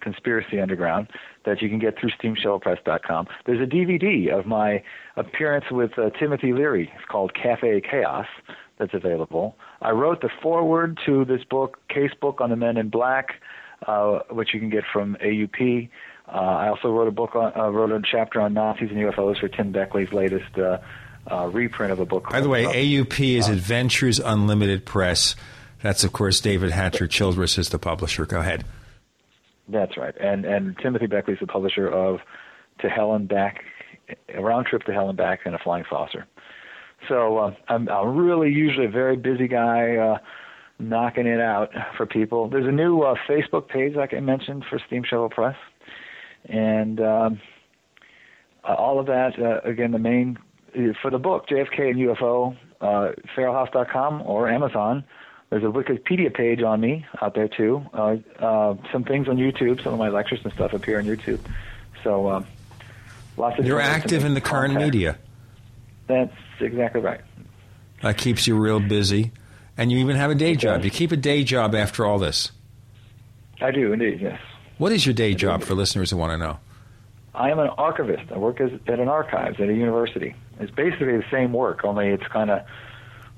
conspiracy 0.00 0.60
underground 0.60 1.08
that 1.46 1.62
you 1.62 1.68
can 1.68 1.78
get 1.78 1.98
through 1.98 2.10
steamshovelpress.com. 2.10 3.26
There's 3.46 3.60
a 3.60 3.70
DVD 3.70 4.38
of 4.38 4.44
my 4.46 4.82
appearance 5.16 5.64
with 5.70 5.98
uh, 5.98 6.10
Timothy 6.10 6.52
Leary. 6.52 6.92
It's 6.94 7.06
called 7.08 7.32
Cafe 7.34 7.80
Chaos 7.80 8.26
that's 8.78 8.92
available. 8.92 9.56
I 9.80 9.90
wrote 9.90 10.20
the 10.20 10.28
foreword 10.42 10.98
to 11.06 11.24
this 11.24 11.42
book, 11.44 11.78
Case 11.88 12.12
Book 12.20 12.40
on 12.40 12.50
the 12.50 12.56
Men 12.56 12.76
in 12.76 12.90
Black, 12.90 13.40
uh, 13.86 14.20
which 14.30 14.54
you 14.54 14.60
can 14.60 14.70
get 14.70 14.84
from 14.92 15.16
AUP. 15.16 15.88
Uh, 16.26 16.30
I 16.30 16.68
also 16.68 16.90
wrote 16.90 17.08
a 17.08 17.12
book 17.12 17.36
on, 17.36 17.52
uh, 17.56 17.68
wrote 17.68 17.92
a 17.92 18.00
chapter 18.02 18.40
on 18.40 18.54
Nazis 18.54 18.90
and 18.90 18.98
UFOs 18.98 19.38
for 19.38 19.48
Tim 19.48 19.72
Beckley's 19.72 20.12
latest 20.12 20.58
uh, 20.58 20.78
uh, 21.30 21.48
reprint 21.48 21.92
of 21.92 22.00
a 22.00 22.06
book. 22.06 22.30
By 22.30 22.40
the 22.40 22.48
way, 22.48 22.64
AUP 22.64 23.36
is 23.36 23.48
Adventures 23.48 24.18
Unlimited 24.18 24.86
Press. 24.86 25.36
That's, 25.82 26.02
of 26.02 26.12
course, 26.12 26.40
David 26.40 26.70
Hatcher 26.70 27.06
Childress 27.06 27.58
is 27.58 27.68
the 27.68 27.78
publisher. 27.78 28.24
Go 28.24 28.40
ahead. 28.40 28.64
That's 29.68 29.96
right. 29.96 30.14
And 30.18 30.44
and 30.44 30.76
Timothy 30.78 31.06
Beckley's 31.06 31.40
the 31.40 31.46
publisher 31.46 31.88
of 31.88 32.20
To 32.80 32.88
Hell 32.88 33.14
and 33.14 33.28
Back, 33.28 33.64
a 34.34 34.42
round 34.42 34.66
trip 34.66 34.82
to 34.84 34.92
Hell 34.92 35.08
and 35.08 35.16
Back 35.16 35.40
and 35.44 35.54
a 35.54 35.58
flying 35.58 35.84
saucer. 35.88 36.26
So 37.08 37.38
uh, 37.38 37.54
I'm 37.68 37.88
I'm 37.88 38.16
really 38.16 38.50
usually 38.50 38.86
a 38.86 38.90
very 38.90 39.16
busy 39.16 39.48
guy, 39.48 39.96
uh, 39.96 40.18
knocking 40.78 41.26
it 41.26 41.40
out 41.40 41.70
for 41.96 42.06
people. 42.06 42.48
There's 42.48 42.66
a 42.66 42.72
new 42.72 43.02
uh, 43.02 43.14
Facebook 43.28 43.68
page, 43.68 43.94
like 43.94 44.14
I 44.14 44.20
mentioned, 44.20 44.64
for 44.68 44.78
Steamshovel 44.78 45.30
Press, 45.30 45.56
and 46.46 47.00
um, 47.00 47.40
uh, 48.64 48.74
all 48.74 48.98
of 48.98 49.06
that. 49.06 49.38
Uh, 49.38 49.60
again, 49.68 49.92
the 49.92 49.98
main 49.98 50.38
for 51.00 51.10
the 51.10 51.18
book 51.18 51.46
JFK 51.48 51.90
and 51.90 51.96
UFO, 51.96 52.56
uh, 52.80 53.12
feralhouse.com 53.36 54.22
or 54.22 54.48
Amazon. 54.48 55.04
There's 55.50 55.62
a 55.62 55.66
Wikipedia 55.66 56.34
page 56.34 56.62
on 56.62 56.80
me 56.80 57.06
out 57.22 57.34
there 57.34 57.48
too. 57.48 57.86
Uh, 57.92 58.16
uh, 58.40 58.74
some 58.90 59.04
things 59.04 59.28
on 59.28 59.36
YouTube. 59.36 59.82
Some 59.82 59.92
of 59.92 59.98
my 59.98 60.08
lectures 60.08 60.40
and 60.42 60.52
stuff 60.52 60.72
appear 60.72 60.98
on 60.98 61.04
YouTube. 61.04 61.38
So 62.02 62.28
um, 62.28 62.46
lots 63.36 63.58
of. 63.58 63.64
You're 63.64 63.78
different 63.78 63.94
ways 63.94 64.10
to 64.10 64.16
active 64.16 64.24
in 64.24 64.34
the 64.34 64.40
current 64.40 64.72
contact. 64.72 64.94
media. 64.94 65.18
That's 66.06 66.34
exactly 66.60 67.00
right. 67.00 67.20
That 68.02 68.18
keeps 68.18 68.46
you 68.46 68.58
real 68.58 68.80
busy. 68.80 69.32
And 69.76 69.90
you 69.90 69.98
even 69.98 70.16
have 70.16 70.30
a 70.30 70.34
day 70.34 70.54
job. 70.54 70.84
You 70.84 70.90
keep 70.90 71.12
a 71.12 71.16
day 71.16 71.44
job 71.44 71.74
after 71.74 72.06
all 72.06 72.18
this. 72.18 72.52
I 73.60 73.70
do 73.70 73.92
indeed. 73.92 74.20
Yes. 74.20 74.40
What 74.78 74.92
is 74.92 75.06
your 75.06 75.14
day 75.14 75.34
job 75.34 75.62
for 75.62 75.74
listeners 75.74 76.10
who 76.10 76.16
want 76.16 76.32
to 76.32 76.38
know? 76.38 76.58
I 77.34 77.50
am 77.50 77.58
an 77.58 77.68
archivist. 77.68 78.30
I 78.32 78.38
work 78.38 78.60
as, 78.60 78.70
at 78.86 79.00
an 79.00 79.08
archives 79.08 79.60
at 79.60 79.68
a 79.68 79.74
university. 79.74 80.34
It's 80.60 80.70
basically 80.70 81.16
the 81.16 81.24
same 81.30 81.52
work, 81.52 81.84
only 81.84 82.08
it's 82.08 82.26
kind 82.28 82.50
of 82.50 82.64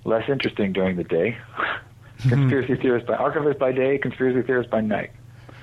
less 0.04 0.28
interesting 0.28 0.72
during 0.72 0.96
the 0.96 1.04
day. 1.04 1.38
conspiracy 2.20 2.76
theorist 2.76 3.06
by 3.06 3.14
archivist 3.14 3.58
by 3.58 3.72
day, 3.72 3.98
conspiracy 3.98 4.42
theorist 4.46 4.70
by 4.70 4.80
night. 4.80 5.12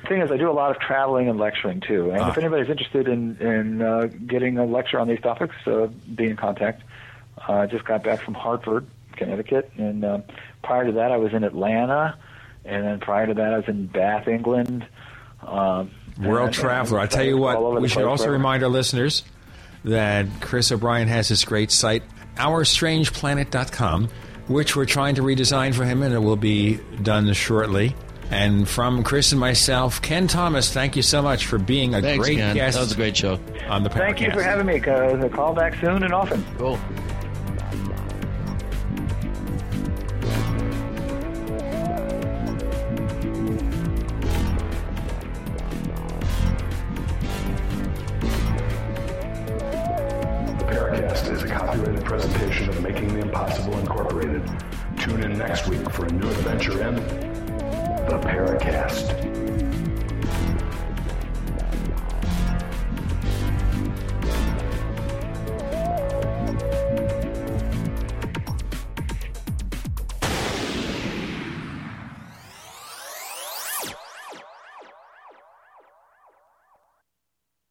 The 0.03 0.08
thing 0.08 0.22
is, 0.22 0.32
I 0.32 0.38
do 0.38 0.50
a 0.50 0.53
lot 0.53 0.72
of 0.72 0.80
traveling 0.82 1.30
and 1.30 1.40
lecturing 1.40 1.82
too. 1.82 2.11
And 2.11 2.27
if 2.30 2.38
anybody's 2.38 2.69
interested 2.69 3.08
in 3.08 3.38
in 3.38 3.82
uh, 3.82 4.08
getting 4.27 4.58
a 4.58 4.66
lecture 4.66 5.00
on 5.00 5.08
these 5.08 5.22
topics, 5.22 5.56
uh, 5.66 5.88
be 6.14 6.26
in 6.26 6.35
contact. 6.35 6.84
Uh, 7.48 7.53
I 7.53 7.66
just 7.68 7.85
got 7.85 8.03
back 8.03 8.22
from 8.22 8.34
Hartford, 8.34 8.85
Connecticut, 9.16 9.72
and 9.77 10.03
uh, 10.03 10.19
prior 10.64 10.85
to 10.85 10.92
that, 10.93 11.11
I 11.11 11.17
was 11.17 11.33
in 11.33 11.43
Atlanta, 11.43 12.17
and 12.66 12.83
then 12.85 13.00
prior 13.00 13.27
to 13.27 13.33
that, 13.35 13.53
I 13.53 13.58
was 13.58 13.67
in 13.67 13.88
Bath, 13.88 14.27
England. 14.27 14.85
Um, 15.45 15.92
World 16.22 16.48
and- 16.48 16.53
traveler. 16.56 17.00
I 17.00 17.08
tell 17.08 17.24
you 17.25 17.38
what, 17.38 17.82
we 17.82 17.88
should 17.88 18.03
also 18.03 18.24
wherever. 18.25 18.38
remind 18.38 18.64
our 18.64 18.69
listeners 18.69 19.24
that 19.83 20.27
Chris 20.42 20.72
O'Brien 20.72 21.08
has 21.08 21.27
this 21.30 21.43
great 21.43 21.72
site, 21.72 22.03
OurStrangePlanet.com, 22.38 24.09
which 24.48 24.75
we're 24.75 24.85
trying 24.85 25.16
to 25.16 25.22
redesign 25.22 25.74
for 25.74 25.83
him, 25.85 26.01
and 26.03 26.14
it 26.14 26.19
will 26.19 26.35
be 26.35 26.80
done 27.01 27.32
shortly. 27.33 27.95
And 28.32 28.67
from 28.67 29.03
Chris 29.03 29.32
and 29.32 29.40
myself, 29.40 30.01
Ken 30.01 30.27
Thomas, 30.27 30.72
thank 30.72 30.95
you 30.95 31.01
so 31.01 31.22
much 31.22 31.45
for 31.45 31.58
being 31.59 31.93
a 31.93 32.01
Thanks, 32.01 32.25
great 32.25 32.38
Ken. 32.38 32.56
guest. 32.56 32.75
That 32.75 32.82
was 32.82 32.92
a 32.93 32.95
great 32.95 33.16
show. 33.16 33.40
On 33.69 33.83
the 33.83 33.90
Thank 33.90 34.22
you 34.22 34.32
for 34.32 34.42
having 34.42 34.66
me. 34.66 34.80
Uh, 34.80 35.27
call 35.30 35.53
back 35.53 35.75
soon 35.80 36.03
and 36.03 36.14
often. 36.14 36.43
Cool. 36.58 36.80